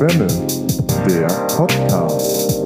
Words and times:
Schwemme, 0.00 0.26
der 1.06 1.26
Podcast. 1.54 2.56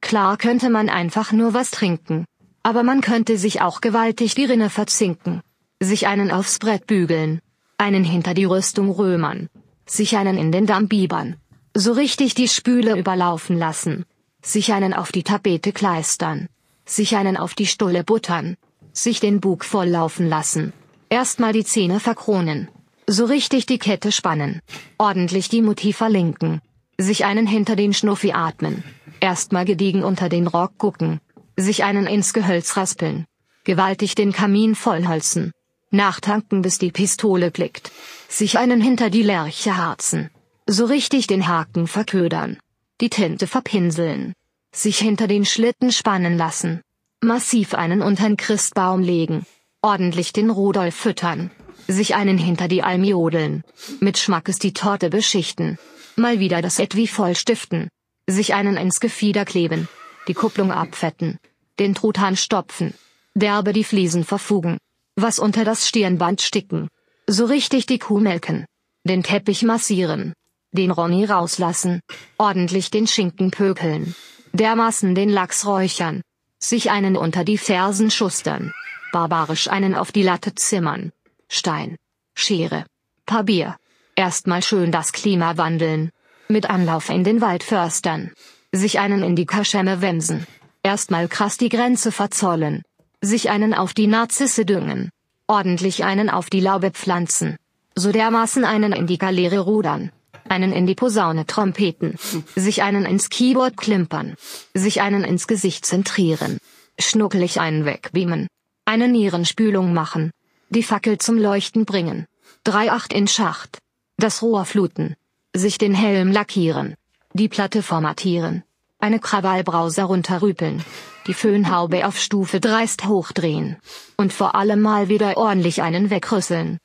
Klar 0.00 0.36
könnte 0.38 0.70
man 0.70 0.88
einfach 0.88 1.30
nur 1.30 1.54
was 1.54 1.70
trinken. 1.70 2.24
Aber 2.64 2.82
man 2.82 3.00
könnte 3.00 3.38
sich 3.38 3.60
auch 3.60 3.80
gewaltig 3.80 4.34
die 4.34 4.44
Rinne 4.44 4.70
verzinken. 4.70 5.40
Sich 5.78 6.08
einen 6.08 6.32
aufs 6.32 6.58
Brett 6.58 6.88
bügeln. 6.88 7.38
Einen 7.78 8.02
hinter 8.02 8.34
die 8.34 8.46
Rüstung 8.46 8.90
römern. 8.90 9.48
Sich 9.86 10.16
einen 10.16 10.36
in 10.36 10.50
den 10.50 10.66
Damm 10.66 10.88
biebern. 10.88 11.36
So 11.74 11.92
richtig 11.92 12.34
die 12.34 12.48
Spüle 12.48 12.98
überlaufen 12.98 13.56
lassen. 13.56 14.04
Sich 14.42 14.72
einen 14.72 14.92
auf 14.92 15.12
die 15.12 15.22
Tapete 15.22 15.70
kleistern. 15.70 16.48
Sich 16.84 17.14
einen 17.14 17.36
auf 17.36 17.54
die 17.54 17.66
Stulle 17.66 18.02
buttern. 18.02 18.56
Sich 18.92 19.20
den 19.20 19.40
Bug 19.40 19.64
volllaufen 19.64 20.28
lassen. 20.28 20.72
Erstmal 21.14 21.52
die 21.52 21.64
Zähne 21.64 22.00
verkronen. 22.00 22.66
So 23.06 23.24
richtig 23.24 23.66
die 23.66 23.78
Kette 23.78 24.10
spannen. 24.10 24.60
Ordentlich 24.98 25.48
die 25.48 25.62
Mutti 25.62 25.92
verlinken. 25.92 26.60
Sich 26.98 27.24
einen 27.24 27.46
hinter 27.46 27.76
den 27.76 27.94
Schnuffi 27.94 28.32
atmen. 28.32 28.82
Erstmal 29.20 29.64
gediegen 29.64 30.02
unter 30.02 30.28
den 30.28 30.48
Rock 30.48 30.76
gucken. 30.76 31.20
Sich 31.56 31.84
einen 31.84 32.08
ins 32.08 32.32
Gehölz 32.32 32.76
raspeln. 32.76 33.26
Gewaltig 33.62 34.16
den 34.16 34.32
Kamin 34.32 34.74
vollholzen. 34.74 35.52
Nachtanken 35.92 36.62
bis 36.62 36.78
die 36.78 36.90
Pistole 36.90 37.52
klickt. 37.52 37.92
Sich 38.28 38.58
einen 38.58 38.80
hinter 38.80 39.08
die 39.08 39.22
Lerche 39.22 39.76
harzen. 39.76 40.30
So 40.66 40.84
richtig 40.84 41.28
den 41.28 41.46
Haken 41.46 41.86
verködern. 41.86 42.58
Die 43.00 43.08
Tinte 43.08 43.46
verpinseln. 43.46 44.32
Sich 44.72 44.98
hinter 44.98 45.28
den 45.28 45.44
Schlitten 45.44 45.92
spannen 45.92 46.36
lassen. 46.36 46.80
Massiv 47.20 47.72
einen 47.74 48.02
untern 48.02 48.36
Christbaum 48.36 49.00
legen. 49.00 49.46
Ordentlich 49.84 50.32
den 50.32 50.48
Rudolf 50.48 50.94
füttern. 50.94 51.50
Sich 51.88 52.14
einen 52.14 52.38
hinter 52.38 52.68
die 52.68 52.82
Alm 52.82 53.04
jodeln. 53.04 53.64
Mit 54.00 54.16
Schmackes 54.16 54.58
die 54.58 54.72
Torte 54.72 55.10
beschichten. 55.10 55.76
Mal 56.16 56.40
wieder 56.40 56.62
das 56.62 56.78
Etui 56.78 57.06
voll 57.06 57.36
stiften. 57.36 57.90
Sich 58.26 58.54
einen 58.54 58.78
ins 58.78 58.98
Gefieder 58.98 59.44
kleben. 59.44 59.86
Die 60.26 60.32
Kupplung 60.32 60.72
abfetten. 60.72 61.38
Den 61.78 61.94
Truthahn 61.94 62.34
stopfen. 62.34 62.94
Derbe 63.34 63.74
die 63.74 63.84
Fliesen 63.84 64.24
verfugen. 64.24 64.78
Was 65.16 65.38
unter 65.38 65.66
das 65.66 65.86
Stirnband 65.86 66.40
sticken. 66.40 66.88
So 67.26 67.44
richtig 67.44 67.84
die 67.84 67.98
Kuh 67.98 68.20
melken. 68.20 68.64
Den 69.06 69.22
Teppich 69.22 69.64
massieren. 69.64 70.32
Den 70.72 70.92
Ronny 70.92 71.26
rauslassen. 71.26 72.00
Ordentlich 72.38 72.90
den 72.90 73.06
Schinken 73.06 73.50
pökeln. 73.50 74.14
Dermaßen 74.54 75.14
den 75.14 75.28
Lachs 75.28 75.66
räuchern. 75.66 76.22
Sich 76.58 76.90
einen 76.90 77.18
unter 77.18 77.44
die 77.44 77.58
Fersen 77.58 78.10
schustern. 78.10 78.72
Barbarisch 79.14 79.68
einen 79.68 79.94
auf 79.94 80.10
die 80.10 80.24
Latte 80.24 80.56
zimmern. 80.56 81.12
Stein. 81.48 81.98
Schere. 82.34 82.84
Papier. 83.26 83.76
Erstmal 84.16 84.60
schön 84.60 84.90
das 84.90 85.12
Klima 85.12 85.56
wandeln. 85.56 86.10
Mit 86.48 86.68
Anlauf 86.68 87.10
in 87.10 87.22
den 87.22 87.40
Wald 87.40 87.62
förstern. 87.62 88.32
Sich 88.72 88.98
einen 88.98 89.22
in 89.22 89.36
die 89.36 89.46
Kaschemme 89.46 90.00
wemsen. 90.00 90.48
Erstmal 90.82 91.28
krass 91.28 91.58
die 91.58 91.68
Grenze 91.68 92.10
verzollen. 92.10 92.82
Sich 93.20 93.50
einen 93.50 93.72
auf 93.72 93.94
die 93.94 94.08
Narzisse 94.08 94.64
düngen. 94.64 95.10
Ordentlich 95.46 96.02
einen 96.02 96.28
auf 96.28 96.50
die 96.50 96.58
Laube 96.58 96.90
pflanzen. 96.90 97.56
So 97.94 98.10
dermaßen 98.10 98.64
einen 98.64 98.92
in 98.92 99.06
die 99.06 99.18
Galeere 99.18 99.60
rudern. 99.60 100.10
Einen 100.48 100.72
in 100.72 100.88
die 100.88 100.96
Posaune 100.96 101.46
trompeten. 101.46 102.16
Sich 102.56 102.82
einen 102.82 103.06
ins 103.06 103.30
Keyboard 103.30 103.76
klimpern. 103.76 104.34
Sich 104.74 105.02
einen 105.02 105.22
ins 105.22 105.46
Gesicht 105.46 105.86
zentrieren. 105.86 106.58
Schnuckelig 106.98 107.60
einen 107.60 107.84
wegbeamen. 107.84 108.48
Eine 108.86 109.08
Nierenspülung 109.08 109.94
machen. 109.94 110.30
Die 110.68 110.82
Fackel 110.82 111.16
zum 111.16 111.38
Leuchten 111.38 111.86
bringen. 111.86 112.26
Drei 112.64 112.92
Acht 112.92 113.14
in 113.14 113.26
Schacht. 113.26 113.78
Das 114.18 114.42
Rohr 114.42 114.66
fluten. 114.66 115.16
Sich 115.54 115.78
den 115.78 115.94
Helm 115.94 116.30
lackieren. 116.30 116.94
Die 117.32 117.48
Platte 117.48 117.82
formatieren. 117.82 118.62
Eine 118.98 119.20
Krawallbrause 119.20 120.02
runterrüpeln. 120.02 120.84
Die 121.26 121.32
Föhnhaube 121.32 122.06
auf 122.06 122.18
Stufe 122.18 122.60
dreist 122.60 123.06
hochdrehen. 123.06 123.78
Und 124.18 124.34
vor 124.34 124.54
allem 124.54 124.82
mal 124.82 125.08
wieder 125.08 125.38
ordentlich 125.38 125.80
einen 125.80 126.10
wegrüsseln. 126.10 126.78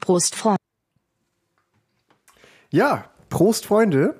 Prost, 0.00 0.34
Freund. 0.34 0.58
Ja, 2.70 3.04
Prost, 3.30 3.66
Freunde. 3.66 4.16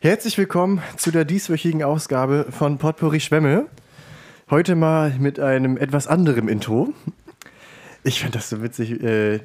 Herzlich 0.00 0.36
willkommen 0.36 0.82
zu 0.98 1.10
der 1.10 1.24
dieswöchigen 1.24 1.82
Ausgabe 1.82 2.46
von 2.50 2.76
Potpourri 2.76 3.20
Schwemme. 3.20 3.68
Heute 4.50 4.74
mal 4.74 5.14
mit 5.20 5.38
einem 5.38 5.76
etwas 5.76 6.08
anderem 6.08 6.48
Intro. 6.48 6.92
Ich 8.02 8.20
fand 8.20 8.34
das 8.34 8.50
so 8.50 8.60
witzig. 8.60 9.00
Äh, 9.00 9.38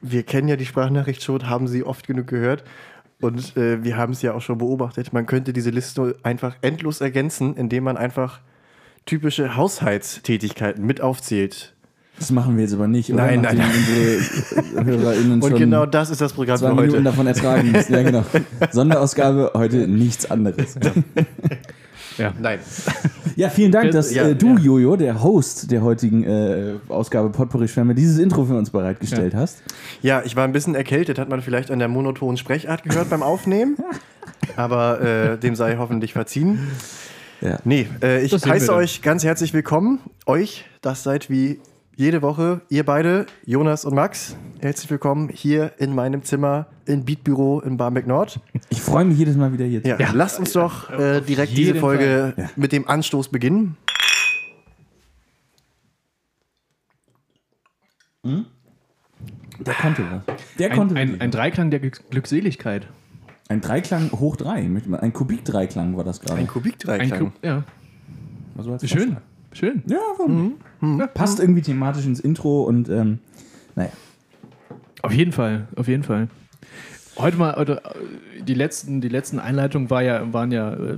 wir 0.00 0.22
kennen 0.22 0.46
ja 0.46 0.54
die 0.54 0.66
Sprachnachricht 0.66 1.20
schon, 1.24 1.48
haben 1.48 1.66
sie 1.66 1.82
oft 1.82 2.06
genug 2.06 2.28
gehört. 2.28 2.62
Und 3.20 3.56
äh, 3.56 3.82
wir 3.82 3.96
haben 3.96 4.12
es 4.12 4.22
ja 4.22 4.34
auch 4.34 4.40
schon 4.40 4.58
beobachtet. 4.58 5.12
Man 5.12 5.26
könnte 5.26 5.52
diese 5.52 5.70
Liste 5.70 6.14
einfach 6.22 6.54
endlos 6.60 7.00
ergänzen, 7.00 7.56
indem 7.56 7.82
man 7.82 7.96
einfach 7.96 8.38
typische 9.04 9.56
Haushaltstätigkeiten 9.56 10.86
mit 10.86 11.00
aufzählt. 11.00 11.74
Das 12.20 12.30
machen 12.30 12.54
wir 12.56 12.62
jetzt 12.62 12.74
aber 12.74 12.86
nicht, 12.86 13.12
oder? 13.12 13.26
Nein, 13.26 13.40
nein, 13.40 13.56
Nachdem 13.56 13.72
nein. 13.72 14.18
unsere 14.68 14.84
HörerInnen 14.84 15.42
Und 15.42 15.56
genau 15.56 15.86
das 15.86 16.08
ist 16.10 16.20
das 16.20 16.34
Programm 16.34 16.58
zwei 16.58 16.68
für 16.68 16.74
Minuten 16.76 16.92
heute. 16.98 17.02
davon 17.02 17.26
ertragen 17.26 17.72
müssen. 17.72 17.92
Ja, 17.92 18.02
genau. 18.04 18.24
Sonderausgabe, 18.70 19.50
heute 19.54 19.88
nichts 19.88 20.30
anderes. 20.30 20.78
Nein. 22.40 22.58
Ja, 23.34 23.48
vielen 23.48 23.72
Dank, 23.72 23.92
dass 23.92 24.12
Ja, 24.12 24.28
äh, 24.28 24.34
du, 24.34 24.56
ja. 24.56 24.58
Jojo, 24.58 24.96
der 24.96 25.22
Host 25.22 25.70
der 25.70 25.82
heutigen 25.82 26.22
äh, 26.24 26.74
Ausgabe 26.88 27.30
Potpourri 27.30 27.66
Schwärme, 27.66 27.94
dieses 27.94 28.18
Intro 28.18 28.44
für 28.44 28.54
uns 28.54 28.68
bereitgestellt 28.68 29.34
hast. 29.34 29.62
Ja, 30.02 30.22
ich 30.22 30.36
war 30.36 30.44
ein 30.44 30.52
bisschen 30.52 30.74
erkältet, 30.74 31.18
hat 31.18 31.30
man 31.30 31.40
vielleicht 31.40 31.70
an 31.70 31.78
der 31.78 31.88
monotonen 31.88 32.36
Sprechart 32.36 32.82
gehört 32.82 33.08
beim 33.08 33.22
Aufnehmen. 33.22 33.76
Aber 34.56 35.00
äh, 35.00 35.38
dem 35.38 35.54
sei 35.54 35.76
hoffentlich 35.78 36.12
verziehen. 36.12 36.58
Ja. 37.40 37.58
Nee, 37.64 37.88
äh, 38.02 38.22
ich 38.22 38.32
heiße 38.32 38.72
euch 38.74 39.02
ganz 39.02 39.24
herzlich 39.24 39.54
willkommen. 39.54 40.00
Euch, 40.26 40.64
das 40.80 41.02
seid 41.02 41.30
wie 41.30 41.58
jede 41.96 42.22
Woche, 42.22 42.62
ihr 42.68 42.84
beide, 42.84 43.26
Jonas 43.44 43.84
und 43.84 43.94
Max. 43.94 44.36
Herzlich 44.60 44.90
willkommen 44.90 45.28
hier 45.28 45.72
in 45.78 45.94
meinem 45.94 46.22
Zimmer 46.22 46.66
im 46.86 47.04
Beatbüro 47.04 47.60
in 47.60 47.76
Barmbek 47.76 48.06
Nord. 48.06 48.40
Ich 48.70 48.80
freue 48.80 49.04
mich 49.04 49.18
jedes 49.18 49.36
Mal 49.36 49.52
wieder 49.52 49.64
hier. 49.66 49.82
zu 49.82 49.88
Ja, 49.88 50.10
lasst 50.12 50.38
uns 50.38 50.52
doch 50.52 50.90
äh, 50.90 51.20
direkt 51.20 51.56
diese 51.56 51.74
Folge 51.74 52.34
mit 52.56 52.72
dem 52.72 52.88
Anstoß 52.88 53.28
beginnen. 53.28 53.76
Der 59.60 59.74
konnte 59.74 60.02
was. 60.10 60.36
Der 60.58 60.70
Ein, 60.70 60.76
konnte 60.76 60.96
ein, 60.96 61.20
ein. 61.20 61.30
Dreiklang 61.30 61.70
der 61.70 61.80
Glück- 61.80 62.02
Glückseligkeit. 62.10 62.86
ein 63.48 63.60
Dreiklang 63.60 64.10
hoch 64.12 64.36
drei. 64.36 64.58
Ein 65.00 65.12
Kubik-Dreiklang 65.12 65.96
war 65.96 66.04
das 66.04 66.20
gerade. 66.20 66.34
Ein 66.34 66.40
Ein 66.40 66.46
Kubikdreiklang. 66.48 67.18
Klub, 67.18 67.32
ja, 67.42 67.64
Also 68.56 68.72
als 68.72 68.88
schön, 68.88 69.16
schön. 69.52 69.82
Ja, 69.86 69.98
warum 70.18 70.54
nicht? 70.80 71.14
Passt 71.14 71.40
irgendwie 71.40 71.62
thematisch 71.62 72.06
ins 72.06 72.20
Intro 72.20 72.62
und 72.64 72.88
ähm, 72.88 73.18
naja. 73.76 73.90
Auf 75.02 75.12
jeden 75.12 75.32
Fall, 75.32 75.66
auf 75.76 75.88
jeden 75.88 76.02
Fall. 76.04 76.28
Heute 77.16 77.36
mal, 77.36 77.52
äh, 77.52 78.42
die 78.42 78.54
letzten, 78.54 79.00
die 79.00 79.08
letzten 79.08 79.38
Einleitungen 79.38 79.90
war 79.90 80.02
ja, 80.02 80.32
waren 80.32 80.50
ja 80.52 80.72
äh, 80.72 80.96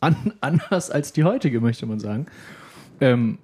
an, 0.00 0.32
anders 0.40 0.90
als 0.90 1.12
die 1.12 1.24
heutige, 1.24 1.60
möchte 1.60 1.86
man 1.86 2.00
sagen. 2.00 2.26
Ähm, 3.00 3.38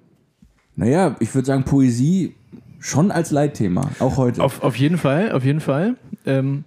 Naja, 0.75 1.15
ich 1.19 1.33
würde 1.33 1.45
sagen, 1.45 1.63
Poesie 1.63 2.35
schon 2.79 3.11
als 3.11 3.31
Leitthema, 3.31 3.89
auch 3.99 4.17
heute. 4.17 4.41
auf, 4.43 4.63
auf 4.63 4.75
jeden 4.77 4.97
Fall, 4.97 5.31
auf 5.33 5.43
jeden 5.43 5.59
Fall. 5.59 5.95
Ähm, 6.25 6.63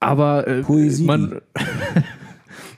aber 0.00 0.46
äh, 0.48 0.62
Poesie. 0.62 1.04
man, 1.06 1.40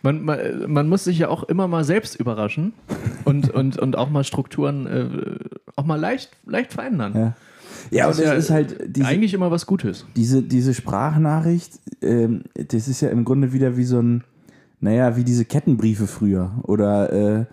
man, 0.03 0.23
man, 0.25 0.39
man 0.69 0.89
muss 0.89 1.05
sich 1.05 1.19
ja 1.19 1.29
auch 1.29 1.45
immer 1.45 1.69
mal 1.69 1.85
selbst 1.85 2.19
überraschen 2.19 2.73
und, 3.25 3.51
und, 3.55 3.79
und 3.79 3.97
auch 3.97 4.11
mal 4.11 4.25
Strukturen 4.25 4.87
äh, 4.87 5.39
auch 5.77 5.85
mal 5.87 5.99
leicht, 6.01 6.31
leicht 6.47 6.73
verändern. 6.73 7.13
ja. 7.15 7.35
ja, 7.91 8.07
und 8.07 8.19
Das 8.19 8.25
ja 8.25 8.33
ist 8.35 8.51
halt 8.51 8.77
diese, 8.97 9.07
Eigentlich 9.09 9.35
immer 9.35 9.51
was 9.51 9.67
Gutes. 9.67 10.07
diese, 10.17 10.43
diese 10.43 10.75
Sprachnachricht, 10.75 11.79
ähm, 12.03 12.43
das 12.55 12.89
ist 12.89 13.01
ja 13.01 13.09
im 13.11 13.25
Grunde 13.25 13.53
wieder 13.53 13.77
wie 13.77 13.85
so 13.85 14.01
ein, 14.01 14.25
naja, 14.81 15.17
wie 15.17 15.25
diese 15.25 15.45
Kettenbriefe 15.45 16.07
früher. 16.07 16.51
Oder 16.65 17.13
äh, 17.13 17.45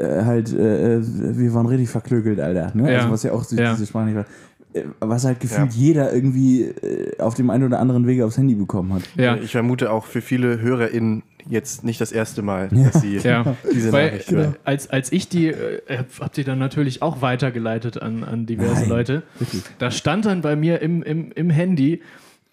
äh, 0.00 0.24
halt, 0.24 0.52
äh, 0.52 0.96
äh, 0.98 1.02
wir 1.02 1.52
waren 1.54 1.66
richtig 1.66 1.90
verklökelt, 1.90 2.38
Alter. 2.40 2.70
Ne? 2.74 2.90
Ja. 2.92 2.98
Also 3.00 3.10
was 3.10 3.22
ja 3.24 3.32
auch 3.32 3.44
Ja. 3.50 3.72
diese 3.74 3.86
Sprachnachricht 3.86 4.28
war. 4.74 4.80
Äh, 4.80 4.84
Was 5.00 5.24
halt 5.24 5.40
gefühlt 5.40 5.72
jeder 5.72 6.14
irgendwie 6.14 6.72
auf 7.18 7.34
dem 7.34 7.50
einen 7.50 7.64
oder 7.64 7.78
anderen 7.80 8.06
Wege 8.06 8.24
aufs 8.24 8.38
Handy 8.38 8.54
bekommen 8.54 8.94
hat. 8.94 9.02
Ja. 9.16 9.36
Ich 9.36 9.50
vermute 9.52 9.90
auch 9.90 10.06
für 10.06 10.20
viele 10.22 10.60
HörerInnen 10.60 11.24
jetzt 11.48 11.84
nicht 11.84 12.00
das 12.00 12.12
erste 12.12 12.42
Mal, 12.42 12.68
dass 12.68 13.00
sie 13.00 13.16
Ja, 13.18 13.56
diese 13.72 13.92
weil 13.92 14.06
Nachricht 14.06 14.30
hören. 14.30 14.56
als, 14.64 14.88
als 14.90 15.10
ich 15.12 15.28
die, 15.28 15.48
äh, 15.48 15.80
hab 16.20 16.32
die 16.32 16.44
dann 16.44 16.58
natürlich 16.58 17.02
auch 17.02 17.20
weitergeleitet 17.22 18.00
an, 18.00 18.24
an 18.24 18.46
diverse 18.46 18.80
Nein, 18.82 18.88
Leute. 18.88 19.22
wirklich. 19.38 19.62
Da 19.78 19.90
stand 19.90 20.26
dann 20.26 20.40
bei 20.42 20.56
mir 20.56 20.80
im, 20.82 21.02
im, 21.02 21.32
im 21.32 21.50
Handy, 21.50 22.00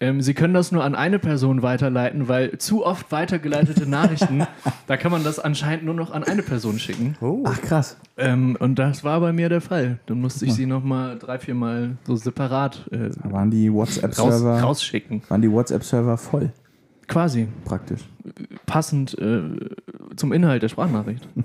Ähm, 0.02 0.22
Sie 0.22 0.32
können 0.32 0.54
das 0.54 0.72
nur 0.72 0.82
an 0.82 0.94
eine 0.94 1.18
Person 1.18 1.60
weiterleiten, 1.60 2.26
weil 2.26 2.56
zu 2.56 2.86
oft 2.86 3.12
weitergeleitete 3.12 3.86
Nachrichten, 3.86 4.46
da 4.86 4.96
kann 4.96 5.12
man 5.12 5.24
das 5.24 5.38
anscheinend 5.38 5.84
nur 5.84 5.92
noch 5.94 6.10
an 6.10 6.24
eine 6.24 6.42
Person 6.42 6.78
schicken. 6.78 7.16
Oh. 7.20 7.44
Ach 7.46 7.60
krass. 7.60 7.98
Ähm, 8.16 8.56
und 8.58 8.78
das 8.78 9.04
war 9.04 9.20
bei 9.20 9.34
mir 9.34 9.50
der 9.50 9.60
Fall. 9.60 9.98
Dann 10.06 10.22
musste 10.22 10.46
ich 10.46 10.54
sie 10.54 10.64
nochmal 10.64 11.18
drei, 11.18 11.38
vier 11.38 11.54
Mal 11.54 11.98
so 12.06 12.16
separat 12.16 12.88
äh, 12.92 13.10
waren 13.30 13.50
die 13.50 13.68
raus, 13.68 13.76
WhatsApp-Server 14.02 14.60
rausschicken. 14.62 15.22
waren 15.28 15.42
die 15.42 15.50
WhatsApp-Server 15.52 16.16
voll, 16.16 16.50
Quasi. 17.10 17.48
praktisch. 17.64 18.00
Passend 18.66 19.16
äh, 19.18 19.40
zum 20.16 20.32
Inhalt 20.32 20.62
der 20.62 20.68
Sprachnachricht. 20.68 21.26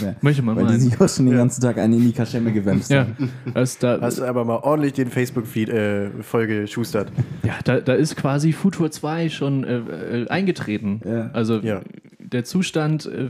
Ja. 0.00 0.14
Möchte 0.22 0.40
man 0.40 0.56
Weil 0.56 0.64
die 0.64 0.70
meinen. 0.72 0.80
sich 0.80 0.98
auch 0.98 1.08
schon 1.10 1.26
den 1.26 1.36
ganzen 1.36 1.60
Tag 1.60 1.76
eine 1.76 1.94
in 1.94 2.02
die 2.06 2.12
Kaschemme 2.12 2.50
gewämst 2.52 2.90
Ja, 2.90 3.06
das, 3.52 3.76
da, 3.78 3.98
Hast 4.00 4.18
du 4.18 4.24
aber 4.24 4.44
mal 4.46 4.56
ordentlich 4.56 4.94
den 4.94 5.10
Facebook-Feed 5.10 5.68
äh, 5.68 6.10
vollgeschustert. 6.22 7.12
ja 7.42 7.52
da, 7.64 7.80
da 7.80 7.92
ist 7.92 8.16
quasi 8.16 8.52
Futur 8.54 8.90
2 8.90 9.28
schon 9.28 9.62
äh, 9.62 9.76
äh, 10.22 10.28
eingetreten. 10.28 11.02
Ja. 11.04 11.30
Also 11.34 11.58
Ja. 11.58 11.82
der 12.18 12.44
Zustand 12.44 13.04
äh, 13.04 13.28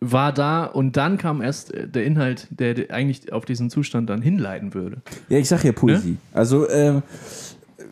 war 0.00 0.32
da 0.32 0.64
und 0.66 0.96
dann 0.96 1.18
kam 1.18 1.42
erst 1.42 1.74
äh, 1.74 1.88
der 1.88 2.04
Inhalt, 2.04 2.46
der, 2.50 2.92
eigentlich 2.92 3.32
auf 3.32 3.44
diesen 3.44 3.70
Zustand 3.70 4.08
dann 4.10 4.22
hinleiten 4.22 4.72
würde. 4.72 4.98
Ja, 5.28 5.38
ich 5.38 5.48
sag 5.48 5.64
ja 5.64 5.72
Poesie. 5.72 6.16
Also, 6.32 6.68
äh, 6.68 7.00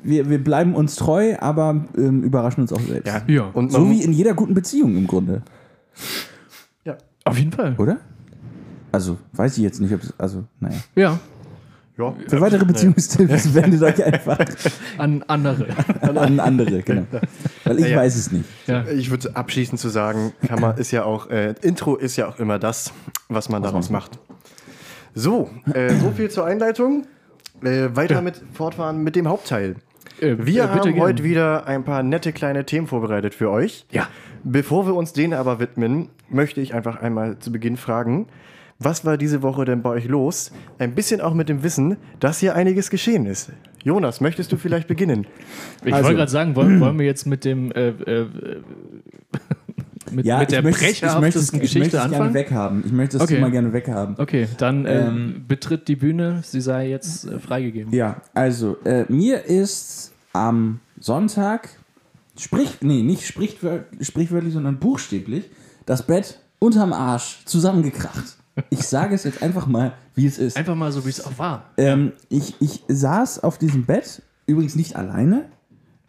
wir, 0.02 0.28
wir 0.28 0.43
bleiben 0.43 0.75
uns 0.75 0.96
treu, 0.96 1.37
aber 1.40 1.84
ähm, 1.96 2.22
überraschen 2.22 2.62
uns 2.62 2.72
auch 2.72 2.81
selbst. 2.81 3.12
Ja. 3.28 3.50
Und 3.52 3.70
So 3.72 3.81
man- 3.81 3.90
wie 3.90 4.02
in 4.02 4.12
jeder 4.12 4.34
guten 4.34 4.54
Beziehung 4.54 4.96
im 4.96 5.06
Grunde, 5.06 5.43
ja. 6.84 6.96
Auf 7.25 7.38
jeden 7.38 7.52
Fall. 7.52 7.75
oder? 7.78 7.99
Also, 8.90 9.19
weiß 9.32 9.56
ich 9.56 9.62
jetzt 9.62 9.81
nicht, 9.81 9.93
ob 9.94 10.02
es. 10.02 10.12
Also, 10.19 10.44
naja. 10.60 10.76
Ja, 10.96 11.19
Ja. 11.99 12.14
Für 12.26 12.40
weitere 12.40 12.64
Beziehungstipps 12.64 13.54
wendet 13.54 13.82
euch 13.82 14.02
einfach 14.04 14.38
an 14.99 15.22
andere. 15.28 15.66
an 16.00 16.40
andere, 16.40 16.82
genau. 16.82 17.05
Weil 17.64 17.78
ich 17.78 17.84
Ja, 17.87 17.90
ja. 17.93 17.96
weiß 17.98 18.16
es 18.16 18.32
nicht. 18.32 18.44
Ja. 18.66 18.84
Ich 18.88 19.10
würde 19.10 19.37
abschließend 19.37 19.78
zu 19.78 19.88
sagen, 19.88 20.32
man, 20.58 20.76
ist 20.78 20.90
ja 20.90 21.05
auch, 21.05 21.31
äh, 21.31 21.55
Intro 21.62 21.96
ist 21.96 22.16
ja 22.16 22.28
auch 22.28 22.38
immer 22.38 22.58
das, 22.58 22.93
was 23.28 23.48
man 23.48 23.62
daraus 23.62 23.88
macht. 23.90 24.19
So, 25.14 25.50
äh, 25.75 25.94
so 25.94 26.10
viel 26.10 26.31
zur 26.31 26.46
Einleitung. 26.46 27.06
Äh, 27.62 27.94
weiter 27.94 28.22
mit 28.22 28.43
fortfahren 28.55 29.05
mit 29.05 29.14
dem 29.14 29.28
Hauptteil. 29.28 29.76
Äh, 30.22 30.36
Wir 30.46 30.64
äh, 30.64 30.66
bitte 30.69 30.78
haben 30.80 30.94
gern. 30.94 31.00
heute 31.00 31.24
wieder 31.24 31.66
ein 31.66 31.84
paar 31.84 32.02
nette 32.02 32.32
kleine 32.32 32.64
Themen 32.64 32.86
vorbereitet 32.86 33.34
für 33.34 33.50
euch. 33.50 33.86
Ja. 33.90 34.08
Bevor 34.44 34.86
wir 34.86 34.94
uns 34.94 35.12
denen 35.12 35.34
aber 35.34 35.60
widmen, 35.60 36.08
möchte 36.28 36.60
ich 36.60 36.74
einfach 36.74 36.96
einmal 37.00 37.38
zu 37.38 37.52
Beginn 37.52 37.76
fragen, 37.76 38.26
was 38.78 39.04
war 39.04 39.16
diese 39.16 39.42
Woche 39.42 39.64
denn 39.64 39.82
bei 39.82 39.90
euch 39.90 40.06
los? 40.08 40.50
Ein 40.78 40.94
bisschen 40.94 41.20
auch 41.20 41.34
mit 41.34 41.48
dem 41.48 41.62
Wissen, 41.62 41.96
dass 42.19 42.38
hier 42.40 42.56
einiges 42.56 42.90
geschehen 42.90 43.26
ist. 43.26 43.52
Jonas, 43.84 44.20
möchtest 44.20 44.50
du 44.50 44.56
vielleicht 44.56 44.88
beginnen? 44.88 45.26
Ich 45.84 45.92
Also- 45.92 46.04
wollte 46.06 46.16
gerade 46.19 46.30
sagen, 46.30 46.56
wollen, 46.56 46.80
wollen 46.80 46.98
wir 46.98 47.06
jetzt 47.06 47.26
mit 47.26 47.44
dem 47.44 47.70
äh, 47.72 47.88
äh, 47.90 48.26
mit, 50.10 50.26
Ja, 50.26 50.40
mit 50.40 50.50
der 50.50 50.58
ich 50.58 50.64
möchte, 50.64 50.84
es- 50.84 50.90
ich 50.92 51.02
möchte, 51.02 51.38
es- 51.38 51.50
brecherhaftesten 51.50 51.56
ich 51.62 51.62
möchte 51.74 51.78
Geschichte 51.78 51.96
es 51.98 52.10
gerne 52.10 52.34
weghaben. 52.34 52.82
Ich 52.84 52.92
möchte 52.92 53.19
das 53.19 53.24
Okay. 53.24 53.36
Thema 53.36 53.50
gerne 53.50 53.72
weghaben. 53.72 54.16
Okay, 54.19 54.48
dann 54.58 54.84
äh, 54.84 55.06
Ähm, 55.06 55.44
betritt 55.46 55.86
die 55.88 55.96
Bühne. 55.96 56.40
Sie 56.42 56.60
sei 56.60 56.88
jetzt 56.90 57.24
äh, 57.26 57.38
freigegeben. 57.38 57.92
Ja, 57.94 58.20
also, 58.34 58.76
äh, 58.84 59.04
mir 59.08 59.44
ist 59.44 60.11
am 60.32 60.81
Sonntag, 60.99 61.69
sprich, 62.38 62.79
nee, 62.81 63.02
nicht 63.02 63.26
sprichwör 63.26 63.84
sprichwörtlich, 64.00 64.55
sondern 64.55 64.79
buchstäblich, 64.79 65.50
das 65.87 66.06
Bett 66.06 66.40
unterm 66.58 66.93
Arsch 66.93 67.44
zusammengekracht. 67.44 68.37
Ich 68.70 68.87
sage 68.87 69.14
es 69.14 69.25
jetzt 69.25 69.43
einfach 69.43 69.67
mal, 69.67 69.94
wie 70.14 70.26
es 70.26 70.38
ist. 70.38 70.56
Einfach 70.56 70.75
mal 70.75 70.93
so, 70.93 71.05
wie 71.06 71.11
es 71.11 71.25
auch 71.25 71.38
war. 71.38 71.70
Ähm, 71.76 72.12
ich, 72.29 72.55
ich 72.61 72.84
saß 72.88 73.43
auf 73.43 73.58
diesem 73.58 73.87
Bett, 73.87 74.23
übrigens 74.46 74.75
nicht 74.76 74.96
alleine, 74.96 75.46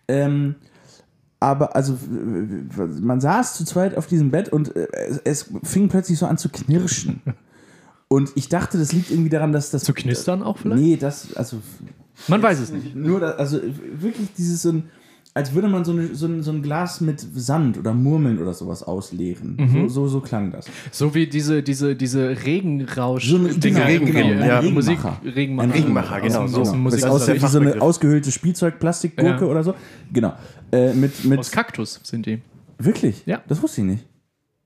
ähm, 0.07 0.55
aber 1.39 1.75
also 1.75 1.97
man 3.01 3.19
saß 3.19 3.55
zu 3.55 3.65
zweit 3.65 3.97
auf 3.97 4.07
diesem 4.07 4.31
Bett 4.31 4.49
und 4.49 4.75
äh, 4.75 4.87
es, 4.93 5.21
es 5.23 5.49
fing 5.63 5.89
plötzlich 5.89 6.17
so 6.17 6.25
an 6.25 6.37
zu 6.37 6.49
knirschen. 6.49 7.21
Und 8.09 8.33
ich 8.35 8.47
dachte, 8.47 8.77
das 8.77 8.91
liegt 8.91 9.09
irgendwie 9.09 9.31
daran, 9.31 9.53
dass 9.53 9.71
das. 9.71 9.83
Zu 9.83 9.93
knistern 9.93 10.43
auch 10.43 10.59
vielleicht? 10.59 10.79
Nee, 10.79 10.97
das, 10.97 11.35
also 11.35 11.57
Man 12.27 12.41
weiß 12.41 12.59
es 12.59 12.71
nicht. 12.71 12.95
nur, 12.95 13.19
da, 13.19 13.31
also 13.31 13.59
wirklich 13.99 14.29
dieses 14.37 14.61
so 14.61 14.69
ein, 14.71 14.83
als 15.35 15.53
würde 15.55 15.67
man 15.67 15.83
so, 15.83 15.93
eine, 15.93 16.13
so, 16.13 16.27
ein, 16.27 16.43
so 16.43 16.51
ein 16.51 16.61
Glas 16.61 17.01
mit 17.01 17.19
Sand 17.19 17.77
oder 17.79 17.93
Murmeln 17.95 18.39
oder 18.39 18.53
sowas 18.53 18.83
ausleeren. 18.83 19.57
So, 19.73 19.87
so, 19.87 20.07
so 20.07 20.19
klang 20.21 20.51
das. 20.51 20.67
So 20.91 21.15
wie 21.15 21.25
diese, 21.25 21.63
diese, 21.63 21.95
diese 21.95 22.37
Regenrausch. 22.45 23.27
So 23.29 23.37
ein 23.37 23.59
Dinger, 23.59 23.87
Regen- 23.87 24.05
die, 24.05 24.11
genau, 24.11 24.45
ja. 24.45 24.61
Musik, 24.61 24.99
Regenmacher. 25.03 25.21
Regenmacher. 25.35 25.63
Ein 25.67 25.71
Regenmacher, 25.71 26.21
genau, 26.21 26.41
Aus, 26.41 26.51
so. 26.51 26.61
aus 26.61 26.67
Das 26.71 26.81
Das 26.83 26.93
ist 26.95 27.03
aussieht 27.05 27.27
der 27.35 27.41
wie 27.41 27.47
so 27.47 27.59
eine 27.59 27.81
ausgehöhlte 27.81 28.31
Spielzeugplastikgurke 28.31 29.45
Ja. 29.45 29.51
oder 29.51 29.63
so. 29.63 29.73
Genau. 30.11 30.33
Äh, 30.71 30.93
mit, 30.93 31.25
mit, 31.25 31.39
Aus 31.39 31.51
Kaktus 31.51 31.99
sind 32.03 32.27
die. 32.27 32.39
wirklich? 32.77 33.23
Ja. 33.25 33.41
Das 33.47 33.61
wusste 33.63 33.81
ich 33.81 33.87
nicht. 33.87 34.05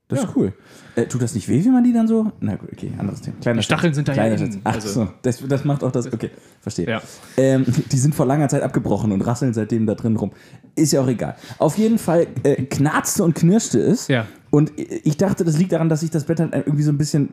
Das 0.09 0.19
Ja. 0.21 0.25
ist 0.29 0.35
cool. 0.37 0.53
Äh, 0.95 1.05
tut 1.05 1.21
das 1.21 1.35
nicht 1.35 1.49
weh, 1.49 1.61
wie 1.63 1.69
man 1.69 1.83
die 1.83 1.91
dann 1.91 2.07
so? 2.07 2.31
Na 2.39 2.55
gut, 2.55 2.69
okay, 2.71 2.91
anderes 2.97 3.19
Thema. 3.21 3.35
Kleiner 3.41 3.57
Die 3.59 3.63
Stacheln 3.63 3.93
sind 3.93 4.07
da 4.07 4.13
ja 4.13 4.23
Kleiner 4.23 4.35
innen, 4.37 4.51
Schatz. 4.53 4.61
Ach 4.63 4.73
also- 4.75 4.89
so, 4.89 5.09
das, 5.21 5.43
das 5.47 5.65
macht 5.65 5.83
auch 5.83 5.91
das. 5.91 6.11
Okay, 6.13 6.31
verstehe. 6.61 6.87
Ja. 6.87 7.01
Ähm, 7.35 7.65
die 7.91 7.97
sind 7.97 8.15
vor 8.15 8.25
langer 8.25 8.47
Zeit 8.47 8.61
abgebrochen 8.63 9.11
und 9.11 9.21
rasseln 9.21 9.53
seitdem 9.53 9.85
da 9.85 9.95
drin 9.95 10.15
rum. 10.15 10.31
Ist 10.75 10.93
ja 10.93 11.01
auch 11.01 11.07
egal. 11.07 11.35
Auf 11.59 11.77
jeden 11.77 11.97
Fall 11.97 12.27
äh, 12.43 12.63
knarzte 12.63 13.23
und 13.25 13.35
knirschte 13.35 13.79
es. 13.79 14.07
Ja. 14.07 14.27
Und 14.57 14.71
ich 14.75 15.17
dachte, 15.17 15.43
das 15.45 15.55
liegt 15.59 15.71
daran, 15.71 15.87
dass 15.87 15.99
sich 15.99 16.09
das 16.09 16.23
Bett 16.23 16.39
halt 16.39 16.51
irgendwie 16.55 16.81
so 16.81 16.91
ein 16.91 16.97
bisschen 16.97 17.29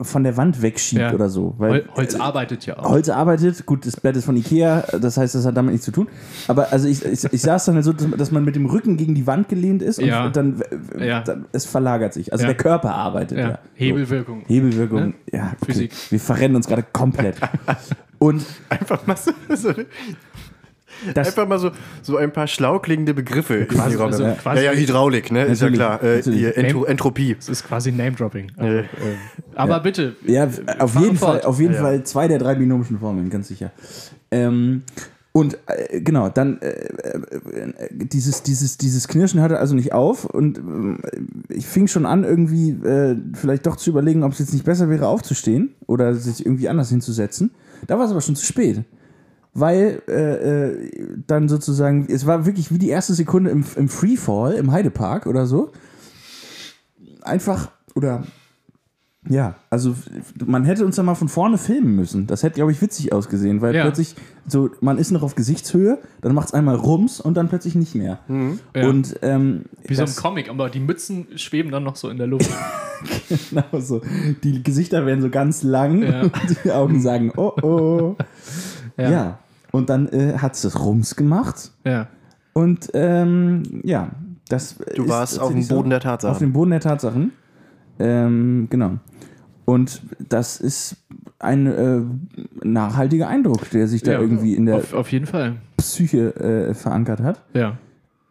äh, 0.00 0.02
von 0.02 0.24
der 0.24 0.38
Wand 0.38 0.62
wegschiebt 0.62 1.02
Ja. 1.02 1.12
oder 1.12 1.28
so. 1.28 1.54
Weil 1.58 1.70
Hol 1.72 1.84
Holz 1.96 2.14
arbeitet 2.14 2.64
ja 2.64 2.78
auch. 2.78 2.88
Holz 2.88 3.10
arbeitet, 3.10 3.66
gut, 3.66 3.84
das 3.84 4.00
Bett 4.00 4.16
ist 4.16 4.24
von 4.24 4.34
Ikea, 4.34 4.80
das 4.98 5.18
heißt, 5.18 5.34
das 5.34 5.44
hat 5.44 5.54
damit 5.58 5.72
nichts 5.72 5.84
zu 5.84 5.90
tun. 5.92 6.08
Aber 6.48 6.72
also 6.72 6.88
ich, 6.88 7.04
ich, 7.04 7.22
ich 7.30 7.42
saß 7.42 7.66
dann 7.66 7.74
halt 7.74 7.84
so, 7.84 7.92
dass 7.92 8.30
man 8.30 8.46
mit 8.46 8.56
dem 8.56 8.64
Rücken 8.64 8.96
gegen 8.96 9.14
die 9.14 9.26
Wand 9.26 9.50
gelehnt 9.50 9.82
ist 9.82 9.98
und 9.98 10.06
Ja. 10.06 10.30
dann, 10.30 10.62
Ja. 10.98 11.20
dann 11.20 11.44
es 11.52 11.66
verlagert 11.66 12.14
sich. 12.14 12.32
Also 12.32 12.44
Ja. 12.44 12.48
der 12.48 12.56
Körper 12.56 12.94
arbeitet. 12.94 13.36
Ja. 13.36 13.48
ja. 13.50 13.58
Hebelwirkung. 13.74 14.40
So. 14.40 14.54
Hebelwirkung, 14.54 15.14
ja. 15.30 15.52
Okay. 15.60 15.66
Physik. 15.66 15.92
Wir 16.10 16.20
verrennen 16.20 16.56
uns 16.56 16.66
gerade 16.66 16.84
komplett. 16.94 17.36
und 18.18 18.42
Einfach 18.70 19.06
mal 19.06 19.16
so, 19.18 19.32
so, 19.54 19.70
das, 21.14 21.28
einfach 21.28 21.46
mal 21.48 21.58
so, 21.58 21.70
so 22.02 22.16
ein 22.16 22.32
paar 22.32 22.46
schlau 22.46 22.78
klingende 22.78 23.14
Begriffe 23.14 23.54
in 23.54 23.68
die 23.68 23.74
Räume. 23.76 24.04
also 24.04 24.24
ja, 24.24 24.32
quasi- 24.34 24.64
ja, 24.64 24.72
Hydraulik, 24.72 25.30
ne? 25.32 25.44
Ist 25.44 25.62
ja 25.62 25.70
klar. 25.70 26.02
Äh, 26.02 26.20
Entro 26.50 26.84
Entropie. 26.84 27.34
Das 27.34 27.48
ist 27.48 27.66
quasi 27.66 27.92
Name-Dropping. 27.92 28.52
Äh, 28.58 28.84
Aber 29.54 29.80
bitte. 29.80 30.16
ja, 30.26 30.48
auf 30.78 30.92
fahren 30.92 31.04
jeden 31.04 31.16
Fall, 31.16 31.42
auf 31.42 31.60
jeden 31.60 31.72
Ja, 31.74 31.78
ja. 31.80 31.84
Fall 31.84 32.02
zwei 32.04 32.28
der 32.28 32.38
drei 32.38 32.54
binomischen 32.54 32.98
Formeln, 32.98 33.30
ganz 33.30 33.48
sicher. 33.48 33.72
Ähm, 34.30 34.82
und 35.36 35.58
äh, 35.66 36.00
genau, 36.00 36.28
dann 36.28 36.60
äh, 36.60 36.68
äh, 36.68 37.88
dieses, 37.90 38.44
dieses, 38.44 38.78
dieses 38.78 39.08
Knirschen 39.08 39.40
hörte 39.40 39.58
also 39.58 39.74
nicht 39.74 39.92
auf 39.92 40.24
und 40.24 40.58
äh, 40.58 41.52
ich 41.52 41.66
fing 41.66 41.88
schon 41.88 42.06
an, 42.06 42.22
irgendwie 42.22 42.70
äh, 42.70 43.16
vielleicht 43.34 43.66
doch 43.66 43.74
zu 43.76 43.90
überlegen, 43.90 44.22
ob 44.22 44.30
es 44.32 44.38
jetzt 44.38 44.52
nicht 44.52 44.64
besser 44.64 44.88
wäre, 44.88 45.08
aufzustehen 45.08 45.74
oder 45.86 46.14
sich 46.14 46.46
irgendwie 46.46 46.68
anders 46.68 46.90
hinzusetzen. 46.90 47.50
Da 47.88 47.98
war 47.98 48.04
es 48.04 48.12
aber 48.12 48.20
schon 48.20 48.36
zu 48.36 48.46
spät. 48.46 48.84
Weil 49.54 50.02
äh, 50.08 50.66
äh, 50.66 50.90
dann 51.26 51.48
sozusagen, 51.48 52.06
es 52.10 52.26
war 52.26 52.44
wirklich 52.44 52.72
wie 52.72 52.78
die 52.78 52.88
erste 52.88 53.14
Sekunde 53.14 53.50
im, 53.50 53.64
im 53.76 53.88
Freefall, 53.88 54.54
im 54.54 54.72
Heidepark 54.72 55.26
oder 55.26 55.46
so. 55.46 55.70
Einfach, 57.22 57.70
oder 57.94 58.24
ja, 59.28 59.54
also 59.70 59.94
man 60.44 60.66
hätte 60.66 60.84
uns 60.84 60.96
da 60.96 61.02
mal 61.02 61.14
von 61.14 61.28
vorne 61.28 61.56
filmen 61.56 61.96
müssen. 61.96 62.26
Das 62.26 62.42
hätte, 62.42 62.56
glaube 62.56 62.72
ich, 62.72 62.82
witzig 62.82 63.12
ausgesehen, 63.12 63.62
weil 63.62 63.74
Ja. 63.74 63.82
plötzlich 63.82 64.14
so, 64.46 64.68
man 64.82 64.98
ist 64.98 65.12
noch 65.12 65.22
auf 65.22 65.34
Gesichtshöhe, 65.34 65.98
dann 66.20 66.34
macht 66.34 66.48
es 66.48 66.54
einmal 66.54 66.74
Rums 66.74 67.20
und 67.20 67.34
dann 67.36 67.48
plötzlich 67.48 67.74
nicht 67.74 67.94
mehr. 67.94 68.18
Ja. 68.74 68.86
Und 68.86 69.18
ähm, 69.22 69.64
Wie 69.86 69.94
so 69.94 70.02
ein 70.02 70.14
Comic, 70.14 70.50
aber 70.50 70.68
die 70.68 70.80
Mützen 70.80 71.26
schweben 71.36 71.72
dann 71.72 71.84
noch 71.84 71.96
so 71.96 72.10
in 72.10 72.18
der 72.18 72.26
Luft. 72.26 72.50
genau 73.50 73.80
so. 73.80 74.02
Die 74.42 74.62
Gesichter 74.62 75.06
werden 75.06 75.22
so 75.22 75.30
ganz 75.30 75.62
lang 75.62 76.02
Ja. 76.02 76.22
und 76.24 76.32
die 76.64 76.70
Augen 76.72 77.00
sagen, 77.00 77.32
oh 77.36 77.52
oh. 77.62 78.16
Ja. 78.98 79.38
Und 79.74 79.90
dann 79.90 80.08
äh, 80.10 80.38
hat 80.38 80.54
es 80.54 80.62
das 80.62 80.78
Rums 80.78 81.16
gemacht 81.16 81.72
ja. 81.84 82.06
und 82.52 82.90
ähm, 82.94 83.64
ja, 83.82 84.12
das 84.48 84.76
Du 84.94 85.02
ist 85.02 85.08
warst 85.08 85.40
auf 85.40 85.52
dem. 85.52 85.66
Boden 85.66 85.90
der 85.90 85.98
Auf 85.98 86.04
Tatsachen. 86.04 86.38
dem 86.38 86.52
Boden 86.52 86.70
der 86.70 86.78
Tatsachen. 86.80 87.32
Ähm, 87.98 88.68
genau. 88.70 88.98
Und 89.64 90.02
das 90.28 90.60
ist 90.60 90.96
ein 91.40 91.66
äh, 91.66 92.02
nachhaltiger 92.62 93.26
Eindruck, 93.26 93.68
der 93.70 93.88
sich 93.88 94.02
da 94.02 94.12
Ja, 94.12 94.20
irgendwie 94.20 94.54
in 94.54 94.66
der 94.66 94.76
Auf, 94.76 94.94
auf 94.94 95.10
jeden 95.10 95.26
Fall. 95.26 95.56
Psyche 95.76 96.36
äh, 96.36 96.74
verankert 96.74 97.20
hat. 97.20 97.42
Ja. 97.52 97.78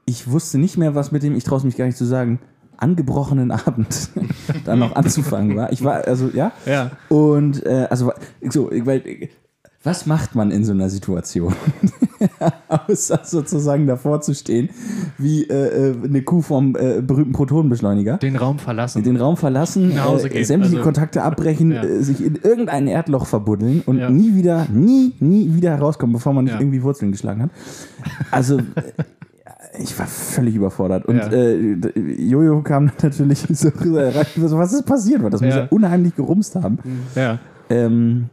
Ich 0.05 0.31
wusste 0.31 0.59
nicht 0.59 0.77
mehr, 0.77 0.95
was 0.95 1.11
mit 1.11 1.23
dem, 1.23 1.35
ich 1.35 1.43
traue 1.43 1.57
es 1.57 1.65
mich 1.65 1.75
gar 1.75 1.85
nicht 1.85 1.97
zu 1.97 2.05
sagen, 2.05 2.39
angebrochenen 2.77 3.51
Abend 3.51 4.09
dann 4.65 4.79
noch 4.79 4.95
anzufangen 4.95 5.57
war. 5.57 5.73
Ich 5.73 5.83
war, 5.83 6.07
also, 6.07 6.29
ja. 6.33 6.53
Ja. 6.65 6.91
Und, 7.09 7.65
äh, 7.65 7.87
also, 7.89 8.13
so, 8.49 8.69
weil, 8.71 9.29
Was 9.85 10.05
macht 10.05 10.33
man 10.35 10.49
in 10.51 10.63
so 10.63 10.71
einer 10.71 10.89
Situation? 10.89 11.53
Außer 12.69 13.19
sozusagen 13.25 13.85
davor 13.85 14.21
zu 14.21 14.33
stehen, 14.33 14.69
wie 15.17 15.43
äh, 15.43 15.89
äh, 15.91 15.95
eine 16.03 16.21
Kuh 16.21 16.41
vom 16.41 16.75
äh, 16.77 17.01
berühmten 17.01 17.33
Protonenbeschleuniger. 17.33 18.17
Den 18.17 18.37
Raum 18.37 18.59
verlassen. 18.59 19.03
Den 19.03 19.17
Raum 19.17 19.35
verlassen, 19.35 19.93
Nach 19.95 20.05
Hause 20.05 20.29
äh, 20.29 20.43
sämtliche 20.45 20.77
Also- 20.77 20.85
Kontakte 20.85 21.23
abbrechen, 21.23 21.71
Ja. 21.73 21.83
äh, 21.83 22.01
sich 22.01 22.23
in 22.25 22.35
irgendein 22.41 22.87
Erdloch 22.87 23.25
verbuddeln 23.25 23.83
und 23.85 23.97
Ja. 23.97 24.09
nie 24.09 24.35
wieder, 24.35 24.67
nie, 24.71 25.13
nie 25.19 25.53
wieder 25.53 25.71
herauskommen, 25.71 26.13
bevor 26.13 26.31
man 26.33 26.45
nicht 26.45 26.53
Ja. 26.53 26.61
irgendwie 26.61 26.81
Wurzeln 26.81 27.11
geschlagen 27.11 27.43
hat. 27.43 27.49
Also, 28.31 28.59
ich 29.79 29.99
war 29.99 30.07
völlig 30.07 30.55
überfordert. 30.55 31.05
Und 31.07 31.17
Ja. 31.17 31.27
äh, 31.29 31.75
Jojo 32.21 32.61
kam 32.61 32.89
natürlich 33.01 33.39
so, 33.49 33.69
rein, 33.83 34.25
so, 34.37 34.57
was 34.57 34.71
ist 34.71 34.85
passiert? 34.85 35.21
Das 35.25 35.41
muss 35.41 35.53
Ja. 35.53 35.61
ja 35.63 35.67
unheimlich 35.69 36.15
gerumst 36.15 36.55
haben. 36.55 36.77
ja. 37.15 37.39
Ähm, 37.69 38.29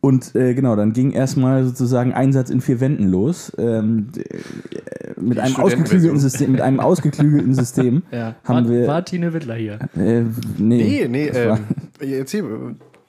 und 0.00 0.34
äh, 0.34 0.54
genau, 0.54 0.76
dann 0.76 0.92
ging 0.92 1.10
erstmal 1.12 1.64
sozusagen 1.64 2.12
Einsatz 2.14 2.48
in 2.50 2.60
vier 2.60 2.80
Wänden 2.80 3.08
los. 3.08 3.52
Ähm, 3.58 4.08
äh, 4.16 5.20
mit, 5.20 5.38
einem 5.38 5.56
ausgeklügelten 5.56 6.18
System, 6.18 6.52
mit 6.52 6.60
einem 6.62 6.80
ausgeklügelten 6.80 7.54
System 7.54 8.02
ja. 8.10 8.34
haben 8.44 8.64
war, 8.66 8.72
wir. 8.72 8.86
war 8.86 9.04
Tine 9.04 9.34
Wittler 9.34 9.56
hier. 9.56 9.78
äh, 9.96 10.22
nee, 10.56 11.06
Nee, 11.06 11.08
nee, 11.08 11.26
ähm, 11.28 11.58
erzähl, 12.00 12.44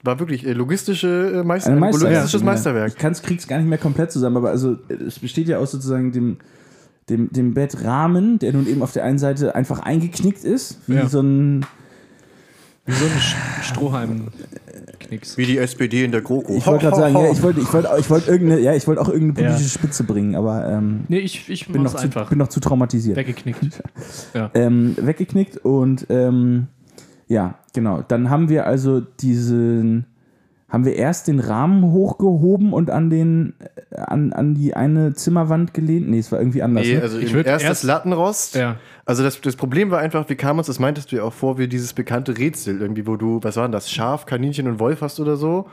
war 0.03 0.19
wirklich 0.19 0.45
äh, 0.45 0.53
logistische 0.53 1.39
äh, 1.41 1.43
Meister, 1.43 1.75
Meisterwerk. 1.75 2.13
logistisches 2.13 2.43
Meisterwerk. 2.43 2.87
Ich 2.89 2.97
kann's, 2.97 3.21
krieg's 3.21 3.47
gar 3.47 3.57
nicht 3.59 3.69
mehr 3.69 3.77
komplett 3.77 4.11
zusammen, 4.11 4.37
aber 4.37 4.49
also 4.49 4.73
äh, 4.89 4.93
es 4.95 5.19
besteht 5.19 5.47
ja 5.47 5.59
aus 5.59 5.71
sozusagen 5.71 6.11
dem, 6.11 6.37
dem, 7.09 7.31
dem 7.31 7.53
Bettrahmen, 7.53 8.39
der 8.39 8.51
nun 8.53 8.67
eben 8.67 8.81
auf 8.81 8.91
der 8.91 9.03
einen 9.05 9.19
Seite 9.19 9.55
einfach 9.55 9.79
eingeknickt 9.79 10.43
ist, 10.43 10.79
wie 10.87 10.95
Ja. 10.95 11.07
so 11.07 11.21
ein 11.21 11.65
Wie 12.85 12.93
so 12.93 13.05
ein 13.05 13.11
Sch- 15.01 15.05
Strohhalm-Knicks. 15.05 15.37
Wie 15.37 15.45
die 15.45 15.57
SPD 15.57 16.03
in 16.03 16.11
der 16.11 16.21
GroKo. 16.21 16.55
Ich 16.55 16.65
wollte 16.67 16.85
gerade 16.85 16.97
sagen, 16.97 17.15
ja, 17.15 17.31
ich 17.31 17.41
wollte 17.41 17.59
ich 17.61 17.73
wollte 17.73 17.89
ich 17.99 18.09
wollte 18.09 18.31
irgendeine 18.31 18.61
ja, 18.61 18.73
ich 18.73 18.87
wollte 18.87 19.01
auch 19.01 19.09
irgendeine 19.09 19.47
Ja. 19.47 19.53
politische 19.53 19.77
Spitze 19.77 20.03
bringen, 20.03 20.35
aber 20.35 20.67
ähm, 20.69 21.01
Nee, 21.07 21.19
ich, 21.19 21.49
ich 21.49 21.67
bin 21.67 21.83
noch 21.83 21.91
zu, 21.95 21.97
einfach. 22.03 22.29
bin 22.29 22.37
noch 22.37 22.47
zu 22.49 22.59
traumatisiert. 22.59 23.17
Weggeknickt. 23.17 23.81
Ja. 24.33 24.49
ähm, 24.53 24.95
weggeknickt 24.99 25.57
und 25.57 26.05
ähm, 26.09 26.67
ja, 27.27 27.55
genau. 27.73 28.03
Dann 28.07 28.29
haben 28.29 28.49
wir 28.49 28.65
also 28.65 28.99
diesen, 29.01 30.05
haben 30.69 30.85
wir 30.85 30.95
erst 30.95 31.27
den 31.27 31.39
Rahmen 31.39 31.83
hochgehoben 31.91 32.73
und 32.73 32.89
an 32.89 33.09
den, 33.09 33.53
äh, 33.91 33.97
an, 33.99 34.33
an 34.33 34.53
die 34.55 34.73
eine 34.73 35.13
Zimmerwand 35.13 35.73
gelehnt. 35.73 36.09
Nee, 36.09 36.19
es 36.19 36.31
war 36.31 36.39
irgendwie 36.39 36.61
anders. 36.61 36.85
Nee, 36.85 36.95
ne? 36.95 37.01
also 37.01 37.17
Ich 37.19 37.25
ich 37.25 37.33
würd 37.33 37.47
erst, 37.47 37.63
erst- 37.65 37.83
das 37.83 37.87
Lattenrost. 37.87 38.55
Ja. 38.55 38.77
Also 39.05 39.23
das, 39.23 39.41
das 39.41 39.55
Problem 39.55 39.89
war 39.91 39.99
einfach, 39.99 40.27
wir 40.29 40.35
kamen 40.37 40.59
uns, 40.59 40.67
das 40.67 40.79
meintest 40.79 41.11
du 41.11 41.15
ja 41.17 41.23
auch 41.23 41.33
vor, 41.33 41.57
wie 41.57 41.67
dieses 41.67 41.93
bekannte 41.93 42.37
Rätsel 42.37 42.81
irgendwie, 42.81 43.07
wo 43.07 43.15
du, 43.15 43.39
was 43.41 43.55
war 43.57 43.63
denn 43.63 43.71
das, 43.71 43.89
Schaf, 43.91 44.25
Kaninchen 44.25 44.67
und 44.67 44.79
Wolf 44.79 45.01
hast 45.01 45.19
oder 45.19 45.35
so. 45.37 45.65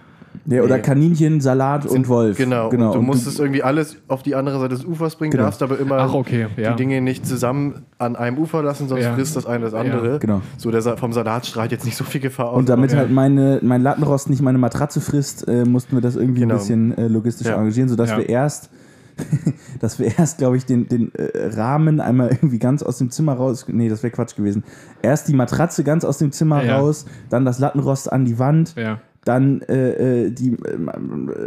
ja, 0.46 0.62
oder 0.62 0.76
nee. 0.76 0.82
Kaninchen, 0.82 1.40
Salat 1.40 1.84
und 1.86 2.08
Wolf. 2.08 2.36
Genau, 2.38 2.68
genau. 2.70 2.86
und 2.86 2.94
du 2.94 2.98
Und 3.00 3.06
musstest 3.06 3.38
irgendwie 3.38 3.62
alles 3.62 3.96
auf 4.08 4.22
die 4.22 4.34
andere 4.34 4.58
Seite 4.60 4.74
des 4.76 4.84
Ufers 4.84 5.16
bringen, 5.16 5.30
Genau. 5.32 5.44
darfst 5.44 5.62
aber 5.62 5.78
immer 5.78 5.96
Ach, 5.98 6.14
okay, 6.14 6.46
ja. 6.56 6.70
die 6.70 6.76
Dinge 6.76 7.00
nicht 7.02 7.26
zusammen 7.26 7.84
an 7.98 8.16
einem 8.16 8.38
Ufer 8.38 8.62
lassen, 8.62 8.88
sonst 8.88 9.04
Ja. 9.04 9.14
frisst 9.14 9.36
das 9.36 9.46
eine 9.46 9.64
das 9.66 9.74
andere. 9.74 10.18
genau. 10.18 10.40
So, 10.56 10.70
der 10.70 10.82
vom 10.96 11.12
Salat 11.12 11.44
strahlt 11.46 11.70
jetzt 11.72 11.84
nicht 11.84 11.96
so 11.96 12.04
viel 12.04 12.20
Gefahr 12.22 12.50
aus. 12.50 12.58
Und 12.58 12.68
damit 12.68 12.94
halt 12.96 13.10
meine, 13.10 13.58
mein 13.62 13.82
Lattenrost 13.82 14.30
nicht 14.30 14.40
meine 14.42 14.58
Matratze 14.58 15.00
frisst, 15.02 15.46
äh, 15.48 15.64
mussten 15.64 15.96
wir 15.96 16.00
das 16.00 16.16
irgendwie 16.16 16.40
Genau. 16.40 16.54
ein 16.54 16.58
bisschen 16.58 16.96
äh, 16.96 17.08
logistisch 17.08 17.46
Ja. 17.46 17.56
arrangieren, 17.56 17.88
sodass 17.90 18.10
Ja. 18.10 18.18
wir 18.18 18.28
erst, 18.28 18.70
dass 19.80 19.98
wir 19.98 20.18
erst, 20.18 20.38
glaube 20.38 20.56
ich, 20.56 20.66
den, 20.66 20.88
den 20.88 21.14
äh, 21.14 21.46
Rahmen 21.54 22.00
einmal 22.00 22.28
irgendwie 22.30 22.58
ganz 22.58 22.82
aus 22.82 22.98
dem 22.98 23.10
Zimmer 23.10 23.34
raus. 23.34 23.66
Nee, 23.68 23.88
das 23.88 24.02
wäre 24.02 24.10
Quatsch 24.10 24.36
gewesen. 24.36 24.64
Erst 25.02 25.28
die 25.28 25.34
Matratze 25.34 25.84
ganz 25.84 26.04
aus 26.04 26.18
dem 26.18 26.32
Zimmer 26.32 26.64
Ja. 26.64 26.78
raus, 26.78 27.06
dann 27.30 27.44
das 27.44 27.58
Lattenrost 27.58 28.10
an 28.12 28.24
die 28.24 28.38
Wand, 28.38 28.74
Ja. 28.76 29.00
dann 29.24 29.60
äh, 29.62 30.24
äh, 30.26 30.30
die 30.30 30.52
äh, 30.54 30.76
Ma- 30.78 30.96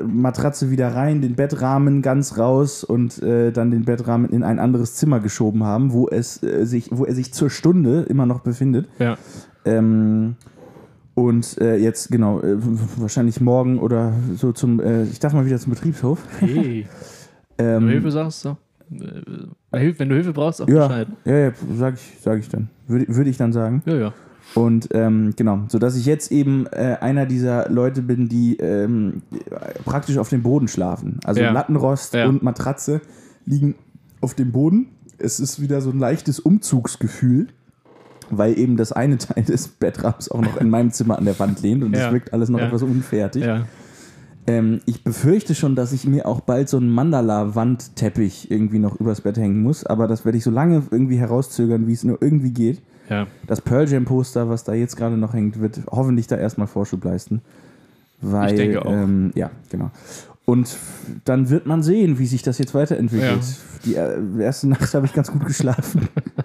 Matratze 0.06 0.70
wieder 0.72 0.94
rein, 0.94 1.22
den 1.22 1.36
Bettrahmen 1.36 2.02
ganz 2.02 2.38
raus 2.38 2.84
und 2.84 3.22
äh, 3.24 3.52
dann 3.52 3.72
den 3.72 3.86
Bettrahmen 3.86 4.30
in 4.30 4.44
ein 4.44 4.60
anderes 4.60 4.96
Zimmer 4.96 5.20
geschoben 5.20 5.64
haben, 5.64 5.92
wo 5.94 6.08
es 6.08 6.42
äh, 6.44 6.66
sich, 6.66 6.90
wo 6.92 7.06
er 7.06 7.16
sich 7.16 7.34
zur 7.34 7.50
Stunde 7.50 8.02
immer 8.04 8.26
noch 8.26 8.42
befindet. 8.42 8.88
Ja. 9.00 9.18
Ähm, 9.66 10.36
und 11.14 11.60
äh, 11.60 11.76
jetzt, 11.76 12.10
genau, 12.10 12.40
äh, 12.40 12.56
wahrscheinlich 12.98 13.42
morgen 13.42 13.80
oder 13.80 14.14
so 14.36 14.54
zum, 14.54 14.80
äh, 14.80 15.04
ich 15.04 15.20
darf 15.20 15.34
mal 15.34 15.46
wieder 15.46 15.60
zum 15.60 15.74
Betriebshof. 15.74 16.20
Hey. 16.40 16.88
Wenn 17.64 17.80
du 17.82 17.86
Ähm, 17.88 17.90
Hilfe 17.90 18.12
sagst, 18.12 18.42
so. 18.42 18.58
Äh, 19.72 19.94
Wenn 19.98 20.10
du 20.10 20.16
Hilfe 20.16 20.34
brauchst, 20.34 20.60
sag 20.60 20.70
ja, 20.70 20.88
Bescheid. 20.88 21.08
ja, 21.26 21.38
ja, 21.38 21.52
sag 21.78 21.94
ich, 21.96 22.18
sag 22.22 22.40
ich 22.40 22.50
dann. 22.50 22.70
Würde 22.88 23.06
würde 23.16 23.30
ich 23.30 23.38
dann 23.38 23.54
sagen. 23.54 23.82
Ja, 23.86 23.96
ja. 23.96 24.14
Und 24.54 24.90
ähm, 24.92 25.34
genau, 25.38 25.62
sodass 25.70 25.96
ich 25.96 26.06
jetzt 26.06 26.30
eben 26.32 26.66
äh, 26.68 26.98
einer 27.00 27.26
dieser 27.26 27.70
Leute 27.70 28.02
bin, 28.02 28.28
die 28.28 28.58
ähm, 28.58 29.22
praktisch 29.86 30.18
auf 30.18 30.28
dem 30.28 30.44
Boden 30.44 30.68
schlafen. 30.68 31.20
Also 31.24 31.40
Ja. 31.42 31.52
Lattenrost 31.52 32.14
Ja. 32.16 32.28
und 32.28 32.44
Matratze 32.44 33.00
liegen 33.46 33.76
auf 34.20 34.34
dem 34.34 34.52
Boden. 34.52 34.88
Es 35.18 35.40
ist 35.40 35.62
wieder 35.62 35.80
so 35.80 35.90
ein 35.92 36.00
leichtes 36.00 36.40
Umzugsgefühl, 36.42 37.48
weil 38.30 38.58
eben 38.60 38.76
das 38.76 38.92
eine 38.92 39.18
Teil 39.20 39.44
des 39.44 39.70
Bettrahmens 39.70 40.30
auch 40.30 40.42
noch 40.42 40.58
in 40.58 40.70
meinem 40.70 40.92
Zimmer 40.92 41.18
an 41.18 41.24
der 41.24 41.40
Wand 41.40 41.62
lehnt 41.62 41.84
und 41.86 41.94
es 41.94 42.02
Ja. 42.02 42.12
wirkt 42.12 42.34
alles 42.34 42.50
noch 42.50 42.60
etwas 42.60 42.84
unfertig. 42.84 43.46
Ja. 43.46 43.66
Ähm, 44.48 44.80
ich 44.86 45.04
befürchte 45.04 45.54
schon, 45.54 45.76
dass 45.76 45.94
ich 45.94 46.06
mir 46.06 46.26
auch 46.26 46.42
bald 46.42 46.68
so 46.68 46.78
einen 46.78 46.90
Mandala-Wandteppich 46.90 48.50
irgendwie 48.50 48.80
noch 48.80 49.00
übers 49.00 49.22
Bett 49.22 49.38
hängen 49.38 49.62
muss, 49.62 49.86
aber 49.86 50.08
das 50.08 50.26
werde 50.26 50.38
ich 50.38 50.44
so 50.44 50.52
lange 50.52 50.84
irgendwie 50.90 51.18
herauszögern, 51.18 51.88
wie 51.88 51.94
es 51.94 52.04
nur 52.04 52.18
irgendwie 52.22 52.52
geht. 52.52 52.82
Ja. 53.10 53.28
Das 53.46 53.62
Pearl 53.62 53.88
Jam 53.90 54.06
Poster, 54.06 54.50
was 54.50 54.64
da 54.64 54.74
jetzt 54.74 54.96
gerade 54.96 55.18
noch 55.18 55.34
hängt, 55.34 55.60
wird 55.60 55.82
hoffentlich 55.92 56.28
da 56.28 56.38
erstmal 56.38 56.68
Vorschub 56.68 57.04
leisten. 57.04 57.42
Weil, 58.22 58.52
Ich 58.52 58.58
denke 58.58 58.86
auch. 58.86 58.92
Ähm, 58.92 59.32
ja, 59.36 59.52
genau. 59.70 59.92
Und 60.46 60.76
dann 61.26 61.50
wird 61.50 61.66
man 61.66 61.84
sehen, 61.84 62.20
wie 62.20 62.26
sich 62.26 62.42
das 62.42 62.58
jetzt 62.58 62.74
weiterentwickelt. 62.74 63.42
Ja. 63.42 63.48
Die 63.86 63.96
äh, 63.96 64.44
erste 64.44 64.68
Nacht 64.68 64.94
habe 64.94 65.06
ich 65.06 65.14
ganz 65.14 65.32
gut 65.32 65.46
geschlafen. 65.46 66.08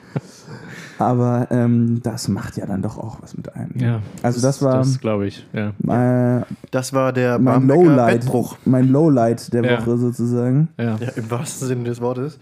Aber 0.98 1.48
ähm, 1.50 2.00
das 2.02 2.28
macht 2.28 2.56
ja 2.56 2.64
dann 2.66 2.80
doch 2.82 2.96
auch 2.98 3.20
was 3.22 3.36
mit 3.36 3.54
einem. 3.54 3.70
ja. 3.76 4.00
Also 4.22 4.40
das 4.40 4.62
war 4.62 4.78
Das 4.78 4.98
glaube 4.98 5.26
ich. 5.26 5.46
Ja. 5.52 6.38
äh, 6.38 6.44
Das 6.70 6.92
war 6.94 7.12
der 7.12 7.38
mein 7.38 7.66
Lowlight, 7.66 8.20
Bettbruch. 8.20 8.56
mein 8.64 8.88
Lowlight 8.88 9.52
der 9.52 9.64
Ja. 9.64 9.78
Woche 9.80 9.98
sozusagen. 9.98 10.68
Ja. 10.78 10.96
Ja, 10.98 11.08
im 11.16 11.30
wahrsten 11.30 11.68
Sinne 11.68 11.84
des 11.84 12.00
Wortes. 12.00 12.38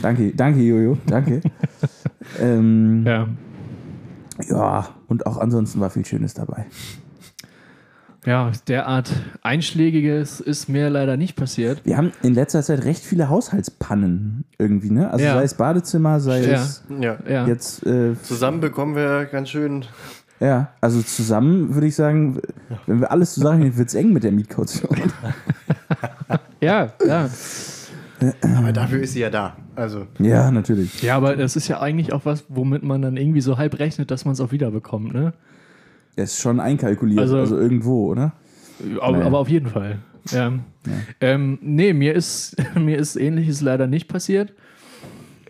Danke, 0.00 0.32
danke 0.34 0.60
Jojo, 0.60 0.96
danke. 1.06 1.42
ähm, 2.40 3.04
Ja. 3.06 3.26
ja, 4.48 4.88
und 5.08 5.26
auch 5.26 5.36
ansonsten 5.36 5.80
war 5.80 5.90
viel 5.90 6.04
Schönes 6.06 6.34
dabei. 6.34 6.66
Ja, 8.24 8.52
derart 8.68 9.10
Einschlägiges 9.42 10.38
ist 10.40 10.68
mir 10.68 10.88
leider 10.90 11.16
nicht 11.16 11.34
passiert. 11.34 11.80
Wir 11.84 11.96
haben 11.96 12.12
in 12.22 12.34
letzter 12.34 12.62
Zeit 12.62 12.84
recht 12.84 13.02
viele 13.04 13.28
Haushaltspannen 13.28 14.44
irgendwie, 14.58 14.90
ne? 14.90 15.10
Also 15.10 15.24
Ja. 15.24 15.34
sei 15.34 15.42
es 15.42 15.54
Badezimmer, 15.54 16.20
sei 16.20 16.42
Ja. 16.44 16.62
es 16.62 16.84
Ja. 17.00 17.16
Ja. 17.28 17.46
jetzt, 17.48 17.84
äh, 17.84 18.14
Zusammen 18.22 18.60
bekommen 18.60 18.94
wir 18.94 19.24
ganz 19.26 19.48
schön. 19.50 19.84
ja, 20.38 20.68
also 20.80 21.02
zusammen 21.02 21.74
würde 21.74 21.88
ich 21.88 21.96
sagen, 21.96 22.38
wenn 22.86 23.00
wir 23.00 23.10
alles 23.10 23.34
zusammen 23.34 23.76
wird 23.76 23.88
es 23.88 23.94
eng 23.94 24.12
mit 24.12 24.22
der 24.24 24.32
Mietkaution. 24.32 24.96
Ja, 26.60 26.92
ja. 27.04 27.28
Aber 28.56 28.72
dafür 28.72 29.00
ist 29.02 29.14
sie 29.14 29.20
ja 29.20 29.30
da. 29.30 29.56
Also, 29.74 30.06
ja, 30.20 30.48
natürlich. 30.52 31.02
Ja, 31.02 31.16
aber 31.16 31.34
das 31.34 31.56
ist 31.56 31.66
ja 31.66 31.80
eigentlich 31.80 32.12
auch 32.12 32.24
was, 32.24 32.44
womit 32.48 32.84
man 32.84 33.02
dann 33.02 33.16
irgendwie 33.16 33.40
so 33.40 33.58
halb 33.58 33.80
rechnet, 33.80 34.12
dass 34.12 34.24
man 34.24 34.32
es 34.34 34.40
auch 34.40 34.52
wiederbekommt, 34.52 35.12
ne? 35.12 35.32
Er 36.16 36.24
ist 36.24 36.38
schon 36.38 36.60
einkalkuliert, 36.60 37.20
also, 37.20 37.38
Also- 37.38 37.58
irgendwo, 37.58 38.08
oder? 38.10 38.32
Aber, 39.00 39.12
Naja. 39.12 39.26
aber 39.26 39.38
auf 39.38 39.48
jeden 39.48 39.68
Fall. 39.68 39.98
Ja. 40.30 40.52
Ähm, 41.20 41.58
nee, 41.62 41.92
mir 41.92 42.14
ist, 42.14 42.56
mir 42.74 42.98
ist 42.98 43.16
ähnliches 43.16 43.60
leider 43.60 43.86
nicht 43.86 44.08
passiert. 44.08 44.52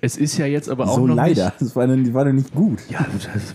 Es 0.00 0.16
ist 0.16 0.36
ja 0.36 0.46
jetzt 0.46 0.68
aber 0.68 0.88
auch 0.88 0.96
so 0.96 1.06
noch 1.06 1.14
leider. 1.14 1.52
Das 1.58 1.76
war 1.76 1.86
dann, 1.86 2.12
war 2.14 2.24
dann 2.24 2.36
nicht 2.36 2.52
gut. 2.54 2.72
nicht. 2.72 2.90
Ja, 2.90 3.06
das, 3.12 3.54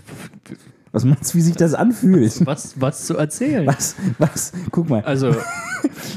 Was 0.92 1.04
meinst 1.04 1.32
du, 1.34 1.38
wie 1.38 1.42
sich 1.42 1.56
das 1.56 1.74
anfühlt? 1.74 2.46
was, 2.46 2.80
was 2.80 3.04
zu 3.06 3.16
erzählen. 3.16 3.66
Was, 3.66 3.96
was, 4.18 4.52
guck 4.70 4.88
mal, 4.88 5.02
Also, 5.02 5.34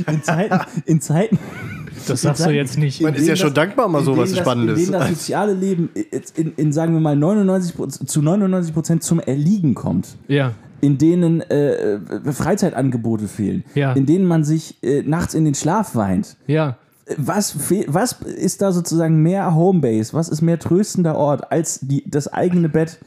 in 0.08 0.24
Zeiten, 0.24 0.60
in 0.86 1.02
Zeiten, 1.02 1.38
das 2.08 2.22
sagst 2.22 2.46
du 2.46 2.50
jetzt 2.52 2.78
nicht. 2.78 3.02
man 3.02 3.14
ist 3.14 3.22
ja 3.22 3.26
denen 3.28 3.38
schon 3.38 3.48
das- 3.54 3.56
dankbar, 3.56 3.88
mal 3.90 4.00
in 4.00 4.06
sowas 4.06 4.30
denen 4.30 4.36
das- 4.38 4.46
Spannendes. 4.46 4.80
In 4.80 4.86
denen 4.86 5.00
das 5.00 5.10
soziale 5.10 5.54
Leben 5.54 5.90
jetzt 6.12 6.38
in, 6.40 6.54
in 6.56 6.72
sagen 6.72 6.94
wir 6.94 7.02
mal, 7.02 7.16
99, 7.16 7.76
Proz- 7.76 8.06
zu 8.06 8.22
99 8.22 8.74
Prozent 8.74 9.04
zum 9.04 9.20
Erliegen 9.20 9.74
kommt. 9.76 10.16
Ja, 10.30 10.54
In 10.82 10.98
denen 10.98 11.42
äh, 11.42 12.00
Freizeitangebote 12.34 13.28
fehlen. 13.28 13.64
Ja. 13.76 13.94
In 13.94 14.06
denen 14.06 14.26
man 14.26 14.44
sich 14.44 14.82
äh, 14.84 15.04
nachts 15.04 15.34
in 15.34 15.46
den 15.46 15.56
Schlaf 15.56 15.96
weint. 15.96 16.38
ja. 16.48 16.78
Was, 17.18 17.52
fehl- 17.52 17.86
was 17.88 18.22
ist 18.22 18.62
da 18.62 18.72
sozusagen 18.72 19.22
mehr 19.22 19.54
Homebase? 19.54 20.14
Was 20.14 20.30
ist 20.30 20.42
mehr 20.42 20.60
tröstender 20.60 21.18
Ort 21.18 21.52
als 21.52 21.80
die, 21.82 22.10
das 22.10 22.30
eigene 22.32 22.70
Bett? 22.70 23.00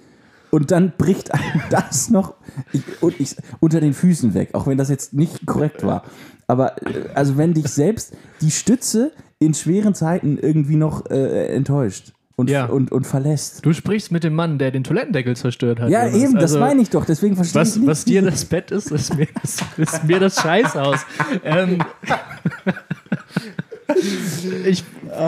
Und 0.51 0.71
dann 0.73 0.93
bricht 0.99 1.33
einem 1.33 1.63
das 1.71 2.11
noch 2.11 2.35
ich, 2.73 2.83
und 3.01 3.19
ich, 3.19 3.35
unter 3.61 3.81
den 3.81 3.95
Füßen 3.95 4.35
weg, 4.35 4.51
auch 4.53 4.67
wenn 4.67 4.77
das 4.77 4.91
jetzt 4.91 5.15
nicht 5.15 5.47
korrekt 5.47 5.85
war. 5.85 6.03
Aber 6.47 6.77
äh, 6.87 7.09
also 7.15 7.39
wenn 7.39 7.55
dich 7.55 7.69
selbst 7.69 8.15
die 8.43 8.51
Stütze 8.51 9.13
in 9.39 9.55
schweren 9.55 9.95
Zeiten 9.95 10.37
irgendwie 10.39 10.77
noch 10.77 11.07
äh, 11.11 11.47
enttäuscht, 11.55 12.13
und, 12.37 12.51
Ja. 12.51 12.67
und, 12.67 12.91
und 12.93 13.07
verlässt. 13.07 13.65
Du 13.65 13.73
sprichst 13.73 14.11
mit 14.13 14.25
dem 14.25 14.35
Mann, 14.35 14.59
der 14.59 14.71
den 14.71 14.83
Toilettendeckel 14.85 15.37
zerstört 15.37 15.81
hat. 15.81 15.91
Ja, 15.91 16.07
eben, 16.09 16.35
das 16.35 16.43
Also, 16.43 16.61
meine 16.61 16.83
ich 16.83 16.91
doch. 16.91 17.05
Deswegen 17.05 17.37
verstehe 17.37 17.63
ich 17.63 17.69
Was, 17.69 17.77
nicht. 17.77 17.87
was 17.89 18.05
dir 18.05 18.23
das 18.23 18.45
Bett 18.45 18.71
ist, 18.71 18.91
ist 18.91 19.17
mir 19.17 19.29
das, 19.41 19.59
ist 19.77 20.05
mir 20.05 20.19
das 20.21 20.41
Scheißhaus. 20.41 21.01
Ähm, 21.45 21.79
ich, 24.67 24.83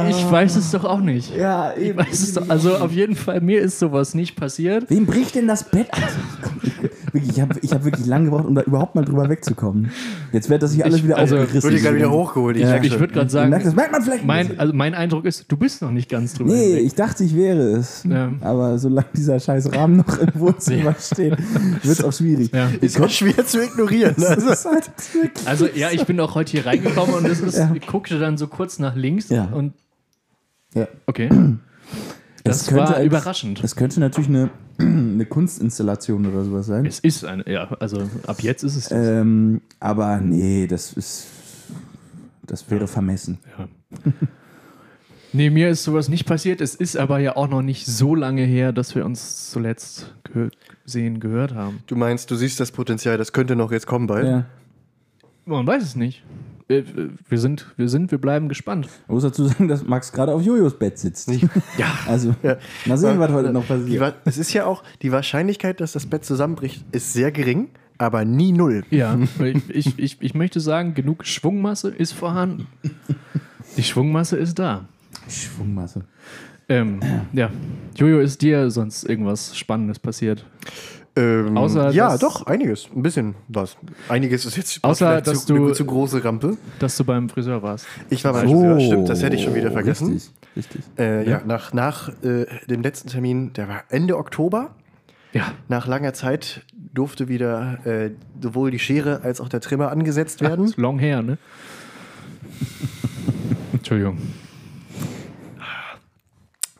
ich 0.08 0.30
weiß 0.30 0.56
es 0.56 0.70
doch 0.70 0.84
auch 0.84 1.00
nicht. 1.00 1.34
Ja, 1.36 1.72
Ich 1.76 1.88
eben. 1.88 1.98
weiß 1.98 2.20
es 2.20 2.32
doch, 2.34 2.48
also 2.48 2.76
auf 2.76 2.92
jeden 2.92 3.16
Fall, 3.16 3.40
mir 3.40 3.60
ist 3.60 3.78
sowas 3.78 4.14
nicht 4.14 4.36
passiert. 4.36 4.88
Wem 4.90 5.06
bricht 5.06 5.34
denn 5.34 5.46
das 5.46 5.64
Bett? 5.64 5.88
ich 7.12 7.40
habe 7.40 7.54
ich 7.62 7.72
hab 7.72 7.84
wirklich 7.84 8.06
lange 8.06 8.26
gebraucht, 8.26 8.46
um 8.46 8.54
da 8.54 8.62
überhaupt 8.62 8.94
mal 8.94 9.04
drüber 9.04 9.28
wegzukommen. 9.28 9.90
Jetzt 10.32 10.48
wird 10.50 10.62
das 10.62 10.72
sich 10.72 10.84
alles 10.84 10.98
Ich- 10.98 11.04
wieder 11.04 11.16
also, 11.18 11.36
aufgerissen. 11.36 11.62
Wird 11.70 11.74
hier 11.74 11.82
gerade 11.82 11.96
wieder 11.96 12.10
hochgeholt. 12.10 12.56
Ich 12.56 12.62
Ja. 12.62 12.82
Ich 12.82 12.98
würde 12.98 13.12
gerade 13.12 13.30
sagen, 13.30 13.50
merkt, 13.50 13.66
das 13.66 13.74
merkt 13.74 13.92
man 13.92 14.02
vielleicht 14.02 14.22
ein 14.22 14.26
mein, 14.26 14.58
also 14.58 14.72
mein 14.72 14.94
Eindruck 14.94 15.24
ist, 15.24 15.44
du 15.48 15.56
bist 15.56 15.82
noch 15.82 15.90
nicht 15.90 16.08
ganz 16.10 16.34
drüber. 16.34 16.52
Nee, 16.52 16.66
hinweg. 16.66 16.84
ich 16.86 16.94
dachte, 16.94 17.24
ich 17.24 17.34
wäre 17.36 17.60
es. 17.76 18.04
Ja. 18.04 18.32
Aber 18.40 18.78
solange 18.78 19.08
dieser 19.16 19.40
scheiß 19.40 19.72
Rahmen 19.74 19.98
noch 19.98 20.18
im 20.18 20.28
Wohnzimmer 20.34 20.94
steht, 21.00 21.36
wird 21.38 21.98
es 21.98 22.04
auch 22.04 22.12
schwierig. 22.12 22.50
Ja. 22.54 22.68
Ist 22.80 23.00
auch 23.00 23.10
schwer 23.10 23.44
zu 23.46 23.62
ignorieren. 23.62 24.14
Also, 24.18 24.70
halt 24.70 24.90
Also 25.46 25.66
ja, 25.74 25.90
ich 25.90 26.04
bin 26.06 26.18
auch 26.20 26.34
heute 26.34 26.52
hier 26.52 26.66
reingekommen 26.66 27.14
und 27.16 27.26
es 27.26 27.40
ist, 27.40 27.58
Ja. 27.58 27.70
ich 27.74 27.86
guckte 27.86 28.18
dann 28.18 28.36
so 28.38 28.45
kurz 28.50 28.78
nach 28.78 28.94
links 28.94 29.28
Ja. 29.28 29.44
und 29.46 29.74
ja. 30.74 30.86
okay. 31.06 31.28
Es 32.44 32.58
Das 32.58 32.66
könnte 32.68 32.82
war 32.82 32.96
als- 32.96 33.06
überraschend. 33.06 33.62
Es 33.64 33.74
könnte 33.76 33.98
natürlich 34.00 34.28
eine, 34.28 34.50
eine 34.78 35.26
Kunstinstallation 35.26 36.26
oder 36.26 36.44
sowas 36.44 36.66
sein. 36.66 36.86
Es 36.86 36.98
ist 37.00 37.24
eine, 37.24 37.50
ja, 37.50 37.68
also 37.80 38.02
ab 38.26 38.40
jetzt 38.42 38.62
ist 38.62 38.76
es. 38.76 38.90
Ähm, 38.90 39.60
aber 39.80 40.18
nee, 40.20 40.66
das 40.66 40.92
ist. 40.92 41.26
Das 42.46 42.70
wäre 42.70 42.86
vermessen. 42.86 43.38
Ja. 43.58 43.68
Nee, 45.32 45.50
mir 45.50 45.68
ist 45.68 45.84
sowas 45.84 46.08
nicht 46.08 46.24
passiert. 46.24 46.62
Es 46.62 46.74
ist 46.74 46.96
aber 46.96 47.18
ja 47.18 47.36
auch 47.36 47.48
noch 47.48 47.60
nicht 47.60 47.84
so 47.84 48.14
lange 48.14 48.42
her, 48.44 48.72
dass 48.72 48.94
wir 48.94 49.04
uns 49.04 49.50
zuletzt 49.50 50.14
ge 50.32 50.48
sehen, 50.86 51.20
gehört 51.20 51.52
haben. 51.54 51.80
du 51.88 51.96
meinst, 51.96 52.30
du 52.30 52.36
siehst 52.36 52.58
das 52.60 52.70
Potenzial, 52.72 53.18
das 53.18 53.32
könnte 53.34 53.54
noch 53.54 53.70
jetzt 53.70 53.86
kommen 53.86 54.06
bald. 54.06 54.24
Ja. 54.26 54.46
Man 55.44 55.66
weiß 55.66 55.82
es 55.82 55.94
nicht. 55.96 56.24
Äh, 56.68 56.82
Wir 57.28 57.38
sind, 57.38 57.66
wir 57.76 57.88
sind, 57.88 58.10
wir 58.10 58.18
bleiben 58.18 58.48
gespannt. 58.48 58.88
Ich 59.04 59.08
muss 59.08 59.22
dazu 59.22 59.44
sagen, 59.46 59.68
dass 59.68 59.84
Max 59.84 60.12
gerade 60.12 60.32
auf 60.32 60.42
Jojos 60.42 60.78
Bett 60.78 60.98
sitzt. 60.98 61.30
Ja. 61.78 61.86
Also, 62.06 62.34
mal 62.86 62.96
sehen, 62.98 63.18
was 63.18 63.30
heute 63.30 63.52
noch 63.52 63.62
Die, 63.62 63.68
passiert. 63.68 64.00
wa- 64.00 64.14
es 64.24 64.38
ist 64.38 64.52
ja 64.52 64.66
auch, 64.66 64.82
die 65.02 65.12
Wahrscheinlichkeit, 65.12 65.80
dass 65.80 65.92
das 65.92 66.06
Bett 66.06 66.24
zusammenbricht, 66.24 66.84
ist 66.92 67.12
sehr 67.12 67.30
gering, 67.32 67.68
aber 67.98 68.24
nie 68.24 68.52
null. 68.52 68.84
Ja, 68.90 69.18
ich, 69.40 69.70
ich, 69.70 69.98
ich, 69.98 70.16
ich 70.20 70.34
möchte 70.34 70.60
sagen, 70.60 70.94
genug 70.94 71.24
Schwungmasse 71.24 71.88
ist 71.90 72.12
vorhanden. 72.12 72.66
Die 73.76 73.82
Schwungmasse 73.82 74.36
ist 74.36 74.58
da. 74.58 74.86
Schwungmasse. 75.28 76.02
Ähm, 76.68 77.00
ja. 77.32 77.50
Jojo, 77.96 78.18
ist 78.20 78.42
dir 78.42 78.70
sonst 78.70 79.04
irgendwas 79.04 79.56
Spannendes 79.56 79.98
passiert? 80.00 80.44
Ähm, 81.18 81.56
Außer, 81.56 81.90
ja, 81.92 82.18
doch, 82.18 82.44
einiges. 82.46 82.88
Ein 82.94 83.02
bisschen 83.02 83.34
was. 83.48 83.76
Einiges 84.08 84.44
ist 84.44 84.56
jetzt 84.58 84.84
Außer, 84.84 85.22
dass 85.22 85.46
zu, 85.46 85.54
du- 85.54 85.64
eine 85.64 85.72
zu 85.72 85.86
große 85.86 86.22
Rampe. 86.22 86.58
Dass 86.78 86.96
du 86.98 87.04
beim 87.04 87.30
Friseur 87.30 87.62
warst. 87.62 87.86
Ich 88.10 88.22
war 88.24 88.34
beim 88.34 88.46
Friseur, 88.48 88.78
stimmt, 88.80 89.08
das 89.08 89.22
hätte 89.22 89.34
ich 89.36 89.42
schon 89.44 89.54
wieder 89.54 89.70
vergessen. 89.70 90.12
Richtig, 90.12 90.32
richtig. 90.56 90.80
Äh, 90.98 91.26
ja. 91.28 91.40
nach, 91.46 91.72
nach 91.72 92.10
äh, 92.22 92.44
dem 92.68 92.82
letzten 92.82 93.08
Termin, 93.08 93.52
der 93.54 93.66
war 93.68 93.84
Ende 93.88 94.18
Oktober. 94.18 94.72
Ja. 95.32 95.52
Nach 95.68 95.86
langer 95.86 96.12
Zeit 96.12 96.62
durfte 96.74 97.28
wieder 97.28 97.78
äh, 97.86 98.10
sowohl 98.42 98.70
die 98.70 98.78
Schere 98.78 99.22
als 99.22 99.40
auch 99.40 99.48
der 99.48 99.60
Trimmer 99.60 99.90
angesetzt 99.90 100.40
werden. 100.42 100.66
Ist 100.66 100.76
long 100.76 100.98
hair, 100.98 101.22
ne? 101.22 101.38
Entschuldigung. 103.72 104.18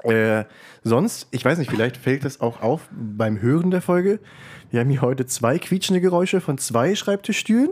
Äh, 0.05 0.45
sonst, 0.87 1.29
ich 1.31 1.45
weiß 1.45 1.59
nicht, 1.59 1.71
vielleicht 1.71 1.97
fällt 1.97 2.25
das 2.25 2.41
auch 2.41 2.63
auf 2.63 2.89
beim 2.93 3.41
Hören 3.41 3.71
der 3.71 3.83
Folge. 3.83 4.21
Wir 4.71 4.81
haben 4.81 4.91
hier 4.91 5.03
heute 5.03 5.27
zwei 5.27 5.59
quietschende 5.59 6.01
Geräusche 6.01 6.41
von 6.41 6.59
zwei 6.59 6.95
Schreibtischstühlen. 6.95 7.71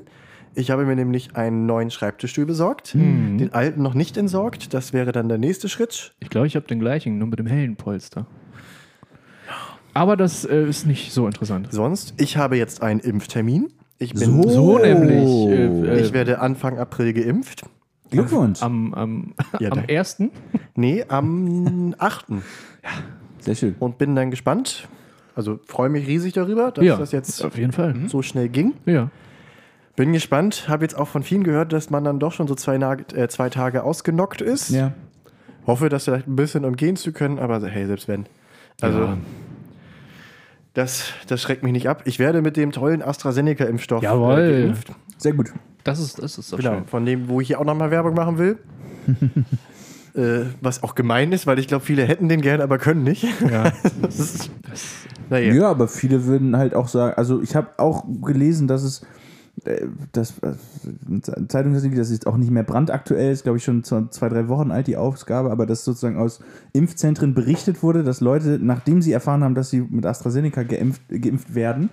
Ich 0.56 0.70
habe 0.70 0.84
mir 0.84 0.94
nämlich 0.94 1.34
einen 1.34 1.66
neuen 1.66 1.90
Schreibtischstuhl 1.90 2.46
besorgt, 2.46 2.94
Mhm. 2.94 3.38
den 3.38 3.52
alten 3.52 3.82
noch 3.82 3.94
nicht 3.94 4.16
entsorgt. 4.16 4.72
Das 4.74 4.92
wäre 4.92 5.10
dann 5.12 5.28
der 5.28 5.38
nächste 5.38 5.68
Schritt. 5.68 6.14
Ich 6.20 6.30
glaube, 6.30 6.46
ich 6.46 6.54
habe 6.56 6.66
den 6.66 6.78
gleichen, 6.80 7.18
nur 7.18 7.28
mit 7.28 7.38
dem 7.38 7.46
hellen 7.46 7.76
Polster. 7.76 8.26
Aber 9.94 10.16
das 10.16 10.44
äh, 10.44 10.64
ist 10.68 10.86
nicht 10.86 11.12
so 11.12 11.26
interessant. 11.26 11.68
Sonst, 11.70 12.14
ich 12.16 12.36
habe 12.36 12.56
jetzt 12.56 12.82
einen 12.82 13.00
Impftermin. 13.00 13.72
Ich 13.98 14.12
bin, 14.14 14.42
So. 14.42 14.48
So 14.48 14.78
nämlich. 14.78 15.28
Äh, 15.48 15.66
äh, 15.98 16.00
ich 16.00 16.12
werde 16.12 16.40
Anfang 16.40 16.78
April 16.78 17.12
geimpft. 17.12 17.62
Glückwunsch. 18.10 18.60
am, 18.62 18.92
am, 18.94 19.34
Ja, 19.60 19.70
am 19.70 19.78
danke. 19.78 19.96
1. 19.98 20.22
Nee, 20.76 21.04
am 21.08 21.94
8. 21.98 22.26
Sehr 23.40 23.54
schön. 23.54 23.74
Und 23.78 23.98
bin 23.98 24.14
dann 24.16 24.30
gespannt. 24.30 24.88
Also 25.36 25.58
freue 25.66 25.88
mich 25.88 26.06
riesig 26.06 26.32
darüber, 26.32 26.70
dass 26.70 26.84
Ja, 26.84 26.96
das 26.96 27.12
jetzt 27.12 27.44
auf 27.44 27.56
jeden 27.58 27.72
Fall. 27.72 27.94
so 28.06 28.22
schnell 28.22 28.48
ging. 28.48 28.74
Ja. 28.86 29.10
Bin 29.96 30.12
gespannt. 30.12 30.68
Habe 30.68 30.84
jetzt 30.84 30.96
auch 30.96 31.08
von 31.08 31.22
vielen 31.22 31.44
gehört, 31.44 31.72
dass 31.72 31.90
man 31.90 32.04
dann 32.04 32.18
doch 32.18 32.32
schon 32.32 32.46
so 32.46 32.54
zwei, 32.54 32.76
äh, 32.76 33.28
zwei 33.28 33.50
Tage 33.50 33.82
ausgenockt 33.84 34.40
ist. 34.40 34.70
Ja. 34.70 34.92
Hoffe, 35.66 35.88
das 35.88 36.04
vielleicht 36.04 36.26
ein 36.28 36.36
bisschen 36.36 36.64
umgehen 36.64 36.96
zu 36.96 37.12
können, 37.12 37.38
aber 37.38 37.64
hey, 37.66 37.86
selbst 37.86 38.06
wenn. 38.08 38.26
Also, 38.80 38.98
ja. 39.00 39.16
das, 40.74 41.04
das 41.28 41.40
schreckt 41.42 41.62
mich 41.62 41.72
nicht 41.72 41.88
ab. 41.88 42.02
Ich 42.06 42.18
werde 42.18 42.42
mit 42.42 42.56
dem 42.56 42.72
tollen 42.72 43.02
AstraZeneca-Impfstoff 43.02 44.02
äh, 44.02 44.06
Jawohl. 44.06 44.62
geimpft. 44.62 44.92
Sehr 45.16 45.32
gut. 45.32 45.52
Das 45.84 46.00
ist, 46.00 46.22
das 46.22 46.38
ist 46.38 46.52
doch 46.52 46.58
Genau, 46.58 46.74
schön. 46.74 46.86
von 46.86 47.06
dem, 47.06 47.28
wo 47.28 47.40
ich 47.40 47.48
hier 47.48 47.60
auch 47.60 47.64
nochmal 47.64 47.90
Werbung 47.90 48.14
machen 48.14 48.38
will. 48.38 48.58
äh, 50.14 50.44
was 50.60 50.82
auch 50.82 50.94
gemein 50.94 51.32
ist, 51.32 51.46
weil 51.46 51.58
ich 51.58 51.66
glaube, 51.66 51.84
viele 51.84 52.04
hätten 52.04 52.28
den 52.28 52.40
gerne, 52.40 52.62
aber 52.62 52.78
können 52.78 53.02
nicht. 53.02 53.26
Ja. 53.50 53.72
das 54.02 54.20
ist, 54.20 54.50
Das. 55.30 55.54
Ja, 55.54 55.70
aber 55.70 55.88
viele 55.88 56.26
würden 56.26 56.56
halt 56.56 56.74
auch 56.74 56.88
sagen, 56.88 57.16
also 57.16 57.42
ich 57.42 57.56
habe 57.56 57.70
auch 57.78 58.04
gelesen, 58.22 58.68
dass 58.68 58.82
es 58.82 59.06
äh, 59.64 59.86
das 60.12 60.34
äh, 60.40 60.52
Zeitung 61.48 61.72
das 61.72 62.10
ist 62.10 62.26
auch 62.26 62.36
nicht 62.36 62.50
mehr 62.50 62.62
brandaktuell, 62.62 63.32
ist 63.32 63.42
glaube 63.42 63.58
ich 63.58 63.64
schon 63.64 63.84
zwei, 63.84 64.28
drei 64.28 64.48
Wochen 64.48 64.70
alt 64.70 64.86
die 64.86 64.96
Ausgabe, 64.96 65.50
aber 65.50 65.66
dass 65.66 65.84
sozusagen 65.84 66.16
aus 66.18 66.40
Impfzentren 66.72 67.34
berichtet 67.34 67.82
wurde, 67.82 68.04
dass 68.04 68.20
Leute, 68.20 68.58
nachdem 68.60 69.02
sie 69.02 69.12
erfahren 69.12 69.42
haben, 69.42 69.54
dass 69.54 69.70
sie 69.70 69.80
mit 69.80 70.06
AstraZeneca 70.06 70.62
geimpft, 70.62 71.02
geimpft 71.08 71.54
werden, 71.54 71.90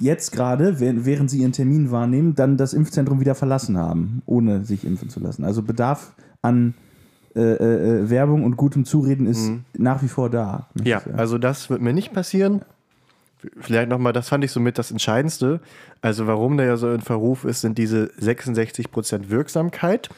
jetzt 0.00 0.32
gerade, 0.32 0.80
während 0.80 1.30
sie 1.30 1.38
ihren 1.38 1.52
Termin 1.52 1.92
wahrnehmen, 1.92 2.34
dann 2.34 2.56
das 2.56 2.72
Impfzentrum 2.72 3.20
wieder 3.20 3.36
verlassen 3.36 3.78
haben, 3.78 4.20
ohne 4.26 4.64
sich 4.64 4.84
impfen 4.84 5.10
zu 5.10 5.20
lassen. 5.20 5.44
Also 5.44 5.62
Bedarf 5.62 6.12
an 6.42 6.74
äh, 7.36 7.40
äh, 7.40 7.54
äh, 7.54 8.10
Werbung 8.10 8.44
und 8.44 8.56
gutem 8.56 8.84
Zureden 8.84 9.26
ist 9.26 9.52
nach 9.76 10.02
wie 10.02 10.08
vor 10.08 10.30
da. 10.30 10.66
Ja, 10.82 11.00
also 11.16 11.38
das 11.38 11.70
wird 11.70 11.80
mir 11.80 11.92
nicht 11.92 12.12
passieren. 12.12 12.62
Vielleicht 13.60 13.88
nochmal, 13.88 14.12
das 14.12 14.28
fand 14.28 14.44
ich 14.44 14.52
somit 14.52 14.78
das 14.78 14.90
Entscheidendste. 14.90 15.60
Also 16.02 16.26
warum 16.26 16.56
der 16.56 16.66
ja 16.66 16.76
so 16.76 16.92
in 16.92 17.00
Verruf 17.00 17.44
ist, 17.44 17.60
sind 17.60 17.78
diese 17.78 18.06
66% 18.20 19.30
Wirksamkeit. 19.30 20.10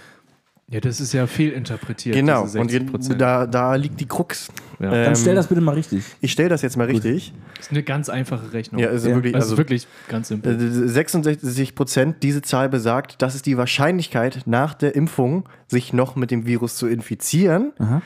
Ja, 0.73 0.81
das 0.81 1.01
ist 1.01 1.13
ja 1.13 1.27
viel 1.27 1.51
interpretiert. 1.53 2.17
Genau, 2.17 2.45
diese 2.45 2.59
und 2.59 2.71
60%. 2.71 3.15
da, 3.15 3.47
da 3.47 3.75
liegt 3.75 4.01
die 4.01 4.07
Krux. 4.07 4.49
Ja. 4.81 4.91
Dann 4.91 5.09
Ähm, 5.09 5.17
stell 5.17 5.35
das 5.35 5.47
bitte 5.47 5.61
mal 5.61 5.75
richtig. 5.75 6.03
Ich 6.23 6.33
stelle 6.33 6.49
das 6.49 6.63
jetzt 6.63 6.77
mal 6.79 6.87
richtig. 6.87 7.33
Das 7.57 7.67
ist 7.67 7.73
eine 7.73 7.83
ganz 7.83 8.09
einfache 8.09 8.53
Rechnung. 8.55 8.81
Ja, 8.81 8.89
ist 8.89 9.07
Ja, 9.07 9.15
wirklich, 9.15 9.33
das 9.35 9.45
ist 9.45 9.51
also 9.51 9.59
wirklich 9.59 9.87
ganz 10.09 10.29
simpel. 10.29 10.61
äh, 10.61 10.89
66 10.89 11.75
Prozent, 11.75 12.23
diese 12.23 12.41
Zahl 12.41 12.69
besagt, 12.71 13.21
das 13.21 13.35
ist 13.35 13.45
die 13.47 13.57
Wahrscheinlichkeit 13.59 14.41
nach 14.47 14.73
der 14.75 14.97
Impfung, 14.97 15.47
sich 15.69 15.93
noch 15.93 16.17
mit 16.17 16.31
dem 16.31 16.47
Virus 16.47 16.77
zu 16.77 16.89
infizieren. 16.89 17.73
Aha. 17.79 18.01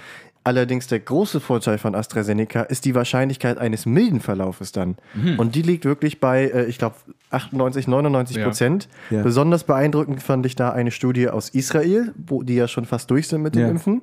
Allerdings 0.46 0.86
der 0.86 1.00
große 1.00 1.40
Vorteil 1.40 1.76
von 1.76 1.96
AstraZeneca 1.96 2.62
ist 2.62 2.84
die 2.84 2.94
Wahrscheinlichkeit 2.94 3.58
eines 3.58 3.84
milden 3.84 4.20
Verlaufes 4.20 4.70
dann. 4.70 4.94
Mhm. 5.14 5.40
Und 5.40 5.56
die 5.56 5.62
liegt 5.62 5.84
wirklich 5.84 6.20
bei, 6.20 6.44
äh, 6.44 6.66
ich 6.66 6.78
glaube, 6.78 6.94
98, 7.30 7.88
99 7.88 8.36
Ja. 8.36 8.44
Prozent. 8.44 8.88
Ja. 9.10 9.22
Besonders 9.24 9.64
beeindruckend 9.64 10.22
fand 10.22 10.46
ich 10.46 10.54
da 10.54 10.70
eine 10.70 10.92
Studie 10.92 11.28
aus 11.30 11.48
Israel, 11.48 12.14
wo 12.28 12.44
die 12.44 12.54
ja 12.54 12.68
schon 12.68 12.84
fast 12.84 13.10
durch 13.10 13.26
sind 13.26 13.42
mit 13.42 13.56
dem 13.56 13.62
Ja. 13.62 13.68
Impfen. 13.70 14.02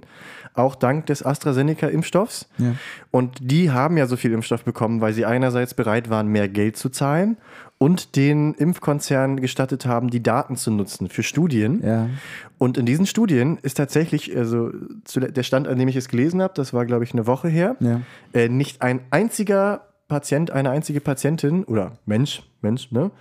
Auch 0.54 0.76
dank 0.76 1.06
des 1.06 1.26
AstraZeneca-Impfstoffs. 1.26 2.50
Ja. 2.58 2.76
Und 3.10 3.38
die 3.40 3.72
haben 3.72 3.96
ja 3.96 4.06
so 4.06 4.18
viel 4.18 4.34
Impfstoff 4.34 4.66
bekommen, 4.66 5.00
weil 5.00 5.14
sie 5.14 5.26
einerseits 5.26 5.74
bereit 5.74 6.10
waren, 6.10 6.28
mehr 6.28 6.50
Geld 6.50 6.76
zu 6.76 6.90
zahlen 6.90 7.38
und 7.84 8.16
den 8.16 8.54
Impfkonzernen 8.54 9.42
gestattet 9.42 9.86
haben, 9.86 10.10
die 10.10 10.24
Daten 10.24 10.56
zu 10.56 10.72
nutzen 10.72 11.10
für 11.10 11.22
Studien. 11.22 11.82
Ja. 11.86 12.10
Und 12.58 12.78
in 12.78 12.86
diesen 12.86 13.06
Studien 13.06 13.58
ist 13.62 13.74
tatsächlich, 13.76 14.34
also 14.38 14.72
der 15.14 15.44
Stand, 15.44 15.68
an 15.68 15.78
dem 15.78 15.90
ich 15.90 15.98
es 15.98 16.08
gelesen 16.08 16.42
habe, 16.42 16.54
das 16.56 16.74
war, 16.74 16.86
glaube 16.86 17.04
ich, 17.04 17.12
eine 17.12 17.28
Woche 17.28 17.50
her, 17.50 17.76
Ja. 17.82 18.00
äh, 18.32 18.48
nicht 18.48 18.82
ein 18.82 19.02
einziger 19.12 19.82
Patient, 20.08 20.52
eine 20.52 20.70
einzige 20.70 21.02
Patientin 21.02 21.66
oder 21.66 21.98
Mensch, 22.06 22.44
Mensch, 22.62 22.90
ne, 22.94 23.12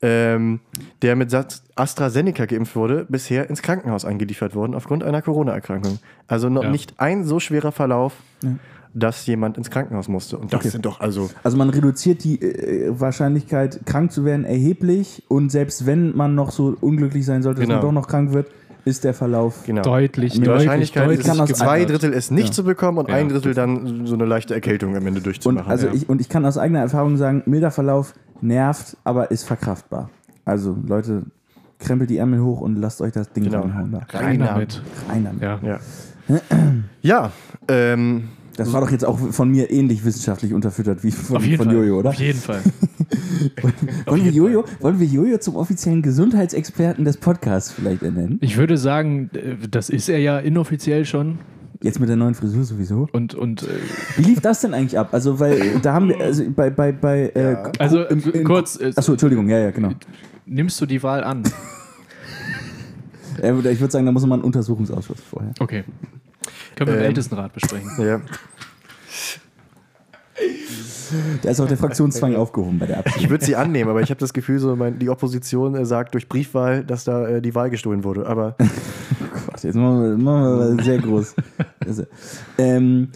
ähm, 0.00 0.60
der 1.02 1.14
mit 1.14 1.30
AstraZeneca 1.74 2.46
geimpft 2.46 2.74
wurde, 2.74 3.04
bisher 3.10 3.50
ins 3.50 3.60
Krankenhaus 3.60 4.06
eingeliefert 4.06 4.54
worden 4.54 4.74
aufgrund 4.74 5.04
einer 5.04 5.20
Corona-Erkrankung. 5.20 5.98
Also 6.26 6.48
noch 6.48 6.64
Ja. 6.64 6.70
nicht 6.70 6.94
ein 6.98 7.24
so 7.24 7.38
schwerer 7.38 7.72
Verlauf, 7.72 8.14
dass 8.98 9.26
jemand 9.26 9.58
ins 9.58 9.68
Krankenhaus 9.70 10.08
musste. 10.08 10.38
Und 10.38 10.52
das 10.52 10.60
Okay. 10.60 10.70
sind 10.70 10.86
doch 10.86 11.00
also 11.00 11.28
Also 11.42 11.56
man 11.58 11.68
reduziert 11.68 12.24
die 12.24 12.40
äh, 12.40 12.98
Wahrscheinlichkeit, 12.98 13.80
krank 13.84 14.10
zu 14.10 14.24
werden, 14.24 14.44
erheblich. 14.46 15.22
Und 15.28 15.52
selbst 15.52 15.84
wenn 15.84 16.16
man 16.16 16.34
noch 16.34 16.50
so 16.50 16.74
unglücklich 16.80 17.26
sein 17.26 17.42
sollte, 17.42 17.60
dass 17.60 17.68
Genau. 17.68 17.78
man 17.80 17.86
doch 17.88 17.92
noch 17.92 18.08
krank 18.08 18.32
wird, 18.32 18.48
ist 18.86 19.04
der 19.04 19.12
Verlauf. 19.14 19.64
Genau. 19.66 19.82
Deutlich, 19.82 20.32
Die 20.32 20.38
deutlich, 20.40 20.66
Wahrscheinlichkeit 20.66 21.08
deutlich 21.08 21.26
ist 21.50 21.56
zwei. 21.56 21.84
Drittel 21.84 22.14
es 22.14 22.30
nicht 22.30 22.46
Ja. 22.48 22.52
zu 22.52 22.64
bekommen 22.64 22.98
und 22.98 23.08
Ja. 23.08 23.16
ein 23.16 23.28
Drittel 23.28 23.52
dann 23.52 24.06
so 24.06 24.14
eine 24.14 24.24
leichte 24.24 24.54
Erkältung 24.54 24.96
am 24.96 25.06
Ende 25.06 25.18
Und, 25.18 25.26
durchzumachen. 25.26 25.70
also 25.70 25.88
ja. 25.88 25.92
ich, 25.92 26.08
und 26.08 26.20
ich 26.20 26.28
kann 26.30 26.46
aus 26.46 26.56
eigener 26.56 26.80
Erfahrung 26.80 27.16
sagen, 27.18 27.42
milder 27.46 27.70
Verlauf 27.72 28.14
nervt, 28.40 28.96
aber 29.04 29.30
ist 29.30 29.44
verkraftbar. 29.44 30.08
Also 30.44 30.76
Leute, 30.86 31.24
krempelt 31.80 32.08
die 32.08 32.16
Ärmel 32.16 32.40
hoch 32.42 32.60
und 32.62 32.76
lasst 32.76 33.02
euch 33.02 33.12
das 33.12 33.30
Ding 33.32 33.44
Genau. 33.44 33.60
reinhauen. 33.62 33.92
Da. 33.92 34.18
Rein 34.18 34.38
damit. 34.38 34.80
Rein 35.10 35.24
damit. 35.24 35.42
Ja. 35.42 35.58
ja. 35.62 36.40
ja, 37.02 37.32
ähm, 37.68 38.28
Das 38.56 38.72
war 38.72 38.80
doch 38.80 38.90
jetzt 38.90 39.04
auch 39.04 39.18
von 39.18 39.50
mir 39.50 39.70
ähnlich 39.70 40.04
wissenschaftlich 40.04 40.52
unterfüttert 40.54 41.04
wie 41.04 41.10
von, 41.10 41.36
Auf 41.36 41.44
jeden 41.44 41.62
von. 41.64 41.70
Jojo, 41.74 41.98
oder? 41.98 42.10
Auf 42.10 42.14
jeden 42.20 42.38
Fall. 42.38 42.60
Wollen 44.06 44.24
wir, 44.24 44.32
Jojo, 44.32 44.64
wollen 44.80 44.98
wir 44.98 45.06
Jojo 45.06 45.38
zum 45.38 45.56
offiziellen 45.56 46.02
Gesundheitsexperten 46.02 47.04
des 47.04 47.16
Podcasts 47.18 47.70
vielleicht 47.72 48.02
ernennen? 48.02 48.38
Ich 48.40 48.56
würde 48.56 48.76
sagen, 48.78 49.30
äh, 49.34 49.56
das 49.70 49.90
ist 49.90 50.08
er 50.08 50.18
ja 50.18 50.38
inoffiziell 50.38 51.04
schon. 51.04 51.38
Jetzt 51.82 52.00
mit 52.00 52.08
der 52.08 52.16
neuen 52.16 52.34
Frisur 52.34 52.64
sowieso. 52.64 53.06
Und, 53.12 53.34
und 53.34 53.62
äh, 53.64 53.66
Wie 54.16 54.22
lief 54.22 54.40
das 54.40 54.62
denn 54.62 54.72
eigentlich 54.72 54.98
ab? 54.98 55.10
Also, 55.12 55.38
weil 55.38 55.78
da 55.82 55.92
haben 55.92 56.08
wir, 56.08 56.18
also 56.20 56.42
bei, 56.50 56.70
bei, 56.70 56.90
bei, 56.92 57.28
äh, 57.34 57.56
also 57.78 58.02
im- 58.04 58.22
im- 58.32 58.44
kurz, 58.44 58.80
äh, 58.80 58.92
Achso, 58.96 59.12
Entschuldigung, 59.12 59.48
ja, 59.50 59.58
ja, 59.58 59.70
genau. 59.70 59.90
nimmst 60.46 60.80
du 60.80 60.86
die 60.86 61.02
Wahl 61.02 61.22
an? 61.22 61.42
Ich 63.38 63.80
würde 63.80 63.90
sagen, 63.90 64.06
da 64.06 64.12
muss 64.12 64.22
man 64.22 64.40
einen 64.40 64.44
Untersuchungsausschuss 64.44 65.20
vorher. 65.20 65.52
Okay. 65.60 65.84
Können 66.76 66.88
wir 66.88 66.94
im 66.94 67.00
Ähm. 67.00 67.06
Ältestenrat 67.06 67.52
besprechen. 67.52 67.90
ja. 67.98 68.20
Da 71.42 71.50
ist 71.50 71.60
auch 71.60 71.68
der 71.68 71.76
Fraktionszwang 71.76 72.34
aufgehoben 72.34 72.78
bei 72.78 72.86
der 72.86 72.98
Ich 73.00 73.06
Abstimmung. 73.06 73.30
würde 73.30 73.44
sie 73.44 73.56
annehmen, 73.56 73.88
aber 73.88 74.02
ich 74.02 74.10
habe 74.10 74.20
das 74.20 74.32
Gefühl, 74.32 74.58
so 74.58 74.74
mein, 74.76 74.98
die 74.98 75.08
Opposition 75.08 75.74
äh, 75.74 75.86
sagt 75.86 76.14
durch 76.14 76.28
Briefwahl, 76.28 76.84
dass 76.84 77.04
da 77.04 77.26
äh, 77.28 77.42
die 77.42 77.54
Wahl 77.54 77.70
gestohlen 77.70 78.04
wurde. 78.04 78.26
Aber 78.26 78.56
Gott, 79.46 79.62
jetzt 79.62 79.74
machen 79.74 80.02
wir, 80.02 80.18
machen 80.18 80.76
wir 80.76 80.84
sehr 80.84 80.98
groß. 80.98 81.34
Also, 81.86 82.04
ähm, 82.58 83.08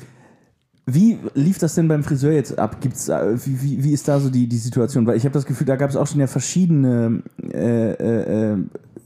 wie 0.86 1.18
lief 1.34 1.58
das 1.58 1.74
denn 1.74 1.88
beim 1.88 2.02
Friseur 2.02 2.32
jetzt 2.32 2.58
ab? 2.58 2.80
Gibt's, 2.80 3.08
wie, 3.08 3.62
wie, 3.62 3.84
wie 3.84 3.92
ist 3.92 4.08
da 4.08 4.18
so 4.18 4.30
die, 4.30 4.48
die 4.48 4.56
Situation? 4.56 5.06
Weil 5.06 5.16
ich 5.16 5.24
habe 5.24 5.34
das 5.34 5.44
Gefühl, 5.44 5.66
da 5.66 5.76
gab 5.76 5.90
es 5.90 5.96
auch 5.96 6.06
schon 6.06 6.20
ja 6.20 6.26
verschiedene 6.26 7.22
äh, 7.52 7.92
äh, 7.92 8.52
äh, 8.52 8.56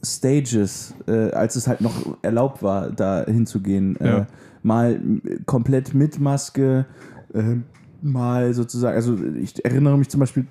Stages, 0.04 0.94
äh, 1.06 1.30
als 1.32 1.56
es 1.56 1.66
halt 1.68 1.80
noch 1.80 1.94
erlaubt 2.22 2.62
war, 2.62 2.90
da 2.90 3.24
hinzugehen. 3.26 3.96
Äh, 4.00 4.06
Ja. 4.08 4.26
mal 4.62 5.00
komplett 5.46 5.94
mit 5.94 6.20
Maske, 6.20 6.86
äh, 7.34 7.56
mal 8.02 8.52
sozusagen, 8.54 8.94
also 8.96 9.16
ich 9.40 9.64
erinnere 9.64 9.96
mich 9.98 10.08
zum 10.08 10.20
Beispiel 10.20 10.46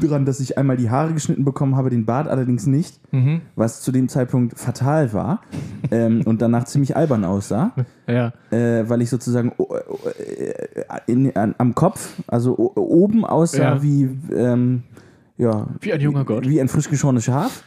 daran, 0.00 0.24
dass 0.24 0.40
ich 0.40 0.56
einmal 0.56 0.78
die 0.78 0.88
Haare 0.88 1.12
geschnitten 1.12 1.44
bekommen 1.44 1.76
habe, 1.76 1.90
den 1.90 2.06
Bart 2.06 2.26
allerdings 2.26 2.66
nicht, 2.66 2.98
Mhm. 3.12 3.42
was 3.54 3.82
zu 3.82 3.92
dem 3.92 4.08
Zeitpunkt 4.08 4.58
fatal 4.58 5.12
war 5.12 5.42
ähm, 5.90 6.22
und 6.24 6.40
danach 6.40 6.64
ziemlich 6.64 6.96
albern 6.96 7.22
aussah, 7.24 7.72
Ja. 8.06 8.32
äh, 8.50 8.88
weil 8.88 9.02
ich 9.02 9.10
sozusagen 9.10 9.52
o- 9.58 9.64
o- 9.74 9.78
äh, 10.08 10.54
in, 11.06 11.36
an, 11.36 11.54
am 11.58 11.74
Kopf, 11.74 12.14
also 12.26 12.56
oben 12.56 13.26
aussah 13.26 13.74
Ja. 13.74 13.82
wie, 13.82 14.08
ähm, 14.34 14.84
ja, 15.36 15.66
Wie 15.80 15.92
ein 15.92 16.00
junger 16.00 16.24
Gott. 16.24 16.48
wie 16.48 16.60
ein 16.62 16.68
frisch 16.68 16.88
geschorenes 16.88 17.24
Schaf. 17.24 17.62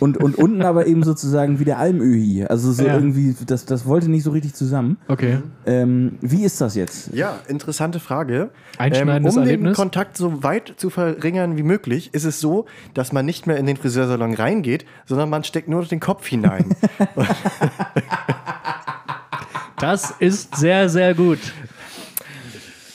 Und, 0.00 0.16
und 0.16 0.36
unten 0.36 0.62
aber 0.62 0.86
eben 0.86 1.02
sozusagen 1.02 1.58
wie 1.58 1.64
der 1.64 1.78
Almöhi. 1.78 2.44
Also 2.46 2.72
so 2.72 2.84
Ja. 2.84 2.94
irgendwie, 2.94 3.34
das, 3.46 3.66
das 3.66 3.86
wollte 3.86 4.10
nicht 4.10 4.22
so 4.22 4.30
richtig 4.30 4.54
zusammen. 4.54 4.98
Okay. 5.08 5.38
Ähm, 5.66 6.18
wie 6.20 6.44
ist 6.44 6.60
das 6.60 6.74
jetzt? 6.74 7.14
ja, 7.14 7.38
interessante 7.48 8.00
Frage. 8.00 8.50
Einschneidendes 8.78 9.36
um 9.36 9.42
den 9.42 9.50
Erlebnis? 9.50 9.76
Kontakt 9.76 10.16
so 10.16 10.42
weit 10.42 10.74
zu 10.76 10.90
verringern 10.90 11.56
wie 11.56 11.62
möglich, 11.62 12.10
ist 12.12 12.24
es 12.24 12.40
so, 12.40 12.66
dass 12.94 13.12
man 13.12 13.24
nicht 13.26 13.46
mehr 13.46 13.56
in 13.56 13.66
den 13.66 13.76
Friseursalon 13.76 14.34
reingeht, 14.34 14.84
sondern 15.06 15.30
man 15.30 15.44
steckt 15.44 15.68
nur 15.68 15.84
den 15.84 16.00
Kopf 16.00 16.26
hinein. 16.26 16.74
Das 19.78 20.10
ist 20.10 20.56
sehr, 20.56 20.88
sehr 20.88 21.14
gut. 21.14 21.38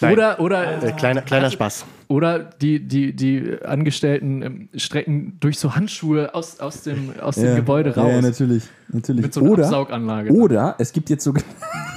Nein. 0.02 0.14
Oder, 0.14 0.40
oder, 0.40 0.84
äh, 0.84 0.92
kleiner, 0.94 1.22
kleiner 1.22 1.50
Spaß. 1.52 1.86
oder 2.08 2.40
die, 2.40 2.80
die, 2.88 3.14
die 3.16 3.58
Angestellten 3.64 4.42
ähm, 4.42 4.70
strecken 4.76 5.38
durch 5.40 5.60
so 5.60 5.76
Handschuhe 5.76 6.34
aus, 6.34 6.60
aus 6.60 6.84
dem, 6.84 7.12
aus 7.20 7.36
dem 7.36 7.56
Gebäude 7.56 7.96
raus. 7.96 8.08
Ja, 8.10 8.16
ja, 8.16 8.22
natürlich. 8.22 8.64
natürlich. 8.90 9.22
mit 9.24 9.34
so 9.34 9.42
einer 9.42 9.52
oder, 9.52 9.64
Absauganlage. 9.66 10.32
oder 10.32 10.76
es 10.80 10.92
gibt 10.92 11.10
jetzt 11.10 11.24
so 11.24 11.34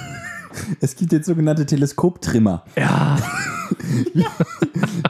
es 0.81 0.97
gibt 0.97 1.13
jetzt 1.13 1.27
sogenannte 1.27 1.67
Teleskoptrimmer. 1.67 2.65
Ja. 2.77 3.17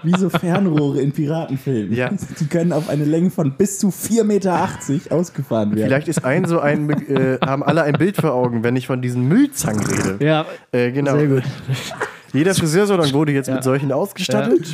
Wie 0.02 0.12
so 0.18 0.28
Fernrohre 0.30 1.00
in 1.00 1.12
Piratenfilmen. 1.12 1.94
Ja. 1.94 2.10
Die 2.38 2.46
können 2.46 2.72
auf 2.72 2.88
eine 2.88 3.04
Länge 3.04 3.30
von 3.30 3.52
bis 3.52 3.78
zu 3.78 3.88
4,80 3.88 4.24
Meter 4.24 4.68
ausgefahren 5.10 5.70
werden. 5.74 5.86
Vielleicht 5.86 6.08
ist 6.08 6.24
ein 6.24 6.44
so 6.44 6.60
ein, 6.60 6.88
äh, 6.90 7.38
haben 7.44 7.62
alle 7.62 7.82
ein 7.82 7.94
Bild 7.94 8.16
vor 8.16 8.32
Augen, 8.32 8.62
wenn 8.62 8.76
ich 8.76 8.86
von 8.86 9.02
diesen 9.02 9.26
Müllzangen 9.28 9.84
rede. 9.84 10.24
Ja, 10.24 10.46
Äh, 10.72 10.92
genau. 10.92 11.16
sehr 11.16 11.26
gut. 11.26 11.42
Jeder 12.34 12.54
Friseursalon 12.54 13.12
wurde 13.12 13.32
jetzt 13.32 13.46
Ja. 13.48 13.54
mit 13.54 13.64
solchen 13.64 13.90
ausgestattet. 13.92 14.66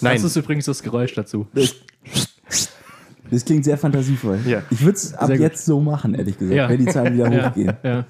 Nein. 0.00 0.14
Das 0.16 0.24
ist 0.24 0.36
übrigens 0.36 0.66
das 0.66 0.82
Geräusch 0.82 1.14
dazu. 1.14 1.46
Das 3.32 3.44
klingt 3.44 3.64
sehr 3.64 3.76
fantasievoll. 3.78 4.38
Ja. 4.46 4.62
Ich 4.70 4.80
würde 4.84 4.96
es 4.96 5.14
ab 5.14 5.26
Sehr 5.26 5.36
gut. 5.38 5.42
jetzt 5.44 5.64
so 5.64 5.80
machen, 5.80 6.14
ehrlich 6.14 6.38
gesagt, 6.38 6.54
Ja. 6.56 6.68
wenn 6.68 6.78
die 6.78 6.86
Zahlen 6.86 7.14
wieder 7.14 7.32
Ja, 7.32 7.48
hochgehen. 7.50 7.72
ja. 7.82 8.04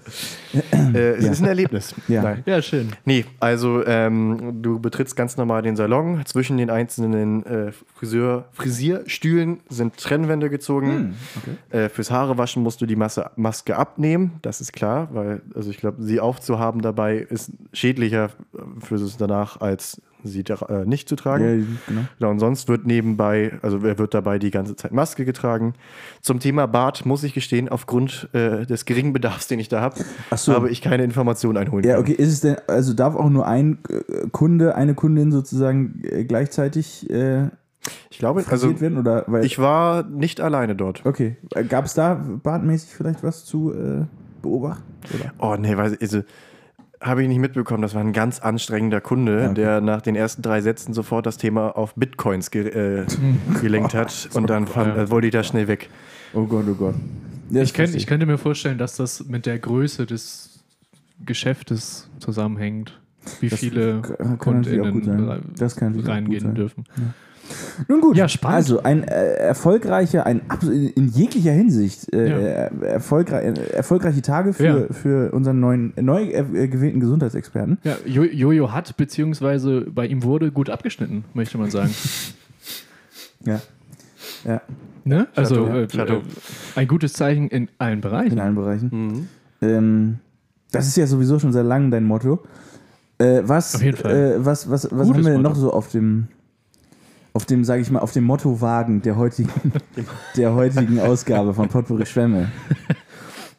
Äh, 0.94 0.98
es 1.14 1.24
ist 1.26 1.40
ein 1.42 1.48
Erlebnis. 1.48 1.94
Ja. 2.08 2.22
Nein. 2.22 2.42
ja, 2.44 2.60
schön. 2.60 2.88
Nee, 3.04 3.24
also 3.40 3.86
ähm, 3.86 4.60
du 4.62 4.78
betrittst 4.80 5.16
ganz 5.16 5.36
normal 5.36 5.62
den 5.62 5.76
Salon. 5.76 6.20
Zwischen 6.26 6.56
den 6.58 6.68
einzelnen 6.70 7.46
äh, 7.46 7.72
Friseur, 7.94 8.46
Frisierstühlen 8.52 9.60
sind 9.68 9.96
Trennwände 9.96 10.50
gezogen. 10.50 11.14
äh, 11.70 11.88
fürs 11.88 12.10
Haarewaschen 12.10 12.62
musst 12.62 12.80
du 12.80 12.86
die 12.86 12.96
Masse, 12.96 13.30
Maske 13.36 13.76
abnehmen, 13.76 14.32
das 14.42 14.60
ist 14.60 14.72
klar, 14.72 15.08
weil 15.12 15.40
also 15.54 15.70
ich 15.70 15.78
glaube, 15.78 16.02
sie 16.02 16.20
aufzuhaben 16.20 16.82
dabei 16.82 17.16
ist 17.18 17.52
schädlicher 17.72 18.30
für 18.80 18.96
das 18.98 19.16
danach, 19.16 19.60
als 19.60 20.02
sie 20.24 20.44
äh, 20.68 20.84
nicht 20.84 21.08
zu 21.08 21.16
tragen. 21.16 21.44
Ja, 21.44 21.66
genau. 21.86 22.06
Genau, 22.18 22.30
und 22.30 22.38
sonst 22.38 22.68
wird 22.68 22.86
nebenbei, 22.86 23.58
also 23.62 23.78
er 23.78 23.98
wird 23.98 24.14
dabei 24.14 24.38
die 24.38 24.50
ganze 24.50 24.76
Zeit 24.76 24.92
Maske 24.92 25.24
getragen. 25.24 25.74
Zum 26.20 26.40
Thema 26.40 26.66
Bart 26.66 27.06
muss 27.06 27.22
ich 27.24 27.34
gestehen, 27.34 27.68
aufgrund 27.68 28.28
äh, 28.32 28.66
des 28.66 28.84
geringen 28.84 29.12
Bedarfs, 29.12 29.48
den 29.48 29.58
ich 29.58 29.68
da 29.68 29.80
habe, 29.80 29.96
so. 30.36 30.52
habe 30.52 30.70
ich 30.70 30.80
keine 30.80 31.04
Informationen 31.04 31.56
einholen 31.56 31.84
Ja, 31.84 31.98
okay, 31.98 32.12
ist 32.12 32.28
es 32.28 32.40
denn, 32.40 32.56
also 32.66 32.94
darf 32.94 33.14
auch 33.14 33.30
nur 33.30 33.46
ein 33.46 33.78
äh, 33.88 34.28
Kunde, 34.30 34.74
eine 34.74 34.94
Kundin 34.94 35.32
sozusagen 35.32 36.02
äh, 36.04 36.24
gleichzeitig 36.24 37.08
äh, 37.10 37.48
Ich 38.10 38.18
glaube, 38.18 38.40
also, 38.48 38.68
also 38.68 38.80
werden? 38.80 38.98
Oder, 38.98 39.24
weil, 39.26 39.44
ich 39.44 39.58
war 39.58 40.04
nicht 40.04 40.40
alleine 40.40 40.76
dort. 40.76 41.04
okay, 41.04 41.36
gab 41.68 41.86
es 41.86 41.94
da 41.94 42.14
bartmäßig 42.14 42.94
vielleicht 42.94 43.22
was 43.22 43.44
zu 43.44 43.72
äh, 43.72 44.04
beobachten? 44.42 44.84
Oder? 45.14 45.32
Oh, 45.38 45.56
nee, 45.58 45.76
weiß 45.76 45.92
ich, 45.92 46.02
also 46.02 46.22
habe 47.02 47.22
ich 47.22 47.28
nicht 47.28 47.38
mitbekommen. 47.38 47.82
Das 47.82 47.94
war 47.94 48.00
ein 48.02 48.12
ganz 48.12 48.38
anstrengender 48.38 49.00
Kunde, 49.00 49.38
Ja, 49.40 49.44
okay. 49.46 49.54
der 49.54 49.80
nach 49.80 50.00
den 50.02 50.14
ersten 50.16 50.42
drei 50.42 50.60
Sätzen 50.60 50.94
sofort 50.94 51.26
das 51.26 51.36
Thema 51.36 51.76
auf 51.76 51.94
Bitcoins 51.94 52.50
ge 52.50 52.68
äh, 52.68 53.06
gelenkt 53.60 53.94
hat. 53.94 54.28
Und 54.34 54.48
dann 54.48 54.66
fand, 54.66 54.96
äh, 54.96 55.10
wollte 55.10 55.26
ich 55.26 55.32
da 55.32 55.42
schnell 55.42 55.68
weg. 55.68 55.90
Oh 56.32 56.44
Gott, 56.44 56.64
oh 56.68 56.74
Gott. 56.74 56.94
Ja, 57.50 57.62
Ich, 57.62 57.74
könnt, 57.74 57.94
ich 57.94 58.06
könnte 58.06 58.24
mir 58.26 58.38
vorstellen, 58.38 58.78
dass 58.78 58.96
das 58.96 59.26
mit 59.26 59.44
der 59.46 59.58
Größe 59.58 60.06
des 60.06 60.64
Geschäftes 61.24 62.08
zusammenhängt. 62.18 62.98
Wie 63.40 63.48
Das 63.48 63.60
viele 63.60 64.02
KundInnen 64.38 65.42
reingehen 66.04 66.54
dürfen. 66.54 66.84
Nun 67.88 68.00
gut, 68.00 68.16
Ja, 68.16 68.28
spannend. 68.28 68.56
also 68.56 68.82
ein 68.82 69.02
äh, 69.04 69.34
erfolgreicher, 69.34 70.24
ein 70.26 70.42
in, 70.62 71.08
jeglicher 71.08 71.52
Hinsicht 71.52 72.12
äh, 72.14 72.28
Ja. 72.30 72.38
er- 72.38 72.82
erfolgrei 72.82 73.42
äh, 73.42 73.70
erfolgreiche 73.72 74.22
Tage 74.22 74.52
für, 74.52 74.64
Ja. 74.64 74.92
für 74.92 75.32
unseren 75.32 75.60
neuen, 75.60 75.96
äh, 75.96 76.02
neu 76.02 76.22
äh, 76.24 76.68
gewählten 76.68 77.00
Gesundheitsexperten. 77.00 77.78
Ja, 77.84 77.96
Jo- 78.06 78.22
Jojo 78.24 78.72
hat, 78.72 78.96
beziehungsweise 78.96 79.82
bei 79.90 80.06
ihm 80.06 80.22
wurde 80.22 80.50
gut 80.52 80.70
abgeschnitten, 80.70 81.24
möchte 81.34 81.58
man 81.58 81.70
sagen. 81.70 81.90
Ja. 83.44 83.60
Ja, 84.44 84.60
Ne? 85.04 85.26
Also 85.34 85.66
äh, 85.66 85.88
ein 86.76 86.86
gutes 86.86 87.12
Zeichen 87.14 87.48
in 87.48 87.68
allen 87.78 88.00
Bereichen. 88.00 88.34
in 88.34 88.38
allen 88.38 88.54
Bereichen. 88.54 88.88
Mhm. 88.92 89.28
Ähm, 89.68 90.18
das 90.70 90.86
ist 90.86 90.96
ja 90.96 91.08
sowieso 91.08 91.40
schon 91.40 91.52
sehr 91.52 91.64
lang 91.64 91.90
dein 91.90 92.04
Motto. 92.04 92.44
Äh, 93.18 93.42
was, 93.44 93.74
Auf 93.74 93.82
jeden 93.82 93.96
Fall. 93.96 94.12
Äh, 94.36 94.44
was, 94.46 94.70
was, 94.70 94.84
was 94.84 94.90
Gutes 94.90 95.08
haben 95.08 95.24
wir 95.24 95.32
denn 95.32 95.42
noch 95.42 95.56
so 95.56 95.72
auf 95.72 95.88
dem, 95.88 96.28
auf 97.32 97.46
dem, 97.46 97.64
sage 97.64 97.82
ich 97.82 97.90
mal, 97.90 98.00
auf 98.00 98.12
dem 98.12 98.24
Mottowagen 98.24 99.02
der 99.02 99.16
heutigen, 99.16 99.50
der 100.36 100.54
heutigen 100.54 101.00
Ausgabe 101.00 101.54
von 101.54 101.68
Potpourri 101.68 102.06
Schwämme? 102.06 102.50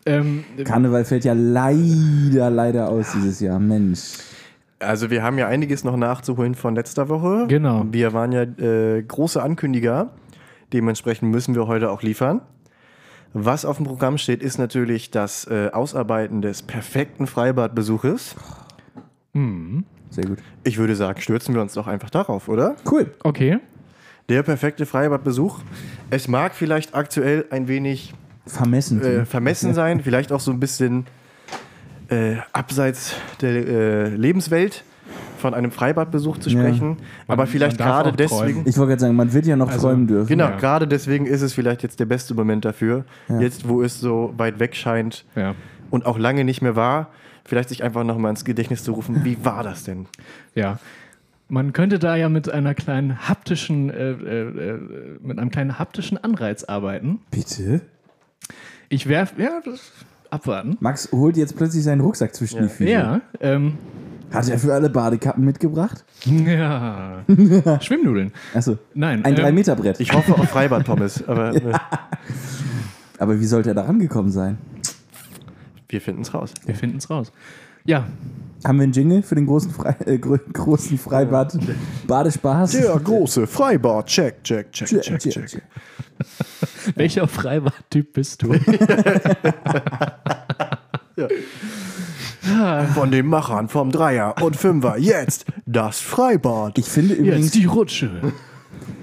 Ähm, 0.05 0.43
Karneval 0.65 1.05
fällt 1.05 1.23
ja 1.23 1.33
leider, 1.33 2.49
leider 2.49 2.89
aus 2.89 3.13
dieses 3.13 3.39
Jahr. 3.39 3.59
Mensch. 3.59 4.17
Also 4.79 5.09
wir 5.09 5.23
haben 5.23 5.37
ja 5.37 5.47
einiges 5.47 5.83
noch 5.83 5.95
nachzuholen 5.95 6.55
von 6.55 6.75
letzter 6.75 7.07
Woche. 7.07 7.45
Genau. 7.47 7.85
Wir 7.89 8.11
waren 8.13 8.31
ja 8.31 8.41
äh, 8.41 9.01
große 9.01 9.41
Ankündiger. 9.41 10.09
Dementsprechend 10.73 11.31
müssen 11.31 11.55
wir 11.55 11.67
heute 11.67 11.89
auch 11.89 12.01
liefern. 12.01 12.41
Was 13.33 13.65
auf 13.65 13.77
dem 13.77 13.85
Programm 13.85 14.17
steht, 14.17 14.43
ist 14.43 14.57
natürlich 14.57 15.09
das 15.09 15.47
äh, 15.47 15.69
Ausarbeiten 15.71 16.41
des 16.41 16.61
perfekten 16.61 17.25
Freibadbesuches. 17.25 18.35
Sehr 20.13 20.25
gut. 20.25 20.37
Ich 20.63 20.77
würde 20.77 20.95
sagen, 20.95 21.19
stürzen 21.21 21.55
wir 21.55 21.61
uns 21.61 21.73
doch 21.73 21.87
einfach 21.87 22.09
darauf, 22.09 22.47
oder? 22.47 22.75
Cool. 22.89 23.11
okay. 23.23 23.59
Der 24.29 24.41
perfekte 24.43 24.85
Freibadbesuch. 24.85 25.59
Es 26.09 26.27
mag 26.29 26.55
vielleicht 26.55 26.95
aktuell 26.95 27.45
ein 27.49 27.67
wenig 27.67 28.13
Vermessen. 28.47 29.01
äh, 29.01 29.25
vermessen 29.25 29.73
sein, 29.73 30.01
vielleicht 30.01 30.31
auch 30.31 30.39
so 30.39 30.51
ein 30.51 30.59
bisschen 30.61 31.05
äh, 32.09 32.35
abseits 32.53 33.15
der 33.41 33.49
äh, 33.51 34.07
Lebenswelt 34.09 34.83
von 35.39 35.53
einem 35.53 35.71
Freibadbesuch 35.71 36.37
zu 36.37 36.49
Ja. 36.49 36.59
sprechen. 36.61 36.97
Aber 37.27 37.43
Man- 37.43 37.47
vielleicht 37.47 37.79
man 37.79 37.87
gerade 37.87 38.11
deswegen. 38.13 38.61
ich 38.65 38.77
wollte 38.77 38.91
gerade 38.91 39.01
sagen, 39.01 39.15
man 39.15 39.33
wird 39.33 39.45
ja 39.45 39.55
noch 39.57 39.69
Also, 39.69 39.87
träumen 39.87 40.07
dürfen. 40.07 40.27
Genau, 40.29 40.45
Ja. 40.45 40.55
gerade 40.57 40.87
deswegen 40.87 41.25
ist 41.25 41.41
es 41.41 41.53
vielleicht 41.53 41.83
jetzt 41.83 41.99
der 41.99 42.05
beste 42.05 42.33
Moment 42.33 42.63
dafür. 42.65 43.03
Ja. 43.27 43.39
Jetzt, 43.41 43.67
wo 43.67 43.81
es 43.81 43.99
so 43.99 44.33
weit 44.37 44.59
weg 44.59 44.75
scheint 44.75 45.25
Ja. 45.35 45.53
und 45.89 46.05
auch 46.05 46.17
lange 46.17 46.43
nicht 46.45 46.61
mehr 46.61 46.75
war, 46.77 47.09
vielleicht 47.45 47.69
sich 47.69 47.83
einfach 47.83 48.03
nochmal 48.03 48.31
ins 48.31 48.45
Gedächtnis 48.45 48.83
zu 48.83 48.93
rufen, 48.93 49.23
wie 49.25 49.43
war 49.43 49.63
das 49.63 49.83
denn? 49.83 50.07
Ja. 50.55 50.79
Man 51.49 51.73
könnte 51.73 51.99
da 51.99 52.15
ja 52.15 52.29
mit 52.29 52.49
einer 52.49 52.73
kleinen 52.73 53.27
haptischen, 53.27 53.89
äh, 53.89 54.11
äh, 54.11 54.71
äh, 54.71 54.79
mit 55.21 55.37
einem 55.37 55.51
kleinen 55.51 55.77
haptischen 55.77 56.17
Anreiz 56.17 56.63
arbeiten. 56.63 57.19
Bitte? 57.31 57.81
Ich 58.89 59.07
werf, 59.07 59.33
ja, 59.37 59.59
das, 59.63 59.91
abwarten. 60.29 60.77
Max 60.79 61.09
holt 61.11 61.37
jetzt 61.37 61.55
plötzlich 61.55 61.83
seinen 61.83 62.01
Rucksack 62.01 62.33
zwischen 62.33 62.63
die 62.63 62.69
Füße. 62.69 62.89
Ja, 62.89 63.21
ähm, 63.39 63.77
Hat 64.31 64.49
er 64.49 64.57
für 64.57 64.73
alle 64.73 64.89
Badekappen 64.89 65.43
mitgebracht? 65.45 66.03
ja. 66.25 67.23
Schwimmnudeln. 67.81 68.31
Achso. 68.53 68.77
Nein. 68.95 69.23
Ein 69.23 69.37
ähm, 69.37 69.45
3-Meter-Brett. 69.45 69.99
Ich 69.99 70.11
hoffe 70.13 70.33
auf 70.33 70.49
Freibad-Pommes, 70.49 71.27
aber 71.27 71.55
äh, 71.55 71.73
Aber 73.19 73.39
wie 73.39 73.45
sollte 73.45 73.69
er 73.69 73.75
da 73.75 73.83
rangekommen 73.83 74.31
sein? 74.31 74.57
Wir 75.93 76.01
finden 76.01 76.23
es 76.23 76.33
raus. 76.33 76.53
Wir 76.65 76.75
finden 76.75 76.97
es 76.97 77.09
raus. 77.09 77.31
Ja, 77.85 78.07
Haben 78.65 78.77
wir 78.77 78.83
einen 78.83 78.93
Jingle 78.93 79.21
für 79.23 79.35
den 79.35 79.45
großen, 79.45 79.69
Frei 79.71 79.95
äh, 80.05 80.17
gro 80.17 80.37
großen 80.53 80.97
Freibad 80.97 81.57
Badespaß? 82.07 82.71
Der 82.71 82.97
große 82.97 83.45
Freibad, 83.45 84.07
check, 84.07 84.41
check, 84.43 84.71
check, 84.71 84.87
Check, 84.87 85.01
check, 85.01 85.19
check, 85.19 85.45
check. 85.47 85.61
welcher 86.95 87.27
Freibad-Typ 87.27 88.13
bist 88.13 88.41
du? 88.41 88.53
Von 92.93 93.11
den 93.11 93.27
Machern 93.27 93.69
vom 93.69 93.91
Dreier 93.91 94.35
und 94.41 94.55
Fünfer, 94.55 94.97
jetzt 94.97 95.45
das 95.65 95.99
Freibad. 95.99 96.77
Ich 96.77 96.85
finde 96.87 97.13
übrigens, 97.15 97.45
Jetzt 97.45 97.55
die 97.55 97.65
Rutsche. 97.65 98.33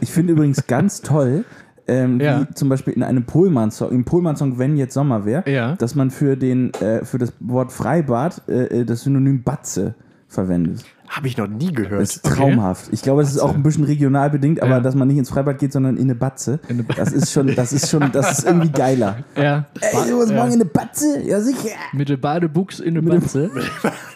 ich 0.00 0.10
finde 0.10 0.32
übrigens 0.34 0.66
ganz 0.66 1.00
toll, 1.02 1.44
ähm, 1.90 2.20
Ja. 2.20 2.40
wie 2.48 2.54
zum 2.54 2.68
Beispiel 2.68 2.92
in 2.94 3.02
einem 3.02 3.24
Pohlmann-Song, 3.24 3.90
im 3.90 4.04
Pohlmann-Song, 4.04 4.58
wenn 4.58 4.76
jetzt 4.76 4.94
Sommer 4.94 5.24
wäre, 5.24 5.42
Ja. 5.50 5.74
dass 5.76 5.94
man 5.94 6.10
für, 6.10 6.36
den, 6.36 6.72
äh, 6.74 7.04
für 7.04 7.18
das 7.18 7.32
Wort 7.40 7.72
Freibad 7.72 8.42
äh, 8.48 8.80
äh, 8.80 8.84
das 8.84 9.02
Synonym 9.02 9.42
Batze 9.42 9.94
verwendet. 10.28 10.84
Habe 11.08 11.26
ich 11.26 11.36
noch 11.36 11.48
nie 11.48 11.72
Das 11.72 11.74
gehört. 11.74 12.02
ist 12.02 12.24
traumhaft. 12.24 12.88
Ich 12.92 13.02
glaube, 13.02 13.22
es 13.22 13.30
ist 13.32 13.40
auch 13.40 13.52
ein 13.52 13.64
bisschen 13.64 13.82
regional 13.82 14.30
bedingt, 14.30 14.62
aber 14.62 14.74
Ja. 14.76 14.80
dass 14.80 14.94
man 14.94 15.08
nicht 15.08 15.16
ins 15.18 15.28
Freibad 15.28 15.58
geht, 15.58 15.72
sondern 15.72 15.96
in 15.96 16.04
eine 16.04 16.14
Batze. 16.14 16.60
In 16.68 16.76
eine 16.76 16.82
Ba- 16.84 16.94
das 16.96 17.10
ist 17.12 17.32
schon, 17.32 17.52
das 17.56 17.72
ist 17.72 17.90
schon, 17.90 18.12
das 18.12 18.38
ist 18.38 18.46
irgendwie 18.46 18.70
geiler. 18.70 19.16
Ja. 19.36 19.64
Ey, 19.80 20.08
du 20.08 20.14
musst 20.18 20.30
ja. 20.30 20.36
morgen 20.36 20.52
in 20.52 20.60
eine 20.60 20.66
Batze? 20.66 21.20
Ja, 21.24 21.40
sicher. 21.40 21.70
Mit 21.92 22.10
der 22.10 22.16
Badebuchs 22.16 22.78
in 22.78 22.94
der 22.94 23.02
Batze. 23.02 23.50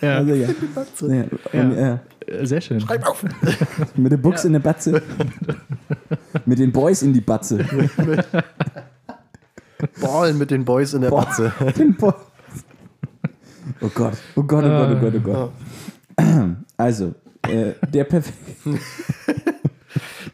Ja, 0.00 0.18
Also, 0.18 0.34
ja. 0.34 0.48
Ja. 1.08 1.24
Und, 1.60 1.76
ja. 1.78 1.98
Äh, 2.26 2.46
sehr 2.46 2.60
schön. 2.60 2.84
Mit 3.96 4.12
den 4.12 4.20
Buchs 4.20 4.44
in 4.44 4.52
der 4.52 4.60
Batze. 4.60 5.02
Mit 6.46 6.58
den 6.58 6.72
Boys 6.72 7.02
in 7.02 7.12
die 7.12 7.20
Batze. 7.20 7.64
Ballen 10.00 10.38
mit 10.38 10.50
den 10.50 10.64
Boys 10.64 10.94
in 10.94 11.02
der 11.02 11.10
Boah. 11.10 11.26
Batze. 11.26 11.52
Den 11.76 11.94
Boys. 11.94 12.14
Oh 13.80 13.90
Gott, 13.94 14.14
oh 14.34 14.42
Gott, 14.42 14.64
oh 14.64 14.68
Gott, 14.68 14.90
oh 14.90 15.00
Gott, 15.00 15.14
oh 15.14 15.20
Gott. 15.20 15.52
Also, 16.76 17.14
äh, 17.42 17.72
der 17.92 18.04
perfekte. 18.04 18.78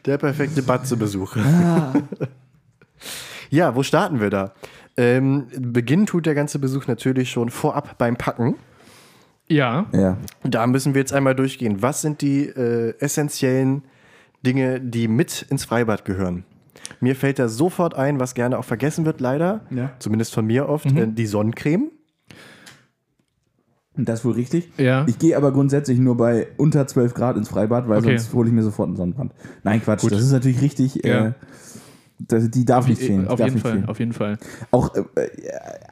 Der 0.05 0.17
perfekte 0.17 0.63
Batze-Besuch. 0.63 1.35
ja, 3.49 3.75
wo 3.75 3.83
starten 3.83 4.21
wir 4.21 4.29
da? 4.29 4.53
Ähm, 4.95 5.47
Beginn 5.57 6.05
tut 6.05 6.25
der 6.25 6.35
ganze 6.35 6.59
Besuch 6.59 6.87
natürlich 6.87 7.29
schon 7.31 7.49
vorab 7.49 7.97
beim 7.97 8.15
Packen. 8.15 8.55
Ja, 9.51 9.85
Ja, 9.93 10.17
Da 10.43 10.65
müssen 10.67 10.93
wir 10.93 11.01
jetzt 11.01 11.13
einmal 11.13 11.35
durchgehen. 11.35 11.81
Was 11.81 12.01
sind 12.01 12.21
die 12.21 12.45
äh, 12.47 12.93
essentiellen 12.99 13.83
Dinge, 14.45 14.79
die 14.81 15.07
mit 15.07 15.45
ins 15.49 15.65
Freibad 15.65 16.05
gehören? 16.05 16.43
Mir 16.99 17.15
fällt 17.15 17.39
da 17.39 17.47
sofort 17.47 17.95
ein, 17.95 18.19
was 18.19 18.33
gerne 18.33 18.57
auch 18.57 18.65
vergessen 18.65 19.05
wird, 19.05 19.21
leider. 19.21 19.61
Ja. 19.69 19.91
Zumindest 19.99 20.33
von 20.33 20.45
mir 20.45 20.67
oft, 20.69 20.85
äh, 20.91 21.07
die 21.07 21.25
Sonnencreme. 21.25 21.89
und 23.97 24.07
das 24.07 24.19
ist 24.19 24.25
wohl 24.25 24.33
richtig. 24.33 24.69
ja. 24.77 25.05
Ich 25.07 25.19
gehe 25.19 25.35
aber 25.35 25.51
grundsätzlich 25.51 25.99
nur 25.99 26.15
bei 26.17 26.47
unter 26.57 26.87
12 26.87 27.13
Grad 27.13 27.37
ins 27.37 27.49
Freibad, 27.49 27.87
weil 27.89 27.99
Okay. 27.99 28.17
sonst 28.17 28.33
hole 28.33 28.47
ich 28.47 28.53
mir 28.53 28.63
sofort 28.63 28.87
einen 28.87 28.95
Sonnenbrand. 28.97 29.33
Nein, 29.63 29.81
Quatsch, 29.83 30.03
das 30.09 30.21
ist 30.21 30.31
natürlich 30.31 30.61
richtig. 30.61 30.95
Ja. 31.03 31.27
Äh, 31.27 31.33
die 32.27 32.65
darf 32.65 32.87
nicht 32.87 33.01
fehlen. 33.01 33.27
auf 33.27 33.39
jeden 33.39 33.57
Fall, 33.59 33.71
fehlen. 33.73 33.85
auf 33.85 33.99
jeden 33.99 34.13
Fall. 34.13 34.37
Auch 34.71 34.93
äh, 34.95 35.01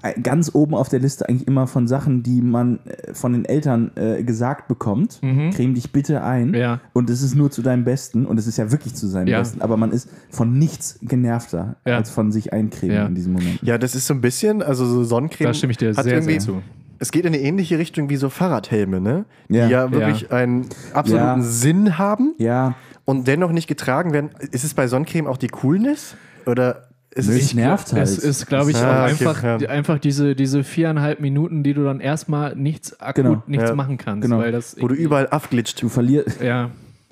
äh, 0.03 0.19
ganz 0.21 0.51
oben 0.53 0.75
auf 0.75 0.89
der 0.89 0.99
Liste 0.99 1.27
eigentlich 1.27 1.47
immer 1.47 1.67
von 1.67 1.87
Sachen, 1.87 2.23
die 2.23 2.41
man 2.41 2.79
äh, 2.85 3.13
von 3.13 3.33
den 3.33 3.45
Eltern 3.45 3.91
äh, 3.95 4.23
gesagt 4.23 4.67
bekommt. 4.67 5.19
Creme 5.21 5.73
dich 5.75 5.91
bitte 5.91 6.23
ein. 6.23 6.49
Mhm. 6.49 6.55
Ja. 6.55 6.79
Und 6.93 7.09
es 7.09 7.21
ist 7.21 7.35
nur 7.35 7.51
zu 7.51 7.61
deinem 7.61 7.83
Besten. 7.83 8.25
Und 8.25 8.37
es 8.39 8.47
ist 8.47 8.57
ja 8.57 8.71
wirklich 8.71 8.95
zu 8.95 9.07
seinem 9.07 9.27
Ja. 9.27 9.39
Besten. 9.39 9.61
Aber 9.61 9.77
man 9.77 9.91
ist 9.91 10.09
von 10.29 10.57
nichts 10.57 10.99
genervter 11.01 11.75
Ja. 11.85 11.97
als 11.97 12.09
von 12.09 12.31
sich 12.31 12.53
eincremen 12.53 12.95
Ja. 12.95 13.05
in 13.05 13.15
diesem 13.15 13.33
Moment. 13.33 13.59
Ja, 13.61 13.77
das 13.77 13.95
ist 13.95 14.07
so 14.07 14.13
ein 14.13 14.21
bisschen, 14.21 14.61
also 14.61 14.85
so 14.85 15.03
Sonnencreme. 15.03 15.47
Da 15.47 15.53
stimme 15.53 15.71
ich 15.71 15.77
dir 15.77 15.93
hat 15.95 16.03
sehr, 16.03 16.21
sehr 16.21 16.39
zu. 16.39 16.61
Es 17.01 17.11
geht 17.11 17.23
in 17.23 17.33
eine 17.33 17.41
ähnliche 17.41 17.77
Richtung 17.79 18.09
wie 18.09 18.17
so 18.17 18.29
Fahrradhelme, 18.29 18.99
ne? 18.99 19.23
Die 19.47 19.55
Ja. 19.55 19.67
ja, 19.69 19.91
wirklich 19.91 20.31
einen 20.33 20.65
absoluten 20.93 21.41
Ja. 21.41 21.41
Sinn 21.41 21.97
haben 21.97 22.33
Ja, 22.37 22.75
und 23.09 23.27
dennoch 23.27 23.51
nicht 23.51 23.67
getragen 23.67 24.13
werden. 24.13 24.29
Ist 24.51 24.63
es 24.63 24.73
bei 24.73 24.87
Sonnencreme 24.87 25.27
auch 25.27 25.37
die 25.37 25.47
Coolness? 25.47 26.15
Oder 26.45 26.89
Nö, 27.15 27.21
es. 27.21 27.27
es 27.27 27.53
nervt 27.53 27.91
halt. 27.93 28.03
Es 28.03 28.17
ist, 28.19 28.45
glaube 28.47 28.71
ich, 28.71 28.77
Ah, 28.77 29.05
auch 29.05 29.11
okay, 29.11 29.27
einfach, 29.27 29.43
ja. 29.43 29.69
einfach 29.69 29.99
diese, 29.99 30.35
diese 30.35 30.63
viereinhalb 30.63 31.19
Minuten, 31.19 31.63
die 31.63 31.73
du 31.73 31.83
dann 31.83 31.99
erstmal 31.99 32.55
nichts 32.55 32.99
akut 32.99 33.15
Genau. 33.15 33.43
nichts 33.47 33.69
Ja. 33.69 33.75
machen 33.75 33.97
kannst. 33.97 34.21
Genau. 34.23 34.37
Weil 34.39 34.51
das 34.51 34.75
wo 34.79 34.87
du 34.87 34.95
überall 34.95 35.27
abglitscht. 35.27 35.81
du 35.81 35.89
verlierst. 35.89 36.39
Ja. 36.41 36.69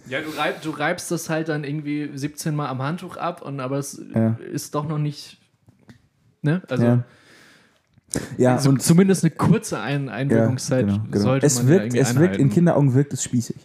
Ja, 0.10 0.20
du, 0.22 0.30
reib, 0.40 0.62
du 0.62 0.70
reibst 0.70 1.12
das 1.12 1.30
halt 1.30 1.50
dann 1.50 1.66
irgendwie 1.66 2.10
17 2.16 2.56
Mal 2.56 2.70
am 2.70 2.82
Handtuch 2.82 3.18
ab, 3.18 3.42
und 3.42 3.60
aber 3.60 3.78
es 3.80 4.02
Ja. 4.16 4.38
ist 4.54 4.74
doch 4.76 4.88
noch 4.88 5.00
nicht. 5.00 5.38
Ne? 6.42 6.62
Also 6.70 6.84
Ja. 6.86 7.04
Ja, 8.38 8.58
so, 8.58 8.70
und 8.70 8.82
zumindest 8.82 9.26
eine 9.26 9.32
kurze 9.32 9.80
Ein 9.82 10.08
Einwirkungszeit 10.08 10.88
Ja, 10.88 10.94
genau, 10.94 11.04
genau. 11.12 11.24
sollte 11.26 11.46
es 11.46 11.56
man 11.58 11.66
ja 11.66 11.70
wirkt, 11.72 11.84
irgendwie 11.88 12.00
es 12.00 12.16
wirkt 12.18 12.38
in. 12.38 12.50
Kinderaugen 12.50 12.94
wirkt 12.94 13.12
es 13.14 13.22
spießig. 13.24 13.58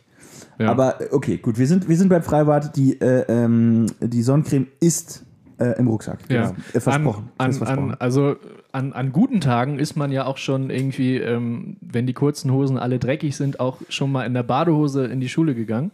Ja. 0.63 0.71
Aber 0.71 0.99
okay, 1.11 1.39
gut, 1.39 1.59
wir 1.59 1.67
sind, 1.67 1.89
wir 1.89 1.97
sind 1.97 2.09
beim 2.09 2.23
Freibad. 2.23 2.77
Die, 2.77 3.01
äh, 3.01 3.25
ähm, 3.29 3.87
die 4.01 4.23
Sonnencreme 4.23 4.67
ist 4.81 5.25
äh, 5.59 5.79
im 5.79 5.89
Rucksack. 5.89 6.19
Ja. 6.31 6.55
Äh, 6.73 6.81
versprochen. 6.81 7.31
An, 7.39 7.47
an, 7.49 7.53
versprochen. 7.53 7.91
an, 7.93 7.97
also 7.99 8.37
an, 8.73 8.93
an 8.93 9.13
guten 9.13 9.41
Tagen 9.41 9.79
ist 9.79 9.97
man 9.97 10.11
ja 10.13 10.25
auch 10.27 10.37
schon 10.39 10.71
irgendwie, 10.71 11.17
ähm, 11.19 11.77
wenn 11.81 12.07
die 12.07 12.15
kurzen 12.15 12.51
Hosen 12.53 12.79
alle 12.79 12.99
dreckig 12.99 13.37
sind, 13.37 13.61
auch 13.61 13.79
schon 13.89 14.11
mal 14.13 14.25
in 14.25 14.35
der 14.35 14.43
Badehose 14.43 15.05
in 15.07 15.21
die 15.21 15.29
Schule 15.29 15.55
gegangen. 15.55 15.91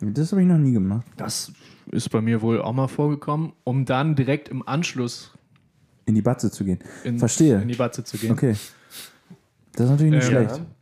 das 0.00 0.32
habe 0.32 0.42
ich 0.42 0.48
noch 0.48 0.58
nie 0.58 0.72
gemacht. 0.72 1.06
Das 1.16 1.52
ist 1.92 2.08
bei 2.10 2.20
mir 2.20 2.42
wohl 2.42 2.60
auch 2.60 2.72
mal 2.72 2.88
vorgekommen, 2.88 3.52
um 3.64 3.84
dann 3.84 4.16
direkt 4.16 4.48
im 4.48 4.66
Anschluss 4.66 5.32
In 6.06 6.14
die 6.14 6.22
Batze 6.22 6.50
zu 6.50 6.64
gehen. 6.64 6.78
in, 7.04 7.18
Verstehe. 7.18 7.60
in 7.60 7.68
die 7.68 7.74
Batze 7.76 8.02
zu 8.04 8.16
gehen. 8.18 8.32
Okay. 8.32 8.54
Das 9.76 9.86
ist 9.86 9.90
natürlich 9.90 10.12
nicht 10.14 10.24
Ähm, 10.24 10.30
schlecht. 10.30 10.50
Ansonsten- 10.50 10.74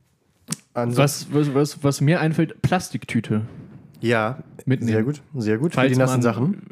Was, 0.75 1.27
was, 1.33 1.55
was, 1.55 1.85
was 1.85 2.01
mir 2.01 2.21
einfällt, 2.21 2.63
Plastiktüte 2.63 3.43
Ja, 4.01 4.39
mitnehmen. 4.65 4.93
sehr 4.93 5.03
gut. 5.03 5.23
Sehr 5.35 5.59
gut. 5.59 5.73
Für 5.73 5.81
Falls 5.81 5.93
die 5.93 5.99
nassen 5.99 6.23
Sachen. 6.23 6.63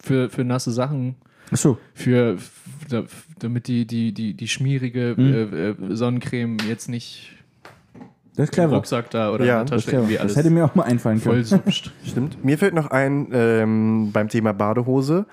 Für, 0.00 0.30
für 0.30 0.44
nasse 0.44 0.72
Sachen, 0.72 1.16
Achso. 1.50 1.78
für, 1.94 2.38
da- 2.88 3.04
damit 3.38 3.68
die, 3.68 3.86
die, 3.86 4.12
die, 4.12 4.34
die 4.34 4.48
schmierige 4.48 5.14
Hm. 5.16 5.88
äh, 5.90 5.94
Sonnencreme 5.94 6.56
jetzt 6.68 6.88
nicht 6.88 7.32
Das 8.34 8.44
ist 8.44 8.48
im 8.50 8.54
clever. 8.54 8.76
Rucksack 8.76 9.10
da 9.10 9.30
oder 9.30 9.44
Ja, 9.44 9.60
in 9.60 9.66
der 9.66 9.76
Das, 9.76 9.80
ist 9.80 9.84
Tasche 9.84 9.90
clever. 9.90 10.02
irgendwie 10.02 10.14
das 10.14 10.22
alles 10.22 10.36
hätte 10.36 10.50
mir 10.50 10.64
auch 10.64 10.74
mal 10.74 10.84
einfallen 10.84 11.20
voll 11.20 11.34
können. 11.34 11.44
supscht. 11.44 11.92
Stimmt. 12.04 12.42
Mir 12.44 12.56
fällt 12.58 12.74
noch 12.74 12.90
ein 12.90 13.28
ähm, 13.32 14.10
beim 14.12 14.28
Thema 14.28 14.52
Badehose 14.52 15.26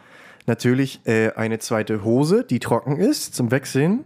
natürlich 0.47 0.99
äh, 1.05 1.31
eine 1.31 1.59
zweite 1.59 2.03
Hose, 2.03 2.43
die 2.43 2.59
trocken 2.59 2.97
ist 2.97 3.33
zum 3.35 3.49
Wechseln, 3.51 3.99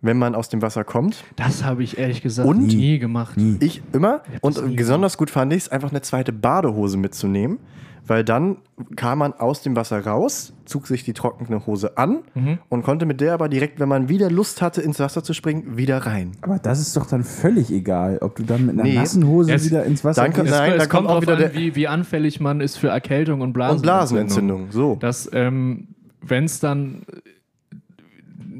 wenn 0.00 0.16
man 0.18 0.34
aus 0.34 0.48
dem 0.48 0.62
Wasser 0.62 0.84
kommt. 0.84 1.24
Das 1.36 1.64
habe 1.64 1.82
ich 1.82 1.98
ehrlich 1.98 2.22
gesagt 2.22 2.48
Und? 2.48 2.68
nie 2.68 2.98
gemacht. 2.98 3.36
Ich 3.60 3.82
immer. 3.92 4.22
hab 4.34 4.42
Und 4.44 4.76
besonders 4.76 5.16
gut 5.18 5.30
fand 5.30 5.52
ich 5.52 5.64
es, 5.64 5.68
einfach 5.70 5.90
eine 5.90 6.02
zweite 6.02 6.32
Badehose 6.32 6.96
mitzunehmen, 6.96 7.58
weil 8.06 8.22
dann 8.24 8.56
kam 8.96 9.18
man 9.18 9.34
aus 9.34 9.60
dem 9.60 9.74
Wasser 9.76 10.02
raus, 10.06 10.54
zog 10.64 10.86
sich 10.86 11.02
die 11.04 11.12
trockene 11.14 11.66
Hose 11.66 11.98
an 11.98 12.20
Mhm. 12.34 12.58
und 12.68 12.82
konnte 12.84 13.04
mit 13.06 13.20
der 13.20 13.34
aber 13.34 13.48
direkt, 13.48 13.80
wenn 13.80 13.88
man 13.88 14.08
wieder 14.08 14.30
Lust 14.30 14.62
hatte, 14.62 14.80
ins 14.80 14.98
Wasser 15.00 15.22
zu 15.24 15.34
springen, 15.34 15.76
wieder 15.76 15.98
rein. 15.98 16.32
Aber 16.42 16.58
das 16.58 16.78
ist 16.80 16.96
doch 16.96 17.04
dann 17.06 17.24
völlig 17.24 17.70
egal, 17.70 18.18
ob 18.22 18.36
du 18.36 18.44
dann 18.44 18.66
mit 18.66 18.74
einer 18.76 18.84
Nee. 18.84 18.94
nassen 18.94 19.26
Hose 19.26 19.52
Es- 19.52 19.66
wieder 19.66 19.84
ins 19.84 20.04
Wasser 20.04 20.24
gehst. 20.28 20.36
Nein, 20.38 20.46
es 20.46 20.52
da 20.52 20.84
es 20.84 20.88
kommt 20.88 21.06
kommt 21.06 21.18
auch 21.18 21.22
wieder 21.22 21.32
an, 21.34 21.38
der- 21.40 21.54
wie, 21.54 21.74
wie 21.74 21.88
anfällig 21.88 22.38
man 22.40 22.60
ist 22.60 22.76
für 22.78 22.88
Erkältung 22.88 23.40
und 23.40 23.48
Und 23.48 23.52
Blasenentzündung. 23.54 23.88
Blasenentzündung, 23.98 24.66
so. 24.70 24.94
Dass, 25.00 25.28
ähm, 25.32 25.88
wenn 26.22 26.44
es 26.44 26.60
dann 26.60 27.02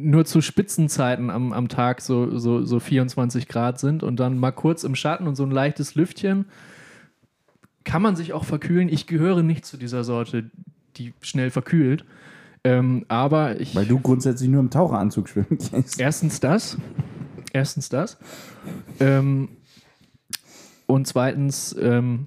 nur 0.01 0.25
zu 0.25 0.41
Spitzenzeiten 0.41 1.31
am, 1.31 1.53
am 1.53 1.69
Tag 1.69 2.01
so, 2.01 2.39
so, 2.39 2.65
so 2.65 2.81
24 2.81 3.49
Grad 3.49 3.79
sind 3.79 4.03
und 4.03 4.21
dann 4.21 4.39
mal 4.39 4.53
kurz 4.53 4.85
im 4.85 4.95
Schatten 4.95 5.27
und 5.27 5.35
so 5.35 5.45
ein 5.45 5.51
leichtes 5.51 5.95
Lüftchen, 5.95 6.47
kann 7.85 8.03
man 8.03 8.17
sich 8.17 8.33
auch 8.33 8.45
verkühlen. 8.45 8.89
Ich 8.89 9.07
gehöre 9.07 9.43
nicht 9.43 9.65
zu 9.65 9.77
dieser 9.77 10.05
Sorte, 10.05 10.51
die 10.97 11.15
schnell 11.21 11.51
verkühlt. 11.51 12.05
Ähm, 12.65 13.05
aber 13.09 13.61
ich. 13.61 13.75
Weil 13.75 13.87
du 13.87 13.99
grundsätzlich 14.01 14.49
nur 14.49 14.61
im 14.61 14.71
Taucheranzug 14.71 15.29
schwimmen 15.29 15.59
gehst. 15.59 16.01
Erstens 16.01 16.41
das. 16.41 16.77
Erstens 17.53 17.89
das. 17.89 18.19
Ähm, 19.01 19.49
und 20.87 21.07
zweitens, 21.07 21.75
ähm, 21.81 22.27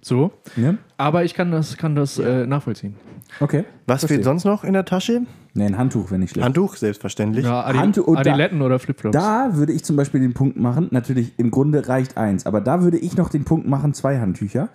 so. 0.00 0.32
Ne? 0.56 0.78
Aber 0.96 1.24
ich 1.24 1.34
kann 1.34 1.50
das, 1.50 1.76
kann 1.76 1.94
das 1.94 2.18
äh, 2.18 2.46
nachvollziehen. 2.46 2.96
Okay. 3.40 3.64
Was 3.86 4.00
Verstehe. 4.00 4.16
fehlt 4.18 4.24
sonst 4.24 4.44
noch 4.44 4.64
in 4.64 4.72
der 4.74 4.84
Tasche? 4.84 5.22
Ne, 5.54 5.66
ein 5.66 5.76
Handtuch, 5.78 6.10
wenn 6.10 6.22
ich 6.22 6.30
schlecht. 6.30 6.44
Handtuch, 6.44 6.76
selbstverständlich. 6.76 7.44
Ja, 7.44 7.64
Adi 7.64 7.78
Hand- 7.78 7.98
und 7.98 8.14
da- 8.14 8.20
Adiletten 8.20 8.62
oder 8.62 8.78
Flipflops. 8.78 9.12
Da 9.16 9.50
würde 9.56 9.72
ich 9.72 9.84
zum 9.84 9.96
Beispiel 9.96 10.20
den 10.20 10.32
Punkt 10.34 10.56
machen, 10.56 10.88
natürlich 10.90 11.32
im 11.38 11.50
Grunde 11.50 11.88
reicht 11.88 12.16
eins, 12.16 12.46
aber 12.46 12.60
da 12.60 12.82
würde 12.82 12.98
ich 12.98 13.16
noch 13.16 13.28
den 13.28 13.44
Punkt 13.44 13.66
machen, 13.68 13.92
zwei 13.94 14.18
Handtücher, 14.20 14.68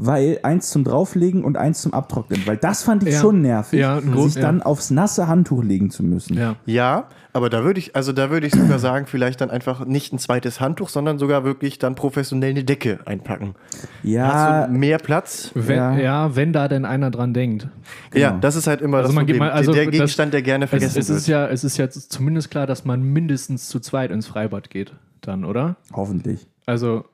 weil 0.00 0.38
eins 0.44 0.70
zum 0.70 0.84
Drauflegen 0.84 1.42
und 1.44 1.56
eins 1.56 1.82
zum 1.82 1.92
Abtrocknen, 1.92 2.46
weil 2.46 2.56
das 2.56 2.84
fand 2.84 3.02
ich 3.02 3.14
Ja. 3.14 3.20
schon 3.20 3.42
nervig, 3.42 3.80
Ja, 3.80 3.96
ein 3.98 4.12
Grund, 4.12 4.32
sich 4.32 4.40
dann 4.40 4.62
aufs 4.62 4.90
nasse 4.90 5.26
Handtuch 5.26 5.64
legen 5.64 5.90
zu 5.90 6.04
müssen. 6.04 6.36
ja. 6.38 6.54
Ja, 6.66 7.08
aber 7.32 7.50
da 7.50 7.64
würde 7.64 7.80
ich, 7.80 7.96
also 7.96 8.12
da 8.12 8.30
würde 8.30 8.46
ich 8.46 8.54
sogar 8.54 8.78
sagen, 8.78 9.06
vielleicht 9.06 9.40
dann 9.40 9.50
einfach 9.50 9.84
nicht 9.84 10.12
ein 10.12 10.18
zweites 10.20 10.60
Handtuch, 10.60 10.88
sondern 10.88 11.18
sogar 11.18 11.42
wirklich 11.44 11.78
dann 11.80 11.96
professionell 11.96 12.50
eine 12.50 12.62
Decke 12.64 13.00
einpacken. 13.06 13.54
Hast 13.72 13.88
Ja, 14.04 14.66
du 14.68 14.72
mehr 14.72 14.98
Platz? 14.98 15.50
Wenn, 15.54 15.76
Ja. 15.76 15.96
ja. 15.98 16.36
wenn 16.36 16.52
da 16.52 16.68
denn 16.68 16.84
einer 16.84 17.10
dran 17.10 17.34
denkt. 17.34 17.66
Ja, 18.14 18.38
das 18.40 18.54
ist 18.54 18.68
halt 18.68 18.80
immer 18.80 18.98
Also 18.98 19.08
das 19.08 19.16
Problem. 19.16 19.38
mal- 19.38 19.50
also 19.50 19.72
der 19.72 19.84
das- 19.86 19.92
Gegenstand, 19.92 20.32
der 20.32 20.42
gerne 20.42 20.66
Es, 20.66 20.70
vergessen 20.70 20.98
es, 21.00 21.08
ist 21.10 21.26
wird. 21.26 21.28
ja, 21.28 21.46
es 21.48 21.64
ist 21.64 21.76
ja 21.76 21.90
zumindest 21.90 22.50
klar, 22.52 22.66
dass 22.68 22.84
man 22.84 23.02
mindestens 23.02 23.68
zu 23.68 23.80
zweit 23.80 24.10
ins 24.12 24.28
Freibad 24.28 24.70
geht, 24.70 24.94
dann, 25.22 25.44
oder? 25.44 25.74
hoffentlich. 25.92 26.46
Also, 26.66 27.04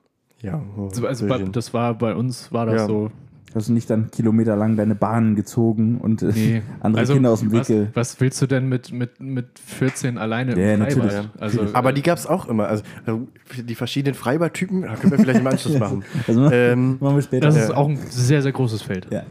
ja, 0.44 0.62
also 1.06 1.26
bei, 1.26 1.38
das 1.42 1.74
war 1.74 1.94
bei 1.94 2.14
uns 2.14 2.52
war 2.52 2.66
das 2.66 2.74
Ja. 2.82 2.86
so. 2.86 3.10
Hast 3.54 3.68
du 3.68 3.72
nicht 3.72 3.88
dann 3.88 4.10
kilometerlang 4.10 4.74
deine 4.76 4.96
Bahnen 4.96 5.36
gezogen 5.36 5.98
und 5.98 6.22
äh, 6.22 6.32
Nee. 6.34 6.62
andere 6.80 7.02
Also, 7.02 7.14
Kinder 7.14 7.30
aus 7.30 7.38
dem 7.38 7.52
Weg 7.52 7.60
was, 7.60 7.66
ge- 7.68 7.86
was 7.94 8.20
willst 8.20 8.42
du 8.42 8.46
denn 8.48 8.68
mit, 8.68 8.90
mit, 8.92 9.20
mit 9.20 9.46
14 9.64 10.18
alleine 10.18 10.58
Ja, 10.60 10.74
im 10.74 10.80
natürlich. 10.80 11.12
Freibad? 11.12 11.30
Also, 11.38 11.60
aber 11.72 11.90
äh, 11.90 11.94
die 11.94 12.02
gab 12.02 12.18
es 12.18 12.26
auch 12.26 12.48
immer. 12.48 12.66
Also 12.66 12.82
äh, 13.06 13.62
die 13.62 13.76
verschiedenen 13.76 14.14
Freibadtypen, 14.16 14.82
da 14.82 14.96
können 14.96 15.12
wir 15.12 15.18
vielleicht 15.20 15.38
im 15.38 15.46
Anschluss 15.46 15.78
machen. 15.78 16.02
Also, 16.26 16.50
ähm, 16.50 16.96
machen 16.98 17.14
wir 17.14 17.22
später. 17.22 17.46
das 17.46 17.56
ist 17.56 17.70
auch 17.72 17.88
ein 17.88 17.96
sehr, 18.10 18.42
sehr 18.42 18.50
großes 18.52 18.82
Feld. 18.82 19.06
ja. 19.12 19.22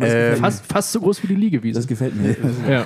Ähm. 0.00 0.36
Fast, 0.36 0.66
fast 0.66 0.92
so 0.92 1.00
groß 1.00 1.22
wie 1.22 1.28
die 1.28 1.34
Liegewiese. 1.34 1.78
das 1.78 1.86
gefällt 1.86 2.14
mir. 2.16 2.36
ja. 2.70 2.84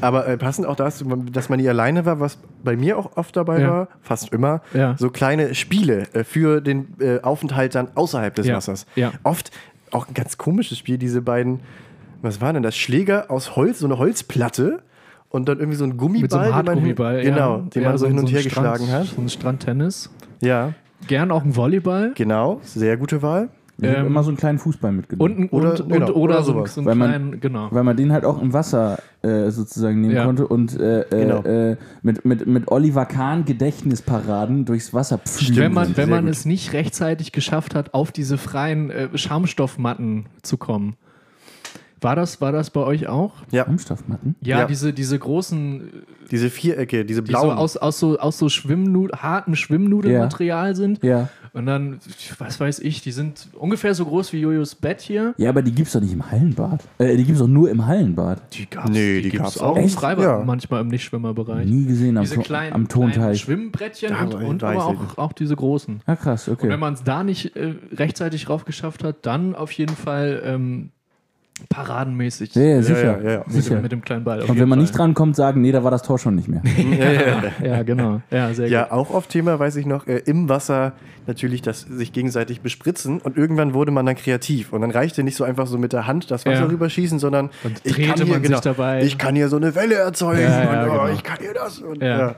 aber 0.00 0.26
äh, 0.28 0.36
passend 0.36 0.66
auch 0.66 0.76
dazu, 0.76 1.04
dass 1.32 1.48
man 1.48 1.58
nie 1.60 1.68
alleine 1.68 2.04
war, 2.06 2.20
was 2.20 2.38
bei 2.62 2.76
mir 2.76 2.98
auch 2.98 3.16
oft 3.16 3.36
dabei 3.36 3.60
Ja. 3.60 3.70
war, 3.70 3.88
fast 4.02 4.32
immer, 4.32 4.60
Ja. 4.74 4.94
so 4.98 5.10
kleine 5.10 5.54
Spiele 5.54 6.06
äh, 6.12 6.24
für 6.24 6.60
den 6.60 6.88
äh, 7.00 7.20
Aufenthalt 7.20 7.74
dann 7.74 7.88
außerhalb 7.94 8.34
des 8.34 8.46
Ja. 8.46 8.56
Wassers. 8.56 8.86
Ja. 8.96 9.12
Oft 9.22 9.50
auch 9.90 10.08
ein 10.08 10.14
ganz 10.14 10.36
komisches 10.38 10.78
Spiel, 10.78 10.98
diese 10.98 11.22
beiden, 11.22 11.60
was 12.22 12.40
war 12.40 12.52
denn 12.52 12.62
das? 12.62 12.76
Schläger 12.76 13.30
aus 13.30 13.56
Holz, 13.56 13.78
so 13.80 13.86
eine 13.86 13.98
Holzplatte 13.98 14.82
und 15.28 15.48
dann 15.48 15.58
irgendwie 15.58 15.76
so 15.78 15.84
ein 15.84 15.96
Gummiball, 15.96 16.22
Mit 16.22 16.30
so 16.30 16.38
einem 16.38 16.46
den 16.46 16.52
man, 16.56 16.66
Hartgummiball. 16.66 17.22
genau, 17.22 17.56
ja. 17.58 17.62
den 17.74 17.82
Ja, 17.82 17.88
man 17.90 17.98
so 17.98 18.06
hin 18.06 18.18
und 18.18 18.24
ein 18.24 18.28
her 18.28 18.40
Strand- 18.40 18.74
geschlagen 18.78 18.92
hat. 18.92 19.06
So 19.06 19.20
ein 19.20 19.28
Strandtennis. 19.28 20.10
Ja, 20.40 20.72
Gern 21.08 21.30
auch 21.30 21.44
ein 21.44 21.54
Volleyball. 21.54 22.12
genau, 22.14 22.60
sehr 22.62 22.96
gute 22.96 23.20
Wahl. 23.22 23.48
Ich 23.78 23.86
habe 23.86 23.98
Ähm, 23.98 24.06
immer 24.06 24.22
so 24.22 24.30
einen 24.30 24.38
kleinen 24.38 24.58
Fußball 24.58 24.90
mitgenommen. 24.90 25.48
Und, 25.48 25.52
Oder- 25.52 25.72
und, 25.72 25.80
und, 25.82 25.88
genau, 25.92 26.06
oder, 26.06 26.16
oder 26.16 26.42
so, 26.42 26.52
sowas. 26.54 26.74
so 26.74 26.80
einen 26.80 26.86
Weil 26.88 26.94
man- 26.94 27.08
kleinen, 27.10 27.40
genau. 27.40 27.68
weil 27.70 27.84
man 27.84 27.96
den 27.96 28.10
halt 28.12 28.24
auch 28.24 28.40
im 28.40 28.52
Wasser 28.54 28.98
äh, 29.22 29.50
sozusagen 29.50 30.00
nehmen 30.00 30.14
Ja. 30.14 30.24
konnte 30.24 30.46
und 30.46 30.78
äh, 30.80 31.04
Genau. 31.10 31.42
äh, 31.42 31.72
äh, 31.72 31.76
mit, 32.02 32.24
mit, 32.24 32.46
mit 32.46 32.68
Oliver 32.68 33.04
Kahn 33.04 33.44
Gedächtnisparaden 33.44 34.64
durchs 34.64 34.94
Wasser 34.94 35.18
pflügen. 35.18 35.56
wenn 35.56 35.72
man, 35.74 35.96
wenn 35.96 36.08
man 36.08 36.24
gut. 36.24 36.32
es 36.32 36.44
nicht 36.46 36.72
rechtzeitig 36.72 37.32
geschafft 37.32 37.74
hat, 37.74 37.92
auf 37.94 38.12
diese 38.12 38.38
freien 38.38 38.90
äh, 38.90 39.08
Schaumstoffmatten 39.16 40.26
zu 40.42 40.56
kommen. 40.56 40.96
War 42.00 42.14
das, 42.14 42.40
war 42.42 42.52
das 42.52 42.70
bei 42.70 42.80
euch 42.80 43.06
auch? 43.08 43.32
Ja, 43.50 43.64
Schaumstoffmatten? 43.64 44.34
Ja, 44.42 44.60
Ja. 44.60 44.66
diese, 44.66 44.92
diese 44.92 45.18
großen, 45.18 46.04
diese 46.30 46.50
Vierecke, 46.50 47.04
diese 47.06 47.22
die 47.22 47.32
so 47.32 47.40
blauen. 47.40 47.56
aus, 47.56 47.76
aus 47.78 47.98
so, 47.98 48.18
aus 48.18 48.36
so 48.38 48.48
Schwimmnud 48.50 49.12
hartem 49.14 49.54
Schwimmnudelmaterial 49.56 50.74
sind. 50.76 51.02
Ja. 51.02 51.28
Und 51.54 51.64
dann, 51.64 52.00
was 52.38 52.60
weiß 52.60 52.80
ich, 52.80 53.00
die 53.00 53.12
sind 53.12 53.48
ungefähr 53.54 53.94
so 53.94 54.04
groß 54.04 54.30
wie 54.34 54.40
Jojos 54.40 54.74
Bett 54.74 55.00
hier. 55.00 55.32
Ja, 55.38 55.48
aber 55.48 55.62
die 55.62 55.72
gibt's 55.72 55.92
doch 55.94 56.02
nicht 56.02 56.12
im 56.12 56.30
Hallenbad. 56.30 56.84
Äh, 56.98 57.16
die 57.16 57.24
gibt's 57.24 57.40
doch 57.40 57.48
nur 57.48 57.70
im 57.70 57.86
Hallenbad. 57.86 58.42
Die 58.52 58.68
gab's, 58.68 58.90
Nee, 58.90 59.22
die 59.22 59.30
gibt's 59.30 59.38
gab's 59.54 59.58
auch 59.58 59.70
auch. 59.70 59.76
im? 59.78 59.88
Freibad, 59.88 60.22
Ja. 60.24 60.42
manchmal 60.44 60.82
im 60.82 60.88
Nichtschwimmerbereich. 60.88 61.66
Nie 61.66 61.86
gesehen 61.86 62.18
am, 62.18 62.24
Diese 62.24 62.34
To- 62.34 62.42
kleinen, 62.42 62.74
am 62.74 62.88
Tonteich. 62.88 63.40
Schwimmbrettchen 63.40 64.10
Ja, 64.10 64.22
und, 64.24 64.34
und 64.34 64.64
aber 64.64 64.84
auch, 64.84 65.16
auch 65.16 65.32
diese 65.32 65.56
großen. 65.56 66.02
Ah, 66.04 66.14
krass, 66.16 66.46
Und 66.46 66.54
okay. 66.58 66.68
wenn 66.68 66.78
man 66.80 66.92
es 66.92 67.04
da 67.04 67.24
nicht 67.24 67.56
äh, 67.56 67.74
rechtzeitig 67.94 68.50
rauf 68.50 68.66
geschafft 68.66 69.02
hat, 69.02 69.24
dann 69.24 69.54
auf 69.54 69.72
jeden 69.72 69.96
Fall 69.96 70.42
ähm, 70.44 70.90
paradenmäßig 71.68 72.54
Ja, 72.54 72.62
ja, 72.62 72.82
sicher. 72.82 73.22
ja, 73.22 73.30
ja, 73.30 73.44
sicher. 73.48 73.74
dem, 73.76 73.82
mit 73.82 73.92
dem 73.92 74.02
kleinen 74.02 74.24
Ball. 74.24 74.42
Und 74.42 74.58
wenn 74.58 74.68
man 74.68 74.78
nicht 74.78 74.96
drankommt, 74.96 75.36
sagen, 75.36 75.62
nee, 75.62 75.72
da 75.72 75.82
war 75.84 75.90
das 75.90 76.02
Tor 76.02 76.18
schon 76.18 76.34
nicht 76.34 76.48
mehr. 76.48 76.62
ja, 76.98 77.12
ja, 77.12 77.20
ja. 77.22 77.66
Ja, 77.66 77.82
genau. 77.82 78.20
Ja, 78.30 78.52
sehr 78.54 78.68
Ja, 78.68 78.82
gut. 78.84 78.92
auch 78.92 79.10
oft 79.10 79.30
Thema, 79.30 79.58
weiß 79.58 79.76
ich 79.76 79.86
noch, 79.86 80.06
äh, 80.06 80.18
im 80.26 80.48
Wasser 80.48 80.92
natürlich 81.26 81.62
das 81.62 81.80
sich 81.80 82.12
gegenseitig 82.12 82.60
bespritzen 82.60 83.20
und 83.20 83.36
irgendwann 83.36 83.74
wurde 83.74 83.90
man 83.90 84.06
dann 84.06 84.16
kreativ 84.16 84.72
und 84.72 84.82
dann 84.82 84.90
reichte 84.92 85.22
nicht 85.24 85.36
so 85.36 85.44
einfach 85.44 85.66
so 85.66 85.76
mit 85.78 85.92
der 85.92 86.06
Hand 86.06 86.30
das 86.30 86.46
Wasser 86.46 86.60
Ja. 86.60 86.66
rüberschießen, 86.66 87.18
sondern 87.18 87.50
ich 87.82 87.96
kann 87.96 88.16
hier, 88.16 88.26
man 88.26 88.34
sich 88.40 88.42
genau, 88.42 88.60
dabei. 88.60 89.02
ich 89.02 89.18
kann 89.18 89.34
hier 89.34 89.48
so 89.48 89.56
eine 89.56 89.74
Welle 89.74 89.96
erzeugen 89.96 90.42
Ja, 90.42 90.62
ja, 90.62 90.82
und 90.84 90.88
oh, 90.88 90.92
genau. 90.92 91.08
ich 91.08 91.22
kann 91.24 91.38
hier 91.40 91.54
das 91.54 91.78
und 91.80 92.02
Ja. 92.02 92.36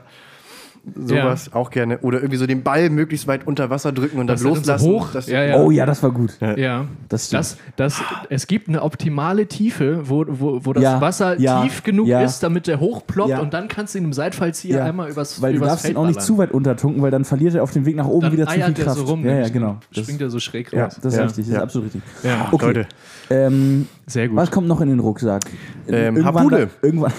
Ja. 0.95 1.05
Sowas 1.23 1.53
auch 1.53 1.69
gerne. 1.69 1.99
Oder 1.99 2.19
irgendwie 2.19 2.37
so 2.37 2.47
den 2.47 2.63
Ball 2.63 2.89
möglichst 2.89 3.27
weit 3.27 3.45
unter 3.47 3.69
Wasser 3.69 3.91
drücken 3.91 4.19
und 4.19 4.27
dann 4.27 4.35
Das 4.35 4.43
dann 4.43 4.51
so 4.53 4.57
loslassen. 4.57 4.89
hoch. 4.89 5.11
dass- 5.11 5.27
Ja, 5.27 5.43
ja. 5.43 5.57
Oh 5.57 5.71
ja, 5.71 5.85
das 5.85 6.01
war 6.03 6.11
gut. 6.11 6.37
Ja, 6.57 6.85
Das 7.09 7.29
das, 7.29 7.57
das, 7.75 8.01
es 8.29 8.47
gibt 8.47 8.67
eine 8.69 8.81
optimale 8.81 9.47
Tiefe, 9.47 10.09
wo, 10.09 10.25
wo, 10.27 10.65
wo 10.65 10.73
das 10.73 10.83
Ja, 10.83 10.99
Wasser 11.01 11.39
ja, 11.39 11.61
tief 11.63 11.83
genug 11.83 12.07
ja. 12.07 12.21
ist, 12.21 12.41
damit 12.41 12.67
der 12.67 12.79
hochploppt 12.79 13.29
Ja. 13.29 13.39
und 13.39 13.53
dann 13.53 13.67
kannst 13.67 13.93
du 13.93 13.99
ihn 13.99 14.05
im 14.05 14.13
Seitfallzieher 14.13 14.77
Ja. 14.79 14.85
einmal 14.85 15.09
übers, 15.09 15.41
Weil 15.41 15.51
du 15.53 15.57
übers 15.57 15.69
darfst 15.69 15.85
ihn 15.85 15.87
Feld 15.89 15.97
auch 15.97 16.05
nicht 16.07 16.15
ballern. 16.15 16.25
zu 16.27 16.37
weit 16.37 16.51
untertunken, 16.51 17.01
weil 17.01 17.11
dann 17.11 17.25
verliert 17.25 17.55
er 17.55 17.63
auf 17.63 17.71
dem 17.71 17.85
Weg 17.85 17.95
nach 17.95 18.07
oben 18.07 18.21
Dann 18.21 18.31
wieder 18.33 18.47
zu 18.47 18.53
viel 18.53 18.73
Kraft. 18.73 18.97
so 18.97 19.03
rum. 19.05 19.25
ja, 19.25 19.35
ja, 19.39 19.49
genau. 19.49 19.77
Springt 19.91 20.21
er 20.21 20.29
so 20.29 20.39
schräg 20.39 20.71
ja, 20.73 20.85
raus. 20.85 20.97
das 21.01 21.13
ist 21.13 21.17
Ja. 21.19 21.25
richtig, 21.25 21.45
das 21.45 21.51
Ja. 21.53 21.57
ist 21.59 21.63
absolut 21.63 21.85
richtig. 21.93 22.01
Ja. 22.23 22.47
Okay. 22.51 22.65
Leute, 22.65 22.87
Ähm, 23.31 23.87
Sehr 24.07 24.27
gut. 24.27 24.37
was 24.37 24.49
kommt 24.49 24.67
noch 24.67 24.81
in 24.81 24.89
den 24.89 24.99
Rucksack? 24.99 25.43
Ähm, 25.87 26.15
irgendwann, 26.17 26.25
Harpune. 26.25 26.69
irgendwann 26.81 27.13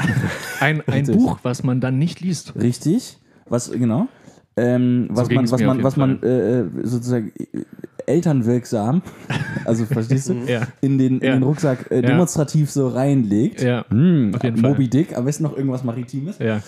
Ein, 0.58 0.82
ein. 0.88 1.06
Buch, 1.06 1.38
was 1.44 1.62
man 1.62 1.80
dann 1.80 1.98
nicht 1.98 2.20
liest. 2.20 2.54
Richtig. 2.60 3.18
Was, 3.50 3.70
genau. 3.70 4.08
Ähm, 4.56 5.08
was 5.10 5.28
man, 5.28 5.36
ging's 5.38 5.52
was 5.52 5.60
man, 5.62 5.82
was 5.82 5.96
man 5.96 6.22
äh, 6.22 6.64
sozusagen 6.82 7.32
äh, 7.38 7.64
elternwirksam, 8.06 9.02
also 9.64 9.84
verstehst 9.86 10.28
du, 10.28 10.34
Ja. 10.46 10.62
in, 10.80 10.98
den, 10.98 11.18
in 11.20 11.26
Ja. 11.26 11.32
den 11.34 11.42
Rucksack 11.42 11.90
äh, 11.90 11.96
Ja. 11.96 12.02
demonstrativ 12.02 12.70
so 12.70 12.88
reinlegt. 12.88 13.62
Ja, 13.62 13.84
Hm, 13.90 14.32
auf 14.34 14.42
jeden 14.42 14.56
Fall. 14.56 14.70
Moby 14.70 14.88
Dick, 14.88 15.16
am 15.16 15.24
besten 15.24 15.44
noch 15.44 15.56
irgendwas 15.56 15.84
Maritimes. 15.84 16.38
Ja. 16.38 16.60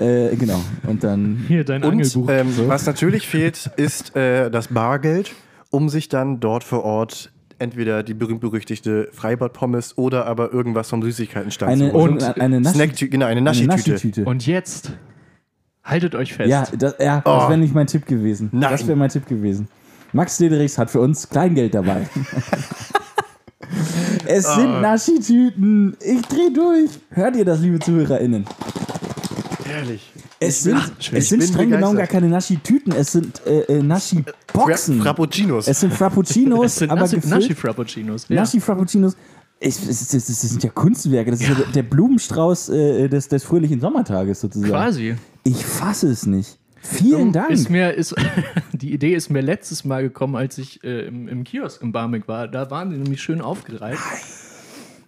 Äh, 0.00 0.34
genau. 0.36 0.60
Und 0.86 1.04
dann. 1.04 1.44
Hier 1.48 1.64
dein 1.64 1.82
Und 1.84 1.92
Angelbuch. 1.92 2.28
ähm, 2.30 2.46
was 2.66 2.86
natürlich 2.86 3.26
fehlt, 3.28 3.70
ist 3.76 4.14
äh, 4.16 4.50
das 4.50 4.68
Bargeld, 4.68 5.32
um 5.70 5.88
sich 5.88 6.08
dann 6.08 6.40
dort 6.40 6.64
vor 6.64 6.84
Ort 6.84 7.32
entweder 7.60 8.02
die 8.04 8.14
berühmt-berüchtigte 8.14 9.08
Freibad-Pommes 9.12 9.98
oder 9.98 10.26
aber 10.26 10.52
irgendwas 10.52 10.88
vom 10.90 11.02
Süßigkeitenstand 11.02 11.72
Eine, 11.72 11.88
zu 11.90 11.94
holen. 11.94 12.12
Und 12.14 12.22
eine, 12.22 12.40
eine 12.40 12.58
Naschi- 12.60 12.74
Snacktü 12.74 13.08
genau, 13.08 13.26
eine 13.26 13.40
Naschi-Tüte. 13.40 13.90
Naschi-Tüte. 13.90 14.24
Und 14.24 14.46
jetzt 14.46 14.92
haltet 15.88 16.14
euch 16.14 16.34
fest. 16.34 16.48
Ja, 16.50 16.64
das, 16.76 16.94
ja, 17.00 17.22
Oh. 17.24 17.38
das 17.40 17.48
wäre 17.48 17.58
nicht 17.58 17.74
mein 17.74 17.86
Tipp 17.86 18.06
gewesen. 18.06 18.48
Nein. 18.52 18.70
Das 18.70 18.86
wäre 18.86 18.96
mein 18.96 19.08
Tipp 19.10 19.26
gewesen. 19.26 19.68
Max 20.12 20.36
Dederichs 20.38 20.78
hat 20.78 20.90
für 20.90 21.00
uns 21.00 21.28
Kleingeld 21.28 21.74
dabei. 21.74 22.08
es 24.26 24.46
Ah. 24.46 24.54
sind 24.56 24.80
Naschi-Tüten. 24.80 25.96
Ich 26.00 26.22
dreh 26.22 26.50
durch. 26.54 26.90
Hört 27.10 27.36
ihr 27.36 27.44
das, 27.44 27.60
liebe 27.60 27.78
ZuhörerInnen? 27.78 28.44
Herrlich. 29.64 30.12
Es 30.40 30.62
sind, 30.62 30.80
es 31.12 31.28
sind 31.30 31.42
streng 31.42 31.70
genommen 31.70 31.96
gar 31.98 32.06
keine 32.06 32.28
Naschi-Tüten, 32.28 32.92
es 32.92 33.10
sind 33.12 33.44
äh, 33.44 33.60
äh, 33.62 33.82
Naschi-Boxen. 33.82 34.98
Fra 34.98 35.04
Frappuccinos. 35.06 35.66
Es 35.66 35.80
sind 35.80 35.92
Frappuccinos, 35.92 36.60
Das 36.62 36.76
sind 36.76 36.90
aber 36.90 37.00
Naschi, 37.00 37.16
gefüllt. 37.16 37.34
Naschi 37.34 37.54
Frappuccinos. 37.54 38.26
Ja. 38.28 38.40
Naschi 38.42 38.60
Es, 39.60 39.80
es, 39.88 40.14
es, 40.14 40.26
das 40.26 40.40
sind 40.40 40.62
ja 40.62 40.70
Kunstwerke. 40.70 41.30
Das 41.32 41.40
ist 41.40 41.48
ja 41.48 41.54
der, 41.54 41.66
der 41.66 41.82
Blumenstrauß 41.82 42.68
äh, 42.68 43.08
des, 43.08 43.28
des 43.28 43.42
fröhlichen 43.42 43.80
Sommertages 43.80 44.40
sozusagen. 44.40 44.70
Quasi. 44.72 45.16
Ich 45.44 45.64
fasse 45.66 46.08
es 46.08 46.26
nicht. 46.26 46.58
Vielen 46.80 47.32
Dank. 47.32 47.50
Ist 47.50 47.68
mir, 47.68 47.92
ist, 47.92 48.14
die 48.72 48.92
Idee 48.94 49.14
ist 49.14 49.30
mir 49.30 49.40
letztes 49.40 49.84
Mal 49.84 50.02
gekommen, 50.04 50.36
als 50.36 50.58
ich 50.58 50.82
äh, 50.84 51.06
im, 51.08 51.26
im 51.26 51.42
Kiosk 51.42 51.82
im 51.82 51.90
Barmek 51.92 52.28
war. 52.28 52.46
Da 52.46 52.70
waren 52.70 52.90
die 52.90 52.96
nämlich 52.98 53.20
schön 53.20 53.40
aufgereiht. 53.40 53.98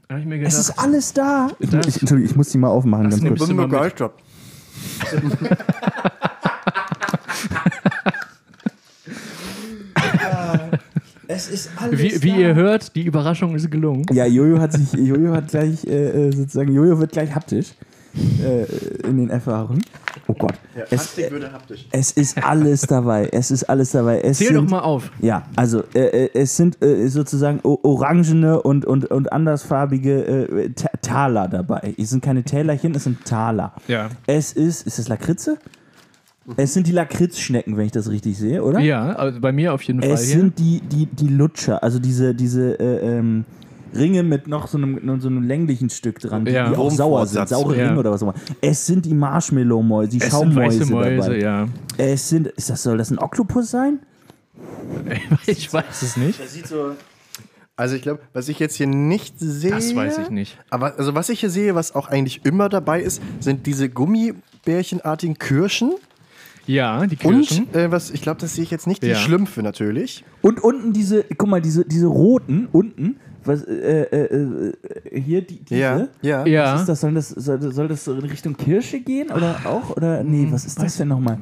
Da 0.09 0.19
ich 0.19 0.25
mir 0.25 0.39
gedacht, 0.39 0.53
es 0.53 0.59
ist 0.59 0.79
alles 0.79 1.13
da. 1.13 1.51
Ich, 1.61 1.71
Das- 1.71 1.87
ich, 1.87 2.01
Entschuldigung, 2.01 2.31
ich 2.31 2.37
muss 2.37 2.49
die 2.49 2.59
mal 2.59 2.69
aufmachen. 2.69 3.09
Das 3.09 3.23
Ganz 3.23 3.39
kurz. 3.39 3.51
mal 3.53 3.63
mit. 3.63 3.71
begeistert. 3.71 4.13
Es 11.33 11.49
ist 11.49 11.71
alles 11.77 11.99
wie, 12.01 12.23
wie 12.23 12.41
ihr 12.41 12.55
hört, 12.55 12.95
die 12.97 13.05
Überraschung 13.05 13.55
ist 13.55 13.71
gelungen. 13.71 14.05
Ja, 14.13 14.27
Jojo 14.27 14.59
hat 14.59 14.73
sich, 14.73 14.93
Jojo 14.93 15.33
hat 15.33 15.49
gleich, 15.49 15.85
äh, 15.87 16.29
äh, 16.29 16.33
sozusagen, 16.33 16.73
Jojo 16.73 16.99
wird 16.99 17.13
gleich 17.13 17.33
haptisch. 17.35 17.75
äh, 18.45 18.65
in 19.07 19.19
den 19.19 19.31
Erfahrungen. 19.31 19.83
Oh 20.27 20.35
Gott. 20.35 20.55
es, 20.91 21.17
äh, 21.17 21.31
würde 21.31 21.53
haptisch. 21.53 21.87
es 21.93 22.11
ist 22.11 22.43
alles 22.45 22.81
dabei. 22.83 23.29
Es 23.31 23.53
ist 23.53 23.63
alles 23.65 23.93
dabei. 23.93 24.21
Es 24.21 24.39
Zähl 24.39 24.49
doch 24.53 24.63
sind, 24.63 24.71
mal 24.71 24.81
auf. 24.81 25.13
Ja, 25.21 25.47
also 25.55 25.85
äh, 25.95 26.25
äh, 26.25 26.31
es 26.35 26.57
sind 26.57 26.83
äh, 26.83 27.07
sozusagen 27.07 27.61
orangene 27.63 28.61
und, 28.61 28.85
und, 28.85 29.05
und 29.13 29.33
andersfarbige 29.33 30.25
äh, 30.27 30.71
Ta- 30.71 30.91
Taler 31.01 31.47
dabei. 31.47 31.95
Es 31.97 32.11
sind 32.11 32.25
keine 32.25 32.43
Tälerchen, 32.43 32.93
es 32.97 33.05
sind 33.05 33.25
Taler. 33.25 33.75
Ja. 33.87 34.09
Es 34.27 34.53
ist, 34.55 34.89
ist 34.89 34.99
das 34.99 35.07
Lakritze? 35.07 35.59
Es 36.57 36.75
sind 36.75 36.87
die 36.87 36.93
Lakritzschnecken, 36.93 37.77
wenn 37.77 37.87
ich 37.87 37.93
das 37.93 38.11
richtig 38.11 38.37
sehe, 38.39 38.63
oder? 38.63 38.81
Ja, 38.81 39.13
also 39.13 39.41
bei 39.41 39.53
mir 39.53 39.73
auf 39.75 39.83
jeden 39.83 40.01
Fall 40.01 40.11
Es 40.11 40.25
hier. 40.27 40.39
sind 40.41 40.59
die, 40.59 40.81
die, 40.81 41.07
die 41.07 41.29
Lutscher, 41.29 41.83
also 41.83 41.99
diese, 41.99 42.35
diese 42.35 42.79
äh, 42.81 43.19
ähm, 43.19 43.45
Ringe 43.95 44.23
mit 44.23 44.47
noch 44.47 44.69
so 44.69 44.79
einem, 44.79 45.21
so 45.21 45.29
einem 45.29 45.43
länglichen 45.43 45.91
Stück 45.91 46.21
dran, 46.21 46.45
die, 46.45 46.53
Ja. 46.53 46.69
die 46.71 46.77
auch 46.77 46.91
sauer 46.91 47.27
sind, 47.27 47.49
saure 47.49 47.77
Ja. 47.77 47.89
Ringe 47.89 47.99
oder 47.99 48.11
was 48.13 48.23
auch 48.23 48.29
immer. 48.29 48.35
Es 48.61 48.87
sind 48.87 49.05
die 49.05 49.15
Marshmallow-Mäuse, 49.15 50.11
die 50.11 50.17
es 50.19 50.23
sind 50.25 50.31
Schaummäuse 50.33 50.81
weiße 50.81 50.93
Mäuse, 50.93 51.17
dabei. 51.31 51.39
ja. 51.41 51.69
Es 51.99 52.29
sind, 52.29 52.47
ist 52.47 52.71
das, 52.71 52.83
soll 52.83 52.99
das 52.99 53.11
ein 53.11 53.19
Oktopus 53.19 53.71
sein? 53.71 53.99
Ich 55.47 55.73
weiß 55.73 56.03
es 56.03 56.17
nicht. 56.17 56.39
Also 57.77 57.97
ich 57.97 58.03
glaube, 58.03 58.21
was 58.35 58.49
ich 58.49 58.59
jetzt 58.59 58.75
hier 58.77 58.87
nicht 58.87 59.35
sehe. 59.39 59.71
Das 59.71 59.95
weiß 59.95 60.19
ich 60.19 60.31
nicht. 60.31 60.59
Aber 60.69 60.99
also 60.99 61.15
was 61.15 61.29
ich 61.31 61.41
hier 61.41 61.49
sehe, 61.51 61.75
was 61.75 61.95
auch 61.95 62.09
eigentlich 62.09 62.45
immer 62.45 62.69
dabei 62.69 63.01
ist, 63.01 63.23
sind 63.41 63.67
diese 63.67 63.89
Gummibärchenartigen 63.89 65.39
Kirschen. 65.39 65.93
Ja, 66.73 67.07
die 67.07 67.17
Kirschen. 67.17 67.65
Und 67.67 67.75
äh, 67.77 67.91
was 67.91 68.11
ich 68.11 68.23
glaube, 68.23 68.41
das 68.41 68.55
sehe 68.55 68.65
ich 68.65 68.71
jetzt 68.71 68.87
nicht, 68.87 69.03
die 69.03 69.09
Ja. 69.09 69.17
Schlümpfe 69.17 69.63
natürlich. 69.63 70.25
Und 70.43 70.63
unten 70.63 70.93
diese, 70.93 71.25
guck 71.37 71.49
mal, 71.49 71.61
diese, 71.61 71.85
diese 71.85 72.07
roten, 72.07 72.69
unten, 72.73 73.17
was, 73.45 73.63
äh, 73.65 74.03
äh, 74.03 74.73
äh, 75.11 75.21
hier, 75.21 75.41
die, 75.43 75.61
diese. 75.65 75.81
Ja, 75.81 76.09
ja. 76.23 76.47
ja. 76.47 76.75
Was 76.75 76.81
ist 76.83 76.89
das? 76.91 77.01
Soll 77.01 77.15
das, 77.15 77.29
soll, 77.31 77.73
soll 77.73 77.89
das 77.89 78.07
in 78.07 78.19
Richtung 78.19 78.57
Kirsche 78.57 79.01
gehen 79.01 79.31
oder 79.31 79.57
auch? 79.65 79.97
Oder 79.97 80.23
nee, 80.23 80.47
was 80.51 80.67
ist 80.67 80.81
das 80.81 80.97
denn 80.99 81.09
nochmal? 81.09 81.39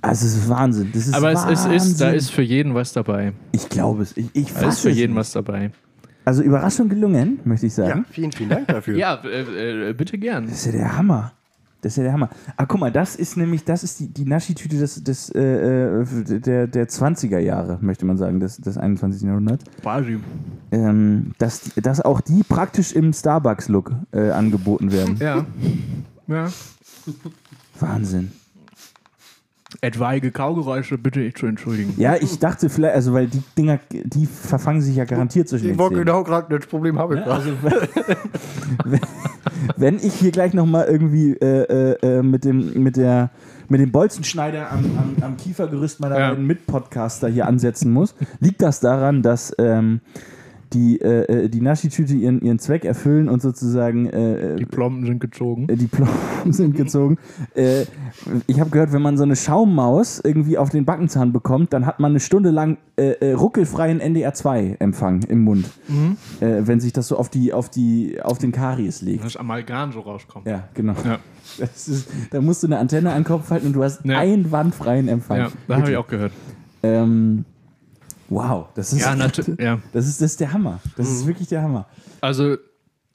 Also 0.00 0.26
es 0.26 0.36
ist 0.36 0.48
Wahnsinn. 0.48 0.90
Das 0.94 1.06
ist 1.08 1.14
Aber 1.14 1.32
es, 1.32 1.44
es 1.44 1.64
ist, 1.66 2.00
da 2.00 2.06
Wahnsinn. 2.06 2.14
ist 2.18 2.30
für 2.30 2.42
jeden 2.42 2.74
was 2.74 2.92
dabei. 2.92 3.32
Ich 3.50 3.68
glaube 3.68 4.02
es. 4.04 4.16
Ich, 4.16 4.26
ich 4.34 4.52
Da 4.54 4.68
ist 4.68 4.80
für 4.80 4.90
es 4.90 4.96
jeden 4.96 5.14
nicht. 5.14 5.18
was 5.20 5.32
dabei. 5.32 5.72
Also 6.24 6.42
Überraschung 6.44 6.88
gelungen, 6.88 7.40
möchte 7.44 7.66
ich 7.66 7.76
Ja, 7.76 7.86
sagen. 7.88 8.04
vielen, 8.08 8.30
vielen 8.30 8.48
Dank 8.50 8.68
dafür. 8.68 8.96
Ja, 8.96 9.20
äh, 9.24 9.90
äh, 9.90 9.92
bitte 9.92 10.16
gern. 10.18 10.44
Das 10.46 10.54
ist 10.54 10.66
ja 10.66 10.72
der 10.72 10.96
Hammer. 10.96 11.32
Das 11.82 11.92
ist 11.92 11.96
ja 11.96 12.04
der 12.04 12.12
Hammer. 12.12 12.30
Ah, 12.56 12.64
guck 12.64 12.78
mal, 12.78 12.92
das 12.92 13.16
ist 13.16 13.36
nämlich, 13.36 13.64
das 13.64 13.82
ist 13.82 13.98
die, 13.98 14.06
die 14.06 14.24
Naschi-Tüte 14.24 14.78
des, 14.78 15.02
des, 15.02 15.30
äh, 15.30 15.40
äh, 15.42 16.40
der, 16.40 16.68
der 16.68 16.88
20er 16.88 17.38
Jahre, 17.38 17.78
möchte 17.80 18.06
man 18.06 18.16
sagen, 18.16 18.38
des, 18.38 18.58
des 18.58 18.78
21. 18.78 19.22
Jahrhunderts. 19.22 19.64
Quasi. 19.82 20.20
Ähm, 20.70 21.32
dass, 21.38 21.74
dass 21.74 22.00
auch 22.00 22.20
die 22.20 22.44
praktisch 22.44 22.92
im 22.92 23.12
Starbucks-Look 23.12 23.92
äh, 24.12 24.30
angeboten 24.30 24.92
werden. 24.92 25.16
Ja. 25.18 25.44
ja. 26.28 26.48
Wahnsinn. 27.80 28.30
Etwaige 29.80 30.30
Kaugeräusche 30.30 30.98
bitte 30.98 31.20
ich 31.20 31.34
zu 31.34 31.46
entschuldigen. 31.46 31.94
Ja, 31.96 32.14
ich 32.14 32.38
dachte 32.38 32.68
vielleicht, 32.68 32.94
also 32.94 33.12
weil 33.12 33.26
die 33.26 33.42
Dinger, 33.58 33.80
die 33.90 34.26
verfangen 34.26 34.82
sich 34.82 34.94
ja 34.94 35.04
garantiert 35.04 35.48
zwischen 35.48 35.66
den 35.66 35.78
Zähnen. 35.78 36.04
gerade 36.04 36.56
das 36.56 36.68
Problem 36.68 36.98
habe 36.98 37.18
ich. 37.18 37.26
Also, 37.26 37.50
wenn, 39.76 39.96
ich 39.96 40.14
hier 40.14 40.30
gleich 40.30 40.54
nochmal 40.54 40.86
irgendwie 40.86 41.32
äh, 41.32 41.92
äh, 41.92 42.18
äh, 42.18 42.22
mit, 42.22 42.44
dem, 42.44 42.82
mit, 42.82 42.96
der, 42.96 43.30
mit 43.68 43.80
dem 43.80 43.92
Bolzenschneider 43.92 44.70
am, 44.70 44.84
am, 44.96 45.16
am 45.22 45.36
Kiefergerüst 45.36 46.00
meiner 46.00 46.18
Ja. 46.18 46.30
beiden 46.30 46.46
Mitpodcaster 46.46 47.28
hier 47.28 47.46
ansetzen 47.46 47.92
muss, 47.92 48.14
liegt 48.40 48.62
das 48.62 48.80
daran, 48.80 49.22
dass 49.22 49.54
ähm, 49.58 50.00
die, 50.72 51.00
äh, 51.00 51.44
äh, 51.44 51.48
die 51.48 51.60
Naschi-Tüte 51.60 52.14
ihren, 52.14 52.40
ihren 52.40 52.58
Zweck 52.58 52.84
erfüllen 52.84 53.28
und 53.28 53.42
sozusagen 53.42 54.06
äh, 54.06 54.56
Die 54.56 54.64
Plomben 54.64 55.04
sind 55.06 55.20
gezogen. 55.20 55.68
äh, 55.68 55.76
die 55.76 55.86
Plomben 55.86 56.12
sind 56.52 56.76
gezogen. 56.76 57.18
Äh, 57.54 57.82
ich 58.46 58.60
habe 58.60 58.70
gehört, 58.70 58.92
wenn 58.92 59.02
man 59.02 59.16
so 59.16 59.22
eine 59.24 59.36
Schaummaus 59.36 60.20
irgendwie 60.24 60.58
auf 60.58 60.70
den 60.70 60.84
Backenzahn 60.84 61.32
bekommt, 61.32 61.72
dann 61.72 61.86
hat 61.86 62.00
man 62.00 62.12
eine 62.12 62.20
Stunde 62.20 62.50
lang 62.50 62.78
äh, 62.96 63.10
äh, 63.20 63.32
ruckelfreien 63.32 64.00
NDR2-Empfang 64.00 65.22
im 65.28 65.40
Mund. 65.44 65.68
Äh, 66.40 66.62
wenn 66.66 66.80
sich 66.80 66.92
das 66.92 67.08
so 67.08 67.16
auf, 67.16 67.28
die, 67.28 67.52
auf, 67.52 67.68
die, 67.68 68.20
auf 68.22 68.38
den 68.38 68.52
Karies 68.52 69.02
legt. 69.02 69.24
Das 69.24 69.36
Amalgam 69.36 69.92
so 69.92 70.00
rauskommt. 70.00 70.46
Ja, 70.46 70.68
genau. 70.74 70.94
Ja. 71.04 71.18
Ist, 71.58 72.08
da 72.30 72.40
musst 72.40 72.62
du 72.62 72.66
eine 72.68 72.78
Antenne 72.78 73.10
an 73.10 73.18
den 73.22 73.24
Kopf 73.24 73.50
halten 73.50 73.66
und 73.68 73.72
du 73.74 73.82
hast 73.82 74.04
Ja. 74.04 74.18
einwandfreien 74.18 75.08
Empfang. 75.08 75.38
Ja, 75.38 75.48
da 75.68 75.76
habe 75.78 75.90
ich 75.90 75.96
auch 75.96 76.06
gehört. 76.06 76.32
Ähm, 76.82 77.44
wow, 78.34 78.66
das 78.74 78.92
ist, 78.92 79.00
Ja, 79.00 79.14
natürlich. 79.16 79.60
Ja. 79.60 79.78
das, 79.92 80.06
ist, 80.06 80.20
das 80.20 80.32
ist 80.32 80.40
der 80.40 80.52
Hammer. 80.52 80.80
Das 80.96 81.10
ist 81.10 81.26
wirklich 81.26 81.48
der 81.48 81.62
Hammer. 81.62 81.86
Also, 82.20 82.56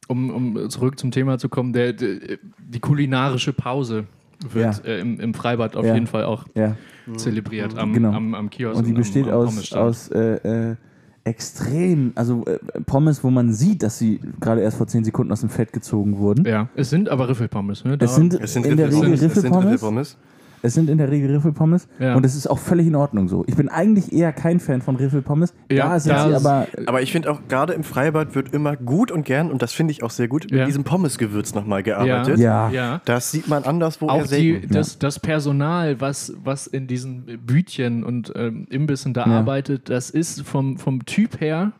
um, 0.08 0.30
um 0.30 0.70
zurück 0.70 0.98
zum 1.00 1.12
Thema 1.12 1.38
zu 1.38 1.50
kommen, 1.50 1.74
der, 1.74 1.94
der, 1.94 2.38
die 2.60 2.80
kulinarische 2.80 3.54
Pause 3.54 4.06
wird 4.52 4.84
Ja. 4.86 4.92
äh, 4.92 5.00
im, 5.02 5.20
im 5.20 5.34
Freibad 5.34 5.76
auf 5.76 5.86
Ja. 5.86 5.94
jeden 5.96 6.08
Fall 6.08 6.24
auch 6.24 6.46
Ja. 6.56 6.76
zelebriert 7.16 7.78
am, 7.78 7.92
Genau. 7.94 8.12
am, 8.14 8.36
am 8.36 8.50
Kiosk. 8.50 8.78
Und 8.78 8.86
die 8.86 8.92
am- 8.92 8.98
besteht 8.98 9.28
am 9.28 9.34
aus, 9.34 9.74
aus 9.74 10.08
äh, 10.10 10.72
äh, 10.72 10.76
extrem, 11.24 12.14
also 12.16 12.46
äh, 12.46 12.58
Pommes, 12.86 13.24
wo 13.24 13.30
man 13.30 13.52
sieht, 13.52 13.84
dass 13.84 13.98
sie 14.00 14.20
gerade 14.40 14.62
erst 14.62 14.78
vor 14.78 14.88
10 14.88 15.04
Sekunden 15.04 15.32
aus 15.34 15.42
dem 15.42 15.50
Fett 15.50 15.74
gezogen 15.74 16.18
wurden. 16.18 16.46
Ja, 16.46 16.70
es 16.76 16.90
sind 16.90 17.10
aber 17.10 17.28
Riffelpommes. 17.28 17.84
Ne? 17.84 17.98
Es 18.00 18.16
sind, 18.16 18.34
Es 18.36 18.54
sind 18.54 18.66
in 18.66 18.78
der 18.78 18.88
Riffel- 18.88 19.02
Regel 19.02 19.14
es 19.16 19.20
sind 19.20 19.54
Riffelpommes. 19.54 20.18
Es 20.64 20.74
sind 20.74 20.90
in 20.90 20.98
der 20.98 21.12
Regel 21.12 21.36
Riffelpommes. 21.36 21.88
Ja. 22.00 22.16
Und 22.16 22.26
es 22.26 22.36
ist 22.36 22.48
auch 22.50 22.58
völlig 22.58 22.88
in 22.88 22.96
Ordnung 22.96 23.28
so. 23.28 23.44
Ich 23.48 23.56
bin 23.56 23.70
eigentlich 23.70 24.12
eher 24.12 24.34
kein 24.34 24.60
Fan 24.60 24.82
von 24.82 24.96
Riffelpommes. 24.96 25.54
Ja, 25.72 25.90
da 25.90 26.00
sind 26.00 26.18
sie 26.18 26.34
aber. 26.36 26.68
Aber 26.88 27.02
ich 27.02 27.12
finde 27.12 27.32
auch, 27.32 27.42
gerade 27.48 27.74
im 27.74 27.84
Freibad 27.84 28.34
wird 28.36 28.54
immer 28.54 28.76
gut 28.76 29.12
und 29.12 29.24
gern, 29.24 29.52
und 29.52 29.62
das 29.62 29.74
finde 29.74 29.92
ich 29.92 30.02
auch 30.04 30.10
sehr 30.10 30.28
gut, 30.28 30.50
Ja. 30.52 30.60
mit 30.60 30.68
diesem 30.68 30.84
Pommesgewürz 30.84 31.54
nochmal 31.54 31.84
gearbeitet. 31.84 32.40
Ja. 32.40 32.70
ja. 32.70 33.02
Das 33.06 33.32
sieht 33.32 33.48
man 33.48 33.64
anderswo 33.64 34.10
Auch 34.10 34.26
die, 34.26 34.66
das, 34.68 34.98
das 34.98 35.20
Personal, 35.20 36.02
was, 36.02 36.34
was 36.44 36.66
in 36.68 36.88
diesen 36.88 37.26
Bütchen 37.46 38.04
und 38.04 38.34
ähm, 38.36 38.66
Imbissen 38.70 39.14
da 39.14 39.26
Ja. 39.26 39.40
arbeitet, 39.40 39.90
das 39.90 40.10
ist 40.10 40.42
vom, 40.42 40.78
vom 40.78 41.06
Typ 41.06 41.40
her, 41.40 41.72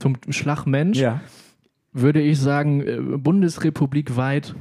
vom 0.00 0.16
Schlagmensch, 0.30 0.98
Ja. 0.98 1.20
würde 1.92 2.20
ich 2.20 2.40
sagen, 2.40 2.80
äh, 2.82 2.98
bundesrepublikweit 3.16 4.54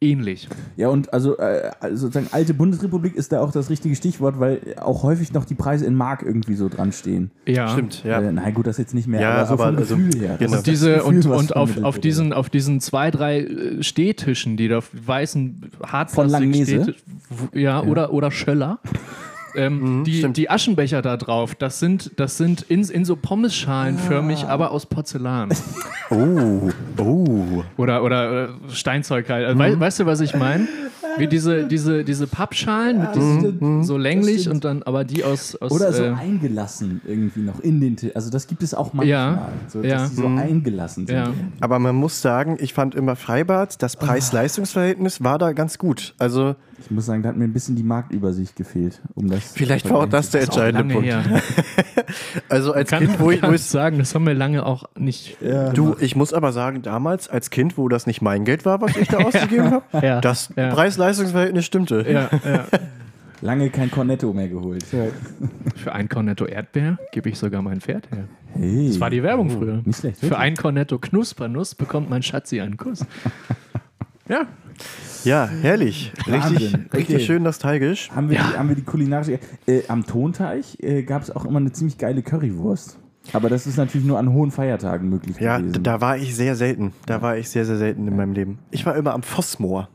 ähnlich. 0.00 0.48
Ja, 0.76 0.88
und 0.88 1.12
also, 1.12 1.38
äh, 1.38 1.70
also 1.80 1.96
sozusagen 2.06 2.28
alte 2.32 2.54
Bundesrepublik 2.54 3.14
ist 3.14 3.32
da 3.32 3.40
auch 3.40 3.52
das 3.52 3.70
richtige 3.70 3.94
Stichwort, 3.96 4.38
weil 4.40 4.76
auch 4.80 5.02
häufig 5.02 5.32
noch 5.32 5.44
die 5.44 5.54
Preise 5.54 5.86
in 5.86 5.94
Mark 5.94 6.22
irgendwie 6.22 6.54
so 6.54 6.68
dran 6.68 6.92
stehen. 6.92 7.30
Ja. 7.46 7.68
Stimmt, 7.68 8.04
ja. 8.04 8.20
Äh, 8.20 8.32
nein, 8.32 8.54
gut, 8.54 8.66
das 8.66 8.78
jetzt 8.78 8.94
nicht 8.94 9.06
mehr, 9.06 9.20
Ja, 9.20 9.30
aber 9.32 9.46
so 9.46 9.52
aber 9.54 9.66
vom 9.66 9.76
also, 9.76 9.96
Gefühl 9.96 10.20
her. 10.20 10.28
Das 10.30 10.38
genau. 10.38 10.52
ist 10.52 10.58
Und 10.58 10.66
diese 10.66 10.94
Gefühl, 10.94 11.08
und, 11.08 11.28
was 11.28 11.40
und 11.40 11.56
auf, 11.56 11.82
auf, 11.82 11.98
diesen, 11.98 12.32
auf 12.32 12.50
diesen 12.50 12.80
zwei, 12.80 13.10
drei 13.10 13.40
äh, 13.40 13.82
Stehtischen, 13.82 14.56
die 14.56 14.68
da 14.68 14.80
weißen 14.92 15.70
Von 16.08 16.28
Langnese? 16.28 16.78
Hartplastik 16.78 17.04
ja, 17.52 17.82
Oder, 17.82 18.12
oder 18.12 18.30
Schöller. 18.30 18.80
Ähm, 19.56 20.04
die, 20.04 20.18
stimmt. 20.18 20.36
die 20.36 20.50
Aschenbecher 20.50 21.00
da 21.02 21.16
drauf, 21.16 21.54
das 21.54 21.78
sind, 21.78 22.12
das 22.16 22.36
sind 22.36 22.62
in, 22.62 22.82
in 22.84 23.04
so 23.04 23.16
Pommesschalen 23.16 23.98
förmig, 23.98 24.44
aber 24.46 24.70
aus 24.70 24.86
Porzellan. 24.86 25.50
Oh, 26.10 26.70
oh. 26.98 27.62
Oder, 27.78 28.02
oder 28.04 28.44
äh, 28.44 28.48
Steinzeug 28.70 29.28
halt. 29.30 29.46
Also, 29.46 29.58
wei- 29.58 29.80
weißt 29.80 30.00
du, 30.00 30.06
was 30.06 30.20
ich 30.20 30.34
meine? 30.36 30.68
Wie 31.16 31.26
diese, 31.28 31.64
diese, 31.66 32.02
diese 32.04 32.26
Pappschalen 32.26 33.00
mit 33.00 33.14
diesen, 33.14 33.84
so 33.84 33.96
länglich 33.96 34.48
und 34.48 34.64
dann 34.64 34.82
aber 34.82 35.04
die 35.04 35.22
aus. 35.24 35.54
aus 35.56 35.70
Oder 35.72 35.92
so 35.92 36.02
äh, 36.02 36.10
eingelassen 36.10 37.00
irgendwie 37.06 37.40
noch 37.40 37.60
in 37.60 37.80
den 37.80 37.96
Tisch. 37.96 38.10
Also 38.14 38.30
das 38.30 38.48
gibt 38.48 38.62
es 38.64 38.74
auch 38.74 38.92
manchmal. 38.92 39.06
Ja, 39.06 39.48
so, 39.68 39.80
ja. 39.82 39.98
dass 39.98 40.10
die 40.10 40.16
so 40.16 40.26
eingelassen 40.26 41.06
sind. 41.06 41.16
ja. 41.16 41.32
Aber 41.60 41.78
man 41.78 41.94
muss 41.94 42.20
sagen, 42.20 42.56
ich 42.60 42.74
fand 42.74 42.94
immer 42.96 43.14
Freibad, 43.16 43.80
das 43.80 43.96
Preis-Leistungs-Verhältnis 43.96 45.22
war 45.22 45.38
da 45.38 45.52
ganz 45.52 45.78
gut. 45.78 46.14
Also 46.18 46.56
Ich 46.80 46.90
muss 46.90 47.06
sagen, 47.06 47.22
da 47.22 47.28
hat 47.30 47.36
mir 47.36 47.44
ein 47.44 47.52
bisschen 47.52 47.76
die 47.76 47.84
Marktübersicht 47.84 48.56
gefehlt, 48.56 49.00
um 49.14 49.28
das. 49.30 49.43
Vielleicht 49.52 49.88
war 49.90 50.00
auch 50.00 50.08
das 50.08 50.30
der 50.30 50.42
entscheidende 50.42 50.94
Punkt. 50.94 51.08
Also 52.48 52.72
als 52.72 52.90
Kann, 52.90 53.06
Kind, 53.06 53.20
wo 53.20 53.30
ich, 53.30 53.42
ich 53.42 53.62
sagen, 53.62 53.98
das 53.98 54.14
haben 54.14 54.26
wir 54.26 54.34
lange 54.34 54.66
auch 54.66 54.84
nicht. 54.96 55.38
Du, 55.40 55.96
ich 55.98 56.14
muss 56.16 56.32
aber 56.32 56.52
sagen, 56.52 56.82
damals 56.82 57.28
als 57.28 57.50
Kind, 57.50 57.78
wo 57.78 57.88
das 57.88 58.06
nicht 58.06 58.20
mein 58.20 58.44
Geld 58.44 58.64
war, 58.64 58.80
was 58.80 58.96
ich 58.96 59.08
da 59.08 59.18
ausgegeben 59.24 59.70
habe, 59.70 60.06
Ja, 60.06 60.20
das 60.20 60.52
ja. 60.56 60.70
Preis-Leistungs-Verhältnis 60.70 61.64
stimmte. 61.64 62.04
Ja, 62.08 62.30
ja. 62.48 62.64
Lange 63.40 63.68
kein 63.70 63.90
Cornetto 63.90 64.32
mehr 64.32 64.48
geholt. 64.48 64.84
Für 64.84 65.92
ein 65.92 66.08
Cornetto 66.08 66.46
Erdbeer 66.46 66.98
gebe 67.12 67.28
ich 67.28 67.38
sogar 67.38 67.60
mein 67.62 67.80
Pferd 67.80 68.10
her. 68.10 68.24
Hey. 68.54 68.88
Das 68.88 69.00
war 69.00 69.10
die 69.10 69.22
Werbung 69.22 69.50
früher. 69.50 69.82
Nicht 69.84 69.98
schlecht. 69.98 70.20
Für 70.20 70.38
ein 70.38 70.56
Cornetto 70.56 70.98
Knuspernuss 70.98 71.74
bekommt 71.74 72.08
mein 72.08 72.22
Schatzi 72.22 72.60
einen 72.60 72.76
Kuss. 72.76 73.04
Ja, 74.28 74.46
Ja, 75.24 75.46
herrlich. 75.46 76.12
Richtig, 76.26 76.32
Wahnsinn. 76.42 76.86
richtig 76.92 77.16
Okay. 77.16 77.24
schön 77.24 77.42
nostalgisch. 77.42 78.10
Haben 78.14 78.28
wir, 78.30 78.38
die, 78.38 78.58
haben 78.58 78.68
wir 78.68 78.76
die 78.76 78.82
kulinarische. 78.84 79.38
Äh, 79.66 79.82
am 79.88 80.04
Tonteich 80.06 80.76
äh, 80.82 81.02
gab 81.02 81.22
es 81.22 81.30
auch 81.34 81.44
immer 81.44 81.58
eine 81.60 81.72
ziemlich 81.72 81.96
geile 81.98 82.22
Currywurst. 82.22 82.98
Aber 83.32 83.48
das 83.48 83.66
ist 83.66 83.78
natürlich 83.78 84.06
nur 84.06 84.18
an 84.18 84.30
hohen 84.32 84.50
Feiertagen 84.50 85.08
möglich 85.08 85.38
Ja, 85.40 85.56
gewesen. 85.58 85.82
da 85.82 86.00
war 86.02 86.18
ich 86.18 86.36
sehr 86.36 86.56
selten. 86.56 86.92
Da 87.06 87.22
war 87.22 87.38
ich 87.38 87.48
sehr, 87.48 87.64
sehr 87.64 87.76
selten 87.78 88.06
in 88.06 88.16
meinem 88.16 88.32
Leben. 88.34 88.58
Ich 88.70 88.84
war 88.84 88.94
immer 88.96 89.14
am 89.14 89.22
Vossmoor. 89.22 89.88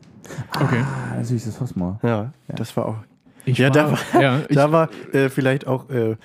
okay. 0.59 0.81
ah, 0.83 1.15
natürlich 1.17 1.43
das 1.45 1.55
Fosmor. 1.55 1.99
Ja, 2.01 2.31
das 2.47 2.75
war 2.75 2.85
auch. 2.87 2.95
Ich 3.45 3.57
Ja, 3.59 3.69
da 3.69 3.91
war, 3.91 4.21
ja, 4.21 4.39
ich, 4.49 4.55
da 4.55 4.71
war 4.71 4.89
äh, 5.13 5.29
vielleicht 5.29 5.67
auch, 5.67 5.89
äh, 5.91 6.15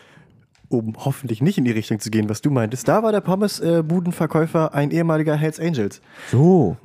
um 0.71 0.95
hoffentlich 1.05 1.43
nicht 1.43 1.59
in 1.59 1.65
die 1.65 1.71
Richtung 1.73 2.01
zu 2.01 2.11
gehen, 2.11 2.29
was 2.31 2.41
du 2.41 2.51
meintest, 2.51 2.89
da 2.89 3.03
war 3.03 3.13
der 3.13 3.21
Pommes-Budenverkäufer 3.21 4.75
ein 4.75 4.91
ehemaliger 4.91 5.37
Hells 5.37 5.61
Angels. 5.61 6.01
So. 6.31 6.77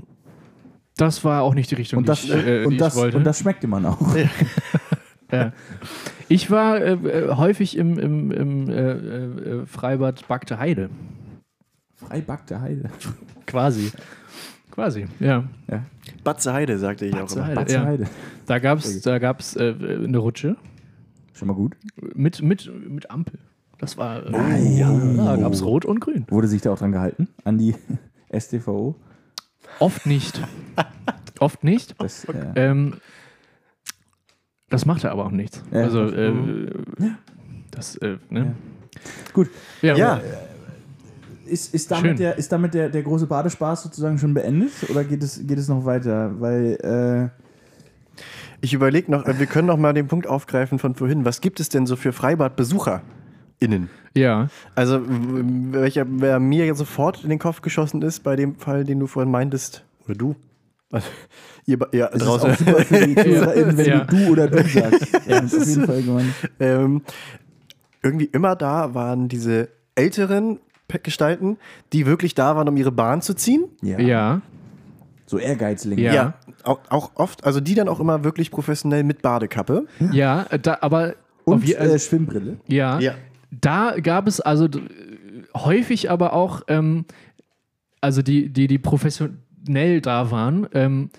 Das 1.00 1.24
war 1.24 1.44
auch 1.44 1.54
nicht 1.54 1.72
die 1.72 1.76
Richtung, 1.76 2.00
Und 2.00 2.10
das, 2.10 2.24
die 2.24 2.34
ich, 2.34 2.36
äh, 2.36 2.60
die 2.62 2.66
und, 2.68 2.74
ich 2.74 2.80
das, 2.80 2.96
wollte. 2.96 3.18
und 3.18 3.24
das 3.24 3.40
schmeckte 3.40 3.68
man 3.68 3.86
auch. 3.86 4.00
Ja. 5.32 5.54
Ich 6.28 6.50
war 6.50 6.82
äh, 6.82 6.94
äh, 6.94 7.36
häufig 7.36 7.78
im, 7.78 8.00
im, 8.00 8.32
im 8.32 8.68
äh, 8.68 8.94
äh, 8.94 9.66
Freibad 9.68 10.28
Bagte 10.28 10.58
Heide. 10.58 10.90
Freibackte 11.94 12.60
Heide. 12.62 12.90
Quasi. 13.46 13.92
Quasi, 14.72 15.06
ja. 15.20 15.44
Ja. 15.70 15.86
Batze 16.24 16.52
Heide, 16.52 16.80
sagte 16.80 17.06
ich 17.06 17.12
Batze 17.12 17.34
auch 17.34 17.38
immer. 17.38 17.46
Heide. 17.48 17.56
Batze 17.56 17.76
ja. 17.76 17.86
Heide. 17.86 18.08
Da 18.48 18.58
gab 18.58 18.80
es 18.80 19.02
da 19.02 19.20
gab's, 19.20 19.56
äh, 19.56 19.76
eine 20.04 20.18
Rutsche 20.18 20.56
Schon 21.34 21.48
mal 21.48 21.54
gut. 21.54 21.76
mit, 22.16 22.42
mit, 22.42 22.72
mit 22.90 23.12
Ampel. 23.12 23.40
Das 23.78 23.98
war. 23.98 24.26
Äh, 24.26 24.78
ja, 24.78 24.92
da 24.92 25.36
gab 25.38 25.54
es 25.54 25.64
Rot 25.64 25.86
und 25.86 26.00
Grün. 26.00 26.26
Wurde 26.30 26.48
sich 26.48 26.62
da 26.62 26.72
auch 26.72 26.80
dran 26.80 26.92
gehalten? 26.92 27.28
An 27.44 27.58
die 27.58 27.76
STVO? 28.36 28.96
Oft 29.80 30.06
nicht. 30.06 30.42
Oft 31.40 31.64
nicht. 31.64 31.96
Das, 32.00 32.26
äh, 32.26 32.34
Ähm, 32.56 32.96
das 34.70 34.86
machte 34.86 35.12
aber 35.12 35.26
auch 35.26 35.32
nichts. 35.32 35.64
Ja. 35.72 35.82
Also, 35.82 36.06
äh, 36.06 36.34
das, 37.72 37.96
äh, 37.98 38.18
ne? 38.30 38.56
Gut. 39.34 39.50
Ja. 39.82 39.96
Ja, 39.96 40.22
Ist, 41.46 41.74
ist 41.74 41.90
Schön. 41.90 42.04
damit, 42.04 42.20
der, 42.20 42.38
ist 42.38 42.52
damit 42.52 42.74
der, 42.74 42.90
der 42.90 43.02
große 43.02 43.26
Badespaß 43.26 43.84
sozusagen 43.84 44.18
schon 44.20 44.34
beendet 44.34 44.72
oder 44.90 45.04
geht 45.04 45.24
es, 45.24 45.46
geht 45.48 45.58
es 45.58 45.68
noch 45.68 45.86
weiter? 45.86 46.40
Weil, 46.40 47.32
äh, 47.34 48.24
ich 48.62 48.74
überlege 48.74 49.10
noch, 49.10 49.26
äh, 49.26 49.40
wir 49.40 49.46
können 49.46 49.68
noch 49.68 49.78
mal 49.78 49.94
den 49.94 50.08
Punkt 50.08 50.28
aufgreifen 50.28 50.78
von 50.80 50.94
vorhin. 50.96 51.26
Was 51.26 51.42
gibt 51.42 51.60
es 51.60 51.70
denn 51.70 51.86
so 51.88 51.96
für 51.96 52.12
FreibadbesucherInnen? 53.60 53.90
ja. 54.16 54.48
Also, 54.76 55.02
welcher 55.06 56.06
wer 56.10 56.40
mir 56.40 56.66
jetzt 56.66 56.78
sofort 56.80 57.24
in 57.24 57.30
den 57.30 57.40
Kopf 57.40 57.62
geschossen 57.62 58.02
ist, 58.02 58.22
bei 58.24 58.36
dem 58.36 58.56
Fall, 58.56 58.84
den 58.86 59.00
du 59.00 59.08
vorhin 59.08 59.32
meintest, 59.32 59.84
oder 60.06 60.16
du? 60.16 60.36
Also, 60.92 61.08
ihr, 61.66 61.78
ihr 61.92 62.10
es 62.12 62.16
ist 62.22 62.26
draußen. 62.28 62.52
auch 62.52 62.58
super 62.58 62.80
für 62.86 63.08
die 63.08 63.16
ZuhörerInnen, 63.16 63.78
wenn 63.78 63.86
Ja. 63.86 64.00
du 64.06 64.16
du 64.26 64.32
oder 64.32 64.48
du 64.48 64.58
sagst. 64.68 65.08
Ja, 65.28 65.42
das 65.42 65.54
ist 65.54 65.62
auf 65.62 65.68
jeden 65.68 65.86
Fall 65.86 66.02
gemeint. 66.04 66.34
ähm, 66.60 67.02
irgendwie 68.02 68.26
immer 68.26 68.56
da 68.56 68.94
waren 68.96 69.28
diese 69.28 69.70
älteren 69.96 70.60
Gestalten, 71.04 71.58
die 71.94 72.08
wirklich 72.08 72.34
da 72.34 72.56
waren, 72.56 72.68
um 72.68 72.76
ihre 72.78 72.92
Bahn 72.92 73.22
zu 73.22 73.36
ziehen. 73.36 73.66
Ja. 73.84 74.00
Ja. 74.00 74.42
So 75.28 75.38
Ehrgeizlinge. 75.38 76.02
Ja. 76.02 76.34
auch, 76.64 76.80
auch 76.90 77.12
oft, 77.14 77.44
also 77.44 77.60
die 77.60 77.76
dann 77.76 77.88
auch 77.88 78.00
immer 78.00 78.24
wirklich 78.24 78.50
professionell 78.50 79.04
mit 79.04 79.22
Badekappe. 79.22 79.86
Ja, 80.12 80.46
da, 80.64 80.80
aber. 80.82 81.14
Und 81.46 81.58
auf 81.58 81.64
je- 81.66 81.78
also- 81.78 81.94
äh, 81.94 82.00
Schwimmbrille. 82.00 82.58
Ja, 82.68 83.00
da 83.52 83.96
gab 84.02 84.28
es 84.28 84.40
also 84.42 84.68
häufig 85.56 86.10
aber 86.12 86.34
auch, 86.34 86.62
ähm, 86.68 87.06
also 88.02 88.22
die, 88.22 88.50
die, 88.50 88.68
die 88.68 88.78
professionell 88.78 90.02
da 90.02 90.32
waren, 90.32 90.68
ähm, 90.74 91.10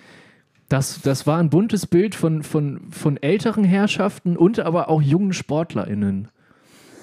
das, 0.68 1.00
das 1.02 1.26
war 1.26 1.38
ein 1.38 1.50
buntes 1.50 1.86
Bild 1.86 2.14
von, 2.14 2.42
von, 2.44 2.80
von 2.90 3.16
älteren 3.16 3.64
Herrschaften 3.64 4.36
und 4.36 4.60
aber 4.60 4.88
auch 4.88 5.02
jungen 5.02 5.32
SportlerInnen. 5.32 6.28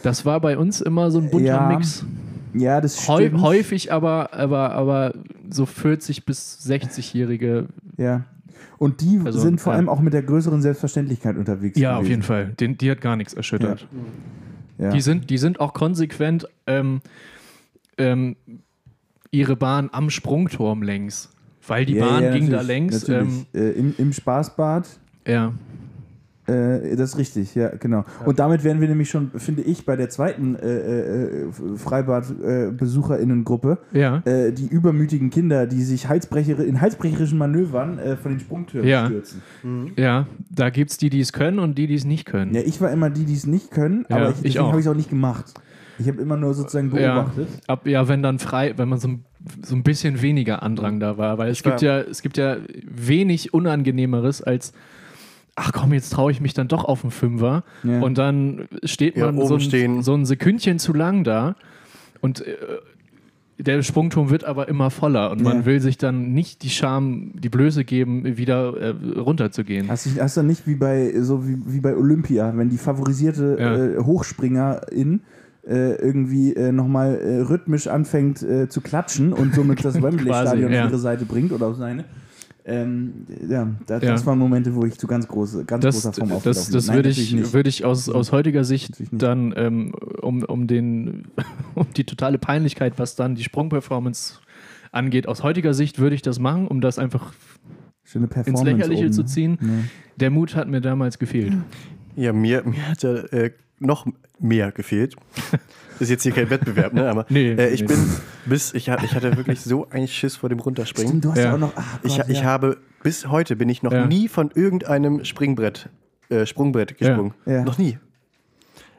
Das 0.03 0.25
war 0.25 0.39
bei 0.39 0.57
uns 0.57 0.79
immer 0.79 1.11
so 1.11 1.19
ein 1.19 1.29
bunter 1.29 1.45
Ja, 1.47 1.67
Mix. 1.67 2.05
Ja, 2.53 2.79
das 2.79 3.07
Häu 3.09 3.25
stimmt. 3.25 3.41
häufig 3.41 3.91
aber, 3.91 4.33
aber, 4.33 4.71
aber 4.71 5.13
so 5.49 5.65
40- 5.65 6.23
bis 6.25 6.65
60-Jährige. 6.65 7.67
Ja. 7.97 8.23
Und 8.77 9.01
die 9.01 9.19
Also, 9.25 9.39
sind 9.39 9.59
vor 9.59 9.73
allem 9.73 9.89
auch 9.89 9.99
mit 9.99 10.13
der 10.13 10.23
größeren 10.23 10.61
Selbstverständlichkeit 10.61 11.35
unterwegs. 11.35 11.77
Ja, 11.77 11.93
auf 11.95 11.99
gewesen. 11.99 12.09
jeden 12.11 12.23
Fall. 12.23 12.45
Den, 12.59 12.77
die 12.77 12.89
hat 12.89 13.01
gar 13.01 13.15
nichts 13.17 13.33
erschüttert. 13.33 13.81
Ja. 13.81 13.87
Die, 14.77 15.01
sind, 15.01 15.29
die 15.29 15.37
sind 15.37 15.59
auch 15.59 15.73
konsequent 15.73 16.47
ähm, 16.67 17.01
ähm, 17.97 18.35
ihre 19.31 19.55
Bahn 19.55 19.89
am 19.91 20.09
Sprungturm 20.09 20.83
längs. 20.83 21.29
Weil 21.67 21.85
die 21.85 21.93
Ja, 21.95 22.05
Bahn 22.05 22.23
ja, 22.23 22.31
ging 22.33 22.49
da 22.49 22.61
längs. 22.61 23.09
Ähm, 23.09 23.45
äh, 23.53 23.71
im, 23.71 23.93
Im 23.97 24.13
Spaßbad. 24.13 24.87
ja. 25.27 25.53
Äh, 26.47 26.95
das 26.95 27.09
ist 27.11 27.17
richtig, 27.17 27.53
ja, 27.55 27.69
genau. 27.75 28.05
Und 28.25 28.39
damit 28.39 28.63
wären 28.63 28.79
wir 28.81 28.87
nämlich 28.87 29.09
schon, 29.09 29.31
finde 29.35 29.61
ich, 29.63 29.85
bei 29.85 29.95
der 29.97 30.09
zweiten 30.09 30.55
äh, 30.55 31.43
äh, 31.45 31.51
Freibad-BesucherInnen-Gruppe. 31.75 33.77
Ja. 33.93 34.21
Äh, 34.25 34.51
die 34.51 34.67
übermütigen 34.67 35.29
Kinder, 35.29 35.67
die 35.67 35.83
sich 35.83 36.07
Heizbrecher, 36.07 36.63
in 36.63 36.79
heizbrecherischen 36.81 37.37
Manövern 37.37 37.99
äh, 37.99 38.15
von 38.17 38.31
den 38.31 38.39
Sprungtürmen 38.39 38.87
Ja. 38.89 39.05
stürzen. 39.07 39.41
ja, 39.97 40.27
da 40.49 40.69
gibt 40.69 40.91
es 40.91 40.97
die, 40.97 41.09
die 41.09 41.19
es 41.19 41.33
können 41.33 41.59
und 41.59 41.77
die, 41.77 41.87
die 41.87 41.95
es 41.95 42.05
nicht 42.05 42.25
können. 42.25 42.53
Ja, 42.53 42.61
ich 42.61 42.79
war 42.81 42.91
immer 42.91 43.09
die, 43.09 43.25
die 43.25 43.33
es 43.33 43.45
nicht 43.47 43.71
können, 43.71 44.05
Ja, 44.09 44.17
aber 44.17 44.29
ich, 44.29 44.35
deswegen 44.41 44.65
habe 44.67 44.79
ich 44.79 44.85
es 44.85 44.91
auch 44.91 44.95
nicht 44.95 45.09
gemacht. 45.09 45.53
Ich 45.99 46.07
habe 46.07 46.21
immer 46.21 46.37
nur 46.37 46.53
sozusagen 46.53 46.95
ja. 46.95 47.15
beobachtet. 47.15 47.47
Ab, 47.67 47.87
ja, 47.87 48.07
wenn 48.07 48.21
dann 48.21 48.37
frei, 48.37 48.73
wenn 48.77 48.87
man 48.87 48.99
so, 48.99 49.07
ein- 49.07 49.23
so 49.63 49.75
ein 49.75 49.81
bisschen 49.81 50.21
weniger 50.21 50.61
Andrang 50.61 50.99
da 50.99 51.17
war. 51.17 51.39
Weil 51.39 51.49
es 51.49 51.65
war- 51.65 51.71
gibt 51.71 51.81
ja, 51.81 52.01
es 52.01 52.21
gibt 52.21 52.37
ja 52.37 52.57
wenig 52.85 53.51
Unangenehmeres 53.53 54.43
als 54.43 54.73
ach 55.59 55.71
komm, 55.73 55.91
jetzt 55.91 56.13
traue 56.13 56.31
ich 56.31 56.39
mich 56.39 56.53
dann 56.53 56.67
doch 56.69 56.85
auf 56.85 57.01
den 57.01 57.11
Fünfer. 57.11 57.63
Ja. 57.83 57.99
Und 58.01 58.17
dann 58.17 58.67
steht 58.83 59.17
Ja, 59.17 59.25
man 59.25 59.37
oben 59.37 59.59
so, 59.59 59.75
ein, 59.77 60.03
so 60.03 60.13
ein 60.13 60.25
Sekündchen 60.25 60.79
zu 60.79 60.93
lang 60.93 61.23
da 61.23 61.55
und 62.21 62.45
äh, 62.47 62.55
der 63.59 63.81
Sprungturm 63.81 64.29
wird 64.29 64.43
aber 64.43 64.67
immer 64.69 64.91
voller 64.91 65.31
und 65.31 65.39
Ja. 65.39 65.45
man 65.45 65.65
will 65.65 65.79
sich 65.81 65.97
dann 65.97 66.31
nicht 66.33 66.61
die 66.61 66.69
Scham, 66.69 67.31
die 67.33 67.49
Blöße 67.49 67.83
geben, 67.85 68.37
wieder 68.37 68.77
äh, 68.77 69.19
runterzugehen. 69.19 69.87
Hast 69.89 70.05
du 70.05 70.21
hast 70.21 70.37
du 70.37 70.43
nicht 70.43 70.67
wie 70.67 70.75
bei 70.75 71.11
so 71.21 71.47
wie, 71.47 71.57
wie 71.65 71.79
bei 71.79 71.95
Olympia, 71.95 72.53
wenn 72.55 72.69
die 72.69 72.77
favorisierte 72.77 73.57
Ja. 73.59 73.75
äh, 73.75 73.97
Hochspringerin 74.03 75.21
äh, 75.67 75.95
irgendwie 75.95 76.53
äh, 76.53 76.71
nochmal 76.71 77.15
äh, 77.15 77.39
rhythmisch 77.41 77.87
anfängt 77.87 78.43
äh, 78.43 78.69
zu 78.69 78.79
klatschen 78.81 79.33
und 79.33 79.55
somit 79.55 79.83
das 79.83 79.95
Wembley-Stadion 80.03 80.71
ja. 80.71 80.83
auf 80.85 80.91
ihre 80.91 80.99
Seite 80.99 81.25
bringt 81.25 81.51
oder 81.51 81.65
auf 81.67 81.75
seine. 81.77 82.05
Ähm, 82.69 83.25
ja, 83.47 83.65
da, 83.85 83.95
Ja. 83.99 84.11
das 84.11 84.25
waren 84.25 84.37
Momente, 84.37 84.75
wo 84.75 84.83
ich 84.83 84.97
zu 84.99 85.07
ganz, 85.07 85.25
große, 85.25 85.63
ganz 85.63 85.83
Das, 85.83 85.95
großer 85.95 86.11
Form 86.13 86.27
das, 86.29 86.37
aufgelaufen 86.37 86.73
das. 86.73 86.87
Nein, 86.87 86.95
würde 86.97 87.09
ich, 87.09 87.33
nicht. 87.33 87.53
würde 87.53 87.69
ich 87.69 87.85
aus, 87.85 88.09
aus 88.09 88.33
heutiger 88.33 88.65
Sicht 88.65 89.01
dann, 89.11 89.53
ähm, 89.55 89.93
um, 90.21 90.43
um, 90.43 90.67
den, 90.67 91.29
um 91.75 91.87
die 91.95 92.03
totale 92.03 92.37
Peinlichkeit, 92.37 92.99
was 92.99 93.15
dann 93.15 93.35
die 93.35 93.43
Sprungperformance 93.45 94.41
angeht, 94.91 95.29
aus 95.29 95.43
heutiger 95.43 95.73
Sicht 95.73 95.97
würde 95.97 96.15
ich 96.15 96.21
das 96.21 96.39
machen, 96.39 96.67
um 96.67 96.81
das 96.81 96.99
einfach 96.99 97.31
Schöne 98.03 98.27
ins 98.45 98.61
Lächerliche 98.63 99.05
oben, 99.05 99.13
zu 99.13 99.23
ziehen. 99.23 99.57
Ja. 99.61 99.67
Der 100.17 100.29
Mut 100.29 100.55
hat 100.55 100.67
mir 100.67 100.81
damals 100.81 101.19
gefehlt. 101.19 101.53
Ja, 102.17 102.33
mir, 102.33 102.63
mir 102.65 102.89
hat 102.89 103.01
ja 103.03 103.15
äh, 103.15 103.51
noch 103.79 104.05
mehr 104.39 104.71
gefehlt. 104.73 105.15
Ist 105.99 106.09
jetzt 106.09 106.23
hier 106.23 106.31
kein 106.31 106.49
Wettbewerb, 106.49 106.93
ne? 106.93 107.09
Aber 107.09 107.25
Nee, 107.29 107.51
äh, 107.53 107.69
ich 107.69 107.81
nee. 107.81 107.87
bin 107.87 107.97
bis, 108.45 108.73
ich, 108.73 108.87
ich 108.87 109.13
hatte 109.15 109.35
wirklich 109.37 109.61
so 109.61 109.89
einen 109.89 110.07
Schiss 110.07 110.35
vor 110.35 110.49
dem 110.49 110.59
Runterspringen. 110.59 111.09
Stimmt, 111.09 111.25
du 111.25 111.29
hast 111.31 111.37
Ja. 111.37 111.43
ja 111.45 111.53
auch 111.55 111.59
noch. 111.59 111.73
Ach 111.75 111.99
Ich, 112.03 112.17
Gott, 112.17 112.29
ich 112.29 112.39
ja. 112.39 112.43
habe 112.45 112.77
bis 113.03 113.27
heute 113.27 113.55
bin 113.55 113.69
ich 113.69 113.83
noch 113.83 113.91
Ja. 113.91 114.05
nie 114.05 114.27
von 114.27 114.51
irgendeinem 114.53 115.23
Springbrett, 115.25 115.89
äh, 116.29 116.45
Sprungbrett 116.45 116.97
gesprungen. 116.97 117.33
Ja. 117.45 117.63
Noch 117.63 117.77
nie. 117.77 117.97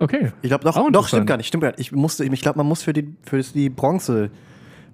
Okay. 0.01 0.33
Ich 0.43 0.49
glaube, 0.51 0.65
doch, 0.65 0.91
doch, 0.93 1.09
stimmt 1.09 1.27
gar 1.27 1.37
nicht, 1.37 1.49
stimmt 1.49 1.63
gar 1.63 1.71
nicht. 1.71 1.81
Ich 1.81 1.93
musste, 1.93 2.25
ich 2.25 2.41
glaube, 2.41 2.59
man 2.59 2.67
muss 2.67 2.83
für 2.83 2.93
die, 2.93 3.15
für 3.25 3.41
die 3.41 3.69
Bronze, 3.69 4.31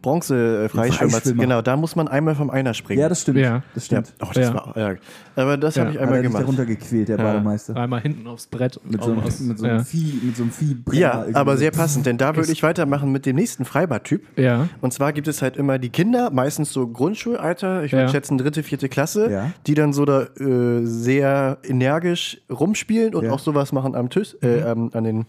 Bronze 0.04 0.64
äh, 0.64 0.68
Freischwimmer, 0.68 1.20
genau, 1.22 1.62
da 1.62 1.76
muss 1.78 1.96
man 1.96 2.08
einmal 2.08 2.34
vom 2.34 2.50
Einer 2.50 2.74
springen. 2.74 3.00
ja, 3.00 3.08
das 3.08 3.22
stimmt. 3.22 3.38
Ja. 3.38 3.62
Das 3.74 3.88
ja. 3.88 4.02
stimmt. 4.04 4.12
Oh, 4.22 4.26
das 4.34 4.48
Ja. 4.48 4.54
war, 4.54 4.74
ja. 4.76 4.94
Aber 5.34 5.56
das 5.56 5.76
Ja. 5.76 5.80
habe 5.82 5.92
ich 5.92 5.96
Hat 5.96 6.02
einmal 6.04 6.18
er 6.18 6.22
gemacht. 6.24 6.42
darunter 6.42 6.66
gequält, 6.66 7.08
der 7.08 7.16
Ja. 7.16 7.24
Bademeister. 7.24 7.74
Einmal 7.76 8.00
hinten 8.02 8.26
aufs 8.26 8.46
Brett. 8.46 8.78
Mit 8.84 9.02
so, 9.02 9.12
einem, 9.12 9.20
aus- 9.22 9.40
mit 9.40 9.58
so 9.58 9.64
einem 9.64 9.78
ja. 9.78 9.82
Vieh, 9.84 10.20
mit 10.22 10.36
so 10.36 10.42
einem 10.42 10.52
Viehbrenner. 10.52 11.00
Ja, 11.00 11.18
irgendwie. 11.20 11.34
aber 11.36 11.56
sehr 11.56 11.70
passend, 11.70 12.04
denn 12.04 12.18
da 12.18 12.36
würde 12.36 12.52
ich 12.52 12.62
weitermachen 12.62 13.10
mit 13.10 13.24
dem 13.24 13.34
nächsten 13.36 13.64
Freibad-Typ. 13.64 14.22
Ja. 14.38 14.68
Und 14.82 14.92
zwar 14.92 15.12
gibt 15.14 15.26
es 15.26 15.40
halt 15.40 15.56
immer 15.56 15.78
die 15.78 15.88
Kinder, 15.88 16.30
meistens 16.30 16.70
so 16.72 16.86
Grundschulalter, 16.86 17.84
ich 17.84 17.92
würde 17.92 18.02
Ja. 18.04 18.08
schätzen 18.10 18.36
dritte, 18.36 18.62
vierte 18.62 18.88
Klasse, 18.90 19.30
Ja. 19.30 19.50
die 19.66 19.74
dann 19.74 19.92
so 19.94 20.04
da 20.04 20.24
äh, 20.38 20.84
sehr 20.84 21.56
energisch 21.64 22.42
rumspielen 22.50 23.14
und 23.14 23.24
Ja. 23.24 23.32
auch 23.32 23.38
sowas 23.38 23.72
machen 23.72 23.94
am 23.94 24.10
Tisch, 24.10 24.36
äh, 24.42 24.58
ähm, 24.70 24.90
an 24.92 25.04
den 25.04 25.26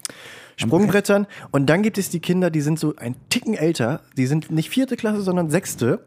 Sprungbrettern. 0.56 1.26
Und 1.50 1.66
dann 1.66 1.82
gibt 1.82 1.98
es 1.98 2.10
die 2.10 2.20
Kinder, 2.20 2.50
die 2.50 2.62
sind 2.62 2.78
so 2.78 2.94
ein 2.96 3.14
Ticken 3.28 3.54
älter, 3.54 4.00
die 4.16 4.26
sind 4.26 4.50
nicht 4.50 4.70
vierte 4.70 4.96
Klasse, 4.96 5.20
sondern 5.22 5.50
sechste. 5.50 6.00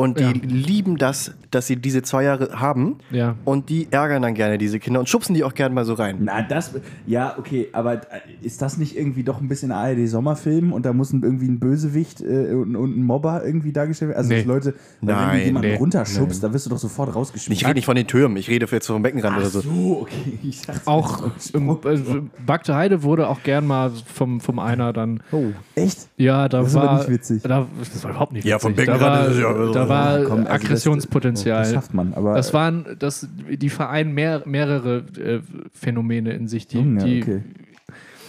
Und 0.00 0.18
die 0.18 0.22
Ja. 0.24 0.32
lieben 0.42 0.96
das, 0.96 1.32
dass 1.50 1.66
sie 1.66 1.76
diese 1.76 2.02
zwei 2.02 2.24
Jahre 2.24 2.58
haben. 2.60 2.96
Ja. 3.10 3.34
Und 3.44 3.68
die 3.68 3.88
ärgern 3.90 4.22
dann 4.22 4.34
gerne 4.34 4.56
diese 4.56 4.78
Kinder 4.78 5.00
und 5.00 5.08
schubsen 5.08 5.34
die 5.34 5.44
auch 5.44 5.52
gerne 5.54 5.74
mal 5.74 5.84
so 5.84 5.94
rein. 5.94 6.16
Na, 6.20 6.42
das. 6.42 6.72
Ja, 7.06 7.36
okay, 7.38 7.68
aber 7.72 7.94
äh, 7.94 8.00
ist 8.42 8.62
das 8.62 8.76
nicht 8.78 8.96
irgendwie 8.96 9.22
doch 9.24 9.40
ein 9.40 9.48
bisschen 9.48 9.72
ARD-Sommerfilm 9.72 10.72
und 10.72 10.86
da 10.86 10.92
muss 10.92 11.12
irgendwie 11.12 11.48
ein 11.48 11.58
Bösewicht 11.58 12.20
äh, 12.20 12.52
und, 12.54 12.76
und 12.76 12.96
ein 12.98 13.02
Mobber 13.04 13.44
irgendwie 13.44 13.72
dargestellt 13.72 14.10
werden? 14.10 14.18
Also, 14.18 14.30
Nee. 14.30 14.36
dass 14.38 14.46
Leute, 14.46 14.74
weil 15.00 15.08
wenn 15.08 15.14
Nein, 15.16 15.38
du 15.40 15.44
jemanden 15.46 15.68
nee. 15.70 15.76
runterschubst, 15.76 16.42
da 16.42 16.52
wirst 16.52 16.66
du 16.66 16.70
doch 16.70 16.78
sofort 16.78 17.14
rausgeschmissen. 17.14 17.52
Ich 17.52 17.64
rede 17.66 17.74
nicht 17.74 17.84
von 17.86 17.96
den 17.96 18.06
Türmen, 18.06 18.36
ich 18.36 18.48
rede 18.48 18.66
jetzt 18.70 18.86
vom 18.86 19.02
Beckenrand 19.02 19.34
Ach 19.36 19.40
oder 19.40 19.50
so. 19.50 19.60
so, 19.60 19.98
okay. 20.02 20.38
Ich 20.42 20.62
dachte, 20.62 20.80
Auch 20.86 21.22
im, 21.52 21.70
ist 21.70 22.08
äh, 22.08 22.22
Bagte 22.46 22.74
Heide 22.74 23.02
wurde 23.02 23.28
auch 23.28 23.42
gern 23.42 23.66
mal 23.66 23.90
vom, 24.06 24.40
vom 24.40 24.58
einer 24.58 24.92
dann. 24.92 25.22
Oh, 25.32 25.46
echt? 25.74 26.08
Ja, 26.16 26.48
da 26.48 26.58
Das 26.60 26.68
ist 26.68 26.74
war. 26.74 26.88
aber 26.88 26.98
nicht 27.00 27.10
witzig. 27.10 27.42
Da, 27.42 27.66
das 27.78 28.04
war 28.04 28.10
überhaupt 28.12 28.32
nicht 28.32 28.44
Ja, 28.44 28.56
witzig. 28.56 28.62
vom 28.62 28.74
da 28.76 28.82
Beckenrand 28.82 29.02
war, 29.02 29.26
ist 29.26 29.36
es 29.36 29.40
ja- 29.40 29.72
war 29.90 30.18
Ja, 30.20 30.24
komm, 30.24 30.38
also 30.38 30.44
das- 30.48 30.52
Aggressionspotenzial. 30.62 31.62
Das 31.62 31.72
schafft 31.74 31.92
man, 31.94 32.14
aber. 32.14 32.34
Das 32.34 32.54
waren, 32.54 32.96
das, 32.98 33.28
die 33.50 33.68
vereinen 33.68 34.12
mehr, 34.14 34.42
mehrere 34.46 35.04
äh, 35.18 35.40
Phänomene 35.74 36.32
in 36.32 36.48
sich. 36.48 36.66
Die, 36.66 36.78
Junge, 36.78 37.04
die, 37.04 37.22
okay. 37.22 37.42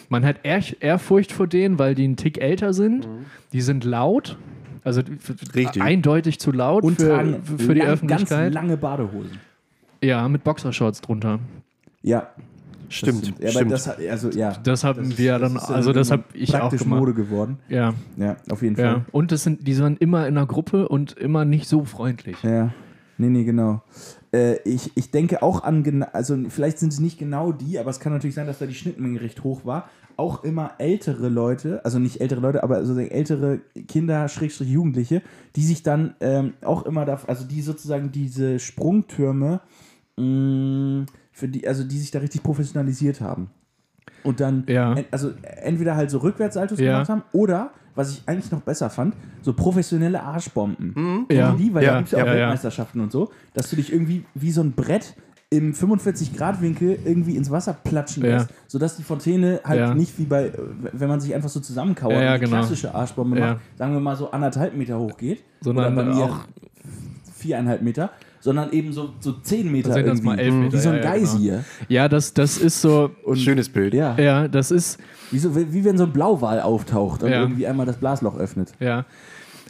Man 0.09 0.25
hat 0.25 0.37
Ehr, 0.43 0.61
Ehrfurcht 0.81 1.31
vor 1.31 1.47
denen, 1.47 1.79
weil 1.79 1.95
die 1.95 2.03
einen 2.03 2.17
Tick 2.17 2.41
älter 2.41 2.73
sind. 2.73 3.07
Die 3.53 3.61
sind 3.61 3.85
laut. 3.85 4.37
Also 4.83 5.01
Richtig. 5.55 5.81
eindeutig 5.81 6.39
zu 6.39 6.51
laut 6.51 6.83
Und 6.83 6.97
für, 6.99 7.07
tragen 7.09 7.41
für 7.43 7.73
die 7.75 7.79
lang, 7.81 7.87
Öffentlichkeit. 7.89 8.29
ganz 8.51 8.53
lange 8.55 8.75
Badehosen. 8.77 9.39
Ja, 10.03 10.27
mit 10.27 10.43
Boxershorts 10.43 10.99
drunter. 11.01 11.39
Ja, 12.01 12.27
Stimmt, 12.91 13.33
aber 13.39 13.49
stimmt. 13.49 13.71
das, 13.71 13.87
also 13.87 14.29
ja. 14.31 14.53
Das 14.63 14.83
haben 14.83 15.17
wir 15.17 15.39
dann, 15.39 15.55
ist, 15.55 15.69
also 15.69 15.93
das 15.93 16.11
habe 16.11 16.23
ich 16.33 16.53
auch 16.55 16.59
praktisch 16.59 16.81
gemacht. 16.81 16.99
Mode 16.99 17.13
geworden. 17.13 17.59
Ja, 17.69 17.93
Ja, 18.17 18.35
auf 18.49 18.61
jeden 18.61 18.75
ja. 18.79 18.93
Fall. 18.93 19.05
Und 19.11 19.31
das 19.31 19.43
sind, 19.43 19.65
die 19.67 19.73
sind 19.73 20.01
immer 20.01 20.27
in 20.27 20.37
einer 20.37 20.45
Gruppe 20.45 20.87
und 20.87 21.13
immer 21.13 21.45
nicht 21.45 21.67
so 21.67 21.85
freundlich. 21.85 22.37
Ja, 22.43 22.73
nee, 23.17 23.29
nee, 23.29 23.43
genau. 23.43 23.81
Äh, 24.33 24.57
ich, 24.63 24.91
ich 24.95 25.11
denke 25.11 25.41
auch 25.41 25.63
an, 25.63 26.03
also 26.13 26.37
vielleicht 26.49 26.79
sind 26.79 26.93
es 26.93 26.99
nicht 26.99 27.17
genau 27.17 27.51
die, 27.51 27.79
aber 27.79 27.89
es 27.89 27.99
kann 27.99 28.13
natürlich 28.13 28.35
sein, 28.35 28.47
dass 28.47 28.59
da 28.59 28.65
die 28.65 28.75
Schnittmenge 28.75 29.21
recht 29.21 29.43
hoch 29.43 29.65
war. 29.65 29.89
Auch 30.17 30.43
immer 30.43 30.73
ältere 30.77 31.29
Leute, 31.29 31.83
also 31.85 31.97
nicht 31.97 32.21
ältere 32.21 32.41
Leute, 32.41 32.63
aber 32.63 32.81
sozusagen 32.81 33.09
ältere 33.09 33.61
Kinder, 33.87 34.27
Schrägstrich 34.27 34.69
Jugendliche, 34.69 35.21
die 35.55 35.63
sich 35.63 35.83
dann 35.83 36.15
ähm, 36.19 36.53
auch 36.61 36.85
immer, 36.85 37.05
da, 37.05 37.19
also 37.27 37.45
die 37.45 37.61
sozusagen 37.61 38.11
diese 38.11 38.59
Sprungtürme, 38.59 39.61
mh, 40.17 41.05
für 41.31 41.47
die, 41.47 41.67
also 41.67 41.83
die 41.83 41.97
sich 41.97 42.11
da 42.11 42.19
richtig 42.19 42.43
professionalisiert 42.43 43.21
haben. 43.21 43.49
Und 44.23 44.39
dann, 44.39 44.63
Ja. 44.67 44.93
en, 44.93 45.05
also 45.11 45.31
entweder 45.63 45.95
halt 45.95 46.11
so 46.11 46.19
Rückwärtssaltos 46.19 46.79
Ja. 46.79 46.93
gemacht 46.93 47.09
haben 47.09 47.23
oder, 47.33 47.71
was 47.95 48.11
ich 48.11 48.23
eigentlich 48.27 48.51
noch 48.51 48.61
besser 48.61 48.89
fand, 48.89 49.15
so 49.41 49.53
professionelle 49.53 50.21
Arschbomben. 50.21 50.93
Kennen 50.93 51.25
Ja. 51.31 51.53
die? 51.53 51.73
Weil 51.73 51.83
Ja. 51.83 51.91
da 51.91 51.97
gibt 51.97 52.07
es 52.07 52.11
ja 52.11 52.19
auch 52.23 52.27
Ja, 52.27 52.33
ja. 52.33 52.39
Weltmeisterschaften 52.41 53.01
und 53.01 53.11
so, 53.11 53.31
dass 53.53 53.69
du 53.69 53.75
dich 53.75 53.91
irgendwie 53.91 54.25
wie 54.35 54.51
so 54.51 54.61
ein 54.61 54.73
Brett 54.73 55.15
im 55.49 55.73
45-Grad-Winkel 55.73 56.99
irgendwie 57.03 57.35
ins 57.35 57.49
Wasser 57.51 57.73
platschen 57.73 58.23
Ja. 58.23 58.37
lässt, 58.37 58.49
sodass 58.67 58.95
die 58.95 59.03
Fontäne 59.03 59.59
halt 59.65 59.79
Ja. 59.79 59.93
nicht 59.93 60.17
wie 60.17 60.23
bei, 60.25 60.51
wenn 60.93 61.09
man 61.09 61.19
sich 61.19 61.33
einfach 61.35 61.49
so 61.49 61.59
zusammenkauert 61.59 62.13
Ja, 62.15 62.21
ja, 62.23 62.37
genau. 62.37 62.51
klassische 62.57 62.93
Arschbombe 62.95 63.37
Ja. 63.39 63.53
macht, 63.55 63.61
sagen 63.77 63.93
wir 63.93 63.99
mal 63.99 64.15
so 64.15 64.31
anderthalb 64.31 64.75
Meter 64.77 64.97
hoch 64.99 65.17
geht. 65.17 65.43
Sondern 65.61 65.93
oder 65.93 66.03
bei 66.05 66.13
mir 66.13 66.23
auch- 66.23 66.45
viereinhalb 67.33 67.81
Meter, 67.81 68.11
sondern 68.41 68.71
eben 68.73 68.91
so, 68.91 69.11
so 69.21 69.31
zehn 69.41 69.71
Meter 69.71 69.93
sind 69.93 70.07
das 70.07 70.19
irgendwie. 70.19 70.25
mal 70.27 70.39
elf 70.39 70.53
Meter, 70.53 70.73
Wie 70.73 70.81
so 70.81 70.89
ein 70.89 70.95
ja, 70.97 71.01
ja, 71.03 71.11
genau. 71.13 71.19
Geysir. 71.25 71.63
Ja, 71.87 72.09
das, 72.09 72.33
das 72.33 72.57
ist 72.57 72.81
so, 72.81 73.11
Schönes 73.35 73.69
Bild. 73.69 73.93
Ja. 73.93 74.17
ja, 74.19 74.47
das 74.49 74.71
ist, 74.71 74.99
Wie, 75.31 75.39
so, 75.39 75.55
wie 75.55 75.85
wenn 75.85 75.97
so 75.97 76.03
ein 76.05 76.11
Blauwal 76.11 76.59
auftaucht 76.59 77.23
und 77.23 77.31
Ja. 77.31 77.41
irgendwie 77.41 77.65
einmal 77.67 77.85
das 77.85 77.97
Blasloch 77.97 78.37
öffnet. 78.37 78.73
ja. 78.79 79.05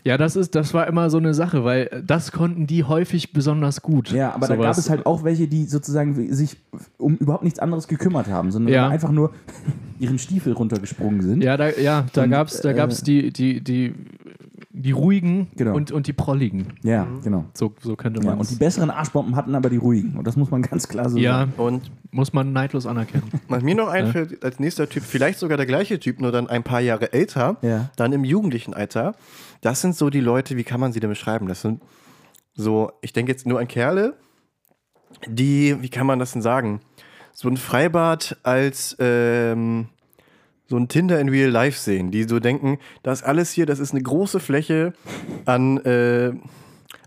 Ja, 0.04 0.18
das 0.18 0.36
ist, 0.36 0.56
das 0.56 0.74
war 0.74 0.88
immer 0.88 1.12
so 1.12 1.20
eine 1.20 1.36
Sache, 1.36 1.64
weil 1.64 2.02
das 2.08 2.32
konnten 2.32 2.66
die 2.66 2.84
häufig 2.86 3.34
besonders 3.34 3.84
gut. 3.84 4.12
Ja, 4.12 4.34
aber 4.34 4.48
da 4.48 4.56
gab 4.56 4.64
Sowas. 4.64 4.78
es 4.80 4.90
halt 4.90 5.06
auch 5.06 5.24
welche, 5.24 5.48
die 5.48 5.66
sozusagen 5.66 6.34
sich 6.34 6.58
um 6.98 7.18
überhaupt 7.18 7.44
nichts 7.44 7.60
anderes 7.60 7.88
gekümmert 7.88 8.26
haben, 8.28 8.50
sondern 8.52 8.74
Ja. 8.74 8.90
einfach 8.90 9.12
nur 9.12 9.30
ihren 10.00 10.18
Stiefel 10.18 10.54
runtergesprungen 10.54 11.22
sind. 11.22 11.44
Ja, 11.44 11.56
da, 11.56 11.70
ja, 11.70 12.08
da 12.14 12.24
Und, 12.24 12.32
gab 12.32 12.48
es 12.48 12.62
da 12.62 12.72
äh, 12.72 12.74
gab's 12.74 13.04
die, 13.04 13.32
die, 13.32 13.62
die, 13.64 13.94
die 14.82 14.92
ruhigen 14.92 15.48
Genau. 15.56 15.76
und, 15.76 15.92
und 15.92 16.08
die 16.08 16.14
prolligen. 16.14 16.74
Ja, 16.84 17.08
genau. 17.24 17.46
So, 17.54 17.74
so 17.82 17.96
könnte 17.96 18.22
Ja, 18.22 18.32
man 18.32 18.40
und 18.40 18.50
die 18.50 18.56
besseren 18.56 18.90
Arschbomben 18.90 19.36
hatten 19.36 19.56
aber 19.56 19.70
die 19.70 19.78
ruhigen. 19.78 20.18
Und 20.18 20.26
das 20.28 20.36
muss 20.36 20.52
man 20.52 20.62
ganz 20.62 20.88
klar 20.88 21.10
so 21.10 21.18
Ja, 21.18 21.40
sagen. 21.40 21.54
Und 21.58 21.92
muss 22.12 22.34
man 22.34 22.52
neidlos 22.54 22.86
anerkennen. 22.86 23.24
was 23.48 23.64
mir 23.64 23.76
noch 23.76 23.88
einfällt 23.88 24.44
als 24.44 24.60
nächster 24.60 24.88
Typ, 24.90 25.04
vielleicht 25.04 25.40
sogar 25.40 25.58
der 25.58 25.66
gleiche 25.66 26.00
Typ, 26.00 26.20
nur 26.20 26.32
dann 26.32 26.48
ein 26.48 26.64
paar 26.64 26.82
Jahre 26.82 27.14
älter, 27.14 27.58
Ja. 27.62 27.90
dann 27.96 28.12
im 28.14 28.24
jugendlichen 28.24 28.74
Alter. 28.74 29.16
Das 29.62 29.82
sind 29.82 29.96
so 29.96 30.10
die 30.10 30.20
Leute, 30.22 30.58
wie 30.58 30.64
kann 30.64 30.80
man 30.80 30.92
sie 30.92 31.00
denn 31.00 31.10
beschreiben? 31.10 31.48
Das 31.48 31.62
sind 31.62 31.82
so, 32.54 32.92
ich 33.02 33.14
denke 33.14 33.32
jetzt 33.32 33.46
nur 33.48 33.60
an 33.60 33.68
Kerle, 33.68 34.16
die, 35.28 35.78
wie 35.82 35.90
kann 35.90 36.08
man 36.08 36.20
das 36.20 36.32
denn 36.34 36.42
sagen? 36.42 36.82
So 37.34 37.48
ein 37.48 37.58
Freibad 37.58 38.38
als 38.44 38.96
ähm, 39.00 39.88
so 40.72 40.78
ein 40.78 40.88
Tinder 40.88 41.20
in 41.20 41.28
Real 41.28 41.50
Life 41.50 41.78
sehen, 41.78 42.12
die 42.12 42.24
so 42.24 42.40
denken, 42.40 42.78
das 43.04 43.24
alles 43.24 43.52
hier, 43.52 43.66
das 43.66 43.80
ist 43.80 43.92
eine 43.92 44.02
große 44.02 44.40
Fläche 44.40 44.94
an, 45.46 45.78
äh, 45.80 46.32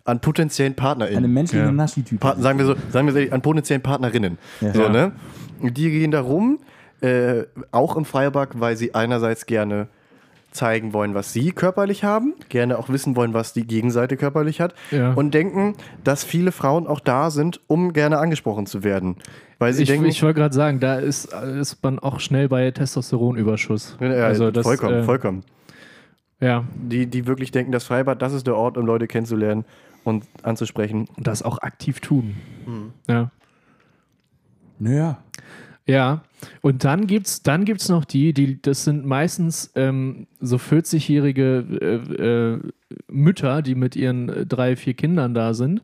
an 0.05 0.21
potenziellen 0.21 0.73
Eine 0.73 0.77
PartnerInnen. 0.77 1.33
menschliche 1.33 1.65
Ja. 1.65 1.73
Naschi-Typ. 1.73 2.21
Pa 2.21 2.37
sagen 2.37 2.59
wir 2.59 2.67
so, 2.67 2.75
sagen 2.91 3.07
wir 3.13 3.27
so, 3.27 3.33
an 3.33 3.41
potenziellen 3.41 3.83
Partnerinnen. 3.83 4.37
Ja. 4.61 4.75
So, 4.75 4.89
ne? 4.91 5.13
Und 5.61 5.79
die 5.79 5.91
gehen 5.91 6.11
da 6.11 6.21
rum, 6.21 6.59
äh, 7.01 7.45
auch 7.71 7.97
im 7.97 8.05
Freibad, 8.05 8.51
weil 8.61 8.77
sie 8.77 8.95
einerseits 8.95 9.47
gerne 9.47 9.89
zeigen 10.55 10.93
wollen, 10.93 11.15
was 11.15 11.33
sie 11.33 11.51
körperlich 11.53 12.05
haben, 12.05 12.33
gerne 12.49 12.79
auch 12.79 12.89
wissen 12.89 13.17
wollen, 13.17 13.35
was 13.35 13.53
die 13.53 13.67
Gegenseite 13.67 14.17
körperlich 14.17 14.61
hat 14.61 14.75
Ja. 14.91 15.13
und 15.13 15.35
denken, 15.35 15.75
dass 16.05 16.25
viele 16.25 16.53
Frauen 16.53 16.87
auch 16.87 17.01
da 17.01 17.31
sind, 17.31 17.61
um 17.67 17.93
gerne 17.93 18.19
angesprochen 18.19 18.65
zu 18.67 18.83
werden. 18.85 19.17
Weil 19.59 19.73
sie 19.73 19.83
Ich, 19.83 19.89
denken, 19.89 20.07
ich 20.07 20.23
wollte 20.23 20.39
gerade 20.41 20.55
sagen, 20.55 20.81
da 20.81 20.95
ist, 20.97 21.33
ist 21.33 21.83
man 21.83 21.99
auch 21.99 22.21
schnell 22.21 22.49
bei 22.49 22.71
Testosteronüberschuss. 22.71 23.97
ja, 24.01 24.09
also 24.25 24.51
das, 24.51 24.65
vollkommen, 24.65 25.01
äh, 25.01 25.03
vollkommen. 25.05 25.43
Ja, 26.41 26.65
Die, 26.77 27.07
die 27.07 27.27
wirklich 27.27 27.51
denken, 27.51 27.73
das 27.73 27.85
Freibad, 27.85 28.23
das 28.23 28.33
ist 28.33 28.47
der 28.47 28.57
Ort, 28.57 28.77
um 28.79 28.87
Leute 28.87 29.07
kennenzulernen 29.07 29.65
und 30.05 30.25
anzusprechen. 30.43 31.09
und 31.17 31.27
das 31.27 31.43
auch 31.43 31.59
aktiv 31.59 32.01
tun. 32.01 32.37
Mhm. 32.67 32.93
Ja. 33.09 33.31
Naja. 34.79 35.19
Ja, 35.87 36.23
und 36.63 36.85
dann 36.85 37.07
gibt's, 37.07 37.43
dann 37.43 37.65
gibt's 37.65 37.89
noch 37.89 38.05
die, 38.05 38.33
die, 38.33 38.61
das 38.61 38.85
sind 38.85 39.05
meistens 39.07 39.71
ähm, 39.75 40.27
so 40.41 40.57
40-jährige 40.57 41.65
äh, 41.81 42.23
äh, 42.23 42.59
Mütter, 43.11 43.63
die 43.63 43.75
mit 43.75 43.97
ihren 43.97 44.49
drei, 44.49 44.77
vier 44.77 44.95
Kindern 44.95 45.35
da 45.35 45.55
sind, 45.55 45.83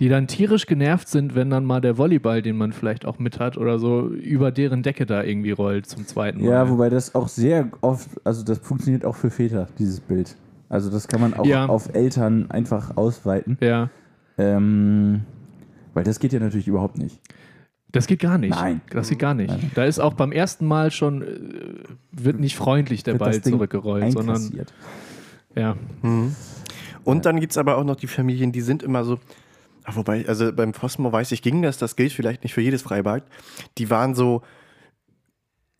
die 0.00 0.08
dann 0.08 0.26
tierisch 0.26 0.66
genervt 0.66 1.08
sind, 1.08 1.34
wenn 1.34 1.50
dann 1.50 1.64
mal 1.64 1.80
der 1.80 1.96
Volleyball, 1.98 2.42
den 2.42 2.56
man 2.56 2.72
vielleicht 2.72 3.06
auch 3.06 3.18
mit 3.18 3.38
hat 3.38 3.56
oder 3.56 3.78
so, 3.78 4.08
über 4.08 4.50
deren 4.50 4.82
Decke 4.82 5.06
da 5.06 5.22
irgendwie 5.22 5.52
rollt 5.52 5.86
zum 5.86 6.06
zweiten 6.06 6.40
Mal. 6.42 6.50
Ja, 6.50 6.68
wobei 6.68 6.90
das 6.90 7.14
auch 7.14 7.28
sehr 7.28 7.68
oft, 7.80 8.08
also 8.24 8.42
das 8.44 8.58
funktioniert 8.58 9.04
auch 9.04 9.14
für 9.16 9.30
Väter, 9.30 9.68
dieses 9.78 10.00
Bild. 10.00 10.36
Also 10.68 10.90
das 10.90 11.06
kann 11.06 11.20
man 11.20 11.34
auch 11.34 11.46
Ja. 11.46 11.66
auf 11.66 11.94
Eltern 11.94 12.50
einfach 12.50 12.96
ausweiten. 12.96 13.56
ja, 13.60 13.90
Ähm, 14.36 15.20
weil 15.92 16.02
das 16.02 16.18
geht 16.18 16.32
ja 16.32 16.40
natürlich 16.40 16.66
überhaupt 16.66 16.98
nicht. 16.98 17.20
Das 17.94 18.06
geht 18.06 18.18
gar 18.20 18.38
nicht. 18.38 18.50
Nein. 18.50 18.80
Das 18.90 19.08
geht 19.08 19.18
gar 19.20 19.34
nicht. 19.34 19.54
Da 19.74 19.84
ist 19.84 19.98
auch 20.00 20.14
beim 20.14 20.32
ersten 20.32 20.66
Mal 20.66 20.90
schon, 20.90 21.22
äh, 21.22 21.26
wird 22.12 22.40
nicht 22.40 22.56
freundlich 22.56 23.02
der 23.04 23.14
Wird 23.14 23.20
Ball 23.20 23.32
das 23.32 23.42
Ding 23.42 23.52
zurückgerollt, 23.54 24.12
sondern 24.12 24.66
ja. 25.54 25.76
Und 27.04 27.26
dann 27.26 27.38
gibt 27.40 27.52
es 27.52 27.58
aber 27.58 27.76
auch 27.76 27.84
noch 27.84 27.96
die 27.96 28.06
Familien, 28.08 28.50
die 28.50 28.60
sind 28.62 28.82
immer 28.82 29.04
so, 29.04 29.18
wobei, 29.92 30.26
also 30.26 30.52
beim 30.52 30.74
Fosmo 30.74 31.12
weiß 31.12 31.30
ich, 31.32 31.42
ging 31.42 31.62
das, 31.62 31.78
das 31.78 31.96
gilt 31.96 32.12
vielleicht 32.12 32.42
nicht 32.42 32.54
für 32.54 32.60
jedes 32.60 32.82
Freibad. 32.82 33.22
Die 33.78 33.88
waren 33.90 34.14
so 34.14 34.42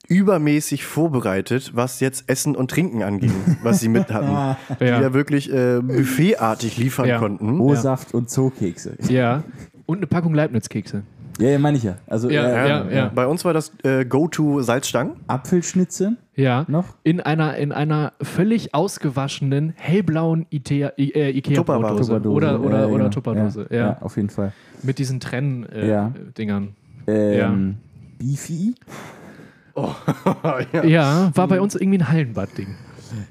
übermäßig 0.06 0.84
vorbereitet, 0.84 1.72
was 1.74 2.00
jetzt 2.00 2.28
Essen 2.28 2.54
und 2.54 2.70
Trinken 2.70 3.02
anging, 3.02 3.32
was 3.62 3.80
sie 3.80 3.88
mit 3.88 4.12
hatten. 4.12 4.56
Die 4.80 4.84
Ja. 4.84 5.00
ja 5.00 5.14
wirklich 5.14 5.50
äh, 5.52 5.80
buffetartig 5.80 6.76
liefern 6.76 7.08
Ja. 7.08 7.18
konnten. 7.18 7.58
O-Saft 7.58 8.12
und 8.14 8.28
Zookekse. 8.30 8.96
Ja. 9.08 9.42
Und 9.86 9.98
eine 9.98 10.06
Packung 10.06 10.34
Leibniz-Kekse. 10.34 11.02
Ja, 11.38 11.48
ja, 11.48 11.58
meine 11.58 11.76
ich 11.76 11.82
ja. 11.82 11.96
Also 12.06 12.30
Ja, 12.30 12.44
äh, 12.44 12.68
ja, 12.68 12.90
ja. 12.90 13.10
Bei 13.14 13.26
uns 13.26 13.44
war 13.44 13.52
das 13.52 13.72
äh, 13.82 14.04
Go-To 14.04 14.62
Salzstangen. 14.62 15.14
Apfelschnitze 15.26 16.16
Ja. 16.36 16.64
noch. 16.68 16.84
In 17.02 17.20
einer, 17.20 17.56
in 17.56 17.72
einer 17.72 18.12
völlig 18.22 18.72
ausgewaschenen, 18.74 19.72
hellblauen 19.76 20.46
Ikea, 20.52 20.92
äh, 20.96 21.30
Ikea-Brotdose. 21.30 22.12
Tupperdose. 22.12 22.30
Oder, 22.30 22.60
oder, 22.60 22.80
Ja, 22.80 22.86
oder 22.86 22.96
genau. 22.98 23.08
Tupperdose. 23.10 23.66
Ja, 23.70 23.76
Ja. 23.76 23.86
ja, 23.86 23.98
auf 24.00 24.16
jeden 24.16 24.30
Fall. 24.30 24.52
Mit 24.82 24.98
diesen 24.98 25.18
Ja. 25.20 25.28
Trenn-Dingern. 25.28 26.68
Ähm, 27.06 27.76
Beefy? 28.18 28.74
ja. 30.84 31.30
war 31.34 31.48
bei 31.48 31.60
uns 31.60 31.74
irgendwie 31.74 31.98
ein 31.98 32.08
Hallenbad-Ding. 32.08 32.68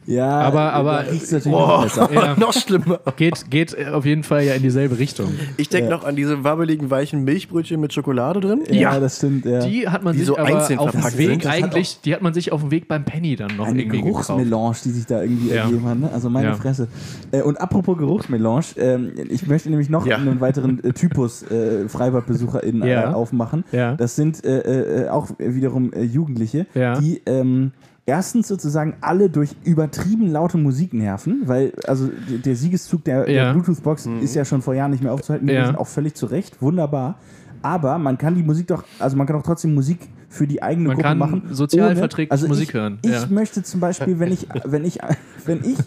Ja, 0.05 0.29
Aber- 0.41 0.73
aber- 0.73 1.03
da 1.03 1.09
riecht's 1.11 1.31
natürlich 1.31 1.57
noch 1.57 1.84
besser. 1.84 2.09
Ja. 2.13 2.36
Noch 2.39 2.53
schlimmer. 2.53 2.99
Geht, 3.15 3.49
geht 3.49 3.88
auf 3.88 4.05
jeden 4.05 4.23
Fall 4.23 4.43
ja 4.43 4.53
in 4.53 4.61
dieselbe 4.63 4.97
Richtung. 4.99 5.29
Ich 5.57 5.69
denke 5.69 5.89
noch 5.89 6.03
an 6.03 6.15
diese 6.15 6.43
wabbeligen, 6.43 6.89
weichen 6.89 7.23
Milchbrötchen 7.23 7.79
mit 7.79 7.93
Schokolade 7.93 8.39
drin. 8.39 8.63
Ja, 8.69 8.99
das 8.99 9.17
stimmt. 9.17 9.45
Ja. 9.45 9.59
Die 9.65 9.88
hat 9.88 10.03
man 10.03 10.13
Die 10.13 10.19
sich 10.19 10.27
so 10.27 10.38
aber 10.38 10.47
einzeln 10.47 10.79
auf 10.79 10.91
dem 10.91 11.03
Weg 11.17 11.45
eigentlich, 11.47 11.99
die 12.05 12.13
hat 12.13 12.21
man 12.21 12.34
sich 12.34 12.51
auf 12.51 12.61
dem 12.61 12.71
Weg 12.71 12.88
beim 12.88 13.03
Penny 13.05 13.36
dann 13.36 13.55
noch 13.57 13.67
Eine 13.67 13.81
irgendwie 13.81 14.01
gekauft. 14.01 14.27
Geruchsmelange, 14.27 14.75
die 14.86 14.89
sich 14.91 15.05
da 15.05 15.21
irgendwie 15.21 15.49
Ja. 15.49 15.63
ergeben 15.63 15.86
hat. 15.88 15.97
Ne? 15.99 16.09
Also 16.13 16.29
meine 16.29 16.49
Ja. 16.49 16.53
Fresse. 16.55 16.88
Äh, 17.31 17.41
und 17.41 17.59
apropos 17.59 17.97
Geruchsmelange, 17.97 18.63
ähm, 18.77 19.11
ich 19.29 19.47
möchte 19.47 19.69
nämlich 19.69 19.89
noch 19.89 20.05
Ja. 20.05 20.17
einen 20.17 20.39
weiteren 20.41 20.84
äh, 20.84 20.93
Typus 20.93 21.43
äh, 21.43 21.88
FreibadbesucherInnen 21.89 22.88
Ja. 22.88 23.11
äh, 23.11 23.13
aufmachen. 23.13 23.63
Ja. 23.71 23.95
Das 23.95 24.15
sind 24.15 24.43
äh, 24.43 25.07
auch 25.09 25.29
wiederum 25.39 25.91
Jugendliche, 25.99 26.65
Ja. 26.73 26.99
die 26.99 27.21
ähm, 27.25 27.71
erstens 28.05 28.47
sozusagen 28.47 28.95
alle 29.01 29.29
durch 29.29 29.55
übertrieben 29.63 30.31
laute 30.31 30.57
Musik 30.57 30.93
nerven, 30.93 31.43
weil 31.45 31.73
also 31.87 32.09
der 32.43 32.55
Siegeszug 32.55 33.03
der, 33.05 33.25
der 33.25 33.33
Ja. 33.33 33.51
Bluetooth-Box 33.53 34.07
ist 34.21 34.35
ja 34.35 34.43
schon 34.45 34.61
vor 34.61 34.73
Jahren 34.73 34.91
nicht 34.91 35.03
mehr 35.03 35.13
aufzuhalten 35.13 35.47
Ja. 35.49 35.77
auch 35.77 35.87
völlig 35.87 36.15
zu 36.15 36.25
Recht, 36.25 36.61
wunderbar. 36.61 37.15
Aber 37.61 37.97
man 37.97 38.17
kann 38.17 38.35
die 38.35 38.43
Musik 38.43 38.67
doch, 38.67 38.83
also 38.99 39.15
man 39.15 39.25
kann 39.25 39.37
auch 39.37 39.43
trotzdem 39.43 39.73
Musik 39.73 39.99
für 40.27 40.45
die 40.47 40.61
eigene 40.61 40.87
Man 40.89 40.95
Gruppe 40.97 41.07
kann 41.07 41.17
machen. 41.17 41.43
sozial 41.51 41.95
verträglich 41.95 42.31
also 42.31 42.47
Musik 42.47 42.69
ich, 42.69 42.73
hören, 42.73 42.99
Ich 43.03 43.11
ja. 43.11 43.25
möchte 43.29 43.63
zum 43.63 43.79
Beispiel, 43.79 44.19
wenn 44.19 44.33
ich, 44.33 44.47
wenn 44.65 44.83
ich, 44.83 44.97
wenn 45.45 45.63
ich 45.63 45.77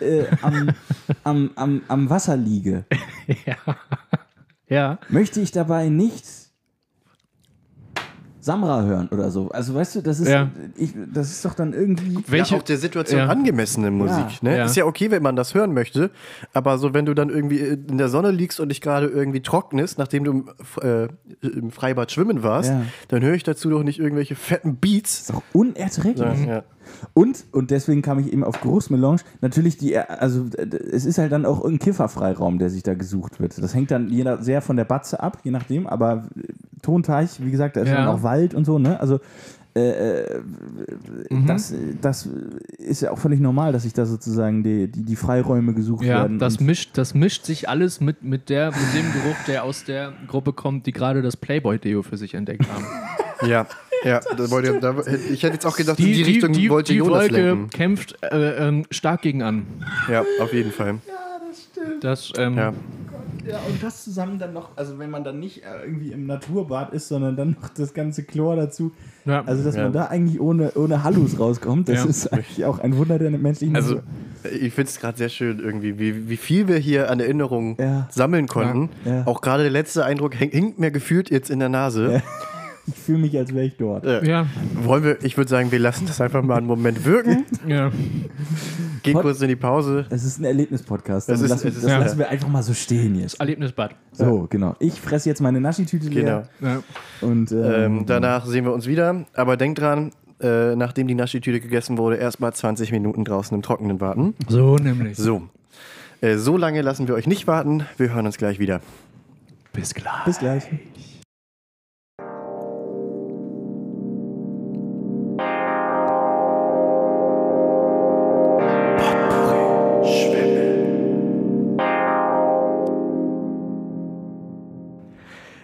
äh, 0.00 0.24
am, 0.42 0.70
am, 1.22 1.50
am, 1.54 1.82
am 1.86 2.10
Wasser 2.10 2.36
liege, 2.36 2.84
Ja. 4.68 4.98
möchte 5.08 5.40
ich 5.40 5.50
dabei 5.52 5.88
nicht 5.88 6.24
Samra 8.40 8.82
hören 8.84 9.08
oder 9.10 9.30
so. 9.30 9.48
Also 9.50 9.74
weißt 9.74 9.96
du, 9.96 10.00
das 10.02 10.18
ist, 10.20 10.28
Ja. 10.28 10.48
ich, 10.76 10.94
das 11.12 11.30
ist 11.30 11.44
doch 11.44 11.54
dann 11.54 11.72
irgendwie. 11.72 12.18
Welche, 12.26 12.54
ja, 12.54 12.60
auch 12.60 12.64
der 12.64 12.78
Situation 12.78 13.18
Ja. 13.20 13.26
angemessene 13.26 13.90
Musik. 13.90 14.42
Ne? 14.42 14.56
Ja. 14.56 14.64
Ist 14.64 14.76
ja 14.76 14.84
okay, 14.86 15.10
wenn 15.10 15.22
man 15.22 15.36
das 15.36 15.54
hören 15.54 15.74
möchte, 15.74 16.10
aber 16.54 16.78
so, 16.78 16.94
wenn 16.94 17.06
du 17.06 17.14
dann 17.14 17.28
irgendwie 17.30 17.58
in 17.58 17.98
der 17.98 18.08
Sonne 18.08 18.30
liegst 18.30 18.58
und 18.60 18.70
dich 18.70 18.80
gerade 18.80 19.06
irgendwie 19.06 19.40
trocknest, 19.42 19.98
nachdem 19.98 20.24
du 20.24 20.30
im, 20.32 20.48
äh, 20.82 21.08
im 21.46 21.70
Freibad 21.70 22.10
schwimmen 22.10 22.42
warst, 22.42 22.70
Ja. 22.70 22.82
dann 23.08 23.22
höre 23.22 23.34
ich 23.34 23.42
dazu 23.44 23.68
doch 23.70 23.82
nicht 23.82 23.98
irgendwelche 23.98 24.34
fetten 24.34 24.76
Beats. 24.76 25.20
ist 25.20 25.30
doch 25.30 25.42
unerträglich. 25.52 26.46
Ja. 26.46 26.62
Und, 27.14 27.44
und 27.52 27.70
deswegen 27.70 28.02
kam 28.02 28.18
ich 28.18 28.32
eben 28.32 28.44
auf 28.44 28.60
Großmelange, 28.60 29.20
natürlich 29.40 29.76
die, 29.76 29.96
also 29.98 30.46
es 30.92 31.04
ist 31.04 31.18
halt 31.18 31.32
dann 31.32 31.44
auch 31.46 31.64
ein 31.64 31.78
Kifferfreiraum, 31.78 32.58
der 32.58 32.70
sich 32.70 32.82
da 32.82 32.94
gesucht 32.94 33.40
wird. 33.40 33.56
Das 33.62 33.74
hängt 33.74 33.90
dann 33.90 34.08
je 34.10 34.24
nach, 34.24 34.42
sehr 34.42 34.62
von 34.62 34.76
der 34.76 34.84
Batze 34.84 35.20
ab, 35.20 35.38
je 35.44 35.50
nachdem, 35.50 35.86
aber 35.86 36.24
äh, 36.36 36.42
Tonteich, 36.82 37.44
wie 37.44 37.50
gesagt, 37.50 37.76
da 37.76 37.82
ist 37.82 37.88
Ja. 37.88 37.96
dann 37.96 38.08
auch 38.08 38.22
Wald 38.22 38.54
und 38.54 38.64
so, 38.64 38.78
ne? 38.78 38.98
Also 39.00 39.20
äh, 39.74 40.20
äh, 40.22 40.40
Mhm. 41.30 41.46
das, 41.46 41.72
das 42.00 42.28
ist 42.78 43.02
ja 43.02 43.12
auch 43.12 43.18
völlig 43.18 43.38
normal, 43.38 43.72
dass 43.72 43.84
sich 43.84 43.92
da 43.92 44.04
sozusagen 44.04 44.64
die, 44.64 44.88
die, 44.90 45.04
die 45.04 45.14
Freiräume 45.16 45.74
gesucht 45.74 46.04
ja, 46.04 46.22
werden. 46.22 46.38
das 46.40 46.58
mischt, 46.58 46.98
das 46.98 47.14
mischt 47.14 47.44
sich 47.44 47.68
alles 47.68 48.00
mit, 48.00 48.24
mit, 48.24 48.48
der, 48.48 48.70
mit 48.72 48.94
dem 48.96 49.12
Geruch, 49.12 49.36
der 49.46 49.62
aus 49.62 49.84
der 49.84 50.12
Gruppe 50.26 50.52
kommt, 50.54 50.86
die 50.86 50.92
gerade 50.92 51.22
das 51.22 51.36
Playboy-Deo 51.36 52.02
für 52.02 52.16
sich 52.16 52.34
entdeckt 52.34 52.66
haben. 52.68 53.48
Ja, 53.48 53.66
ja. 54.04 54.20
Da 54.36 54.50
wollte, 54.50 54.80
da, 54.80 54.94
ich 55.30 55.42
hätte 55.42 55.54
jetzt 55.54 55.66
auch 55.66 55.76
gedacht, 55.76 55.98
in 55.98 56.06
die, 56.06 56.22
Richtung 56.22 56.52
die, 56.52 56.70
wollte 56.70 56.92
die 56.92 56.98
Jonas 56.98 57.22
Wolke 57.22 57.34
lenken. 57.42 57.70
kämpft 57.70 58.16
äh, 58.22 58.68
ähm, 58.68 58.84
stark 58.90 59.22
gegen 59.22 59.42
an. 59.42 59.66
Ja, 60.10 60.24
auf 60.40 60.52
jeden 60.52 60.72
Fall. 60.72 60.96
Das, 62.00 62.32
ähm, 62.36 62.56
Ja. 62.56 62.72
Ja, 63.48 63.58
und 63.68 63.82
das 63.82 64.04
zusammen 64.04 64.38
dann 64.38 64.52
noch, 64.52 64.76
also 64.76 64.98
wenn 64.98 65.08
man 65.10 65.24
dann 65.24 65.40
nicht 65.40 65.62
äh, 65.64 65.84
irgendwie 65.84 66.12
im 66.12 66.26
Naturbad 66.26 66.92
ist, 66.92 67.08
sondern 67.08 67.36
dann 67.36 67.56
noch 67.60 67.70
das 67.70 67.94
ganze 67.94 68.22
Chlor 68.22 68.54
dazu. 68.54 68.92
Ja. 69.24 69.42
Also, 69.46 69.64
dass 69.64 69.76
Ja. 69.76 69.84
man 69.84 69.92
da 69.94 70.04
eigentlich 70.06 70.38
ohne, 70.40 70.72
ohne 70.74 71.02
Hallus 71.02 71.38
rauskommt, 71.40 71.88
das 71.88 72.04
Ja. 72.04 72.04
ist 72.10 72.26
eigentlich 72.32 72.64
auch 72.66 72.78
ein 72.80 72.96
Wunder 72.98 73.18
der 73.18 73.30
menschlichen 73.30 73.74
Also, 73.74 73.94
Natur. 73.96 74.10
ich 74.52 74.74
finde 74.74 74.90
es 74.90 75.00
gerade 75.00 75.16
sehr 75.18 75.30
schön, 75.30 75.58
irgendwie, 75.58 75.98
wie, 75.98 76.28
wie 76.28 76.36
viel 76.36 76.68
wir 76.68 76.76
hier 76.76 77.10
an 77.10 77.18
Erinnerungen 77.18 77.76
Ja. 77.80 78.06
sammeln 78.10 78.46
konnten. 78.46 78.90
Ja. 79.06 79.14
Ja. 79.20 79.26
Auch 79.26 79.40
gerade 79.40 79.62
der 79.64 79.72
letzte 79.72 80.04
Eindruck 80.04 80.38
hängt, 80.38 80.52
hinkt 80.52 80.78
mir 80.78 80.90
gefühlt 80.90 81.30
jetzt 81.30 81.50
in 81.50 81.58
der 81.60 81.70
Nase. 81.70 82.22
Ich 82.92 82.98
fühle 83.00 83.18
mich, 83.18 83.36
als 83.38 83.54
wäre 83.54 83.66
ich 83.66 83.76
dort. 83.76 84.04
ja, 84.24 84.46
Wollen 84.82 85.04
wir, 85.04 85.24
ich 85.24 85.36
würde 85.36 85.48
sagen, 85.50 85.70
wir 85.72 85.78
lassen 85.78 86.06
das 86.06 86.20
einfach 86.20 86.42
mal 86.42 86.56
einen 86.58 86.66
Moment 86.66 87.04
wirken, 87.04 87.44
ja. 87.66 87.90
gehen 89.02 89.12
Pod- 89.14 89.22
kurz 89.22 89.40
in 89.40 89.48
die 89.48 89.56
Pause. 89.56 90.06
Es 90.10 90.24
ist 90.24 90.38
ein 90.40 90.44
Erlebnispodcast. 90.44 91.28
Das 91.28 91.40
ist- 91.40 91.50
lassen, 91.50 91.68
ist- 91.68 91.82
das 91.82 91.90
ja. 91.90 91.98
lassen 91.98 92.18
wir 92.18 92.28
einfach 92.28 92.48
mal 92.48 92.62
so 92.62 92.74
stehen 92.74 93.18
jetzt. 93.20 93.38
Erlebnisbad. 93.40 93.94
So, 94.12 94.46
genau. 94.50 94.76
Ich 94.80 95.00
fresse 95.00 95.28
jetzt 95.28 95.40
meine 95.40 95.60
Naschi-Tüte 95.60 96.08
leer. 96.08 96.48
Genau. 96.60 96.70
Ja. 96.72 96.82
Und 97.20 97.52
ähm, 97.52 97.64
Ähm, 97.64 98.02
danach 98.06 98.44
sehen 98.46 98.64
wir 98.64 98.72
uns 98.72 98.86
wieder. 98.86 99.24
Aber 99.34 99.56
denkt 99.56 99.80
dran, 99.80 100.12
äh, 100.40 100.74
nachdem 100.76 101.06
die 101.08 101.14
Naschi-Tüte 101.14 101.60
gegessen 101.60 101.98
wurde, 101.98 102.16
erstmal 102.16 102.52
20 102.52 102.92
Minuten 102.92 103.24
draußen 103.24 103.54
im 103.54 103.62
Trockenen 103.62 104.00
warten. 104.00 104.34
So 104.48 104.76
nämlich. 104.76 105.16
So. 105.16 105.42
Äh, 106.22 106.36
so 106.36 106.56
lange 106.56 106.82
lassen 106.82 107.08
wir 107.08 107.14
euch 107.14 107.26
nicht 107.26 107.46
warten. 107.46 107.84
Wir 107.96 108.12
hören 108.12 108.26
uns 108.26 108.36
gleich 108.38 108.58
wieder. 108.58 108.80
Bis 109.72 109.94
gleich. 109.94 110.24
bis 110.24 110.38
gleich. 110.38 110.64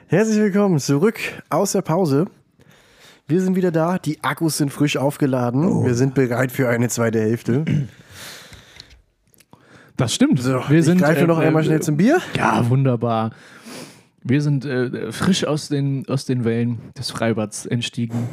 Herzlich 0.08 0.38
willkommen 0.38 0.78
zurück 0.78 1.18
aus 1.50 1.72
der 1.72 1.82
Pause. 1.82 2.26
Wir 3.26 3.40
sind 3.40 3.56
wieder 3.56 3.72
da. 3.72 3.98
Die 3.98 4.22
Akkus 4.22 4.56
sind 4.56 4.70
frisch 4.70 4.96
aufgeladen. 4.96 5.84
Wir 5.84 5.96
sind 5.96 6.14
bereit 6.14 6.52
für 6.52 6.68
eine 6.68 6.88
zweite 6.88 7.18
Hälfte. 7.18 7.64
Das 9.96 10.14
stimmt. 10.14 10.40
So, 10.40 10.62
wir 10.68 10.78
ich 10.78 10.84
sind, 10.84 10.98
greife 10.98 11.22
äh, 11.22 11.26
noch 11.26 11.38
einmal 11.38 11.62
äh, 11.62 11.66
schnell 11.66 11.82
zum 11.82 11.96
Bier. 11.96 12.20
Ja, 12.36 12.70
wunderbar. 12.70 13.32
Wir 14.22 14.40
sind 14.42 14.64
äh, 14.64 15.10
frisch 15.10 15.44
aus 15.44 15.70
den, 15.70 16.08
aus 16.08 16.24
den 16.24 16.44
Wellen 16.44 16.78
des 16.96 17.10
Freibads 17.10 17.66
entstiegen, 17.66 18.28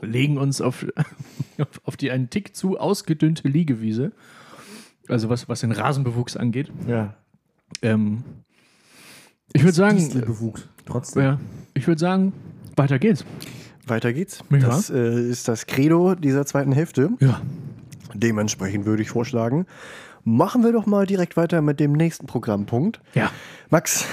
legen 0.00 0.38
uns 0.38 0.62
auf, 0.62 0.86
auf, 1.58 1.68
auf 1.84 1.96
die 1.98 2.10
einen 2.10 2.30
Tick 2.30 2.56
zu 2.56 2.78
ausgedünnte 2.78 3.48
Liegewiese, 3.48 4.12
also 5.08 5.28
was, 5.28 5.46
was 5.46 5.60
den 5.60 5.72
Rasenbewuchs 5.72 6.38
angeht. 6.38 6.72
Ja. 6.88 7.16
Ähm, 7.82 8.24
ich 9.52 9.62
würde 9.62 9.72
sagen, 9.74 9.96
Distelbewuchs. 9.96 10.66
Trotzdem. 10.86 11.22
ja, 11.22 11.40
ich 11.74 11.86
würde 11.86 11.98
sagen, 12.00 12.32
weiter 12.76 12.98
geht's. 12.98 13.24
Weiter 13.86 14.12
geht's. 14.12 14.42
Nicht 14.50 14.66
Das 14.66 14.90
äh, 14.90 15.20
ist 15.30 15.48
das 15.48 15.66
Credo 15.66 16.14
dieser 16.14 16.46
zweiten 16.46 16.72
Hälfte. 16.72 17.10
Ja. 17.20 17.40
Dementsprechend 18.14 18.86
würde 18.86 19.02
ich 19.02 19.10
vorschlagen, 19.10 19.66
machen 20.24 20.62
wir 20.64 20.72
doch 20.72 20.86
mal 20.86 21.06
direkt 21.06 21.36
weiter 21.36 21.62
mit 21.62 21.80
dem 21.80 21.92
nächsten 21.92 22.26
Programmpunkt. 22.26 23.00
Ja. 23.14 23.30
Max, 23.70 24.04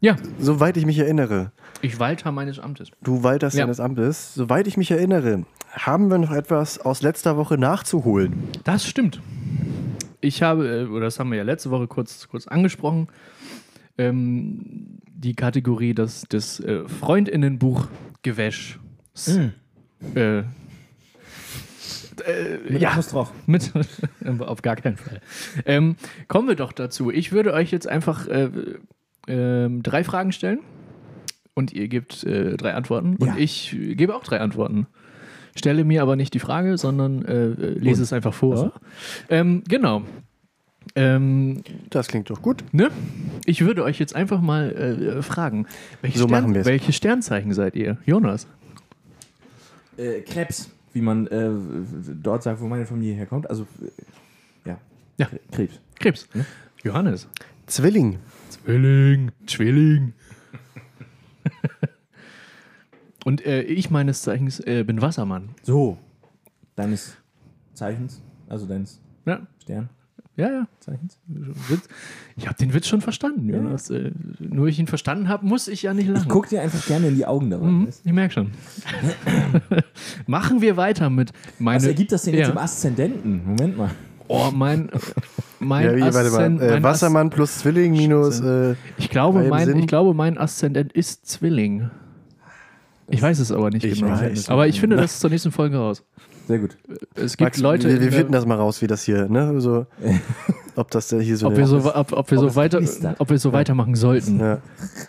Ja, 0.00 0.16
soweit 0.38 0.76
ich 0.76 0.86
mich 0.86 0.98
erinnere, 0.98 1.50
ich 1.80 1.98
Walter 2.00 2.30
meines 2.32 2.58
Amtes. 2.58 2.90
du 3.02 3.22
Walters 3.22 3.54
Ja. 3.54 3.62
deines 3.64 3.80
Amtes, 3.80 4.34
soweit 4.34 4.66
ich 4.66 4.76
mich 4.76 4.90
erinnere, 4.90 5.44
haben 5.72 6.10
wir 6.10 6.18
noch 6.18 6.32
etwas 6.32 6.78
aus 6.78 7.02
letzter 7.02 7.36
Woche 7.36 7.56
nachzuholen. 7.58 8.34
Das 8.64 8.86
stimmt. 8.86 9.20
Ich 10.20 10.42
habe, 10.42 10.66
äh, 10.68 10.86
oder 10.86 11.06
das 11.06 11.18
haben 11.20 11.30
wir 11.30 11.38
ja 11.38 11.44
letzte 11.44 11.70
Woche 11.70 11.86
kurz, 11.86 12.28
kurz 12.28 12.46
angesprochen, 12.48 13.08
ähm, 13.98 14.98
die 15.12 15.34
Kategorie 15.34 15.94
des, 15.94 16.22
des 16.22 16.60
äh, 16.60 16.86
Freundinnenbuch-Gewäschs. 16.88 18.78
Äh, 20.14 20.38
äh, 20.38 20.42
Mit 22.68 22.80
ja, 22.82 22.90
Apostroph. 22.90 23.32
mit, 23.46 23.72
auf 24.40 24.62
gar 24.62 24.76
keinen 24.76 24.96
Fall. 24.96 25.20
Ähm, 25.66 25.96
kommen 26.28 26.48
wir 26.48 26.56
doch 26.56 26.72
dazu. 26.72 27.10
Ich 27.10 27.32
würde 27.32 27.52
euch 27.52 27.70
jetzt 27.70 27.88
einfach 27.88 28.26
äh, 28.28 28.50
ähm, 29.26 29.82
drei 29.82 30.04
Fragen 30.04 30.32
stellen 30.32 30.60
und 31.54 31.72
ihr 31.72 31.88
gebt 31.88 32.24
äh, 32.24 32.56
drei 32.56 32.74
Antworten 32.74 33.16
Ja. 33.20 33.32
und 33.32 33.38
ich 33.40 33.76
gebe 33.94 34.14
auch 34.14 34.24
drei 34.24 34.40
Antworten. 34.40 34.86
Stelle 35.56 35.84
mir 35.84 36.02
aber 36.02 36.14
nicht 36.14 36.34
die 36.34 36.38
Frage, 36.38 36.78
sondern 36.78 37.24
äh, 37.24 37.46
äh, 37.46 37.78
lese 37.78 38.02
es 38.02 38.12
einfach 38.12 38.34
vor. 38.34 38.72
Ähm, 39.28 39.64
genau. 39.68 40.02
Ähm, 40.98 41.62
Das 41.90 42.08
klingt 42.08 42.28
doch 42.30 42.42
gut. 42.42 42.64
ne? 42.72 42.90
Ich 43.46 43.60
würde 43.64 43.84
euch 43.84 43.98
jetzt 43.98 44.14
einfach 44.14 44.40
mal 44.40 44.72
äh, 44.72 45.22
fragen, 45.22 45.66
welche, 46.00 46.18
So 46.18 46.26
Stern, 46.28 46.54
welche 46.64 46.92
Sternzeichen 46.92 47.54
seid 47.54 47.76
ihr? 47.76 47.98
Jonas? 48.04 48.46
Äh, 49.96 50.20
Krebs, 50.22 50.70
wie 50.92 51.00
man 51.00 51.26
äh, 51.28 51.50
dort 52.22 52.42
sagt, 52.42 52.60
wo 52.60 52.66
meine 52.66 52.86
Familie 52.86 53.14
herkommt. 53.14 53.48
Also, 53.48 53.62
äh, 53.82 54.68
ja. 54.70 54.78
Ja. 55.18 55.26
Kre- 55.26 55.68
Krebs. 55.98 56.28
Krebs. 56.28 56.28
Johannes? 56.84 57.28
Zwilling. 57.66 58.18
Zwilling. 58.50 59.30
Zwilling. 59.46 60.12
Und 63.24 63.44
äh, 63.44 63.62
ich 63.62 63.90
meines 63.90 64.22
Zeichens 64.22 64.60
äh, 64.60 64.84
bin 64.84 65.02
Wassermann. 65.02 65.50
So. 65.62 65.98
Deines 66.76 67.16
Zeichens, 67.74 68.22
also 68.48 68.66
deines 68.66 69.00
Ja, 69.26 69.46
Sternzeichens. 69.66 69.88
Ja, 70.38 70.48
ja. 70.50 70.66
Ich 72.36 72.46
habe 72.46 72.56
den 72.58 72.72
Witz 72.72 72.86
schon 72.86 73.00
verstanden, 73.00 73.48
Jonas. 73.48 73.90
Äh, 73.90 74.12
nur 74.38 74.68
ich 74.68 74.78
ihn 74.78 74.86
verstanden 74.86 75.28
habe, 75.28 75.44
muss 75.44 75.66
ich 75.68 75.82
ja 75.82 75.92
nicht 75.92 76.08
lachen. 76.08 76.22
Ich 76.22 76.28
guck 76.28 76.48
dir 76.48 76.62
einfach 76.62 76.86
gerne 76.86 77.08
in 77.08 77.16
die 77.16 77.26
Augen 77.26 77.50
dabei. 77.50 77.66
Mhm, 77.66 77.88
ich 78.04 78.12
merke 78.12 78.32
schon. 78.34 78.50
Machen 80.26 80.60
wir 80.60 80.76
weiter 80.76 81.10
mit 81.10 81.32
meine. 81.58 81.76
Was 81.76 81.86
ergibt 81.86 82.12
das 82.12 82.22
denn 82.22 82.34
jetzt 82.34 82.46
ja. 82.46 82.52
im 82.52 82.58
Aszendenten? 82.58 83.42
Moment 83.44 83.76
mal. 83.76 83.90
Oh, 84.28 84.50
mein. 84.54 84.90
mein 85.58 85.84
Ja, 85.86 85.96
wie, 85.96 86.00
warte 86.02 86.18
Aszend- 86.20 86.60
mal. 86.60 86.66
Äh, 86.66 86.70
mein 86.74 86.82
Wassermann 86.82 87.30
plus 87.30 87.58
Zwilling 87.58 87.92
minus. 87.92 88.40
Äh, 88.40 88.74
Ich 88.96 89.08
glaube, 89.10 89.42
mein, 89.44 89.76
ich 89.76 89.86
glaube, 89.86 90.14
mein 90.14 90.38
Aszendent 90.38 90.92
ist 90.92 91.26
Zwilling. 91.26 91.90
Ich 93.10 93.22
weiß 93.22 93.38
es 93.38 93.50
aber 93.50 93.70
nicht 93.70 93.84
Ich 93.84 94.00
genau. 94.00 94.12
weiß 94.12 94.50
Aber 94.50 94.68
ich 94.68 94.78
finde 94.80 94.96
das 94.96 95.18
zur 95.18 95.30
nächsten 95.30 95.50
Folge 95.50 95.78
raus. 95.78 96.04
Sehr 96.48 96.58
gut. 96.58 96.76
Es 97.14 97.36
gibt 97.36 97.46
Max, 97.46 97.58
Leute, 97.58 97.88
wir, 97.88 98.00
wir 98.00 98.10
finden 98.10 98.32
das 98.32 98.46
mal 98.46 98.56
raus, 98.56 98.80
wie 98.82 98.86
das 98.86 99.02
hier, 99.04 99.28
ne? 99.28 99.60
So, 99.60 99.86
ob 100.76 100.90
das 100.90 101.08
da 101.08 101.18
hier 101.18 101.36
so. 101.36 101.46
ob 101.48 101.56
wir 101.58 101.66
so, 101.66 101.76
ob, 101.94 102.12
ob 102.12 102.30
wir 102.30 102.38
ob 102.38 102.44
so 102.50 102.56
weiter, 102.56 102.80
ob 103.18 103.28
wir 103.30 103.38
so 103.38 103.52
weitermachen 103.52 103.94
sollten. 103.94 104.40
ja. 104.40 104.58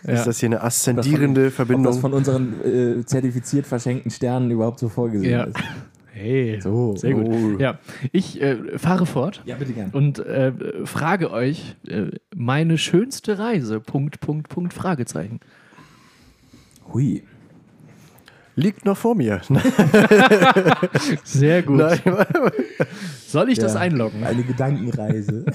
Ja. 0.06 0.12
Ist 0.12 0.26
das 0.26 0.38
hier 0.38 0.48
eine 0.50 0.62
aszendierende 0.62 1.40
Ob 1.40 1.46
das 1.46 1.54
Verbindung? 1.54 1.94
von 1.98 2.12
unseren 2.12 2.54
äh, 2.62 3.04
zertifiziert 3.06 3.66
verschenkten 3.66 4.10
Sternen 4.10 4.50
überhaupt 4.50 4.78
so 4.78 4.88
vorgesehen 4.90 5.30
Ja. 5.32 5.44
ist. 5.44 5.56
Hey, 6.12 6.60
So. 6.60 6.94
sehr 6.96 7.14
gut. 7.14 7.26
Oh. 7.28 7.58
Ja, 7.58 7.78
ich 8.12 8.42
äh, 8.42 8.76
fahre 8.78 9.06
fort 9.06 9.40
Ja, 9.46 9.56
bitte 9.56 9.72
gern. 9.72 9.88
und 9.92 10.18
äh, 10.18 10.52
frage 10.84 11.30
euch 11.30 11.76
äh, 11.88 12.06
meine 12.36 12.76
schönste 12.76 13.38
Reise. 13.38 13.80
Punkt, 13.80 14.20
Punkt, 14.20 14.50
Punkt, 14.50 14.74
Fragezeichen. 14.74 15.40
Hui. 16.92 17.22
Liegt 18.60 18.84
noch 18.84 18.96
vor 18.96 19.14
mir. 19.14 19.40
Sehr 21.24 21.62
gut. 21.62 21.78
Nein, 21.78 22.00
Soll 23.26 23.48
ich 23.50 23.58
das 23.58 23.74
Ja. 23.74 23.80
einloggen? 23.80 24.22
Eine 24.24 24.42
Gedankenreise. 24.42 25.46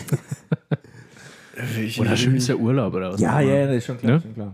ich, 1.79 1.99
Oder 1.99 2.17
schönster 2.17 2.57
Urlaub 2.57 2.93
oder 2.93 3.13
was? 3.13 3.21
ja, 3.21 3.39
ja, 3.39 3.55
ja, 3.55 3.71
ist 3.71 3.85
schon 3.85 3.97
klar. 3.97 4.13
Ne? 4.13 4.21
Schon 4.21 4.33
klar. 4.33 4.53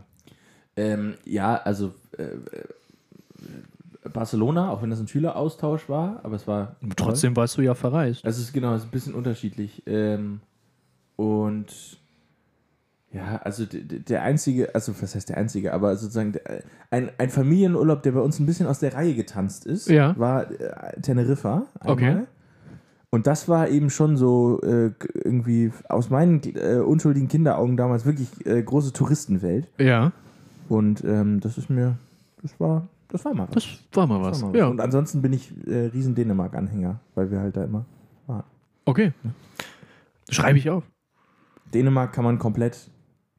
Ähm, 0.76 1.16
ja, 1.26 1.56
also 1.58 1.94
äh, 2.18 2.24
äh, 2.24 4.10
Barcelona, 4.12 4.70
auch 4.72 4.82
wenn 4.82 4.90
das 4.90 5.00
ein 5.00 5.08
Schüleraustausch 5.08 5.88
war, 5.88 6.20
aber 6.24 6.36
es 6.36 6.48
war 6.48 6.76
Trotzdem 6.96 7.36
warst 7.36 7.58
du 7.58 7.62
ja 7.62 7.74
verreist. 7.76 8.26
Also 8.26 8.40
es 8.42 8.48
ist 8.48 8.54
genau, 8.54 8.74
es 8.74 8.82
ist 8.82 8.88
ein 8.88 8.92
bisschen 8.92 9.14
unterschiedlich. 9.14 9.84
Ähm, 9.86 10.42
und 11.16 11.68
ja, 13.14 13.42
also 13.44 13.66
der 13.70 14.22
einzige, 14.24 14.74
also 14.74 14.94
was 15.02 15.16
heißt 15.16 15.30
der 15.30 15.38
einzige, 15.38 15.74
aber 15.74 15.96
sozusagen 15.98 16.32
der, 16.34 16.64
ein, 16.92 17.12
ein 17.18 17.30
Familienurlaub, 17.30 18.04
der 18.04 18.14
bei 18.14 18.22
uns 18.22 18.40
ein 18.40 18.46
bisschen 18.46 18.68
aus 18.68 18.80
der 18.80 18.94
Reihe 18.94 19.14
getanzt 19.16 19.66
ist, 19.66 19.90
Ja. 19.90 20.18
war 20.18 20.50
äh, 20.50 21.00
Teneriffa. 21.02 21.66
einmal. 21.80 21.94
Okay. 21.94 22.18
Und 23.14 23.28
das 23.28 23.50
war 23.50 23.68
eben 23.68 23.90
schon 23.90 24.16
so 24.16 24.62
äh, 24.62 24.92
irgendwie 25.14 25.74
aus 25.90 26.10
meinen 26.10 26.42
äh, 26.56 26.76
unschuldigen 26.78 27.28
Kinderaugen 27.28 27.76
damals 27.76 28.06
wirklich 28.06 28.30
äh, 28.46 28.64
große 28.64 28.94
Touristenwelt. 28.94 29.68
Ja, 29.78 30.14
Und 30.70 31.04
ähm, 31.04 31.42
das 31.42 31.58
ist 31.58 31.70
mir, 31.70 31.98
das 32.42 32.58
war, 32.58 32.88
das 33.10 33.26
war 33.26 33.34
mal 33.34 33.48
was. 33.52 33.56
das 33.56 33.80
war 33.92 34.08
mal 34.08 34.22
was. 34.22 34.42
War 34.42 34.48
mal 34.48 34.54
was. 34.54 34.60
Ja, 34.60 34.68
Und 34.68 34.80
ansonsten 34.80 35.22
bin 35.22 35.34
ich 35.34 35.52
äh, 35.68 35.88
riesen 35.88 36.16
Dänemark-Anhänger, 36.16 37.02
weil 37.16 37.30
wir 37.30 37.42
halt 37.42 37.58
da 37.58 37.66
immer 37.66 37.84
waren. 38.28 38.44
okay. 38.86 39.12
Schreibe 40.30 40.58
ich 40.60 40.70
auf. 40.70 40.84
Dänemark 41.74 42.14
kann 42.14 42.24
man 42.24 42.40
komplett 42.40 42.90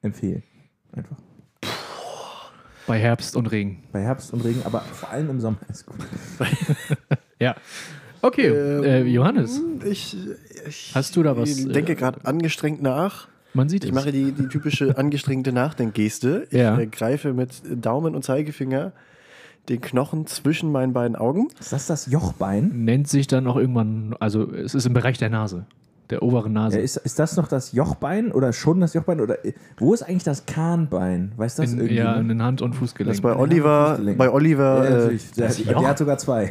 empfehlen. 0.03 0.43
Einfach. 0.93 1.17
Bei 2.87 2.99
Herbst 2.99 3.37
und 3.37 3.47
Regen. 3.53 3.85
Bei 3.93 4.03
Herbst 4.03 4.33
und 4.33 4.45
Regen, 4.45 4.63
aber 4.65 4.81
vor 4.81 5.11
allem 5.11 5.31
im 5.31 5.41
Sommer 5.41 5.59
ist 5.71 5.87
gut. 5.87 5.97
Ja. 7.39 7.57
Okay, 8.21 8.47
äh, 8.47 9.03
Johannes, 9.03 9.61
Ich, 9.85 10.17
ich 10.65 10.93
Hast 10.95 11.17
du 11.17 11.25
da 11.25 11.37
was, 11.37 11.51
Ich 11.59 11.67
äh, 11.69 11.73
denke 11.73 11.97
gerade 11.97 12.25
angestrengt 12.25 12.81
nach. 12.81 13.27
man 13.53 13.69
sieht 13.69 13.83
Ich 13.83 13.91
es. 13.91 13.95
mache 13.97 14.13
die, 14.13 14.31
die 14.31 14.47
typische 14.47 14.97
angestrengte 14.97 15.53
Nachdenkgeste. 15.53 16.47
Ich 16.51 16.57
Ja. 16.59 16.79
äh, 16.79 16.87
greife 16.87 17.33
mit 17.33 17.63
Daumen 17.69 18.15
und 18.15 18.23
Zeigefinger 18.25 18.93
den 19.69 19.81
Knochen 19.81 20.27
zwischen 20.27 20.71
meinen 20.71 20.93
beiden 20.93 21.17
Augen. 21.17 21.49
Ist 21.59 21.73
das 21.73 21.87
das 21.89 22.07
Jochbein? 22.07 22.85
Nennt 22.85 23.09
sich 23.09 23.27
dann 23.27 23.47
auch 23.49 23.57
irgendwann, 23.57 24.15
also 24.21 24.49
es 24.53 24.75
ist 24.77 24.87
im 24.87 24.93
Bereich 24.93 25.19
der 25.19 25.31
Nase, 25.31 25.67
der 26.13 26.23
oberen 26.23 26.53
Nase. 26.53 26.79
Ja, 26.79 26.85
ist, 26.85 26.97
ist 26.99 27.19
das 27.19 27.37
noch 27.37 27.49
das 27.49 27.73
Jochbein 27.73 28.31
oder 28.33 28.53
schon 28.53 28.81
das 28.81 28.95
Jochbein? 28.95 29.21
Oder 29.21 29.39
wo 29.79 29.93
ist 29.93 30.03
eigentlich 30.03 30.25
das 30.25 30.47
Kahnbein? 30.47 31.33
Weißt 31.37 31.59
du 31.59 31.63
das 31.63 31.73
in, 31.73 31.79
irgendwie? 31.79 31.97
ja, 31.97 32.15
in 32.15 32.29
den 32.29 32.43
Hand- 32.43 32.63
und 32.63 32.75
Fußgelenk. 32.75 33.17
Das 33.17 33.21
bei 33.21 33.35
Oliver, 33.35 33.99
bei 34.17 34.31
Oliver, 34.31 34.85
ja, 34.85 35.09
äh. 35.09 35.19
Der, 35.37 35.49
das 35.49 35.63
der 35.63 35.89
hat 35.89 35.99
sogar 35.99 36.19
zwei. 36.19 36.51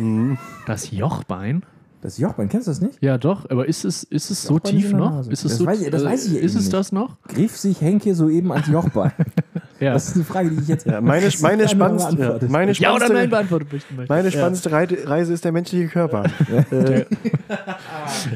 das 0.65 0.91
Jochbein? 0.91 1.63
Das 2.01 2.17
Jochbein, 2.17 2.49
kennst 2.49 2.65
du 2.67 2.71
das 2.71 2.81
nicht? 2.81 2.97
Ja, 3.01 3.17
doch, 3.19 3.47
aber 3.49 3.67
ist 3.67 3.85
es, 3.85 4.03
ist 4.03 4.31
es 4.31 4.41
so 4.43 4.55
Jochbein 4.55 4.71
tief 4.75 4.89
der 4.89 4.97
noch? 4.99 5.19
Ist 5.27 5.45
es 5.45 5.51
Das 5.51 5.57
so, 5.59 5.65
weiß 5.67 5.81
ich- 5.81 5.89
das 5.91 6.01
äh, 6.01 6.05
weiß 6.05 6.25
ich 6.25 6.31
Ist 6.33 6.37
eben 6.37 6.45
es 6.45 6.55
nicht. 6.55 6.73
das 6.73 6.91
noch? 6.91 7.17
Griff 7.27 7.55
sich 7.55 7.79
Henke 7.79 8.15
soeben 8.15 8.51
ans 8.51 8.67
Jochbein? 8.67 9.11
Ja. 9.79 9.93
Das 9.93 10.09
ist 10.09 10.15
eine 10.15 10.25
Frage, 10.25 10.51
die 10.51 10.61
ich 10.61 10.67
jetzt. 10.67 10.85
ja, 10.85 11.01
meine, 11.01 11.27
meine, 11.41 11.57
gerne 11.65 11.69
spannendste, 11.69 12.39
ja, 12.43 12.47
meine 12.49 12.71
ja 12.73 12.93
oder 12.95 13.09
nein 13.09 13.31
beantwortet 13.31 13.73
möchten 13.73 13.95
möchte. 13.95 14.13
meine 14.13 14.29
spannendste 14.31 14.71
Reise 14.71 15.33
ist 15.33 15.43
der 15.43 15.51
menschliche 15.51 15.87
Körper. 15.87 16.25
äh, 16.69 17.05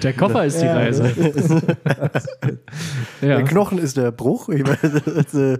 Der 0.02 0.14
Koffer 0.14 0.44
ist 0.44 0.60
die 0.60 0.66
Ja, 0.66 0.74
Reise. 0.74 1.12
ja. 3.22 3.28
Der 3.38 3.44
Knochen 3.44 3.78
ist 3.78 3.98
der 3.98 4.12
Bruch. 4.12 4.50
Ich 4.50 4.64
meine, 4.64 5.02
das, 5.06 5.34
äh, 5.36 5.60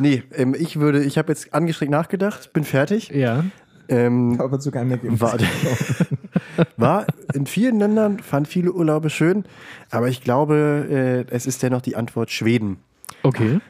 nee, 0.00 0.24
ähm, 0.34 0.56
ich 0.58 0.80
würde, 0.80 1.04
ich 1.04 1.16
habe 1.16 1.28
jetzt 1.30 1.54
angestrengt 1.54 1.92
nachgedacht, 1.92 2.52
bin 2.52 2.64
fertig. 2.64 3.10
ja. 3.10 3.44
Ähm, 3.88 4.36
Aber 4.40 4.60
zu 4.60 4.70
keinem 4.70 4.92
Ergebnis. 4.92 5.20
war, 5.20 5.38
war 6.76 7.06
in 7.34 7.46
vielen 7.46 7.78
Ländern, 7.78 8.18
fand 8.20 8.48
viele 8.48 8.72
Urlaube 8.72 9.10
schön, 9.10 9.44
aber 9.90 10.08
ich 10.08 10.22
glaube, 10.22 11.26
äh, 11.28 11.34
es 11.34 11.46
ist 11.46 11.62
dennoch 11.62 11.80
die 11.80 11.96
Antwort 11.96 12.30
Schweden. 12.30 12.78
Okay. 13.22 13.60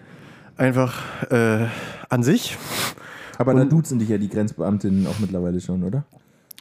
Einfach 0.56 1.30
äh, 1.30 1.66
an 2.08 2.22
sich. 2.22 2.58
Aber 3.38 3.54
da 3.54 3.64
duzen 3.64 4.00
dich 4.00 4.08
ja 4.08 4.18
die 4.18 4.28
Grenzbeamtinnen 4.28 5.06
auch 5.06 5.20
mittlerweile 5.20 5.60
schon, 5.60 5.84
oder? 5.84 6.04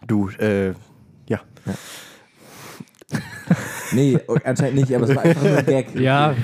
Du, 0.06 0.30
äh, 0.30 0.74
ja. 1.28 1.40
Nee, 3.92 4.20
anscheinend 4.44 4.76
nicht, 4.76 4.94
aber 4.96 5.06
es 5.10 5.16
war 5.16 5.24
einfach 5.24 5.44
nur 5.44 5.58
ein 5.58 5.66
Gag. 5.66 5.96
Ja, 6.00 6.36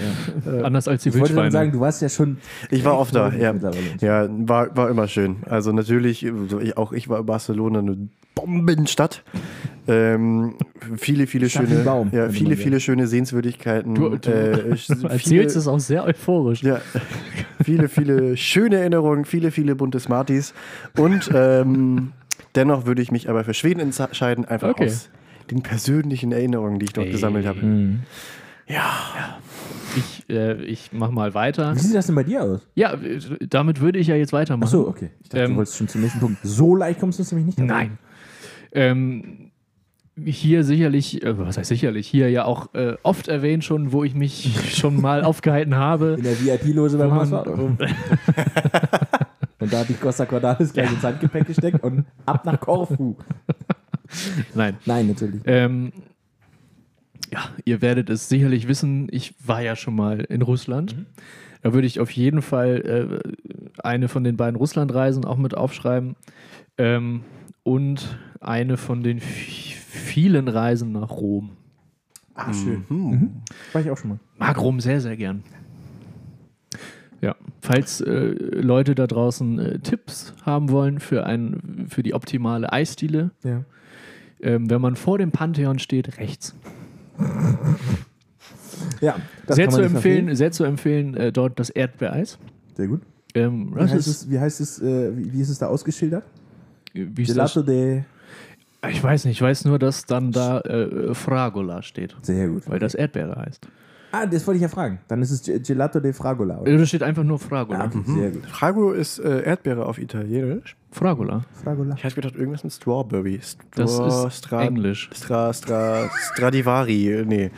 anders 0.63 0.87
als 0.87 1.03
die 1.03 1.09
Ich 1.09 1.15
wollte 1.15 1.29
Wildschweine. 1.29 1.43
dann 1.43 1.51
sagen, 1.51 1.71
du 1.71 1.79
warst 1.79 2.01
ja 2.01 2.09
schon. 2.09 2.37
Ich 2.69 2.83
war 2.85 2.97
oft 2.97 3.13
da, 3.15 3.31
ja. 3.33 3.53
Ja, 4.01 4.27
war, 4.29 4.75
war 4.75 4.89
immer 4.89 5.07
schön. 5.07 5.37
Also 5.49 5.71
natürlich, 5.71 6.25
ich, 6.25 6.77
auch 6.77 6.91
ich 6.93 7.09
war 7.09 7.19
in 7.19 7.25
Barcelona 7.25 7.79
eine 7.79 7.97
Bombenstadt. 8.35 9.23
Ähm, 9.85 10.55
viele, 10.95 11.27
viele 11.27 11.49
Stadt 11.49 11.67
schöne, 11.67 11.83
Baum, 11.83 12.09
ja, 12.13 12.29
viele, 12.29 12.55
viele 12.55 12.79
schöne 12.79 13.05
Sehenswürdigkeiten. 13.07 13.95
Du- 13.95 14.15
du 14.15 14.29
äh, 14.31 14.75
Du 15.01 15.07
erzählst 15.07 15.57
es 15.57 15.67
auch 15.67 15.79
sehr 15.79 16.05
euphorisch. 16.05 16.63
Ja, 16.63 16.79
viele, 17.63 17.89
viele 17.89 18.37
schöne 18.37 18.77
Erinnerungen, 18.77 19.25
viele, 19.25 19.51
viele 19.51 19.75
bunte 19.75 19.99
Smarties. 19.99 20.53
Und 20.97 21.29
ähm, 21.35 22.13
dennoch 22.55 22.85
würde 22.85 23.01
ich 23.01 23.11
mich 23.11 23.29
aber 23.29 23.43
für 23.43 23.53
Schweden 23.53 23.81
entscheiden, 23.81 24.45
einfach 24.45 24.69
Okay. 24.69 24.85
aus 24.85 25.09
den 25.51 25.61
persönlichen 25.61 26.31
Erinnerungen, 26.31 26.79
die 26.79 26.85
ich 26.85 26.93
dort 26.93 27.07
Ey. 27.07 27.11
gesammelt 27.13 27.45
habe. 27.45 27.59
Mhm. 27.61 27.99
Ich, 29.95 30.27
äh, 30.29 30.61
ich 30.63 30.89
mach 30.91 31.11
mal 31.11 31.33
weiter. 31.33 31.75
Wie 31.75 31.79
sieht 31.79 31.95
das 31.95 32.07
denn 32.07 32.15
bei 32.15 32.23
dir 32.23 32.43
aus? 32.43 32.61
Ja, 32.75 32.93
äh, 32.93 33.19
damit 33.47 33.79
würde 33.81 33.99
ich 33.99 34.07
ja 34.07 34.15
jetzt 34.15 34.33
weitermachen. 34.33 34.67
Achso, 34.67 34.87
okay. 34.87 35.11
Ich 35.21 35.29
dachte, 35.29 35.43
Ähm, 35.43 35.51
du 35.51 35.57
wolltest 35.57 35.77
schon 35.77 35.87
zum 35.87 36.01
nächsten 36.01 36.19
Punkt. 36.19 36.37
So 36.43 36.75
leicht 36.75 36.99
kommst 36.99 37.19
du 37.19 37.23
es 37.23 37.31
nämlich 37.31 37.45
nicht. 37.45 37.59
dabei. 37.59 37.67
Nein. 37.73 37.97
Ähm, 38.71 39.51
hier 40.25 40.63
sicherlich, 40.63 41.23
äh, 41.23 41.37
was 41.37 41.57
heißt 41.57 41.69
sicherlich, 41.69 42.07
hier 42.07 42.29
ja 42.31 42.45
auch 42.45 42.73
äh, 42.73 42.95
oft 43.03 43.27
erwähnt 43.27 43.63
schon, 43.63 43.91
wo 43.91 44.03
ich 44.03 44.15
mich 44.15 44.55
schon 44.75 44.99
mal 44.99 45.23
aufgehalten 45.23 45.75
habe. 45.75 46.15
In 46.17 46.23
der 46.23 46.39
VIP-Lose 46.39 46.97
beim 46.97 47.11
HSV. 47.13 47.33
Und 49.59 49.71
da 49.71 49.79
hat 49.79 49.89
die 49.89 49.93
Costa 49.93 50.25
Cordalis 50.25 50.73
gleich 50.73 50.91
ins 50.91 51.03
Handgepäck 51.03 51.45
gesteckt 51.45 51.83
und 51.83 52.05
ab 52.25 52.45
nach 52.45 52.59
Korfu. 52.59 53.15
Nein. 54.55 54.77
Nein, 54.85 55.07
natürlich. 55.07 55.41
Ähm, 55.45 55.91
ja, 57.31 57.49
ihr 57.65 57.81
werdet 57.81 58.09
es 58.09 58.29
sicherlich 58.29 58.67
wissen, 58.67 59.07
ich 59.11 59.33
war 59.45 59.61
ja 59.61 59.75
schon 59.75 59.95
mal 59.95 60.21
in 60.21 60.41
Russland. 60.41 60.95
Da 61.61 61.73
würde 61.73 61.87
ich 61.87 61.99
auf 61.99 62.11
jeden 62.11 62.41
Fall 62.41 63.21
äh, 63.25 63.81
eine 63.81 64.07
von 64.09 64.23
den 64.23 64.37
beiden 64.37 64.55
Russlandreisen 64.55 65.25
auch 65.25 65.37
mit 65.37 65.55
aufschreiben. 65.55 66.15
Ähm, 66.77 67.21
und 67.63 68.19
eine 68.41 68.77
von 68.77 69.03
den 69.03 69.19
vielen 69.21 70.47
Reisen 70.47 70.91
nach 70.91 71.11
Rom. 71.11 71.51
Ah, 72.35 72.53
schön. 72.53 72.83
Mhm. 72.89 73.41
War 73.71 73.81
ich 73.81 73.89
auch 73.89 73.97
schon 73.97 74.11
mal. 74.11 74.19
Mag 74.37 74.59
Rom 74.59 74.79
sehr, 74.79 74.99
sehr 74.99 75.15
gern. 75.15 75.43
Ja, 77.21 77.35
falls 77.61 78.01
äh, 78.01 78.11
Leute 78.11 78.95
da 78.95 79.07
draußen 79.07 79.59
äh, 79.59 79.79
Tipps 79.79 80.33
haben 80.45 80.69
wollen 80.69 80.99
für, 80.99 81.25
ein, 81.25 81.85
für 81.87 82.03
die 82.03 82.13
optimale 82.13 82.73
Eisdiele, 82.73 83.31
Ja. 83.43 83.63
Ähm, 84.43 84.69
wenn 84.69 84.81
man 84.81 84.95
vor 84.95 85.17
dem 85.17 85.31
Pantheon 85.31 85.79
steht, 85.79 86.17
rechts. 86.17 86.55
Ja, 89.01 89.15
sehr 89.47 89.69
zu 89.69 89.81
empfehlen, 89.81 90.35
sehr 90.35 90.51
zu 90.51 90.63
empfehlen, 90.63 91.15
äh, 91.15 91.31
dort 91.31 91.59
das 91.59 91.69
Erdbeereis. 91.69 92.37
Sehr 92.75 92.87
gut. 92.87 93.01
Ähm, 93.35 93.73
Wie 93.75 93.81
heißt, 93.81 93.95
ist, 93.95 94.07
es, 94.07 94.29
wie 94.29 94.39
heißt 94.39 94.61
es, 94.61 94.81
äh, 94.81 95.17
wie, 95.17 95.33
wie 95.33 95.41
ist 95.41 95.49
es 95.49 95.59
da 95.59 95.67
ausgeschildert? 95.67 96.23
wie 96.93 97.23
ist 97.23 97.35
das? 97.35 97.53
Gelato 97.53 97.63
de... 97.63 98.03
Ich 98.89 99.01
weiß 99.01 99.25
nicht, 99.25 99.37
ich 99.37 99.41
weiß 99.41 99.65
nur, 99.65 99.79
dass 99.79 100.05
dann 100.05 100.31
da 100.31 100.59
äh, 100.59 101.13
Fragola 101.15 101.81
steht, 101.81 102.15
Sehr 102.21 102.49
gut. 102.49 102.69
weil 102.69 102.79
das 102.79 102.93
Erdbeere 102.93 103.37
heißt. 103.37 103.65
Ah, 104.15 104.27
das 104.27 104.45
wollte 104.45 104.57
ich 104.57 104.61
ja 104.61 104.67
fragen. 104.67 104.99
Dann 105.07 105.23
ist 105.23 105.31
es 105.31 105.41
Ge- 105.41 105.59
Gelato 105.59 105.99
de 105.99 106.13
Fragola. 106.13 106.59
Oder? 106.59 106.71
Äh, 106.71 106.77
Da 106.77 106.85
steht 106.85 107.01
einfach 107.01 107.23
nur 107.23 107.39
Fragola. 107.39 107.79
Ah, 107.79 107.85
okay, 107.87 107.99
Sehr 108.05 108.29
gut. 108.29 108.45
Frago 108.45 108.91
ist 108.91 109.17
äh, 109.17 109.41
Erdbeere 109.43 109.87
auf 109.87 109.97
Italienisch. 109.97 110.75
Fragola. 110.91 111.45
Fragola. 111.63 111.95
Ich 111.97 112.03
hatte 112.03 112.13
gedacht, 112.15 112.35
irgendwas 112.35 112.63
mit 112.63 112.73
Strawberry. 112.73 113.39
Das 113.75 113.97
Stra- 113.99 114.27
ist 114.27 114.45
Stra- 114.45 114.61
Englisch. 114.61 115.09
Stra, 115.13 115.51
Stra, 115.51 116.09
Stradivari. 116.31 117.23
Nee. 117.25 117.49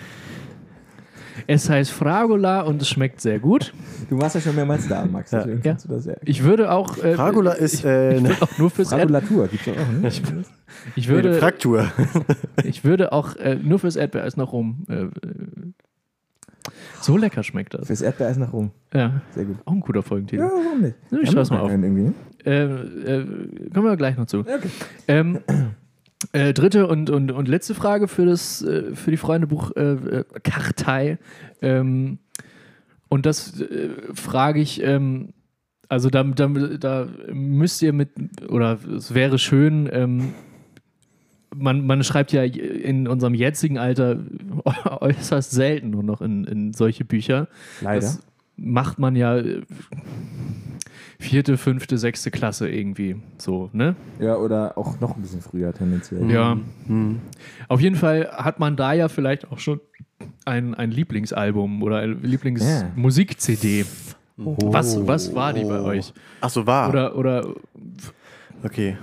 Es 1.48 1.70
heißt 1.70 1.92
Fragola 1.92 2.62
und 2.62 2.82
es 2.82 2.88
schmeckt 2.88 3.20
sehr 3.20 3.40
gut. 3.40 3.74
Du 4.10 4.18
warst 4.22 4.36
ja 4.36 4.42
schon 4.42 4.56
mehrmals 4.56 4.88
da, 4.88 5.04
Max. 5.06 5.32
Ja. 5.32 5.46
kannst 5.62 5.84
du 5.84 5.90
das 5.90 6.06
ja. 6.06 6.14
Ich 6.24 6.42
würde 6.44 6.72
auch. 6.72 6.98
Äh, 7.04 7.16
Fragola 7.16 7.52
ist 7.52 7.84
äh, 7.84 8.16
eine, 8.18 8.32
auch 8.42 8.58
nur 8.58 8.70
fürs 8.70 8.88
Fragolatur 8.94 9.50
gibt 9.50 9.68
es 9.68 9.74
auch, 9.74 9.92
ne? 10.02 10.08
ich 10.96 11.10
eine 11.10 11.18
würde, 11.18 11.34
Fraktur. 11.34 11.88
ich 12.64 12.86
würde 12.86 13.12
auch 13.12 13.36
äh, 13.36 13.56
nur 13.62 13.80
fürs 13.80 13.98
Erdbeereis 13.98 14.38
nach 14.38 14.54
Rom. 14.54 14.86
So 17.02 17.18
lecker 17.18 17.44
schmeckt 17.44 17.74
das. 17.74 17.88
Fürs 17.88 18.02
Erdbeereis 18.02 18.38
nach 18.38 18.54
Rom. 18.54 18.72
Ja, 18.94 19.22
Sehr 19.32 19.46
gut. 19.46 19.58
auch 19.66 19.74
ein 19.74 19.80
guter 19.82 20.04
Folgentitel. 20.04 20.42
Ja, 20.44 20.50
warum 20.50 20.82
nicht? 20.82 20.96
Ja, 21.12 21.20
ich 21.22 21.34
wir 21.34 21.44
mal 21.50 21.60
auf. 21.60 21.72
ne? 21.72 22.14
Äh, 22.46 22.52
äh, 22.52 23.26
kommen 23.74 23.86
wir 23.88 23.98
gleich 23.98 24.18
noch 24.18 24.26
zu. 24.28 24.40
Okay. 24.40 24.70
Ähm, 25.08 25.40
äh, 26.32 26.54
dritte 26.54 26.88
und, 26.88 27.10
und, 27.10 27.32
und 27.32 27.48
letzte 27.48 27.76
Frage 27.76 28.08
für, 28.08 28.26
das, 28.26 28.62
äh, 28.62 28.96
für 28.96 29.12
die 29.12 29.18
Freundebuch 29.18 29.72
äh, 29.76 29.94
äh, 29.94 30.24
Kartei. 30.44 31.18
Ähm, 31.62 32.20
und 33.08 33.26
das 33.26 33.64
frage 34.14 34.60
ich, 34.60 34.82
ähm, 34.84 35.34
also 35.90 36.10
da, 36.10 36.24
da, 36.24 36.48
da 36.48 37.08
müsst 37.32 37.82
ihr 37.82 37.94
mit, 37.94 38.10
oder 38.50 38.80
es 38.96 39.14
wäre 39.14 39.38
schön, 39.38 39.88
ähm, 39.92 40.34
man, 41.58 41.86
man 41.86 42.04
schreibt 42.04 42.32
ja 42.32 42.44
in 42.44 43.08
unserem 43.08 43.34
jetzigen 43.34 43.78
Alter 43.78 44.20
äußerst 45.02 45.52
selten 45.52 45.90
nur 45.92 46.04
noch 46.04 46.22
in, 46.22 46.44
in 46.46 46.74
solche 46.74 47.06
Bücher. 47.06 47.48
Leider. 47.82 48.02
Das 48.02 48.20
macht 48.58 49.00
man 49.00 49.16
ja 49.16 49.38
äh, 49.38 49.62
vierte, 51.20 51.58
fünfte, 51.58 51.98
sechste 51.98 52.32
Klasse 52.32 52.70
irgendwie. 52.70 53.18
So, 53.38 53.70
ne? 53.74 53.96
Ja, 54.20 54.38
oder 54.38 54.78
auch 54.78 55.00
noch 55.00 55.16
ein 55.16 55.22
bisschen 55.22 55.42
früher 55.42 55.74
tendenziell. 55.74 56.30
Ja. 56.30 56.58
Auf 57.68 57.82
jeden 57.82 57.96
Fall 57.96 58.30
hat 58.32 58.60
man 58.60 58.76
da 58.76 58.94
ja 58.94 59.08
vielleicht 59.08 59.52
auch 59.52 59.60
schon 59.60 59.80
ein, 60.46 60.76
ein 60.76 60.92
Lieblingsalbum 60.92 61.84
oder 61.84 61.98
eine 61.98 62.14
Lieblingsmusik-CD. 62.14 63.86
Was, 64.38 65.08
was 65.08 65.34
war 65.34 65.54
die 65.54 65.64
bei 65.64 65.80
euch? 65.80 66.14
Ach 66.42 66.50
so, 66.50 66.68
war. 66.68 66.90
Oder, 66.90 67.18
oder 67.18 67.56
Okay. 68.66 68.98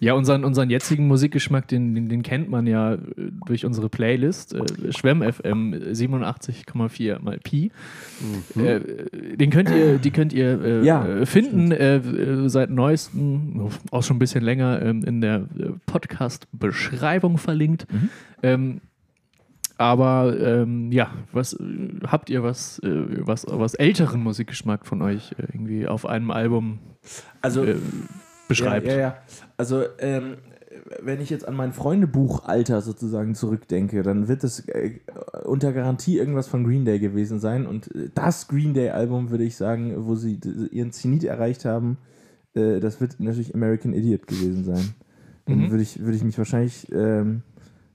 Ja, 0.00 0.14
unseren, 0.14 0.44
unseren 0.44 0.70
jetzigen 0.70 1.06
Musikgeschmack, 1.06 1.68
den, 1.68 1.94
den, 1.94 2.08
den 2.08 2.22
kennt 2.22 2.48
man 2.48 2.66
ja 2.66 2.94
äh, 2.94 2.98
durch 3.46 3.64
unsere 3.64 3.88
Playlist. 3.88 4.54
Äh, 4.54 4.92
Schwemm 4.92 5.22
FM 5.22 5.74
87,4 5.74 7.20
mal 7.20 7.38
Pi. 7.38 7.70
Äh, 8.56 8.80
den 9.36 9.50
könnt 9.50 9.70
ihr, 9.70 9.98
die 9.98 10.10
könnt 10.10 10.32
ihr 10.32 10.62
äh, 10.62 10.84
Ja, 10.84 11.06
äh, 11.06 11.26
finden 11.26 11.72
äh, 11.72 12.48
seit 12.48 12.70
neuestem, 12.70 13.68
auch 13.90 14.02
schon 14.02 14.16
ein 14.16 14.20
bisschen 14.20 14.44
länger, 14.44 14.82
ähm, 14.82 15.04
in 15.04 15.20
der 15.20 15.46
äh, 15.58 15.70
Podcast-Beschreibung 15.86 17.38
verlinkt. 17.38 17.86
Ähm, 18.42 18.80
aber 19.78 20.36
ähm, 20.38 20.92
ja, 20.92 21.10
was 21.32 21.56
habt 22.06 22.30
ihr 22.30 22.42
was, 22.42 22.78
äh, 22.80 23.26
was, 23.26 23.46
was 23.48 23.74
älteren 23.74 24.22
Musikgeschmack 24.22 24.86
von 24.86 25.02
euch 25.02 25.34
irgendwie 25.38 25.88
auf 25.88 26.06
einem 26.06 26.30
Album 26.30 26.78
Also, 27.40 27.64
beschreibt? 28.60 28.86
Ja, 28.86 28.94
ja, 28.94 29.00
ja. 29.00 29.16
Also, 29.56 29.82
ähm, 29.98 30.36
wenn 31.02 31.20
ich 31.20 31.28
jetzt 31.30 31.46
an 31.46 31.54
mein 31.54 31.72
Freundebuchalter 31.72 32.80
sozusagen 32.80 33.34
zurückdenke, 33.34 34.02
dann 34.02 34.28
wird 34.28 34.42
es 34.42 34.60
äh, 34.68 35.00
unter 35.44 35.72
Garantie 35.72 36.18
irgendwas 36.18 36.48
von 36.48 36.64
Green 36.64 36.84
Day 36.84 36.98
gewesen 36.98 37.40
sein. 37.40 37.66
Und 37.66 37.94
äh, 37.94 38.08
das 38.14 38.48
Green 38.48 38.72
Day-Album, 38.74 39.30
würde 39.30 39.44
ich 39.44 39.56
sagen, 39.56 39.94
wo 40.06 40.14
sie 40.14 40.40
ihren 40.70 40.92
Zenit 40.92 41.24
erreicht 41.24 41.64
haben, 41.64 41.98
äh, 42.54 42.80
das 42.80 43.00
wird 43.00 43.20
natürlich 43.20 43.54
American 43.54 43.92
Idiot 43.92 44.26
gewesen 44.26 44.64
sein. 44.64 44.94
Dann 45.46 45.58
Mhm. 45.58 45.70
würde 45.70 45.82
ich, 45.82 46.00
würde 46.00 46.16
ich 46.16 46.24
mich 46.24 46.38
wahrscheinlich, 46.38 46.90
ähm, 46.92 47.42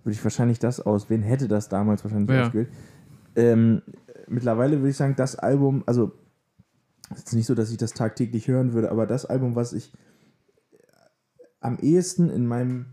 würde 0.04 0.14
ich 0.14 0.24
wahrscheinlich 0.24 0.60
das 0.60 0.80
aus. 0.80 1.10
Wen 1.10 1.24
hätte 1.24 1.48
das 1.48 1.70
damals 1.70 2.04
wahrscheinlich 2.04 2.30
Ja. 2.30 2.42
ausgewählt? 2.44 2.70
Ähm, 3.36 3.82
mittlerweile 4.28 4.78
würde 4.78 4.90
ich 4.90 4.98
sagen, 4.98 5.16
das 5.18 5.36
Album, 5.36 5.84
also 5.86 6.12
es 7.12 7.24
ist 7.24 7.34
nicht 7.34 7.46
so, 7.48 7.56
dass 7.56 7.72
ich 7.72 7.78
das 7.78 7.94
tagtäglich 7.94 8.48
hören 8.48 8.74
würde, 8.74 8.92
aber 8.92 9.08
das 9.08 9.26
Album, 9.26 9.56
was 9.56 9.74
ich 9.74 9.92
am 11.62 11.78
ehesten 11.80 12.30
in 12.30 12.46
meinem, 12.48 12.86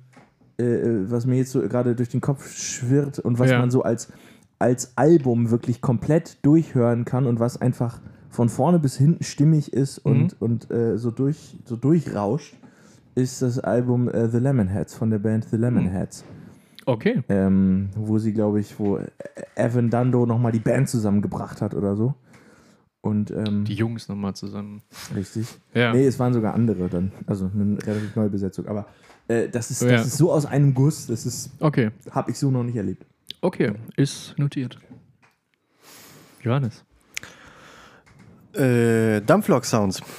äh, 0.59 0.65
äh, 0.65 1.11
was 1.11 1.27
mir 1.27 1.37
jetzt 1.37 1.51
so 1.53 1.61
gerade 1.61 1.95
durch 1.95 2.09
den 2.09 2.21
Kopf 2.21 2.51
schwirrt 2.57 3.19
und 3.19 3.39
was 3.39 3.51
Ja. 3.51 3.59
man 3.59 3.71
so 3.71 3.83
als, 3.83 4.13
als 4.59 4.97
Album 4.97 5.51
wirklich 5.51 5.81
komplett 5.81 6.39
durchhören 6.45 7.05
kann 7.05 7.27
und 7.27 7.41
was 7.41 7.61
einfach 7.61 8.01
von 8.31 8.49
vorne 8.49 8.79
bis 8.79 8.97
hinten 8.97 9.23
stimmig 9.23 9.73
ist 9.73 9.99
und, 9.99 10.41
und 10.41 10.71
äh, 10.71 10.97
so, 10.99 11.11
durch, 11.11 11.57
so 11.65 11.77
durchrauscht, 11.77 12.57
ist 13.15 13.43
das 13.43 13.61
Album 13.61 14.09
äh, 14.09 14.29
The 14.29 14.39
Lemonheads 14.39 14.95
von 14.95 15.11
der 15.11 15.21
Band 15.21 15.45
The 15.51 15.57
Lemonheads. 15.57 16.25
Okay. 16.87 17.23
Ähm, 17.29 17.91
wo 17.97 18.19
sie, 18.19 18.33
glaube 18.33 18.61
ich, 18.61 18.79
wo 18.79 18.99
Evan 19.55 19.89
Dando 19.89 20.27
nochmal 20.27 20.53
die 20.53 20.59
Band 20.59 20.89
zusammengebracht 20.89 21.63
hat 21.63 21.75
oder 21.75 21.97
so. 21.97 22.15
Und 23.05 23.31
ähm, 23.31 23.67
Die 23.67 23.75
Jungs 23.75 24.09
nochmal 24.09 24.33
zusammen. 24.35 24.81
richtig. 25.15 25.47
Ja. 25.75 25.93
Nee, 25.93 26.07
es 26.07 26.19
waren 26.19 26.33
sogar 26.33 26.55
andere 26.55 26.89
dann. 26.89 27.13
Also 27.27 27.51
eine 27.53 27.77
relativ 27.87 28.17
neue 28.17 28.31
Besetzung. 28.31 28.67
Aber 28.67 28.87
äh, 29.29 29.47
das, 29.51 29.71
ist, 29.71 29.83
Ja. 29.83 29.91
das 29.91 30.07
ist 30.07 30.17
so 30.17 30.33
aus 30.33 30.47
einem 30.47 30.73
Guss, 30.73 31.07
das 31.07 31.27
ist, 31.27 31.51
Okay. 31.61 31.91
habe 32.13 32.31
ich 32.31 32.39
so 32.39 32.51
noch 32.51 32.63
nicht 32.63 32.77
erlebt. 32.77 33.05
Okay, 33.43 33.73
ist 33.97 34.35
notiert. 34.39 34.79
Johannes. 36.43 36.83
Äh, 38.55 39.21
Dampflok-Sounds. 39.21 40.01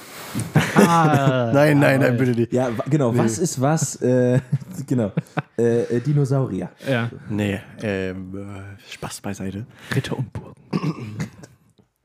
nein, 0.76 1.80
nein, 1.80 2.00
nein, 2.00 2.16
bitte 2.16 2.32
nicht. 2.32 2.52
Ja, 2.52 2.70
genau. 2.88 3.16
Was 3.16 3.38
ist 3.38 3.60
was? 3.60 3.96
Äh, 4.00 4.38
genau. 4.86 5.10
Äh, 5.58 5.96
äh, 5.96 6.00
Dinosaurier. 6.00 6.70
Ja. 6.88 7.10
Nee, 7.30 7.58
ähm, 7.82 8.36
äh, 8.36 8.92
Spaß 8.92 9.22
beiseite. 9.22 9.66
Ritter 9.92 10.16
und 10.16 10.32
Burgen. 10.32 10.54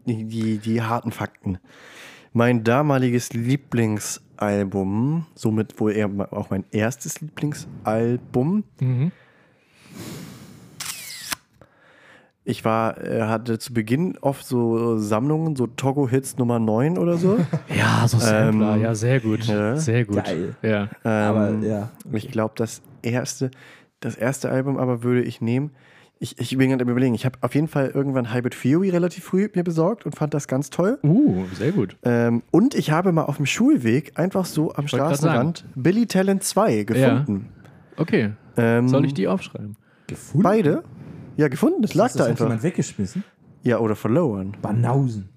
Die, 0.05 0.57
die, 0.57 0.81
harten 0.81 1.11
Fakten. 1.11 1.59
Mein 2.33 2.63
damaliges 2.63 3.33
Lieblingsalbum, 3.33 5.27
somit 5.35 5.79
wohl 5.79 5.91
eher 5.91 6.09
auch 6.31 6.49
mein 6.49 6.65
erstes 6.71 7.21
Lieblingsalbum. 7.21 8.63
Mhm. 8.79 9.11
Ich 12.43 12.65
war, 12.65 12.99
äh, 13.03 13.21
hatte 13.23 13.59
zu 13.59 13.73
Beginn 13.73 14.17
oft 14.19 14.45
so 14.45 14.97
Sammlungen, 14.97 15.55
so 15.55 15.67
Togo-Hits 15.67 16.37
Nummer 16.37 16.57
9 16.57 16.97
oder 16.97 17.17
so. 17.17 17.37
Ja, 17.69 18.07
so 18.07 18.17
Sampler. 18.17 18.75
Ähm, 18.75 18.81
ja, 18.81 18.95
sehr 18.95 19.19
gut. 19.19 19.43
ja. 19.45 19.77
Sehr 19.77 20.05
gut. 20.05 20.23
Geil. 20.23 20.55
Ja. 20.63 20.89
Aber 21.03 21.49
Ähm, 21.49 21.63
ja. 21.63 21.89
Ich 22.11 22.31
glaube, 22.31 22.53
das 22.57 22.81
erste, 23.03 23.51
das 23.99 24.15
erste 24.15 24.49
Album 24.49 24.77
aber 24.77 25.03
würde 25.03 25.21
ich 25.21 25.39
nehmen. 25.39 25.71
Ich, 26.23 26.37
ich 26.39 26.55
bin 26.55 26.69
gerade 26.69 26.83
überlegen. 26.83 27.15
Ich 27.15 27.25
habe 27.25 27.39
auf 27.41 27.55
jeden 27.55 27.67
Fall 27.67 27.87
irgendwann 27.87 28.31
Hybrid 28.31 28.55
Theory 28.61 28.91
relativ 28.91 29.23
früh 29.23 29.49
mir 29.55 29.63
besorgt 29.63 30.05
und 30.05 30.15
fand 30.15 30.35
das 30.35 30.47
ganz 30.47 30.69
toll. 30.69 30.99
Uh, 31.01 31.45
sehr 31.55 31.71
gut. 31.71 31.97
Ähm, 32.03 32.43
und 32.51 32.75
ich 32.75 32.91
habe 32.91 33.11
mal 33.11 33.23
auf 33.23 33.37
dem 33.37 33.47
Schulweg 33.47 34.19
einfach 34.19 34.45
so 34.45 34.71
am 34.75 34.87
Straßenrand 34.87 35.65
Billy 35.73 36.05
Talent 36.05 36.43
2 36.43 36.83
gefunden. 36.83 37.49
Okay. 37.97 38.33
Ähm, 38.55 38.87
Soll 38.87 39.05
ich 39.05 39.15
die 39.15 39.27
aufschreiben? 39.27 39.77
Gefunden? 40.05 40.43
Beide? 40.43 40.83
Ja, 41.37 41.47
gefunden. 41.47 41.81
Das 41.81 41.95
lag 41.95 42.09
Das 42.09 42.13
da 42.13 42.23
hat 42.25 42.29
einfach. 42.29 42.45
jemand 42.45 42.61
weggeschmissen? 42.61 43.23
Ja, 43.63 43.79
oder 43.79 43.95
verloren. 43.95 44.55
Banausen. 44.61 45.29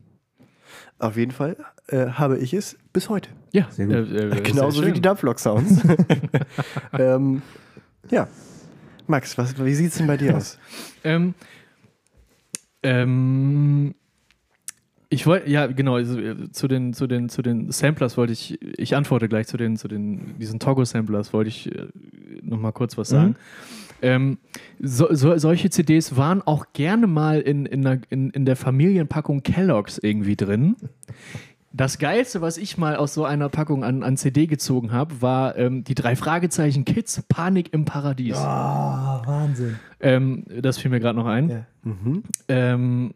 Auf 0.99 1.16
jeden 1.16 1.32
Fall 1.32 1.57
äh, 1.89 2.09
habe 2.09 2.37
ich 2.37 2.53
es 2.53 2.76
bis 2.93 3.09
heute. 3.09 3.30
Ja, 3.53 3.68
Sehr 3.70 3.87
gut. 3.87 3.95
Äh, 4.12 4.28
äh, 4.28 4.41
Genauso 4.43 4.80
sehr 4.80 4.91
wie 4.91 4.93
die 4.93 5.01
Dampflok-Sounds. 5.01 5.80
ähm, 6.93 7.41
ja. 8.11 8.28
Max, 9.07 9.37
was, 9.39 9.63
wie 9.63 9.75
sieht 9.75 9.93
es 9.93 9.99
denn 9.99 10.07
bei 10.07 10.17
dir 10.17 10.37
aus? 10.37 10.59
Ähm, 11.07 11.35
ähm, 12.83 13.95
ich 15.11 15.27
wollte, 15.27 15.51
ja, 15.51 15.67
genau, 15.67 15.97
also, 15.97 16.19
äh, 16.19 16.51
zu 16.51 16.67
den, 16.67 16.95
zu 16.95 17.07
den, 17.07 17.29
zu 17.29 17.43
den 17.43 17.71
Samplers 17.71 18.17
wollte 18.17 18.33
ich, 18.33 18.59
ich 18.79 18.97
antworte 18.97 19.29
gleich 19.29 19.47
zu 19.47 19.57
den, 19.57 19.77
zu 19.77 19.87
den, 19.87 20.39
diesen 20.39 20.61
Togo-Samplers 20.61 21.33
wollte 21.33 21.49
ich 21.49 21.75
äh, 21.75 21.89
nochmal 22.43 22.73
kurz 22.73 22.97
was 22.97 23.11
sagen. 23.11 23.37
Ähm, 24.03 24.39
so, 24.81 25.15
so, 25.15 25.37
solche 25.39 25.71
CDs 25.71 26.17
waren 26.17 26.43
auch 26.43 26.67
gerne 26.73 27.07
mal 27.07 27.41
in, 27.41 27.65
in, 27.65 27.83
der, 27.83 28.01
in, 28.11 28.31
in 28.31 28.45
der 28.45 28.57
Familienpackung 28.57 29.43
Kellogg's 29.43 29.99
irgendwie 29.99 30.37
drin. 30.37 30.77
Das 31.77 31.99
Geilste, 31.99 32.41
was 32.41 32.57
ich 32.57 32.79
mal 32.79 32.95
aus 32.95 33.14
so 33.14 33.25
einer 33.25 33.49
Packung 33.49 33.83
an, 33.83 34.05
an 34.05 34.16
CD 34.16 34.47
gezogen 34.47 34.93
habe, 34.93 35.20
war 35.20 35.59
ähm, 35.59 35.83
die 35.83 35.97
drei 35.97 36.14
Fragezeichen 36.14 36.85
Kids 36.85 37.20
Panik 37.29 37.72
im 37.72 37.85
Paradies. 37.85 38.37
Ah, 38.37 39.22
Wahnsinn. 39.27 39.81
Ähm, 39.99 40.45
das 40.62 40.79
fiel 40.79 40.93
mir 40.93 41.01
gerade 41.01 41.18
noch 41.18 41.27
ein. 41.27 41.49
Ja. 41.51 41.66
Ähm, 42.47 43.12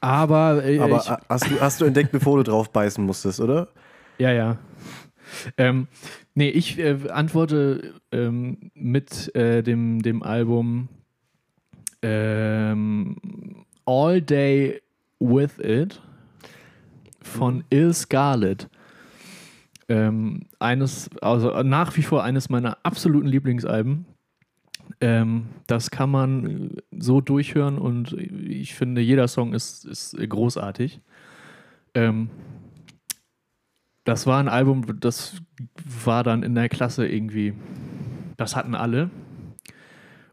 aber, 0.00 0.64
äh, 0.64 0.78
Aber 0.78 0.96
ich, 0.96 1.10
hast, 1.28 1.50
du, 1.50 1.60
hast 1.60 1.80
du 1.82 1.84
entdeckt, 1.84 2.12
bevor 2.12 2.38
du 2.38 2.44
drauf 2.44 2.70
beißen 2.70 3.04
musstest, 3.04 3.40
oder? 3.40 3.68
ja, 4.16 4.32
ja. 4.32 4.56
Ähm, 5.58 5.86
nee, 6.34 6.48
ich 6.48 6.78
äh, 6.78 6.96
antworte 7.10 7.92
ähm, 8.10 8.70
mit 8.72 9.34
äh, 9.36 9.62
dem, 9.62 10.00
dem 10.00 10.22
Album 10.22 10.88
ähm, 12.00 13.16
All 13.84 14.22
Day 14.22 14.80
With 15.18 15.58
It 15.58 16.00
von 17.30 17.64
Il 17.70 17.94
Scarlett. 17.94 18.68
Ähm, 19.88 20.46
eines, 20.58 21.10
also 21.20 21.62
nach 21.62 21.96
wie 21.96 22.02
vor 22.02 22.22
eines 22.22 22.48
meiner 22.48 22.78
absoluten 22.82 23.26
Lieblingsalben. 23.26 24.06
Ähm, 25.00 25.46
das 25.66 25.90
kann 25.90 26.10
man 26.10 26.44
äh, 26.46 26.82
so 26.90 27.20
durchhören 27.20 27.78
und 27.78 28.12
ich 28.12 28.74
finde, 28.74 29.00
jeder 29.00 29.28
Song 29.28 29.52
ist, 29.52 29.84
ist 29.84 30.16
großartig. 30.16 31.00
Ähm, 31.94 32.30
das 34.04 34.26
war 34.26 34.40
ein 34.40 34.48
Album, 34.48 35.00
das 35.00 35.40
war 35.84 36.24
dann 36.24 36.42
in 36.42 36.54
der 36.54 36.68
Klasse 36.68 37.06
irgendwie. 37.06 37.54
Das 38.36 38.56
hatten 38.56 38.74
alle. 38.74 39.10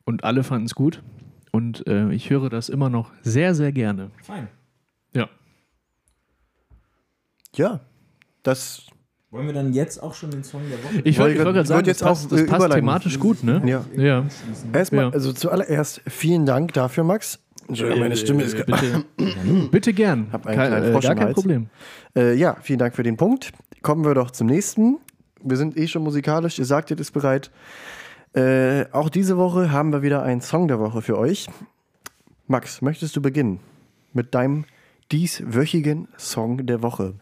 Und 0.05 0.23
alle 0.23 0.43
fanden 0.43 0.65
es 0.65 0.75
gut. 0.75 1.03
Und 1.51 1.85
äh, 1.87 2.11
ich 2.13 2.29
höre 2.29 2.49
das 2.49 2.69
immer 2.69 2.89
noch 2.89 3.11
sehr, 3.21 3.53
sehr 3.53 3.71
gerne. 3.71 4.11
Fein. 4.23 4.47
Ja. 5.13 5.27
Ja. 7.57 7.81
Das, 8.43 8.83
Wollen 9.29 9.45
wir 9.47 9.53
dann 9.53 9.73
jetzt 9.73 10.01
auch 10.01 10.13
schon 10.13 10.31
den 10.31 10.43
Song 10.43 10.61
der 10.69 10.81
Woche? 10.83 11.01
Ich 11.03 11.19
wollte 11.19 11.35
wollt 11.43 11.53
gerade 11.53 11.67
sagen, 11.67 11.77
wollte 11.79 11.91
das 11.91 11.99
jetzt 11.99 12.07
passt, 12.07 12.25
auch, 12.27 12.29
das 12.29 12.41
äh, 12.41 12.45
passt 12.45 12.71
thematisch 12.71 13.19
gut, 13.19 13.43
ne? 13.43 13.61
ja. 13.65 13.83
Ja. 13.95 14.25
Erstmal, 14.71 15.05
Ja. 15.05 15.09
also 15.11 15.33
zuallererst 15.33 16.01
vielen 16.07 16.45
Dank 16.45 16.73
dafür, 16.73 17.03
Max. 17.03 17.39
Entschuldigung, 17.67 18.03
meine 18.03 18.15
Stimme 18.15 18.43
ist. 18.43 18.55
Bitte, 18.65 19.03
bitte 19.71 19.93
gern. 19.93 20.27
Hab 20.31 20.47
einen 20.47 20.55
Kein, 20.57 20.83
äh, 20.83 20.99
gar 20.99 21.15
kein. 21.15 21.33
Problem. 21.33 21.67
Äh, 22.15 22.35
ja, 22.35 22.55
vielen 22.61 22.79
Dank 22.79 22.95
für 22.95 23.03
den 23.03 23.17
Punkt. 23.17 23.51
Kommen 23.81 24.05
wir 24.05 24.13
doch 24.13 24.31
zum 24.31 24.47
nächsten. 24.47 24.97
Wir 25.43 25.57
sind 25.57 25.77
eh 25.77 25.87
schon 25.87 26.03
musikalisch, 26.03 26.57
ihr 26.57 26.65
sagt, 26.65 26.89
ihr 26.91 26.97
ist 26.99 27.11
bereit. 27.11 27.51
Äh, 28.33 28.85
auch 28.91 29.09
diese 29.09 29.37
Woche 29.37 29.71
haben 29.71 29.91
wir 29.91 30.01
wieder 30.01 30.23
einen 30.23 30.41
Song 30.41 30.67
der 30.69 30.79
Woche 30.79 31.01
für 31.01 31.17
euch. 31.17 31.47
Max, 32.47 32.81
möchtest 32.81 33.15
du 33.15 33.21
beginnen 33.21 33.59
mit 34.13 34.33
deinem 34.33 34.63
dieswöchigen 35.11 36.07
Song 36.17 36.65
der 36.65 36.81
Woche. 36.81 37.15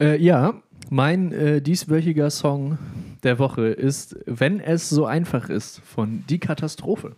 Äh, 0.00 0.22
ja, 0.22 0.54
mein 0.90 1.32
äh, 1.32 1.60
dieswöchiger 1.62 2.30
Song 2.30 2.78
der 3.22 3.38
Woche 3.38 3.68
ist 3.68 4.16
Wenn 4.26 4.60
es 4.60 4.88
so 4.88 5.06
einfach 5.06 5.48
ist 5.48 5.80
von 5.80 6.24
Die 6.28 6.38
Katastrophe. 6.38 7.16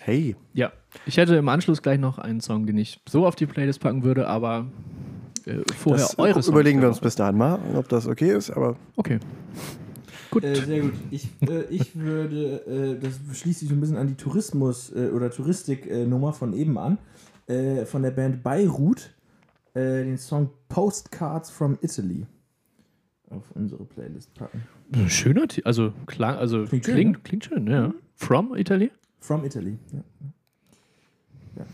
Hey, 0.00 0.34
Ja, 0.52 0.72
ich 1.06 1.16
hätte 1.16 1.36
im 1.36 1.48
Anschluss 1.48 1.80
gleich 1.80 2.00
noch 2.00 2.18
einen 2.18 2.40
Song, 2.40 2.66
den 2.66 2.76
ich 2.76 3.00
so 3.08 3.24
auf 3.26 3.36
die 3.36 3.46
Playlist 3.46 3.80
packen 3.80 4.02
würde, 4.02 4.26
aber 4.26 4.66
äh, 5.46 5.58
vorher 5.76 6.04
das 6.04 6.18
eure 6.18 6.34
Songs 6.34 6.48
überlegen 6.48 6.80
wir 6.80 6.88
uns 6.88 6.98
bis 7.00 7.14
dahin 7.14 7.36
mal, 7.38 7.60
ob 7.76 7.88
das 7.88 8.08
okay 8.08 8.32
ist, 8.36 8.50
aber 8.50 8.76
Okay. 8.96 9.20
Gut. 10.32 10.44
Äh, 10.44 10.56
sehr 10.56 10.80
gut. 10.80 10.94
Ich, 11.10 11.28
äh, 11.42 11.64
ich 11.68 11.94
würde, 11.94 12.66
äh, 12.66 12.98
das 12.98 13.38
schließt 13.38 13.60
sich 13.60 13.68
so 13.68 13.74
ein 13.74 13.80
bisschen 13.80 13.98
an 13.98 14.08
die 14.08 14.14
Tourismus- 14.16 14.90
äh, 14.90 15.10
oder 15.10 15.30
Touristik-Nummer 15.30 16.32
von 16.32 16.54
eben 16.54 16.78
an, 16.78 16.98
äh, 17.46 17.84
von 17.84 18.02
der 18.02 18.12
Band 18.12 18.42
Beirut, 18.42 19.10
äh, 19.74 20.04
den 20.04 20.18
Song 20.18 20.50
Postcards 20.68 21.50
from 21.50 21.78
Italy 21.80 22.26
auf 23.30 23.50
unsere 23.54 23.84
Playlist 23.84 24.34
packen. 24.34 24.62
Schöner, 25.08 25.46
also, 25.64 25.92
klang, 26.06 26.36
also 26.36 26.64
Klingt 26.66 26.84
klingt, 26.84 27.16
schön, 27.16 27.22
klingt, 27.22 27.50
ne? 27.50 27.56
schön, 27.56 27.66
ja. 27.66 27.94
From 28.16 28.54
Italy? 28.56 28.90
From 29.20 29.44
Italy. 29.44 29.78
Ja. 29.92 31.64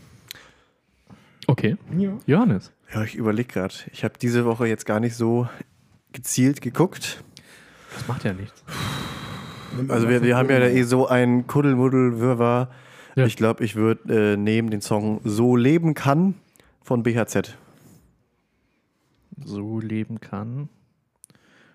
Okay. 1.47 1.77
Ja. 1.97 2.15
Johannes. 2.27 2.71
ja, 2.93 3.03
ich 3.03 3.15
überlege 3.15 3.51
gerade. 3.51 3.73
Ich 3.91 4.03
habe 4.03 4.13
diese 4.21 4.45
Woche 4.45 4.67
jetzt 4.67 4.85
gar 4.85 4.99
nicht 4.99 5.15
so 5.15 5.49
gezielt 6.13 6.61
geguckt. 6.61 7.23
Das 7.95 8.07
macht 8.07 8.23
ja 8.23 8.33
nichts. 8.33 8.63
Also 9.87 10.07
wir, 10.09 10.21
wir 10.21 10.37
haben 10.37 10.49
ja 10.49 10.59
da 10.59 10.67
eh 10.67 10.83
so 10.83 11.07
ein 11.07 11.47
Kuddelmuddel-Wirrwarr. 11.47 12.69
Ja. 13.15 13.25
Ich 13.25 13.35
glaube, 13.35 13.63
ich 13.63 13.75
würde 13.75 14.33
äh, 14.33 14.37
nehmen 14.37 14.69
den 14.69 14.81
Song 14.81 15.21
So 15.23 15.55
leben 15.55 15.95
kann 15.95 16.35
von 16.83 17.01
BHZ. 17.01 17.57
So 19.45 19.79
leben 19.79 20.19
kann. 20.19 20.69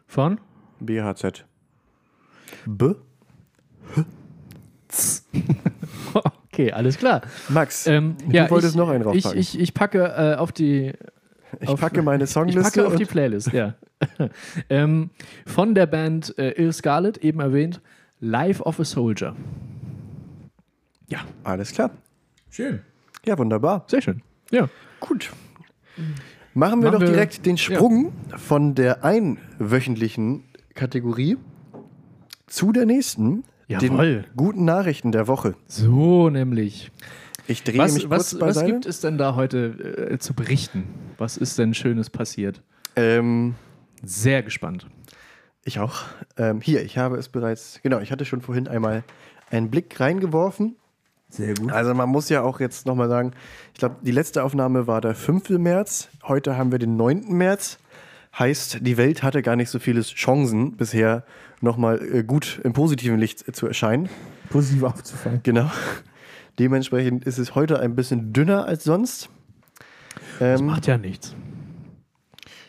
Von? 0.06 0.40
BHZ. 0.80 1.44
B? 2.66 2.94
Okay, 6.52 6.70
alles 6.70 6.98
klar. 6.98 7.22
Max, 7.48 7.84
Ähm, 7.88 8.16
du 8.24 8.30
ja, 8.36 8.48
wolltest 8.48 8.74
ich, 8.74 8.78
noch 8.78 8.88
einen 8.88 9.00
ich, 9.00 9.04
draufpacken. 9.24 9.40
ich, 9.40 9.58
ich 9.58 9.74
packe 9.74 10.04
äh, 10.04 10.36
auf 10.36 10.52
die 10.52 10.92
ich 11.58 11.68
auf- 11.68 11.80
packe 11.80 12.00
meine 12.02 12.24
Ich 12.24 12.30
Songliste. 12.30 12.62
packe 12.62 12.86
auf 12.86 12.94
die 12.94 13.04
Playlist, 13.06 13.52
ja. 13.52 13.74
ähm, 14.68 15.10
von 15.46 15.74
der 15.74 15.86
Band 15.86 16.36
äh, 16.38 16.50
Il 16.62 16.72
Scarlet, 16.72 17.18
eben 17.18 17.40
erwähnt, 17.40 17.80
Life 18.20 18.62
of 18.62 18.78
a 18.78 18.84
Soldier. 18.84 19.34
Ja, 21.08 21.20
Alles 21.42 21.72
klar. 21.72 21.90
Schön. 22.50 22.82
Ja, 23.26 23.36
wunderbar. 23.36 23.84
sehr 23.88 24.00
schön. 24.00 24.22
Ja. 24.52 24.68
Gut. 25.00 25.32
Machen 26.54 26.80
wir 26.82 26.90
Machen 26.90 27.00
doch 27.00 27.06
wir- 27.06 27.12
direkt 27.12 27.46
den 27.46 27.58
Sprung 27.58 28.12
von 28.36 28.74
der 28.74 29.04
einwöchentlichen 29.04 30.44
Kategorie 30.74 31.36
zu 32.46 32.72
der 32.72 32.86
nächsten. 32.86 33.44
Jawohl. 33.66 34.22
Den 34.22 34.24
guten 34.36 34.64
Nachrichten 34.64 35.10
der 35.10 35.26
Woche. 35.26 35.54
So 35.66 36.28
nämlich. 36.30 36.90
Ich 37.46 37.62
drehe 37.62 37.78
Was, 37.78 37.94
mich 37.94 38.08
kurz 38.08 38.12
was, 38.12 38.32
was 38.34 38.40
beiseite. 38.40 38.72
gibt 38.72 38.86
es 38.86 39.00
denn 39.00 39.18
da 39.18 39.34
heute 39.34 40.08
äh, 40.12 40.18
zu 40.18 40.32
berichten? 40.34 40.84
Was 41.18 41.36
ist 41.36 41.58
denn 41.58 41.74
Schönes 41.74 42.08
passiert? 42.10 42.62
Ähm, 42.96 43.54
Sehr 44.02 44.42
gespannt. 44.42 44.86
ich 45.64 45.78
auch. 45.80 46.02
Ähm, 46.36 46.60
hier, 46.60 46.82
ich 46.84 46.98
habe 46.98 47.16
es 47.16 47.28
bereits, 47.28 47.80
genau, 47.82 47.98
ich 48.00 48.12
hatte 48.12 48.24
schon 48.24 48.40
vorhin 48.42 48.68
einmal 48.68 49.02
einen 49.50 49.70
Blick 49.70 49.98
reingeworfen. 49.98 50.76
Sehr 51.34 51.54
gut. 51.54 51.72
Also 51.72 51.94
man 51.94 52.08
muss 52.08 52.28
ja 52.28 52.42
auch 52.42 52.60
jetzt 52.60 52.86
nochmal 52.86 53.08
sagen, 53.08 53.32
ich 53.72 53.78
glaube, 53.80 53.96
die 54.02 54.12
letzte 54.12 54.44
Aufnahme 54.44 54.86
war 54.86 55.00
der 55.00 55.14
5. 55.14 55.50
März. 55.50 56.08
Heute 56.22 56.56
haben 56.56 56.70
wir 56.70 56.78
den 56.78 56.96
9. 56.96 57.24
März. 57.36 57.78
Heißt, 58.38 58.78
die 58.82 58.96
Welt 58.96 59.22
hatte 59.22 59.42
gar 59.42 59.56
nicht 59.56 59.70
so 59.70 59.78
viele 59.78 60.02
Chancen 60.02 60.76
bisher 60.76 61.24
nochmal 61.60 62.00
äh, 62.02 62.22
gut 62.24 62.60
im 62.64 62.72
positiven 62.72 63.18
Licht 63.18 63.54
zu 63.56 63.66
erscheinen. 63.66 64.08
Positiv 64.50 64.82
aufzufallen. 64.84 65.40
Genau. 65.42 65.70
Dementsprechend 66.58 67.24
ist 67.24 67.38
es 67.38 67.54
heute 67.56 67.80
ein 67.80 67.96
bisschen 67.96 68.32
dünner 68.32 68.64
als 68.66 68.84
sonst. 68.84 69.28
Das 70.38 70.60
Ähm, 70.60 70.66
macht 70.66 70.86
ja 70.86 70.98
nichts. 70.98 71.34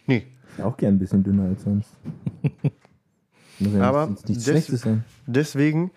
nee, 0.08 0.26
Ja, 0.58 0.66
auch 0.66 0.78
gern 0.78 0.96
ein 0.96 1.00
bisschen 1.00 1.24
dünner 1.24 1.44
als 1.50 1.64
sonst. 1.64 1.90
Muss 3.60 3.74
ja 3.74 3.82
Aber 3.82 4.08
nichts, 4.08 4.26
nichts 4.28 4.44
des- 4.44 4.52
Schlechtes 4.54 4.82
sein. 4.82 5.04
deswegen 5.28 5.92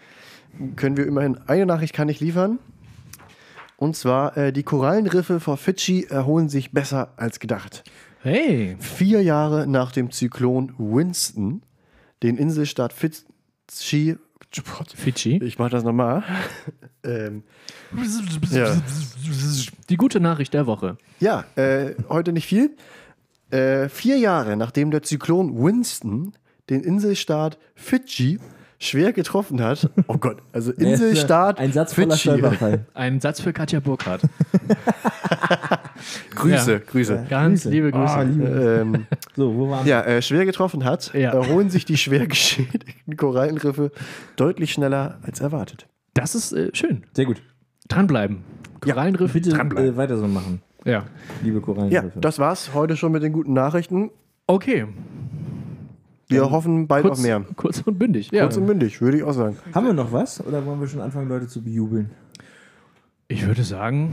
können 0.77 0.97
wir 0.97 1.07
immerhin 1.07 1.39
eine 1.47 1.67
Nachricht 1.67 1.95
kann 1.95 2.09
ich 2.09 2.21
liefern. 2.21 2.59
Und 3.77 3.97
zwar, 3.97 4.37
äh, 4.37 4.53
die 4.53 4.65
Korallenriffe 4.65 5.39
vor 5.39 5.57
Fidschi 5.57 6.05
erholen 6.09 6.49
sich 6.49 6.73
besser 6.73 7.13
als 7.17 7.39
gedacht. 7.39 7.85
Hey. 8.23 8.77
Vier 8.81 9.23
Jahre 9.23 9.69
nach 9.69 9.93
dem 9.93 10.11
Zyklon 10.11 10.75
Winston, 10.79 11.63
den 12.25 12.37
Inselstaat 12.37 12.93
Fidschi, 12.93 14.17
Fidschi. 14.97 15.41
ich 15.45 15.59
mach 15.59 15.71
das 15.71 15.85
nochmal, 15.85 16.25
ähm, 17.05 17.45
ja, 18.51 18.77
Die 19.89 19.97
gute 19.97 20.19
Nachricht 20.21 20.55
der 20.55 20.67
Woche. 20.67 20.97
ja 21.21 21.45
äh, 21.55 21.95
heute 22.09 22.33
nicht 22.33 22.47
viel. 22.47 22.77
Äh, 23.51 23.89
vier 23.89 24.19
Jahre 24.19 24.57
nachdem 24.57 24.91
der 24.91 25.03
Zyklon 25.03 25.57
Winston 25.63 26.33
den 26.69 26.83
Inselstaat 26.83 27.59
Fidschi 27.75 28.41
schwer 28.79 29.13
getroffen 29.13 29.61
hat, 29.63 29.91
oh 30.07 30.19
Gott, 30.19 30.39
also 30.53 30.73
Inselstaat 30.73 31.59
Ein 31.59 31.73
Satz 31.73 31.95
voller 31.95 32.17
Fidschi. 32.17 32.79
Ein 32.95 33.21
Satz 33.21 33.41
für 33.41 33.53
Katja 33.53 33.81
Burkhardt. 33.81 34.23
Grüße, 36.35 36.73
Ja. 36.73 36.79
Grüße. 36.79 37.27
Ganz 37.29 37.63
Grüße. 37.63 37.71
liebe 37.71 37.91
Grüße. 37.91 38.13
Ah, 38.15 38.23
liebe. 38.23 38.47
Ähm, 38.83 39.07
So, 39.37 39.55
wo 39.57 39.71
waren 39.71 39.85
wir? 39.85 39.91
ja, 39.91 40.01
äh, 40.03 40.23
schwer 40.23 40.45
getroffen 40.45 40.85
hat, 40.85 41.13
Ja. 41.15 41.33
erholen 41.33 41.71
sich 41.71 41.85
die 41.85 41.97
schwer 41.97 42.27
geschädigten 42.27 43.17
Korallenriffe 43.17 43.91
deutlich 44.37 44.73
schneller 44.73 45.19
als 45.23 45.41
erwartet. 45.41 45.87
Das 46.15 46.35
ist 46.35 46.53
äh, 46.53 46.71
schön. 46.73 47.05
Sehr 47.15 47.25
gut. 47.27 47.43
Dranbleiben. 47.89 48.39
Korallenriff, 48.81 49.33
Bitte 49.33 49.51
dranbleiben. 49.51 49.95
äh, 49.95 49.97
weiter 49.97 50.19
so 50.19 50.29
machen, 50.29 50.63
ja. 50.85 51.05
liebe 51.43 51.59
Ja, 51.59 51.65
Korallenriffe. 51.65 52.21
das 52.21 52.39
war's 52.39 52.71
heute 52.75 52.97
schon 52.97 53.13
mit 53.13 53.23
den 53.23 53.33
guten 53.33 53.53
Nachrichten. 53.55 54.11
Okay. 54.47 54.87
Wir 56.31 56.51
hoffen 56.51 56.87
bald 56.87 57.05
Kurz, 57.05 57.19
auf 57.19 57.23
mehr. 57.25 57.43
kurz 57.57 57.81
und 57.83 57.99
bündig. 57.99 58.31
Ja. 58.33 58.43
Kurz 58.43 58.57
und 58.59 58.67
mündig, 58.67 59.01
würde 59.01 59.17
ich 59.17 59.23
auch 59.23 59.33
sagen. 59.33 59.57
Haben 59.75 59.87
wir 59.87 59.95
noch 59.95 60.13
was? 60.13 60.45
Oder 60.47 60.65
wollen 60.67 60.79
wir 60.81 60.87
schon 60.87 61.01
anfangen, 61.01 61.29
Leute 61.29 61.47
zu 61.49 61.63
bejubeln? 61.63 62.11
Ich 63.29 63.47
würde 63.47 63.63
sagen, 63.63 64.11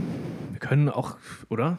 wir 0.52 0.58
können 0.58 0.88
auch, 0.88 1.16
oder? 1.50 1.78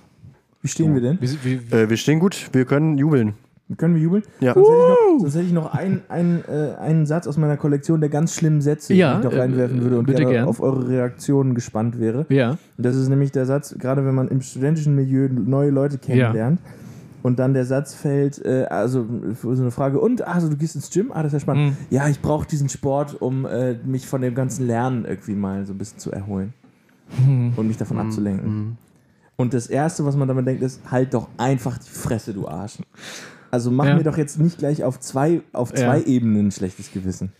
Wie 0.61 0.67
stehen 0.67 0.93
wir 0.93 1.01
denn? 1.01 1.17
Wir, 1.21 1.29
wir, 1.71 1.77
Äh, 1.79 1.89
wir 1.89 1.97
stehen 1.97 2.19
gut, 2.19 2.49
wir 2.53 2.65
können 2.65 2.97
jubeln. 2.97 3.33
Können 3.77 3.95
wir 3.95 4.01
jubeln? 4.01 4.23
Ja. 4.39 4.53
Sonst 4.53 4.65
hätte 4.69 4.71
ich 4.77 4.89
noch, 4.89 5.19
sonst 5.19 5.35
hätte 5.35 5.45
ich 5.45 5.53
noch 5.53 5.73
einen, 5.73 6.01
einen, 6.07 6.43
äh, 6.47 6.75
einen 6.79 7.05
Satz 7.05 7.27
aus 7.27 7.37
meiner 7.37 7.57
Kollektion 7.57 7.99
der 7.99 8.09
ganz 8.09 8.33
schlimmen 8.33 8.61
Sätze, 8.61 8.93
Ja, 8.93 9.13
den 9.15 9.19
ich 9.19 9.25
noch 9.25 9.33
äh, 9.33 9.39
reinwerfen 9.41 9.81
würde 9.81 9.99
und 9.99 10.05
bitte 10.05 10.19
gerne 10.21 10.33
gern. 10.33 10.47
auf 10.47 10.61
eure 10.61 10.87
Reaktionen 10.87 11.53
gespannt 11.53 11.99
wäre. 11.99 12.25
ja. 12.29 12.51
Und 12.51 12.85
Das 12.85 12.95
ist 12.95 13.09
nämlich 13.09 13.31
der 13.31 13.45
Satz, 13.45 13.75
gerade 13.77 14.05
wenn 14.05 14.15
man 14.15 14.29
im 14.29 14.41
studentischen 14.41 14.95
Milieu 14.95 15.27
neue 15.29 15.69
Leute 15.71 15.97
kennenlernt 15.97 16.59
und 17.27 17.37
dann 17.37 17.53
der 17.53 17.65
Satz 17.65 17.93
fällt, 17.93 18.43
äh, 18.43 18.65
also 18.69 19.05
so 19.41 19.49
eine 19.51 19.69
Frage, 19.71 19.99
und, 19.99 20.21
also 20.23 20.49
du 20.49 20.57
gehst 20.57 20.75
ins 20.75 20.89
Gym? 20.89 21.11
Ah, 21.11 21.21
das 21.21 21.27
ist 21.27 21.33
ja 21.33 21.39
spannend. 21.41 21.71
Mhm. 21.71 21.77
Ja, 21.89 22.07
ich 22.09 22.19
brauche 22.21 22.47
diesen 22.47 22.69
Sport, 22.69 23.21
um 23.21 23.45
äh, 23.45 23.73
mich 23.85 24.07
von 24.07 24.21
dem 24.21 24.33
ganzen 24.33 24.65
Lernen 24.65 25.05
irgendwie 25.05 25.35
mal 25.35 25.65
so 25.65 25.73
ein 25.73 25.77
bisschen 25.77 25.99
zu 25.99 26.11
erholen 26.11 26.53
Mhm. 27.25 27.53
und 27.55 27.67
mich 27.67 27.77
davon 27.77 27.99
abzulenken. 27.99 28.77
Und 29.37 29.53
das 29.53 29.67
Erste, 29.67 30.03
was 30.05 30.15
man 30.17 30.27
damit 30.27 30.47
denkt, 30.47 30.63
ist, 30.63 30.81
halt 30.89 31.13
doch 31.13 31.27
einfach 31.37 31.77
die 31.77 31.89
Fresse, 31.89 32.33
du 32.33 32.47
Arsch. 32.47 32.79
Also 33.51 33.71
mach 33.71 33.85
Ja. 33.85 33.95
mir 33.95 34.03
doch 34.03 34.17
jetzt 34.17 34.39
nicht 34.39 34.57
gleich 34.57 34.83
auf 34.83 34.99
zwei, 34.99 35.41
auf 35.53 35.69
Ja. 35.71 35.77
zwei 35.85 36.01
Ebenen 36.03 36.47
ein 36.47 36.51
schlechtes 36.51 36.91
Gewissen. 36.91 37.31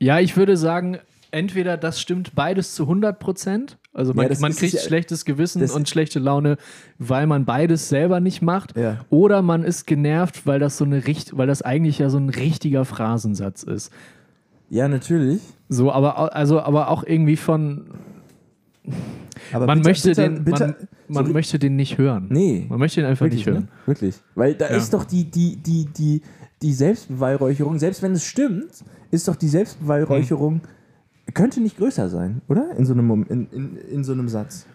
ja, 0.00 0.18
ich 0.20 0.36
würde 0.36 0.56
sagen, 0.56 0.98
entweder 1.30 1.76
das 1.76 2.00
stimmt 2.00 2.34
beides 2.34 2.74
zu 2.74 2.84
100 2.84 3.18
Prozent. 3.20 3.78
Also 3.94 4.12
man, 4.12 4.28
Ja, 4.30 4.36
man 4.40 4.52
kriegt 4.52 4.74
ja- 4.74 4.80
schlechtes 4.80 5.24
Gewissen 5.24 5.62
und 5.70 5.88
schlechte 5.88 6.18
Laune, 6.18 6.56
weil 6.98 7.26
man 7.28 7.44
beides 7.44 7.88
selber 7.88 8.18
nicht 8.20 8.42
macht. 8.42 8.76
Ja. 8.76 9.04
Oder 9.08 9.40
man 9.40 9.62
ist 9.62 9.86
genervt, 9.86 10.46
weil 10.46 10.58
das 10.58 10.76
so 10.76 10.84
eine 10.84 11.06
richt 11.06 11.36
weil 11.38 11.46
das 11.46 11.62
eigentlich 11.62 11.98
ja 12.00 12.10
so 12.10 12.18
ein 12.18 12.28
richtiger 12.28 12.84
Phrasensatz 12.84 13.62
ist. 13.62 13.92
Ja, 14.68 14.88
natürlich. 14.88 15.40
So, 15.68 15.92
aber 15.92 16.34
also 16.34 16.60
aber 16.60 16.88
auch 16.90 17.04
irgendwie 17.04 17.36
von 17.36 17.84
Aber 19.52 19.66
man 19.66 19.78
bitte- 19.78 19.88
möchte 19.90 20.08
bitte- 20.08 20.22
den 20.22 20.44
bitte- 20.44 20.66
man, 20.66 20.74
man 21.08 21.26
so- 21.26 21.32
möchte 21.32 21.58
den 21.58 21.76
nicht 21.76 21.96
hören. 21.98 22.26
Nee. 22.30 22.66
Man 22.68 22.78
möchte 22.80 23.00
ihn 23.00 23.06
einfach 23.06 23.26
Wirklich, 23.26 23.46
nicht 23.46 23.54
hören. 23.54 23.64
Ne? 23.64 23.68
Wirklich. 23.86 24.16
Weil 24.34 24.54
da 24.54 24.66
ist 24.66 24.92
doch 24.92 25.04
die, 25.04 25.24
die, 25.30 25.56
die, 25.56 25.86
die, 25.86 26.22
die 26.62 26.72
Selbstbeweihräucherung, 26.72 27.78
selbst 27.78 28.02
wenn 28.02 28.12
es 28.12 28.24
stimmt, 28.24 28.70
ist 29.10 29.28
doch 29.28 29.36
die 29.36 29.48
Selbstbeweihräucherung, 29.48 30.62
könnte 31.32 31.60
nicht 31.60 31.78
größer 31.78 32.08
sein, 32.08 32.42
oder? 32.48 32.76
In 32.76 32.84
so 32.84 32.92
einem, 32.92 33.24
in, 33.28 33.48
in, 33.50 33.76
in 33.76 34.04
so 34.04 34.12
einem 34.12 34.28
Satz. 34.28 34.66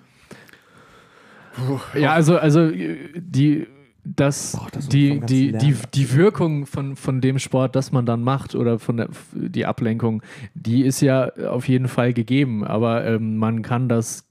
Ja, 1.93 2.13
also, 2.13 2.37
also 2.37 2.61
äh, 2.61 2.97
die, 3.15 3.67
das, 4.03 4.57
das 4.71 4.85
ist 4.85 4.93
die, 4.93 5.19
die, 5.19 5.51
die, 5.51 5.75
die 5.93 6.13
Wirkung 6.13 6.65
von, 6.65 6.95
von 6.95 7.21
dem 7.21 7.39
Sport, 7.39 7.75
das 7.75 7.91
man 7.91 8.05
dann 8.05 8.23
macht 8.23 8.55
oder 8.55 8.79
von 8.79 8.97
der 8.97 9.09
die 9.33 9.65
Ablenkung, 9.65 10.21
die 10.53 10.83
ist 10.83 11.01
ja 11.01 11.31
auf 11.49 11.67
jeden 11.67 11.87
Fall 11.87 12.13
gegeben. 12.13 12.63
Aber 12.63 13.05
ähm, 13.05 13.37
man 13.37 13.61
kann 13.61 13.89
das 13.89 14.25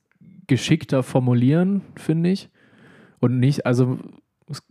geschickter 0.47 1.03
formulieren, 1.03 1.83
finde 1.97 2.31
ich. 2.31 2.51
Und 3.21 3.39
nicht, 3.39 3.67
also, 3.67 3.99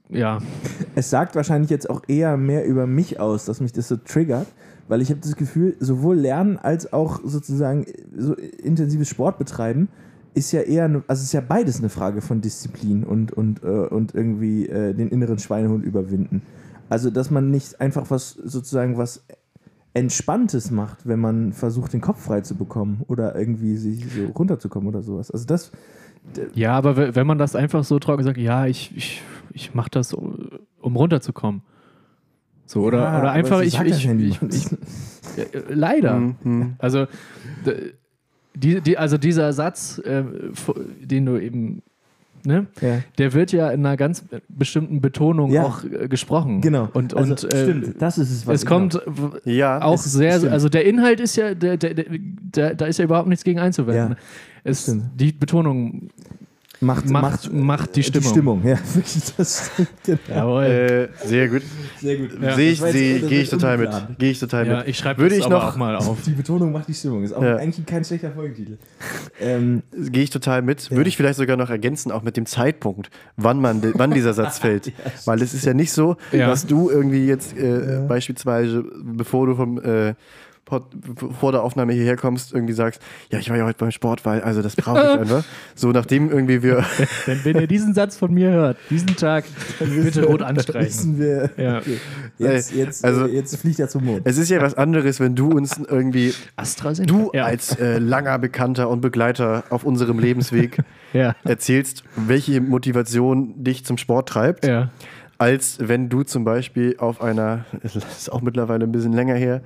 ja. 0.10 0.40
Es 0.96 1.10
sagt 1.10 1.36
wahrscheinlich 1.36 1.70
jetzt 1.70 1.90
auch 1.90 2.02
eher 2.08 2.38
mehr 2.38 2.66
über 2.66 2.88
mich 2.88 3.20
aus, 3.20 3.46
dass 3.46 3.62
mich 3.62 3.74
das 3.74 3.88
so 3.88 3.98
triggert, 3.98 4.48
weil 4.88 5.02
ich 5.02 5.10
habe 5.10 5.20
das 5.22 5.36
Gefühl, 5.36 5.76
sowohl 5.80 6.16
Lernen 6.18 6.58
als 6.58 6.92
auch 6.94 7.20
sozusagen 7.24 7.86
so 8.18 8.34
intensives 8.34 9.10
Sport 9.10 9.38
betreiben 9.38 9.90
ist 10.34 10.52
ja 10.52 10.62
eher, 10.62 10.88
ne- 10.88 11.04
also 11.08 11.24
ist 11.24 11.34
ja 11.34 11.42
beides 11.42 11.80
eine 11.80 11.90
Frage 11.90 12.22
von 12.22 12.42
Disziplin 12.42 13.04
und, 13.04 13.32
und, 13.34 13.64
äh, 13.64 13.68
und 13.68 14.14
irgendwie 14.14 14.68
äh, 14.68 14.94
den 14.94 15.10
inneren 15.10 15.40
Schweinehund 15.40 15.84
überwinden. 15.84 16.44
Also, 16.90 17.10
dass 17.10 17.32
man 17.32 17.50
nicht 17.50 17.82
einfach 17.82 18.12
was 18.12 18.32
sozusagen 18.32 18.98
was 18.98 19.24
Entspanntes 19.94 20.70
macht, 20.70 21.08
wenn 21.08 21.20
man 21.20 21.54
versucht, 21.54 21.94
den 21.94 22.02
Kopf 22.02 22.22
frei 22.22 22.42
zu 22.42 22.56
bekommen 22.56 23.02
oder 23.08 23.36
irgendwie 23.36 23.78
sich 23.78 24.06
so 24.14 24.26
runterzukommen 24.28 24.88
oder 24.88 25.02
sowas. 25.02 25.32
Also 25.32 25.46
das, 25.48 25.72
Ja, 26.54 26.74
aber 26.74 26.96
we- 26.98 27.16
wenn 27.16 27.26
man 27.26 27.40
das 27.40 27.56
einfach 27.56 27.84
so 27.84 27.98
trocken 27.98 28.24
sagt, 28.24 28.38
ja, 28.38 28.68
ich, 28.68 28.96
ich, 28.96 29.24
ich 29.54 29.74
mache 29.74 29.90
das, 29.90 30.14
um 30.14 30.96
runterzukommen. 30.96 31.62
So, 32.68 32.82
oder, 32.84 33.00
Ja, 33.00 33.20
oder 33.22 33.32
einfach, 33.32 33.62
ich, 33.62 33.80
ich, 33.80 34.06
ich, 34.10 34.40
ich, 34.42 34.72
äh, 35.38 35.60
leider. 35.70 36.20
Mhm. 36.44 36.76
Also, 36.80 37.08
die, 38.56 38.82
die, 38.82 38.98
also 38.98 39.18
dieser 39.18 39.54
Satz, 39.54 40.00
äh, 40.00 40.24
den 41.02 41.26
du 41.26 41.38
eben, 41.38 41.82
ne, 42.44 42.68
ja. 42.82 43.00
der 43.18 43.34
wird 43.34 43.54
ja 43.54 43.70
in 43.70 43.86
einer 43.86 43.96
ganz 43.96 44.26
bestimmten 44.50 45.00
Betonung 45.00 45.50
Ja. 45.52 45.64
auch 45.64 45.84
äh, 45.86 46.10
gesprochen. 46.10 46.60
Genau. 46.60 46.90
Und, 46.94 47.16
also, 47.16 47.32
und 47.48 47.54
äh, 47.54 47.64
stimmt, 47.64 48.02
das 48.02 48.18
ist 48.18 48.32
es, 48.32 48.46
was 48.48 48.56
es 48.56 48.66
kommt 48.66 49.00
Ja, 49.46 49.82
auch 49.82 49.98
sehr, 49.98 50.40
stimmt. 50.40 50.52
also 50.52 50.68
der 50.68 50.86
Inhalt 50.86 51.22
ist 51.22 51.38
ja, 51.38 51.54
der, 51.56 51.78
der, 51.78 51.94
der, 51.94 52.76
da 52.76 52.86
ist 52.86 53.00
ja 53.00 53.06
überhaupt 53.06 53.30
nichts 53.30 53.46
gegen 53.46 53.60
einzuwenden. 53.60 54.18
Es, 54.66 54.94
die 55.16 55.32
Betonung 55.32 56.10
macht, 56.80 57.10
macht, 57.10 57.52
macht 57.52 57.96
die 57.96 58.04
Stimmung. 58.04 58.24
Die 58.24 58.30
Stimmung, 58.30 58.66
ja. 58.66 58.78
wirklich, 58.94 59.24
das 59.38 59.72
genau. 60.06 60.20
Jawohl. 60.30 60.64
äh, 60.64 61.08
sehr 61.28 61.48
gut. 61.50 61.62
Sehr 62.00 62.18
gut. 62.18 62.30
Ja. 62.42 62.56
Sehe 62.56 62.72
ich, 62.72 62.80
das 62.80 62.92
gehe 62.94 63.42
ich 63.42 63.50
total 63.50 63.78
mit. 63.78 63.90
Gehe 64.20 64.32
ich 64.32 64.40
total 64.40 64.68
ja, 64.68 64.78
mit. 64.80 64.88
ich 64.88 64.98
schreibe 64.98 65.22
Würde 65.22 65.36
das 65.38 65.46
ich 65.46 65.50
noch- 65.52 65.64
auch 65.64 65.76
mal 65.76 65.96
auf. 65.98 66.18
Die 66.26 66.32
Betonung 66.32 66.72
macht 66.72 66.88
die 66.88 66.94
Stimmung. 66.94 67.24
Ist 67.24 67.34
auch 67.34 67.42
Ja. 67.44 67.56
eigentlich 67.58 67.86
kein 67.86 68.04
schlechter 68.04 68.32
Folgentitel. 68.32 68.78
Ähm, 69.42 69.84
Gehe 69.92 70.24
ich 70.24 70.30
total 70.30 70.62
mit. 70.62 70.92
Würde 70.92 71.10
ich 71.10 71.18
vielleicht 71.18 71.38
sogar 71.38 71.58
noch 71.58 71.70
ergänzen, 71.70 72.12
auch 72.12 72.22
mit 72.24 72.38
dem 72.38 72.46
Zeitpunkt, 72.46 73.10
wann, 73.36 73.60
man, 73.60 73.82
wann 73.96 74.12
dieser 74.12 74.34
Satz 74.34 74.60
fällt. 74.60 74.92
Weil 75.26 75.42
es 75.42 75.54
ist 75.54 75.66
ja 75.66 75.74
nicht 75.74 75.92
so, 75.92 76.18
Ja. 76.32 76.48
dass 76.48 76.66
du 76.68 76.90
irgendwie 76.90 77.26
jetzt 77.26 77.58
äh, 77.58 78.06
beispielsweise, 78.08 78.84
bevor 79.04 79.48
du 79.48 79.56
vom 79.56 79.80
äh, 79.84 80.14
vor 81.40 81.52
der 81.52 81.64
Aufnahme 81.64 81.94
hierher 81.94 82.16
kommst, 82.18 82.54
irgendwie 82.54 82.74
sagst, 82.74 83.02
ja, 83.32 83.40
ich 83.40 83.50
war 83.50 83.58
ja 83.58 83.66
heute 83.66 83.78
beim 83.80 83.92
Sport, 83.92 84.26
weil, 84.26 84.42
also 84.42 84.62
das 84.62 84.76
brauche 84.76 85.00
ich 85.02 85.20
einfach. 85.20 85.44
So, 85.76 85.92
nachdem 85.92 86.30
irgendwie 86.32 86.64
wir, 86.64 86.84
Denn 87.28 87.40
wenn 87.44 87.58
ihr 87.62 87.68
diesen 87.68 87.94
Satz 87.94 88.18
von 88.18 88.34
mir 88.34 88.50
hört, 88.52 88.78
diesen 88.90 89.16
Tag, 89.16 89.46
bitte 89.80 90.26
rot 90.26 90.42
anstreichen. 90.42 91.20
wir. 91.20 91.50
Ja. 91.58 91.78
Okay. 91.78 91.98
Jetzt, 92.38 92.74
jetzt, 92.74 93.06
Also- 93.06 93.26
äh, 93.28 93.32
jetzt 93.36 93.56
fliegt 93.58 93.80
er 93.80 93.88
zum 93.88 94.06
Mond. 94.06 94.22
es 94.26 94.38
ist 94.38 94.50
ja 94.50 94.62
was 94.62 94.74
anderes, 94.76 95.20
wenn 95.20 95.36
du 95.36 95.50
uns 95.50 95.78
irgendwie, 95.88 96.34
du 97.06 97.30
ja. 97.34 97.46
als 97.46 97.78
äh, 97.80 98.00
langer 98.00 98.40
Bekannter 98.40 98.90
und 98.90 99.02
Begleiter 99.02 99.64
auf 99.70 99.84
unserem 99.84 100.20
Lebensweg 100.20 100.78
Ja. 101.14 101.36
erzählst, 101.46 102.04
welche 102.16 102.60
Motivation 102.60 103.64
dich 103.64 103.86
zum 103.86 103.98
Sport 103.98 104.30
treibt. 104.30 104.66
Ja. 104.66 104.90
Als 105.38 105.78
wenn 105.82 106.10
du 106.10 106.24
zum 106.24 106.44
Beispiel 106.44 106.96
auf 107.00 107.22
einer, 107.22 107.66
das 107.84 107.96
ist 107.96 108.32
auch 108.32 108.42
mittlerweile 108.42 108.86
ein 108.86 108.92
bisschen 108.92 109.14
länger 109.14 109.36
her, 109.36 109.62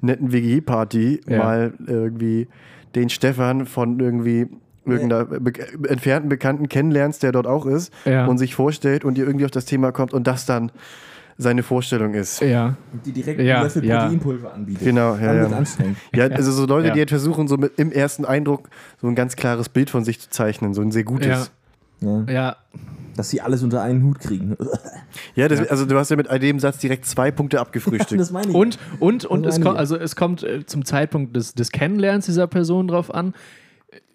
netten 0.00 0.32
WG-Party 0.32 1.20
Ja. 1.28 1.38
mal 1.38 1.72
irgendwie 1.86 2.48
den 2.94 3.08
Stefan 3.10 3.66
von 3.66 3.98
irgendwie 4.00 4.48
irgendeiner 4.84 5.24
be 5.24 5.52
entfernten 5.88 6.28
Bekannten 6.28 6.68
kennenlernst, 6.68 7.22
der 7.22 7.32
dort 7.32 7.46
auch 7.46 7.66
ist 7.66 7.92
Ja. 8.04 8.26
und 8.26 8.38
sich 8.38 8.54
vorstellt 8.54 9.04
und 9.04 9.16
dir 9.16 9.26
irgendwie 9.26 9.44
auf 9.44 9.50
das 9.50 9.64
Thema 9.64 9.90
kommt 9.92 10.12
und 10.14 10.26
das 10.26 10.46
dann 10.46 10.70
seine 11.38 11.62
Vorstellung 11.62 12.14
ist. 12.14 12.40
Ja. 12.40 12.76
die 13.04 13.12
direkt 13.12 13.40
Ja, 13.40 13.62
Löffel 13.62 13.84
ja. 13.84 14.04
Proteinpulver 14.04 14.54
anbietet. 14.54 14.84
Genau, 14.84 15.16
ja, 15.16 15.34
Dann 15.34 15.50
ja. 15.50 15.56
anstrengend. 15.58 15.96
Ja, 16.14 16.26
also 16.28 16.50
so 16.52 16.64
Leute, 16.66 16.88
Ja. 16.88 16.94
die 16.94 17.00
jetzt 17.00 17.10
versuchen, 17.10 17.46
so 17.48 17.58
mit, 17.58 17.72
im 17.78 17.92
ersten 17.92 18.24
Eindruck 18.24 18.70
so 19.02 19.06
ein 19.08 19.14
ganz 19.14 19.36
klares 19.36 19.68
Bild 19.68 19.90
von 19.90 20.02
sich 20.04 20.18
zu 20.20 20.30
zeichnen, 20.30 20.72
so 20.72 20.80
ein 20.80 20.92
sehr 20.92 21.04
gutes. 21.04 21.50
Ja. 22.00 22.24
Ja. 22.28 22.56
Dass 23.16 23.30
sie 23.30 23.40
alles 23.40 23.62
unter 23.62 23.80
einen 23.82 24.02
Hut 24.04 24.18
kriegen. 24.18 24.56
Ja, 25.34 25.48
das, 25.48 25.66
also 25.68 25.86
du 25.86 25.96
hast 25.96 26.10
ja 26.10 26.16
mit 26.16 26.28
dem 26.42 26.58
Satz 26.60 26.78
direkt 26.78 27.06
zwei 27.06 27.30
Punkte 27.30 27.60
abgefrühstückt. 27.62 28.20
das 28.20 28.30
meine 28.30 28.48
ich. 28.50 28.54
Und, 28.54 28.78
und, 29.00 29.24
und 29.24 29.42
Das 29.44 29.54
es, 29.54 29.58
meine 29.58 29.64
kommt, 29.64 29.74
ich. 29.76 29.80
also 29.80 29.96
es 29.96 30.16
kommt 30.16 30.42
äh, 30.42 30.66
zum 30.66 30.84
Zeitpunkt 30.84 31.34
des, 31.34 31.54
des 31.54 31.70
Kennenlernens 31.72 32.26
dieser 32.26 32.46
Person 32.46 32.88
drauf 32.88 33.14
an. 33.14 33.34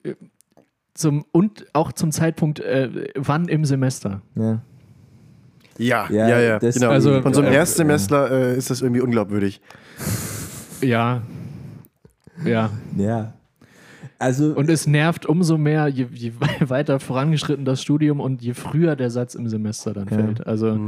äh, 0.03 0.13
Zum, 0.93 1.25
und 1.31 1.65
auch 1.73 1.91
zum 1.93 2.11
Zeitpunkt, 2.11 2.59
äh, 2.59 3.09
wann 3.15 3.47
im 3.47 3.65
Semester. 3.65 4.21
ja. 4.35 4.61
Ja, 5.77 6.05
Ja, 6.11 6.27
ja, 6.27 6.39
ja. 6.39 6.57
genau. 6.59 6.89
Also- 6.89 7.21
Von 7.23 7.33
so 7.33 7.41
einem 7.41 7.53
Ja. 7.53 7.59
Erstsemestler 7.59 8.29
äh, 8.29 8.57
ist 8.57 8.69
das 8.69 8.81
irgendwie 8.81 9.01
unglaubwürdig. 9.01 9.61
Ja. 10.81 11.23
Ja. 12.45 12.69
ja. 12.97 13.33
Also, 14.21 14.53
Und 14.53 14.69
es 14.69 14.85
nervt 14.87 15.25
umso 15.25 15.57
mehr, 15.57 15.87
je, 15.87 16.05
je 16.13 16.31
weiter 16.69 16.99
vorangeschritten 16.99 17.65
das 17.65 17.81
Studium 17.81 18.19
und 18.19 18.41
je 18.41 18.53
früher 18.53 18.95
der 18.95 19.09
Satz 19.09 19.35
im 19.35 19.49
Semester 19.49 19.93
dann 19.93 20.07
Ja. 20.09 20.15
fällt. 20.15 20.45
Also 20.47 20.79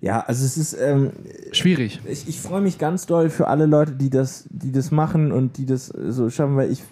ja, 0.00 0.20
also 0.20 0.46
es 0.46 0.56
ist, 0.56 0.74
ähm, 0.80 1.10
schwierig. 1.52 2.00
ich, 2.08 2.26
ich 2.26 2.40
freue 2.40 2.62
mich 2.62 2.78
ganz 2.78 3.04
doll 3.04 3.28
für 3.28 3.48
alle 3.48 3.66
Leute, 3.66 3.92
die 3.92 4.08
das, 4.08 4.46
die 4.50 4.72
das 4.72 4.90
machen 4.90 5.30
und 5.30 5.58
die 5.58 5.66
das 5.66 5.88
so 5.88 6.30
schaffen, 6.30 6.56
weil 6.56 6.70
ich 6.72 6.82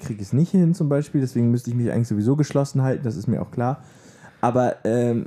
kriege 0.00 0.20
es 0.20 0.32
nicht 0.32 0.50
hin 0.50 0.74
zum 0.74 0.88
Beispiel, 0.88 1.20
deswegen 1.20 1.52
müsste 1.52 1.70
ich 1.70 1.76
mich 1.76 1.92
eigentlich 1.92 2.08
sowieso 2.08 2.34
geschlossen 2.34 2.82
halten, 2.82 3.04
das 3.04 3.16
ist 3.16 3.28
mir 3.28 3.40
auch 3.40 3.52
klar. 3.52 3.84
Aber 4.40 4.76
ähm, 4.84 5.26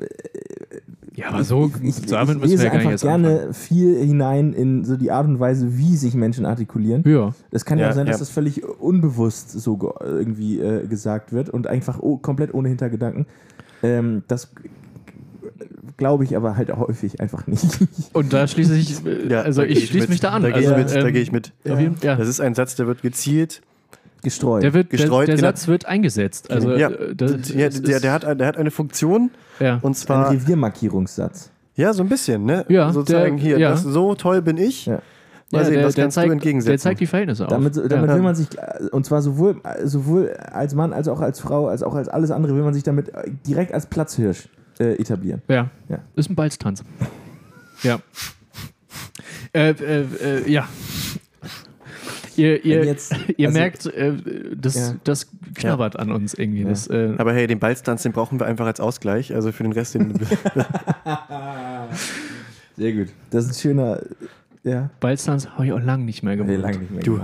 Ja, 1.18 1.30
aber 1.30 1.44
so, 1.44 1.72
ich, 1.82 1.98
ich, 1.98 2.06
damit 2.06 2.36
ich 2.36 2.42
müssen 2.42 2.52
lese 2.52 2.64
wir 2.64 2.66
ja 2.66 2.70
gar 2.70 2.78
nicht 2.78 2.78
einfach 2.78 2.92
jetzt 2.92 3.02
gerne 3.02 3.30
anfangen. 3.32 3.54
viel 3.56 3.98
hinein 4.06 4.54
in 4.54 4.86
so 4.86 4.96
die 4.98 5.10
Art 5.10 5.26
und 5.26 5.40
Weise, 5.40 5.76
wie 5.76 5.98
sich 5.98 6.14
Menschen 6.14 6.46
artikulieren. 6.46 7.04
Ja. 7.08 7.34
Das 7.50 7.66
kann 7.66 7.80
ja, 7.80 7.86
Ja, 7.86 7.90
auch 7.92 7.96
sein, 7.96 8.06
dass 8.06 8.18
ja. 8.18 8.20
das 8.20 8.30
völlig 8.30 8.64
unbewusst 8.64 9.50
so 9.52 9.78
ge- 9.78 9.90
irgendwie 10.00 10.60
äh, 10.60 10.86
gesagt 10.86 11.34
wird 11.34 11.50
und 11.50 11.66
einfach 11.66 11.98
oh, 12.00 12.18
komplett 12.18 12.54
ohne 12.54 12.70
Hintergedanken. 12.70 13.26
Ähm, 13.82 14.22
das 14.28 14.52
glaube 15.98 16.24
ich 16.24 16.36
aber 16.36 16.56
halt 16.56 16.70
auch 16.70 16.88
häufig 16.88 17.20
einfach 17.20 17.48
nicht. 17.48 17.66
Und 18.14 18.32
da 18.32 18.48
schließe 18.48 18.76
ich, 18.78 19.04
äh, 19.06 19.28
Ja, 19.28 19.42
also 19.42 19.64
ich 19.64 19.88
schließe 19.88 20.10
mich 20.10 20.20
da 20.20 20.30
an. 20.30 20.44
Da 20.44 20.50
gehe 20.52 20.58
also, 20.58 20.72
ich, 20.72 20.78
mit, 20.78 20.96
da 20.96 21.08
ähm, 21.08 21.14
geh 21.14 21.22
ich 21.22 21.32
mit. 21.32 21.54
Das 22.04 22.28
ist 22.28 22.40
ein 22.40 22.54
Satz, 22.54 22.76
der 22.76 22.86
wird 22.86 23.02
gezielt. 23.02 23.62
Gestreut. 24.24 24.64
Der, 24.64 24.74
wird, 24.74 24.90
gestreut, 24.90 25.28
der, 25.28 25.36
der 25.36 25.36
genau. 25.38 25.48
Satz 25.48 25.68
wird 25.68 25.86
eingesetzt. 25.86 26.52
Also, 26.52 26.76
ja, 26.76 26.90
äh, 26.90 27.16
das, 27.16 27.54
ja 27.54 27.70
der, 27.70 28.00
der, 28.00 28.12
hat, 28.12 28.24
der 28.24 28.48
hat 28.48 28.58
eine 28.58 28.72
Funktion 28.72 29.32
ja. 29.60 29.76
und 29.82 29.92
ein 29.92 29.96
zwar, 29.96 30.32
Reviermarkierungssatz. 30.32 31.52
ja, 31.76 31.94
so 31.94 32.04
ein 32.04 32.10
bisschen, 32.10 32.46
ne? 32.46 32.66
Ja, 32.68 32.92
Sozusagen 32.92 33.38
der- 33.38 33.46
hier, 33.46 33.60
ja. 33.60 33.72
das, 33.72 33.84
so 33.84 34.16
toll 34.16 34.42
bin 34.42 34.58
ich. 34.58 34.88
Ja. 34.88 35.02
Mal 35.50 35.60
ja, 35.60 35.66
sehen, 35.66 35.74
der, 35.76 35.86
was 35.86 35.96
der, 35.96 36.04
kannst 36.04 36.18
du 36.18 36.22
zeigt, 36.22 36.34
entgegensetzen. 36.34 36.72
der 36.72 36.80
zeigt 36.80 37.00
die 37.00 37.06
Verhältnisse 37.06 37.46
auf. 37.46 37.50
Damit, 37.50 37.78
damit 37.78 37.92
ja. 37.92 38.16
will 38.16 38.22
man 38.22 38.36
sich, 38.36 38.48
und 38.92 39.06
zwar 39.06 39.22
sowohl, 39.22 39.62
sowohl 39.86 40.34
als 40.34 40.76
Mann, 40.76 40.92
als 40.92 41.08
auch 41.08 41.22
als 41.22 41.40
Frau, 41.40 41.68
als 41.68 41.84
auch 41.84 41.96
als 41.96 42.10
alles 42.10 42.32
andere, 42.32 42.54
will 42.54 42.64
man 42.64 42.74
sich 42.74 42.84
damit 42.84 43.14
direkt 43.48 43.74
als 43.74 43.86
Platzhirsch 43.86 44.50
äh, 44.80 44.96
etablieren. 44.96 45.42
Ja. 45.48 45.70
Ja. 45.88 46.00
Ist 46.16 46.30
ein 46.30 46.36
Balztanz. 46.36 46.84
ja. 47.84 48.00
Äh, 49.54 49.70
äh, 49.70 50.06
äh, 50.22 50.52
ja. 50.52 50.68
Ihr, 52.38 52.64
ihr, 52.66 52.86
jetzt- 52.86 53.16
ihr 53.38 53.48
also- 53.48 53.60
merkt, 53.60 53.86
äh, 53.88 54.14
das, 54.56 54.76
Ja. 54.76 54.96
das 55.04 55.28
knabbert 55.56 55.98
an 55.98 56.12
uns 56.12 56.34
irgendwie. 56.34 56.64
Ja. 56.64 56.70
Das, 56.70 56.88
äh, 56.88 57.14
Aber 57.18 57.34
hey, 57.34 57.48
den 57.48 57.60
Balztanz, 57.60 58.04
den 58.04 58.12
brauchen 58.12 58.40
wir 58.40 58.46
einfach 58.46 58.66
als 58.66 58.80
Ausgleich. 58.80 59.34
Also 59.34 59.52
für 59.52 59.64
den 59.64 59.72
Rest, 59.72 59.96
den, 59.96 60.14
Sehr 62.78 62.94
gut. 62.94 63.08
Das 63.32 63.46
ist 63.46 63.52
ein 63.52 63.56
schöner, 63.62 64.02
ja. 64.64 64.90
Balztanz 65.00 65.48
habe 65.50 65.66
ich 65.66 65.74
auch 65.74 65.82
lange 65.82 66.04
nicht 66.06 66.22
mehr 66.24 66.36
gemacht. 66.38 66.52
Nee, 66.52 66.58
lange 66.58 66.78
nicht 66.78 66.92
mehr. 66.92 67.04
Du. 67.04 67.20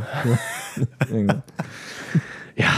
Ja. 2.56 2.70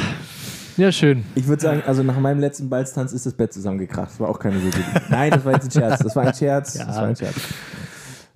Ja, 0.78 0.92
schön. 0.92 1.24
Ich 1.36 1.48
würde 1.48 1.62
sagen, 1.62 1.84
also 1.88 2.04
nach 2.04 2.20
meinem 2.20 2.42
letzten 2.42 2.70
Balztanz 2.70 3.14
ist 3.14 3.26
das 3.26 3.34
Bett 3.34 3.54
zusammengekracht. 3.54 4.12
Das 4.12 4.20
war 4.20 4.28
auch 4.28 4.40
keine 4.40 4.60
so 4.60 4.66
gute 4.66 4.80
Idee. 4.80 4.90
Nein, 5.10 5.32
das 5.32 5.46
war 5.46 5.54
jetzt 5.54 5.66
ein 5.66 5.72
Scherz. 5.72 6.00
Das 6.00 6.16
war 6.18 6.24
ein 6.28 6.34
Scherz. 6.34 6.74
Ja. 6.78 6.86
Das 6.86 6.96
war 6.98 7.04
ein 7.06 7.16
Scherz. 7.16 7.36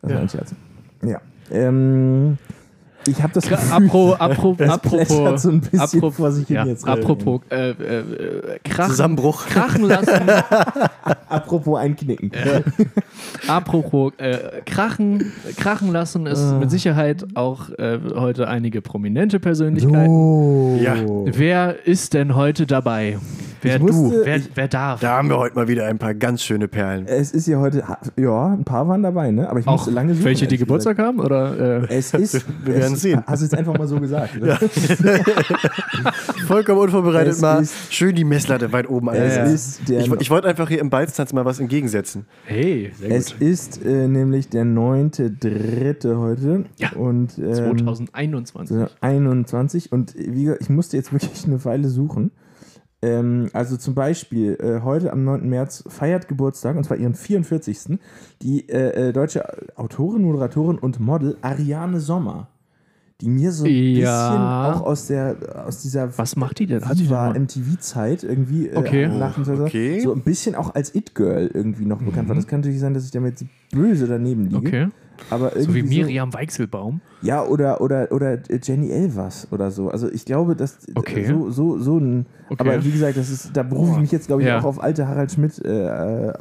Das 0.02 0.14
war 0.14 0.20
ein 0.22 0.30
Scherz. 0.30 0.56
Ja. 1.04 1.22
Ähm, 1.52 2.38
ich 3.08 3.22
habe 3.24 3.34
das 3.34 3.46
Gra- 3.50 3.56
Gefühl, 3.56 3.72
Apro, 3.88 4.14
apro, 4.20 4.56
apropos, 4.68 5.42
so 5.42 5.50
ein 5.50 5.62
bisschen 5.62 5.80
apropos, 5.80 6.16
vor 6.16 6.32
sich 6.32 6.48
hin 6.48 6.56
ja, 6.58 6.66
jetzt. 6.66 6.88
apropos 6.88 7.42
äh, 7.50 7.70
äh, 7.72 7.74
äh, 7.74 8.60
krachen, 8.64 8.92
Zusammenbruch. 8.92 9.46
krachen 9.48 9.84
lassen, 9.86 10.12
Apropos 11.30 11.78
einknicken. 11.80 12.32
apropos 13.48 14.14
äh, 14.18 14.62
krachen, 14.66 15.32
krachen 15.58 15.92
lassen 15.92 16.26
ist 16.26 16.40
Ah. 16.40 16.58
mit 16.60 16.72
Sicherheit 16.72 17.26
auch 17.36 17.70
äh, 17.78 18.00
heute 18.16 18.48
einige 18.48 18.82
prominente 18.82 19.40
Persönlichkeiten. 19.40 20.08
So. 20.08 20.78
Ja. 20.82 20.96
Wer 21.26 21.86
ist 21.88 22.14
denn 22.14 22.36
heute 22.36 22.66
dabei? 22.66 23.18
Wer 23.62 23.76
Ich 23.76 23.82
du? 23.86 23.92
musste- 23.94 24.22
Wer, 24.26 24.36
ich- 24.38 24.50
wer 24.56 24.68
darf? 24.68 25.00
Da 25.02 25.18
haben 25.18 25.30
wir 25.30 25.38
heute 25.38 25.56
mal 25.56 25.68
wieder 25.68 25.86
ein 25.88 25.98
paar 25.98 26.14
ganz 26.14 26.42
schöne 26.44 26.68
Perlen. 26.68 27.06
Es 27.08 27.32
ist 27.32 27.48
ja 27.48 27.60
heute, 27.60 27.84
ja, 28.18 28.48
ein 28.54 28.64
paar 28.64 28.88
waren 28.88 29.04
dabei, 29.04 29.32
ne? 29.32 29.50
Aber 29.50 29.60
ich 29.60 29.68
Auch 29.68 29.74
musste 29.74 29.92
lange 29.92 30.14
suchen. 30.14 30.26
welche, 30.26 30.48
die 30.48 30.58
Geburtstag 30.58 30.98
haben? 30.98 31.20
Oder, 31.20 31.52
gesagt. 31.52 31.92
äh, 31.92 31.96
Es 31.98 32.14
ist. 32.14 32.46
Wir 32.64 32.76
werden 32.76 32.94
es, 32.94 33.02
sehen. 33.02 33.24
Hast 33.28 33.42
du 33.42 33.46
jetzt 33.46 33.56
einfach 33.56 33.78
mal 33.78 33.88
so 33.88 34.00
gesagt? 34.00 34.38
Oder? 34.42 34.58
Vollkommen 36.48 36.80
unvorbereitet 36.82 37.34
Es 37.34 37.42
mal. 37.42 37.62
ist- 37.62 37.94
Schön 37.94 38.16
die 38.16 38.24
Messlatte 38.24 38.72
weit 38.72 38.90
oben. 38.90 39.10
Es 39.10 39.80
der. 39.88 40.00
Ich, 40.02 40.12
ich 40.12 40.30
wollte 40.30 40.48
einfach 40.48 40.68
hier 40.70 40.80
im 40.80 40.90
Balztanz 40.90 41.34
mal 41.34 41.46
was 41.46 41.60
entgegensetzen. 41.60 42.26
hey, 42.46 42.92
sehr 43.00 43.12
es 43.12 43.34
gut. 43.34 43.42
ist 43.42 43.86
äh, 43.86 44.08
nämlich 44.08 44.50
der 44.50 44.64
9.3. 44.66 46.18
heute. 46.18 46.66
Ja, 46.78 46.92
Und, 46.96 47.38
ähm, 47.38 47.54
2021. 47.54 48.78
21 49.02 49.92
und 49.92 50.14
wie 50.18 50.44
gesagt, 50.46 50.62
ich 50.62 50.70
musste 50.70 50.98
jetzt 50.98 51.12
wirklich 51.12 51.46
eine 51.46 51.64
Weile 51.66 51.90
suchen. 51.90 52.32
Ähm, 53.02 53.50
also 53.54 53.78
zum 53.78 53.96
Beispiel, 53.96 54.58
äh, 54.60 54.82
heute 54.84 55.14
am 55.14 55.24
9. 55.24 55.48
März 55.50 55.84
feiert 55.88 56.28
Geburtstag, 56.28 56.76
und 56.76 56.84
zwar 56.84 56.98
ihren 56.98 57.14
44. 57.16 57.98
die 58.42 58.68
äh, 58.68 59.10
äh, 59.10 59.14
deutsche 59.14 59.46
Autorin, 59.78 60.24
Moderatorin 60.24 60.78
und 60.78 61.00
Model 61.00 61.38
Ariane 61.42 62.00
Sommer. 62.02 62.50
Die 63.22 63.28
mir 63.30 63.52
so 63.52 63.66
ein 63.66 63.72
Ja. 63.72 63.90
bisschen 63.92 64.42
auch 64.82 64.82
aus 64.88 65.08
der 65.08 65.36
aus 65.66 65.82
dieser 65.82 66.18
Was 66.18 66.38
macht 66.38 66.60
die 66.60 66.68
denn? 66.68 66.86
Hat 66.86 66.98
Viva 67.00 67.34
MTV-Zeit 67.34 68.24
irgendwie 68.24 68.68
äh, 68.70 68.78
Okay. 68.78 69.08
nach 69.10 69.36
dem 69.36 69.44
Zweiten- 69.44 69.62
Okay. 69.64 70.00
so 70.00 70.14
ein 70.14 70.22
bisschen 70.22 70.56
auch 70.56 70.74
als 70.74 70.96
It-Girl 70.96 71.52
irgendwie 71.54 71.86
noch 71.86 72.02
bekannt 72.02 72.30
war. 72.30 72.36
Das 72.36 72.48
kann 72.48 72.62
natürlich 72.62 72.80
sein, 72.80 72.94
dass 72.94 73.04
ich 73.06 73.12
damit 73.12 73.44
böse 73.72 74.08
daneben 74.08 74.46
liege. 74.46 74.58
Okay. 74.58 74.88
Aber 75.30 75.52
So 75.60 75.74
wie 75.74 75.84
Miriam 75.84 76.34
Weichselbaum. 76.34 77.02
ja, 77.22 77.44
oder, 77.46 77.82
oder, 77.82 78.12
oder 78.12 78.38
Jenny 78.64 78.90
Elvers 78.92 79.48
oder 79.52 79.72
so. 79.72 79.90
Also 79.90 80.10
ich 80.12 80.26
glaube, 80.26 80.56
dass 80.56 80.78
Okay. 80.96 81.26
so, 81.26 81.52
so, 81.52 81.78
so 81.80 81.98
ein. 81.98 82.26
Okay. 82.50 82.56
Aber 82.60 82.84
wie 82.84 82.92
gesagt, 82.92 83.18
das 83.18 83.30
ist, 83.30 83.52
da 83.56 83.64
berufe 83.64 83.92
ich 83.94 83.98
mich 84.00 84.12
jetzt, 84.12 84.28
glaube 84.28 84.42
ich, 84.42 84.48
Ja. 84.48 84.60
auch 84.60 84.64
auf 84.66 84.82
alte 84.82 85.08
Harald 85.08 85.32
Schmidt 85.32 85.64
äh, 85.64 86.28
äh, 86.30 86.34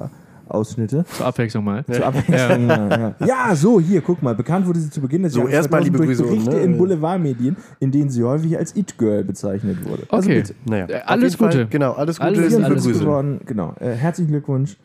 Ausschnitte. 0.48 1.04
Zur 1.14 1.26
Abwechslung 1.26 1.62
mal. 1.64 1.84
Zur 1.84 2.06
Abwechslung. 2.06 2.68
Ja. 2.70 2.88
Ja. 3.20 3.26
ja, 3.26 3.54
so, 3.54 3.78
hier, 3.80 4.00
guck 4.00 4.22
mal. 4.22 4.34
Bekannt 4.34 4.66
wurde 4.66 4.80
sie 4.80 4.88
zu 4.88 5.02
Beginn 5.02 5.22
des 5.22 5.34
So, 5.34 5.40
Jahres 5.40 5.52
erstmal 5.52 5.82
2000 5.82 5.92
liebe 6.00 6.06
durch 6.06 6.18
Grüße, 6.18 6.30
Berichte 6.46 6.56
ne? 6.56 6.62
in 6.72 6.78
Boulevardmedien, 6.78 7.56
in 7.80 7.90
denen 7.90 8.08
sie 8.08 8.24
häufig 8.24 8.56
als 8.56 8.74
It-Girl 8.74 9.24
bezeichnet 9.24 9.84
wurde. 9.86 10.04
Also 10.08 10.26
Okay. 10.30 10.40
bitte. 10.40 10.54
Naja, 10.64 10.86
Äh, 10.88 11.00
alles 11.04 11.32
jeden 11.34 11.36
Fall, 11.44 11.48
Gute. 11.52 11.66
Genau, 11.66 11.92
alles 11.92 12.16
Gute. 12.18 12.28
Alles- 12.28 12.54
alles 12.54 12.84
geworden. 12.98 13.40
Genau. 13.44 13.74
Äh, 13.78 13.90
herzlichen 13.92 14.30
Glückwunsch 14.30 14.78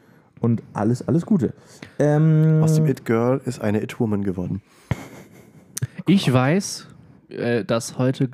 und 0.44 0.61
alles, 0.74 1.07
alles 1.07 1.26
Gute. 1.26 1.53
Ähm, 1.99 2.60
Aus 2.61 2.76
dem 2.76 2.86
It-Girl 2.86 3.40
ist 3.45 3.61
eine 3.61 3.82
It-Woman 3.82 4.24
geworden. 4.24 4.61
Ich 6.06 6.32
weiß, 6.32 6.88
äh, 7.30 7.64
dass 7.64 7.98
heute 7.98 8.30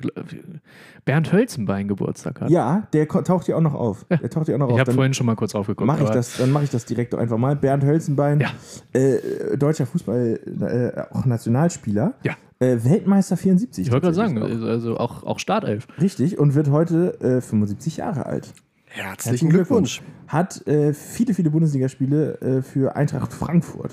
Bernd 1.04 1.32
Hölzenbein 1.32 1.86
Geburtstag 1.88 2.40
hat. 2.40 2.50
ja, 2.50 2.88
der 2.92 3.06
taucht 3.08 3.46
hier 3.46 3.56
auch 3.56 3.60
noch 3.62 3.74
auf. 3.74 4.04
Der 4.10 4.28
taucht 4.28 4.46
hier 4.46 4.56
auch 4.56 4.58
noch 4.58 4.66
Ich 4.68 4.72
auf. 4.74 4.78
habe 4.80 4.86
Dann- 4.86 4.94
vorhin 4.96 5.14
schon 5.14 5.26
mal 5.26 5.36
kurz 5.36 5.54
aufgeguckt. 5.54 5.86
Mach 5.86 6.00
ich 6.00 6.10
das, 6.10 6.36
dann 6.38 6.50
mache 6.50 6.64
ich 6.64 6.70
das 6.70 6.84
direkt 6.84 7.12
doch 7.12 7.18
einfach 7.18 7.38
mal. 7.38 7.54
Bernd 7.56 7.84
Hölzenbein, 7.84 8.40
Ja. 8.40 8.48
äh, 8.92 9.56
deutscher 9.56 9.86
Fußball, 9.86 10.40
äh, 10.60 11.14
auch 11.16 11.24
Nationalspieler. 11.26 12.14
Ja. 12.24 12.34
Äh, 12.58 12.84
Weltmeister 12.84 13.36
74. 13.38 13.86
Ich 13.86 13.92
wollte 13.92 14.04
gerade 14.06 14.16
sagen, 14.16 14.34
tatsächlich 14.36 14.68
also 14.68 14.98
auch, 14.98 15.22
auch 15.22 15.38
Startelf. 15.38 15.86
auch. 15.96 16.02
Richtig, 16.02 16.38
und 16.38 16.54
wird 16.54 16.70
heute 16.70 17.18
äh, 17.20 17.40
75 17.40 17.96
Jahre 17.98 18.26
alt. 18.26 18.52
Herzlichen 18.90 19.50
Glückwunsch. 19.50 20.02
Hat 20.26 20.66
äh, 20.66 20.92
viele, 20.92 21.34
viele 21.34 21.50
Bundesligaspiele 21.50 22.40
äh, 22.40 22.62
für 22.62 22.96
Eintracht 22.96 23.32
Frankfurt 23.32 23.92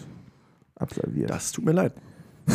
absolviert. 0.76 1.30
Das 1.30 1.52
tut 1.52 1.66
mir 1.66 1.72
leid. 1.74 1.94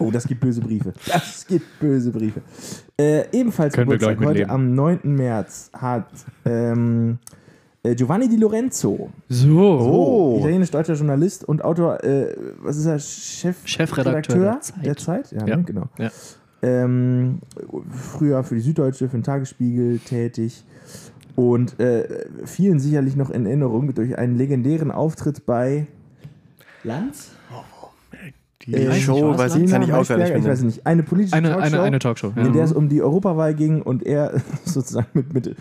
Oh, 0.00 0.10
das 0.10 0.26
gibt 0.26 0.40
böse 0.40 0.60
Briefe. 0.60 0.92
Das 1.06 1.46
gibt 1.46 1.78
böse 1.78 2.10
Briefe. 2.10 2.42
Äh, 2.98 3.26
ebenfalls 3.32 3.74
Können 3.74 3.88
Geburtstag 3.88 4.24
heute 4.24 4.48
am 4.50 4.74
9. 4.74 5.00
März 5.04 5.70
hat 5.72 6.08
ähm, 6.44 7.18
äh, 7.82 7.94
Giovanni 7.94 8.28
Di 8.28 8.36
Lorenzo, 8.36 9.10
So. 9.28 9.58
Oh. 9.60 10.38
italienisch-deutscher 10.40 10.94
Journalist 10.94 11.44
und 11.44 11.64
Autor, 11.64 12.02
äh, 12.02 12.34
was 12.60 12.76
ist 12.76 12.86
er, 12.86 12.98
Chef 12.98 13.56
Chefredakteur 13.66 14.60
der 14.82 14.96
Zeit? 14.96 15.32
Ja, 15.32 15.46
Ja. 15.46 15.56
Ne, 15.56 15.62
genau. 15.62 15.88
Ja. 15.98 16.10
Ähm, 16.64 17.40
früher 17.90 18.42
für 18.42 18.54
die 18.54 18.62
Süddeutsche, 18.62 19.10
für 19.10 19.18
den 19.18 19.22
Tagesspiegel 19.22 19.98
tätig 19.98 20.64
und 21.36 21.78
äh, 21.78 22.26
vielen 22.46 22.80
sicherlich 22.80 23.16
noch 23.16 23.28
in 23.28 23.44
Erinnerung 23.44 23.92
durch 23.92 24.16
einen 24.16 24.38
legendären 24.38 24.90
Auftritt 24.90 25.44
bei 25.44 25.86
Lanz? 26.82 27.33
Die 28.66 28.74
Äh, 28.74 28.88
weiß 28.88 28.98
Show, 29.00 29.36
weiß 29.36 29.56
ich, 29.56 29.70
kann 29.70 29.82
ich 29.82 29.92
auswendig 29.92 30.30
ich 30.36 30.44
weiß 30.44 30.62
nicht, 30.62 30.86
eine 30.86 31.02
politische 31.02 31.34
Eine, 31.36 31.50
Talkshow, 31.50 31.66
eine, 31.76 31.82
eine 31.82 31.98
Talkshow. 31.98 32.32
Ja. 32.34 32.42
in 32.46 32.52
der 32.52 32.64
es 32.64 32.72
um 32.72 32.88
die 32.88 33.02
Europawahl 33.02 33.54
ging 33.54 33.82
und 33.82 34.04
er 34.06 34.40
sozusagen 34.64 35.06
mit, 35.12 35.34
mit 35.34 35.56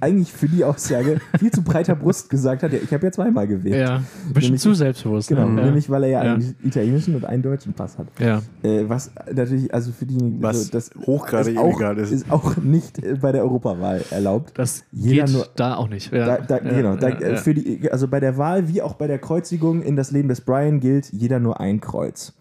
eigentlich 0.00 0.32
für 0.32 0.48
die 0.48 0.64
Aussage 0.64 1.20
viel 1.38 1.50
zu 1.50 1.62
breiter 1.62 1.94
Brust 1.94 2.30
gesagt 2.30 2.62
hat, 2.62 2.72
ja, 2.72 2.78
ich 2.82 2.92
habe 2.92 3.06
ja 3.06 3.12
zweimal 3.12 3.46
gewählt. 3.46 3.76
ja, 3.76 3.96
ein 3.96 4.04
bisschen 4.32 4.42
Nämlich- 4.42 4.60
zu 4.62 4.74
selbstbewusst. 4.74 5.28
Genau, 5.28 5.48
ne? 5.48 5.64
nämlich 5.66 5.88
weil 5.88 6.04
er 6.04 6.08
ja, 6.10 6.24
Ja. 6.24 6.34
einen 6.34 6.54
italienischen 6.64 7.14
und 7.14 7.24
einen 7.24 7.42
deutschen 7.42 7.72
Pass 7.74 7.96
hat. 7.98 8.08
Ja. 8.18 8.42
Äh, 8.62 8.88
was 8.88 9.10
natürlich, 9.32 9.72
also 9.72 9.92
für 9.92 10.06
diejenigen, 10.06 10.42
Was 10.42 10.58
also 10.58 10.70
das 10.72 10.90
hochgradig 11.06 11.54
ist 11.54 11.58
auch, 11.60 11.66
illegal 11.68 11.98
ist. 11.98 12.10
ist 12.12 12.30
auch 12.30 12.56
nicht 12.56 12.98
äh, 13.04 13.14
bei 13.20 13.32
der 13.32 13.42
Europawahl 13.42 14.02
erlaubt. 14.10 14.52
Das 14.58 14.84
Jeder 14.92 15.24
geht 15.26 15.34
nur- 15.34 15.46
da 15.56 15.76
auch 15.76 15.88
nicht. 15.88 16.12
Ja. 16.12 16.26
Da, 16.26 16.38
da, 16.38 16.56
Ja, 16.56 16.72
genau, 16.76 16.96
da, 16.96 17.08
ja, 17.10 17.28
ja. 17.30 17.36
Für 17.36 17.54
die, 17.54 17.90
also 17.90 18.08
bei 18.08 18.20
der 18.20 18.36
Wahl 18.36 18.68
wie 18.68 18.82
auch 18.82 18.94
bei 18.94 19.06
der 19.06 19.18
Kreuzigung 19.18 19.82
in 19.82 19.94
das 19.96 20.10
Leben 20.10 20.28
des 20.28 20.40
Brian 20.40 20.80
gilt 20.80 21.12
jeder 21.12 21.38
nur 21.38 21.60
ein 21.60 21.80
Kreuz. 21.80 22.32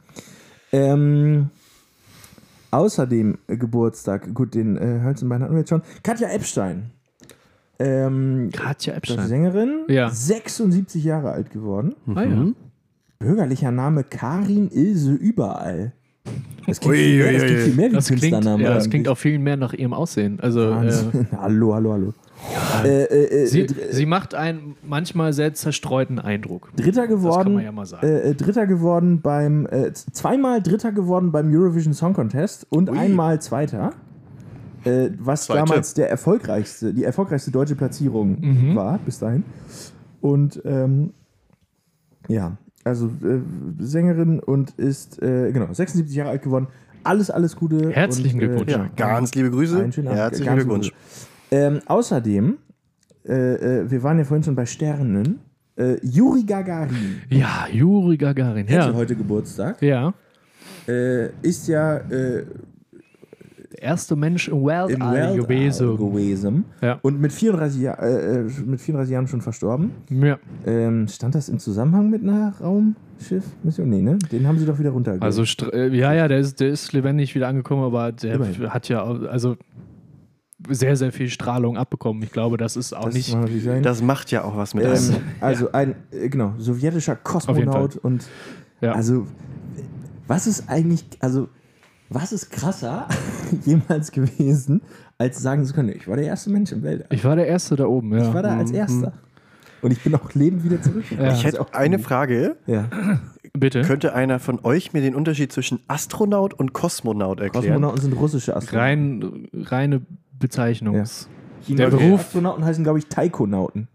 Ähm, 0.72 1.50
außerdem 2.72 3.38
äh, 3.48 3.58
Geburtstag, 3.58 4.34
gut, 4.34 4.54
den 4.56 4.78
äh, 4.78 5.02
Hölzenbein 5.04 5.42
hatten 5.42 5.54
wir 5.54 5.60
jetzt 5.60 5.70
schon. 5.70 5.82
Katja 6.04 6.30
Epstein. 6.30 6.92
Ähm, 7.80 8.50
Katja 8.54 8.94
Epstein. 8.96 9.28
Sängerin, 9.28 9.86
Ja. 9.88 10.10
76 10.10 11.04
Jahre 11.04 11.32
alt 11.32 11.52
geworden. 11.52 11.96
Ah, 12.16 12.24
ja. 12.24 12.46
Bürgerlicher 13.20 13.72
Name 13.72 14.04
Karin 14.04 14.70
Ilse 14.72 15.14
Überall. 15.14 15.94
Das 16.68 16.80
klingt, 16.82 16.96
Ui, 16.96 16.98
viel, 16.98 17.18
mehr, 17.24 17.28
ui, 17.28 17.34
das 17.34 17.44
klingt 17.46 17.58
ui. 17.60 17.64
viel 17.66 17.76
mehr 17.76 17.90
wie 17.90 17.96
Das 17.96 18.08
klingt, 18.08 18.22
Künstlername. 18.22 18.64
ja, 18.64 18.74
das 18.74 18.90
klingt 18.90 19.08
auch 19.08 19.18
viel 19.18 19.40
mehr 19.40 19.56
nach 19.58 19.74
ihrem 19.74 19.94
Aussehen. 19.94 20.40
Also 20.42 20.72
äh, 20.74 20.92
hallo, 21.38 21.74
hallo, 21.74 21.94
hallo. 21.94 22.14
Äh, 22.84 23.04
äh, 23.04 23.44
äh, 23.44 23.46
sie, 23.48 23.66
dr- 23.66 23.92
sie 23.92 24.06
macht 24.06 24.36
einen 24.36 24.76
manchmal 24.88 25.34
sehr 25.34 25.54
zerstreuten 25.54 26.20
Eindruck. 26.20 26.70
Dritter 26.76 27.08
geworden. 27.08 27.56
man 27.56 27.64
ja 27.64 27.72
mal 27.72 27.86
sagen. 27.86 28.06
Äh, 28.06 28.30
äh, 28.30 28.36
Dritter 28.36 28.68
geworden 28.68 29.22
beim 29.22 29.66
äh, 29.66 29.92
zweimal 29.94 30.62
Dritter 30.62 30.92
geworden 30.92 31.32
beim 31.32 31.52
Eurovision 31.54 31.94
Song 31.94 32.14
Contest 32.14 32.68
und 32.70 32.90
Ui. 32.90 32.98
einmal 32.98 33.42
Zweiter. 33.42 33.94
Äh, 34.86 35.10
was 35.20 35.46
Zweite. 35.46 35.66
damals 35.66 35.94
der 35.96 36.10
erfolgreichste, 36.10 36.94
die 36.94 37.04
erfolgreichste 37.04 37.52
deutsche 37.52 37.76
Platzierung 37.76 38.38
Mhm. 38.40 38.76
war 38.76 39.00
bis 39.00 39.20
dahin. 39.20 39.44
Und 40.22 40.62
ähm, 40.66 41.12
ja, 42.28 42.58
also 42.84 43.08
äh, 43.08 43.40
Sängerin 43.80 44.40
und 44.40 44.72
ist 44.78 45.22
äh, 45.22 45.52
genau 45.52 45.74
76 45.74 46.16
Jahre 46.16 46.30
alt 46.30 46.44
geworden. 46.44 46.68
Alles, 47.04 47.30
alles 47.32 47.56
Gute. 47.56 47.90
Herzlichen 47.92 48.36
und, 48.38 48.44
äh, 48.44 48.48
Glückwunsch. 48.48 48.72
Ja, 48.72 48.90
ganz 48.96 49.34
liebe 49.34 49.50
Grüße. 49.50 49.78
Herzlichen 49.82 50.06
Ganz 50.14 50.36
Glückwunsch. 50.56 50.92
Ähm, 51.52 51.80
außerdem, 51.86 52.58
äh, 53.26 53.32
äh, 53.34 53.92
wir 53.92 54.04
waren 54.04 54.18
ja 54.18 54.24
vorhin 54.26 54.44
schon 54.44 54.56
bei 54.56 54.66
Sternen. 54.66 55.40
Äh, 55.78 55.98
Juri 56.06 56.44
Gagarin 56.44 57.22
Ja, 57.30 57.68
Juri 57.72 58.18
Gagarin. 58.18 58.66
hätte 58.68 58.88
Ja. 58.90 58.94
heute 58.94 59.16
Geburtstag. 59.16 59.82
ja. 59.82 60.14
Äh, 60.88 61.30
ist 61.42 61.68
ja 61.68 61.98
äh, 61.98 62.46
Der 63.74 63.82
erste 63.84 64.16
Mensch 64.16 64.48
im 64.48 64.66
Weltall 64.66 64.92
im 64.92 65.00
Weltall 65.02 65.38
gewesen. 65.38 65.98
gewesen 65.98 66.66
Ja. 66.82 66.98
und 67.04 67.20
mit 67.22 67.32
34, 67.32 67.82
Jahr, 67.82 68.02
äh, 68.02 68.40
äh, 68.40 68.50
mit 68.66 68.80
34 68.82 69.12
Jahren 69.14 69.28
schon 69.28 69.42
verstorben. 69.42 69.92
Ja. 70.10 70.40
Ähm, 70.66 71.08
stand 71.08 71.36
das 71.36 71.50
im 71.50 71.60
Zusammenhang 71.60 72.10
mit 72.10 72.24
einer 72.24 72.54
Raumschiff-Mission? 72.60 73.90
Nee, 73.90 74.02
ne? 74.02 74.18
Den 74.32 74.48
haben 74.48 74.58
sie 74.58 74.66
doch 74.66 74.80
wieder 74.80 74.90
runtergeholt. 74.92 75.24
Also, 75.24 75.44
äh, 75.74 75.96
ja, 75.96 76.14
ja, 76.14 76.28
der 76.28 76.40
ist, 76.40 76.60
der 76.60 76.70
ist 76.70 76.92
lebendig 76.94 77.36
wieder 77.36 77.50
angekommen, 77.50 77.84
aber 77.84 78.12
der 78.14 78.36
Immerhin. 78.36 78.70
hat 78.74 78.90
ja 78.90 79.04
also 79.04 79.58
sehr, 80.70 80.96
sehr 80.96 81.12
viel 81.12 81.30
Strahlung 81.30 81.78
abbekommen. 81.78 82.22
Ich 82.24 82.32
glaube, 82.32 82.58
das 82.58 82.76
ist 82.76 82.94
auch 82.94 83.06
das 83.06 83.14
nicht. 83.14 83.38
Das 83.84 84.02
macht 84.02 84.32
ja 84.32 84.44
auch 84.44 84.58
was 84.58 84.74
mit 84.74 84.86
ähm, 84.86 84.92
einem. 84.92 85.22
also 85.40 85.72
ein, 85.72 85.96
äh, 86.12 86.30
genau, 86.30 86.54
sowjetischer 86.58 87.16
Kosmonaut 87.16 87.98
und 87.98 88.28
Ja. 88.82 88.94
also 88.94 89.28
was 90.28 90.48
ist 90.48 90.70
eigentlich, 90.70 91.06
also 91.20 91.48
was 92.10 92.32
ist 92.32 92.52
krasser 92.52 93.08
jemals 93.66 94.12
gewesen, 94.12 94.82
als 95.18 95.40
sagen 95.40 95.66
zu 95.66 95.74
können, 95.74 95.90
ich 95.90 96.08
war 96.08 96.16
der 96.16 96.26
erste 96.26 96.50
Mensch 96.50 96.72
im 96.72 96.84
Weltall. 96.84 97.08
Ich 97.12 97.24
war 97.24 97.36
der 97.36 97.48
Erste 97.48 97.76
da 97.76 97.86
oben, 97.86 98.14
ja. 98.16 98.28
Ich 98.28 98.34
war 98.34 98.44
da 98.44 98.58
als 98.58 98.72
Erster. 98.72 99.14
Und 99.82 99.92
ich 99.92 100.04
bin 100.04 100.16
auch 100.16 100.34
lebend 100.34 100.64
wieder 100.64 100.82
zurück. 100.82 101.06
Ja. 101.12 101.34
Ich 101.34 101.44
hätte 101.44 101.74
eine 101.74 102.00
Frage. 102.00 102.58
Ja. 102.66 102.90
Bitte. 103.54 103.84
Könnte 103.84 104.14
einer 104.14 104.40
von 104.40 104.60
euch 104.64 104.94
mir 104.94 105.02
den 105.02 105.16
Unterschied 105.16 105.52
zwischen 105.52 105.80
Astronaut 105.88 106.54
und 106.54 106.74
Kosmonaut 106.74 107.40
erklären? 107.40 107.66
Kosmonauten 107.66 108.02
sind 108.02 108.14
russische 108.14 108.56
Astronauten. 108.56 109.48
Rein, 109.54 109.64
reine 109.66 110.02
Bezeichnungs. 110.40 111.28
Chinesische 111.66 111.90
der 111.92 111.98
Beruf- 111.98 112.20
Astronauten 112.22 112.64
heißen, 112.66 112.84
glaube 112.84 113.00
ich, 113.00 113.08
Taikonauten. 113.08 113.88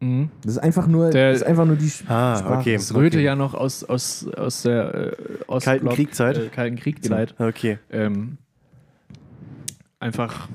Mhm. 0.00 0.30
Das 0.42 0.52
ist 0.54 0.58
einfach 0.58 0.86
nur, 0.88 1.10
Der- 1.10 1.30
das 1.32 1.42
ist 1.42 1.46
einfach 1.46 1.64
nur 1.66 1.76
die 1.76 1.90
Ah, 2.08 2.36
Sprache. 2.38 2.58
okay. 2.58 2.72
Das 2.74 2.92
rührte 2.94 3.20
ja 3.20 3.36
noch 3.36 3.54
aus, 3.54 3.84
aus, 3.84 4.26
aus 4.36 4.62
der 4.62 4.94
äh, 4.94 5.12
Ostblock- 5.46 5.64
Kalten 5.64 5.88
Kriegzeit? 5.90 6.36
Äh, 6.38 6.48
Kalten 6.48 6.76
Kriegzeit. 6.76 7.34
Okay. 7.38 7.78
Ähm, 7.90 8.38
einfach. 10.00 10.48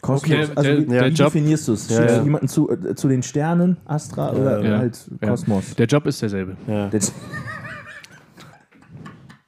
Kosmos. 0.00 0.30
Der- 0.30 0.38
also 0.56 0.62
der- 0.62 0.78
wie, 0.78 0.86
der 0.86 1.04
wie 1.06 1.08
Job- 1.08 1.32
definierst 1.32 1.68
du 1.68 1.72
es? 1.74 1.90
Ja, 1.90 2.04
ja. 2.06 2.22
Jemanden 2.22 2.48
zu, 2.48 2.70
äh, 2.70 2.94
zu 2.94 3.08
den 3.08 3.22
Sternen, 3.22 3.76
Astra 3.84 4.30
oder 4.32 4.62
Ja. 4.64 4.78
halt 4.78 4.98
Ja. 5.20 5.28
Kosmos? 5.28 5.74
Der 5.74 5.86
Job 5.86 6.06
ist 6.06 6.22
derselbe. 6.22 6.56
Ja. 6.66 6.88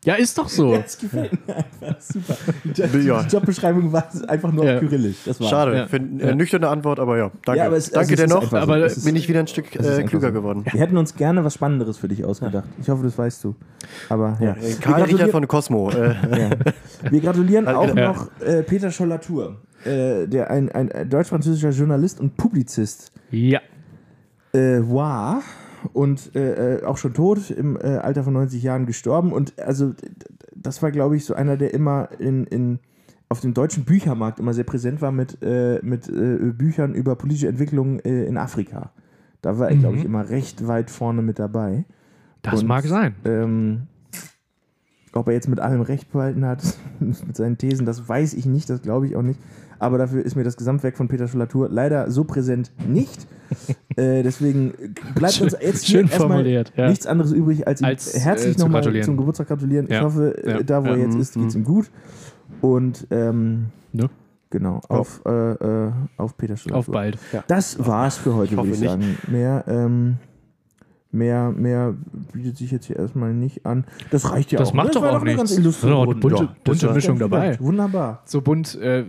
Ja, 0.09 0.15
ist 0.15 0.39
doch 0.39 0.49
so. 0.49 0.75
das 0.77 0.97
gefällt 0.99 1.33
mir 1.47 1.57
einfach 1.57 2.01
super. 2.01 2.37
Die, 2.65 2.81
Ja. 3.07 3.23
die 3.23 3.29
Jobbeschreibung 3.35 3.93
war 3.93 4.09
einfach 4.27 4.51
nur 4.53 4.65
Ja. 4.65 4.79
Kyrillisch. 4.81 5.17
Das 5.27 5.41
war 5.41 5.49
Schade, 5.49 5.77
Ja. 5.77 5.87
für 5.87 5.97
eine 5.97 6.23
Ja. 6.29 6.35
nüchterne 6.35 6.69
Antwort, 6.69 6.99
aber 6.99 7.19
ja, 7.19 7.31
danke. 7.45 7.59
Ja, 7.59 7.67
aber 7.67 7.77
es- 7.77 7.91
danke 7.91 8.13
also 8.13 8.23
dennoch, 8.41 8.53
aber 8.53 8.87
ist- 8.87 9.05
bin 9.05 9.17
ich 9.17 9.29
wieder 9.29 9.41
ein 9.41 9.47
Stück 9.47 9.75
äh, 9.77 10.03
klüger 10.05 10.29
so. 10.29 10.33
geworden. 10.33 10.65
Wir 10.73 10.81
hätten 10.81 10.97
uns 10.97 11.15
gerne 11.15 11.45
was 11.45 11.55
Spannenderes 11.55 11.99
für 11.99 12.09
dich 12.09 12.25
ausgedacht. 12.25 12.65
Ich 12.81 12.89
hoffe, 12.89 13.03
das 13.05 13.19
weißt 13.19 13.45
du. 13.45 13.55
Aber 14.09 14.39
ja. 14.41 14.53
Äh, 14.53 14.75
Karl 14.81 15.03
Richard 15.03 15.31
von 15.31 15.47
Cosmo. 15.47 15.91
Äh, 15.91 16.15
Ja. 16.39 16.51
Wir 17.11 17.21
gratulieren 17.21 17.69
auch 17.69 17.95
Ja. 17.95 18.09
noch 18.13 18.29
äh, 18.41 18.63
Peter 18.63 18.91
Schollatur, 18.91 19.57
äh, 19.85 20.27
der 20.27 20.51
ein, 20.51 20.71
ein, 20.73 21.09
deutsch-französischer 21.09 21.71
Journalist 21.71 22.19
und 22.21 22.37
Publizist 22.37 23.13
Ja. 23.31 23.61
äh, 24.53 24.59
war 24.81 25.43
und 25.93 26.35
äh, 26.35 26.77
äh, 26.77 26.85
auch 26.85 26.97
schon 26.97 27.15
tot, 27.15 27.51
im 27.51 27.77
äh, 27.77 27.97
Alter 27.97 28.25
von 28.25 28.33
90 28.33 28.63
Jahren 28.63 28.87
gestorben. 28.87 29.33
Und 29.33 29.59
also 29.59 29.95
das 30.55 30.83
war, 30.83 30.91
glaube 30.91 31.17
ich, 31.17 31.25
so 31.25 31.35
einer, 31.35 31.57
der 31.57 31.75
immer 31.75 32.09
in, 32.19 32.45
in, 32.45 32.79
auf 33.29 33.41
dem 33.41 33.55
deutschen 33.55 33.85
Büchermarkt 33.85 34.41
immer 34.41 34.55
sehr 34.55 34.65
präsent 34.65 35.01
war 35.01 35.13
mit, 35.13 35.39
äh, 35.43 35.81
mit 35.83 36.09
äh, 36.09 36.53
Büchern 36.53 36.95
über 36.95 37.17
politische 37.17 37.49
Entwicklungen 37.49 38.01
äh, 38.01 38.25
in 38.25 38.37
Afrika. 38.37 38.93
Da 39.43 39.59
war 39.59 39.69
er, 39.71 39.77
glaube 39.77 39.97
ich, 39.97 40.05
immer 40.05 40.29
recht 40.29 40.67
weit 40.67 40.91
vorne 40.91 41.23
mit 41.23 41.39
dabei. 41.39 41.85
Das 42.43 42.63
Und, 42.63 42.69
mag 42.69 42.85
sein. 42.85 43.15
Ähm, 43.25 43.83
ob 45.13 45.29
er 45.29 45.35
jetzt 45.35 45.49
mit 45.49 45.61
allem 45.61 45.81
recht 45.81 46.11
behalten 46.13 46.45
hat, 46.45 46.63
mit 47.01 47.37
seinen 47.37 47.59
Thesen, 47.59 47.87
das 47.87 48.09
weiß 48.09 48.35
ich 48.35 48.47
nicht, 48.47 48.69
das 48.69 48.83
glaube 48.83 49.07
ich 49.07 49.17
auch 49.17 49.23
nicht. 49.23 49.39
Aber 49.79 49.99
dafür 49.99 50.25
ist 50.25 50.35
mir 50.37 50.45
das 50.45 50.57
Gesamtwerk 50.57 50.97
von 50.97 51.09
Peter 51.09 51.29
Schollatur 51.29 51.69
leider 51.69 52.11
so 52.11 52.25
präsent 52.25 52.73
nicht. 52.87 53.27
äh, 53.97 54.23
deswegen 54.23 54.75
bleibt 55.15 55.41
uns 55.41 55.57
jetzt 55.61 55.87
schön 55.87 56.07
erstmal 56.07 56.29
formuliert, 56.29 56.73
ja. 56.77 56.89
nichts 56.89 57.07
anderes 57.07 57.33
übrig, 57.33 57.67
als 57.67 57.81
ihm 57.81 57.85
Als, 57.87 58.15
äh, 58.15 58.21
herzlich 58.21 58.57
zu 58.57 58.65
nochmal 58.65 59.03
zum 59.03 59.17
Geburtstag 59.17 59.49
gratulieren. 59.49 59.87
Ich 59.87 59.93
Ja. 59.93 60.03
hoffe, 60.03 60.37
äh, 60.45 60.51
Ja. 60.51 60.63
da 60.63 60.83
wo 60.83 60.89
Ja. 60.89 60.93
er 60.97 60.99
jetzt 60.99 61.17
ist, 61.17 61.35
geht 61.35 61.47
es 61.49 61.55
ihm 61.55 61.65
gut. 61.65 61.91
Und 62.61 63.07
ähm, 63.11 63.67
Ne? 63.93 64.11
genau, 64.51 64.81
auf, 64.89 65.23
äh, 65.27 65.31
äh, 65.53 65.93
auf 66.17 66.37
Peter 66.37 66.57
Schollatur. 66.57 66.79
Auf 66.79 66.87
bald. 66.87 67.19
Das 67.47 67.79
war's 67.87 68.17
für 68.19 68.35
heute, 68.35 68.57
würde 68.57 68.71
ich 68.71 68.81
nicht. 68.81 68.91
sagen. 68.91 69.17
Mehr, 69.29 69.65
ähm, 69.69 70.17
mehr, 71.11 71.51
mehr 71.51 71.95
bietet 72.33 72.57
sich 72.59 72.71
jetzt 72.71 72.87
hier 72.87 72.97
erstmal 72.97 73.33
nicht 73.35 73.65
an. 73.67 73.85
Das 74.11 74.31
reicht 74.31 74.53
ja 74.53 74.59
Das 74.59 74.71
auch. 74.71 74.75
macht 74.75 74.89
ne? 74.89 74.95
doch 74.95 75.03
war 75.03 75.11
auch 75.13 75.15
eine 75.23 75.25
nichts. 75.35 75.39
ganz 75.39 75.57
Das 75.65 75.81
doch 75.81 75.87
eine 75.87 75.95
Runde. 75.97 76.15
bunte- 76.21 76.43
Ja, 76.45 76.55
bunte 76.65 76.87
das 76.87 76.95
Mischung 76.95 77.17
ja 77.17 77.29
dabei. 77.29 77.59
Wunderbar. 77.61 78.23
So 78.27 78.41
bunt 78.41 78.75
äh, 78.81 79.05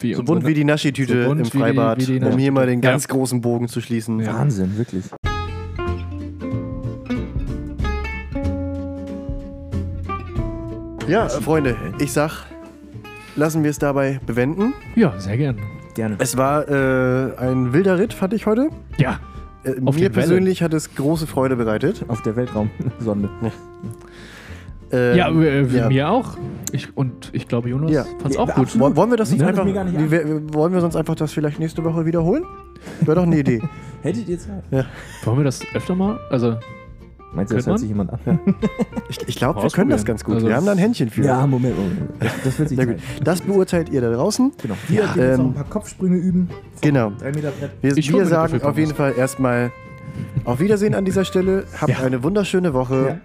wie 0.00 0.14
so 0.14 0.22
bunt 0.22 0.46
wie 0.46 0.54
die 0.54 0.64
Naschi-Tüte 0.64 1.24
So 1.24 1.32
im 1.32 1.38
wie 1.38 1.42
die- 1.44 1.50
Freibad, 1.58 1.98
wie 2.00 2.18
die 2.18 2.24
um 2.24 2.38
hier 2.38 2.52
mal 2.52 2.66
den 2.66 2.82
Ja. 2.82 2.90
ganz 2.90 3.08
großen 3.08 3.40
Bogen 3.40 3.68
zu 3.68 3.80
schließen. 3.80 4.20
Ja. 4.20 4.34
Wahnsinn, 4.38 4.76
wirklich. 4.76 5.04
Ja, 11.08 11.26
äh, 11.26 11.30
Freunde, 11.30 11.76
ich 11.98 12.12
sag, 12.12 12.44
lassen 13.36 13.62
wir 13.62 13.70
es 13.70 13.78
dabei 13.78 14.20
bewenden. 14.26 14.72
Ja, 14.94 15.18
sehr 15.18 15.36
gern. 15.36 15.58
Gerne. 15.94 16.16
Es 16.18 16.36
war 16.36 16.68
äh, 16.68 17.36
ein 17.38 17.72
wilder 17.72 17.98
Ritt, 17.98 18.14
fand 18.14 18.32
ich 18.32 18.46
heute. 18.46 18.70
Ja. 18.98 19.20
Äh, 19.64 19.80
Auf 19.84 19.94
mir 19.94 20.00
Welle. 20.02 20.10
persönlich 20.10 20.62
hat 20.62 20.74
es 20.74 20.94
große 20.94 21.26
Freude 21.26 21.56
bereitet. 21.56 22.04
Auf 22.08 22.22
der 22.22 22.36
Weltraumsonde. 22.36 23.28
Ähm, 24.94 25.16
Ja, 25.16 25.30
äh, 25.30 25.62
ja. 25.74 25.88
mir 25.88 26.10
auch. 26.10 26.36
Ich, 26.70 26.94
und 26.94 27.30
ich 27.32 27.48
glaube, 27.48 27.70
Jonas 27.70 27.90
Ja. 27.90 28.04
fand 28.04 28.26
es 28.26 28.34
Ja, 28.34 28.42
auch 28.42 28.50
aber 28.50 28.60
gut. 28.64 28.78
Wollen 28.78 28.94
wollen 28.94 29.08
wir 29.10 29.16
das 29.16 29.30
man 29.34 29.40
einfach, 29.48 29.64
das 29.64 29.86
nicht 29.90 30.10
wir- 30.10 30.52
wollen 30.52 30.74
wir 30.74 30.82
sonst 30.82 30.96
einfach 30.96 31.14
das 31.14 31.32
vielleicht 31.32 31.58
nächste 31.58 31.82
Woche 31.82 32.04
wiederholen? 32.04 32.44
Wäre 33.00 33.14
doch 33.14 33.22
eine 33.22 33.38
Idee. 33.40 33.62
Hättet 34.02 34.28
ihr 34.28 34.38
Zeit? 34.38 34.62
Wollen 35.24 35.38
wir 35.38 35.44
das 35.44 35.62
öfter 35.74 35.94
mal? 35.94 36.20
Also, 36.28 36.56
Meinst 37.34 37.50
du, 37.52 37.56
das 37.56 37.66
hört 37.66 37.72
man? 37.74 37.78
sich 37.78 37.88
jemand 37.88 38.12
an? 38.12 38.20
Ich, 39.08 39.28
ich 39.28 39.36
glaube, 39.36 39.62
wir 39.62 39.68
können 39.70 39.90
das 39.90 40.04
ganz 40.04 40.24
gut. 40.24 40.36
Also- 40.36 40.48
wir 40.48 40.56
haben 40.56 40.64
da 40.66 40.72
ein 40.72 40.78
Händchen 40.78 41.10
für. 41.10 41.22
Ja, 41.24 41.46
Moment, 41.46 41.76
Moment. 41.76 42.00
Das, 42.20 42.32
das 42.44 42.58
wird 42.58 42.68
sich 42.70 42.78
Na 42.78 42.84
gut. 42.86 42.96
Das 43.22 43.40
beurteilt 43.42 43.90
ihr 43.90 44.00
da 44.00 44.10
draußen. 44.10 44.52
Genau. 44.62 44.74
Wir 44.88 45.02
Ja, 45.02 45.06
jetzt 45.14 45.16
noch 45.38 45.44
ähm, 45.44 45.50
ein 45.50 45.54
paar 45.54 45.64
Kopfsprünge 45.64 46.16
üben. 46.16 46.48
Genau. 46.80 47.12
Wir, 47.82 47.96
wir 47.96 48.26
sagen 48.26 48.62
auf 48.62 48.78
jeden. 48.78 48.94
Fall 48.94 49.14
erstmal 49.16 49.70
auf 50.44 50.60
Wiedersehen 50.60 50.94
an 50.94 51.04
dieser 51.04 51.24
Stelle. 51.24 51.64
Habt 51.78 51.90
Ja. 51.92 51.98
eine 52.04 52.22
wunderschöne 52.22 52.72
Woche. 52.74 53.20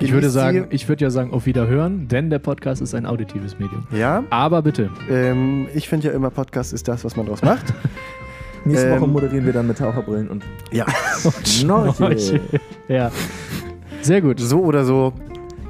ich 0.00 0.12
würde 0.12 0.30
sagen, 0.30 0.66
ich 0.70 0.88
würde 0.88 1.04
ja 1.04 1.10
sagen, 1.10 1.32
auf 1.32 1.46
Wiederhören, 1.46 2.08
denn 2.08 2.30
der 2.30 2.38
Podcast 2.40 2.80
ist 2.82 2.94
ein 2.94 3.06
auditives 3.06 3.58
Medium. 3.58 3.86
Ja, 3.92 4.24
Aber 4.30 4.62
bitte. 4.62 4.90
ähm, 5.10 5.68
ich 5.74 5.88
finde 5.88 6.08
ja 6.08 6.14
immer, 6.14 6.30
Podcast 6.30 6.72
ist 6.72 6.88
das, 6.88 7.04
was 7.04 7.16
man 7.16 7.26
draus 7.26 7.42
macht. 7.42 7.72
Nächste 8.64 8.88
Ähm, 8.88 9.00
Woche 9.00 9.08
moderieren 9.08 9.46
wir 9.46 9.52
dann 9.52 9.66
mit 9.66 9.78
Taucherbrillen 9.78 10.28
und 10.28 10.44
ja, 10.70 10.86
Schnorchel. 11.44 12.40
ja. 12.88 13.10
Sehr 14.02 14.20
gut. 14.20 14.40
so 14.40 14.60
oder 14.62 14.84
so. 14.84 15.12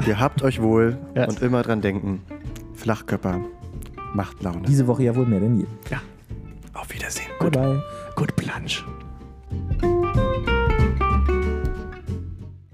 Ihr 0.06 0.18
habt 0.18 0.42
euch 0.42 0.60
wohl 0.62 0.96
Ja. 1.14 1.26
und 1.28 1.42
immer 1.42 1.62
dran 1.62 1.80
denken. 1.80 2.22
Flachkörper 2.74 3.40
macht 4.14 4.42
Laune. 4.42 4.62
Diese 4.66 4.86
Woche 4.86 5.02
ja 5.04 5.14
wohl 5.14 5.26
mehr 5.26 5.40
denn 5.40 5.58
je. 5.58 5.66
Auf 6.74 6.92
Wiedersehen. 6.94 7.28
Bye 7.38 7.50
bye. 7.50 7.82
Gut 8.16 8.34
Plansch. 8.36 8.84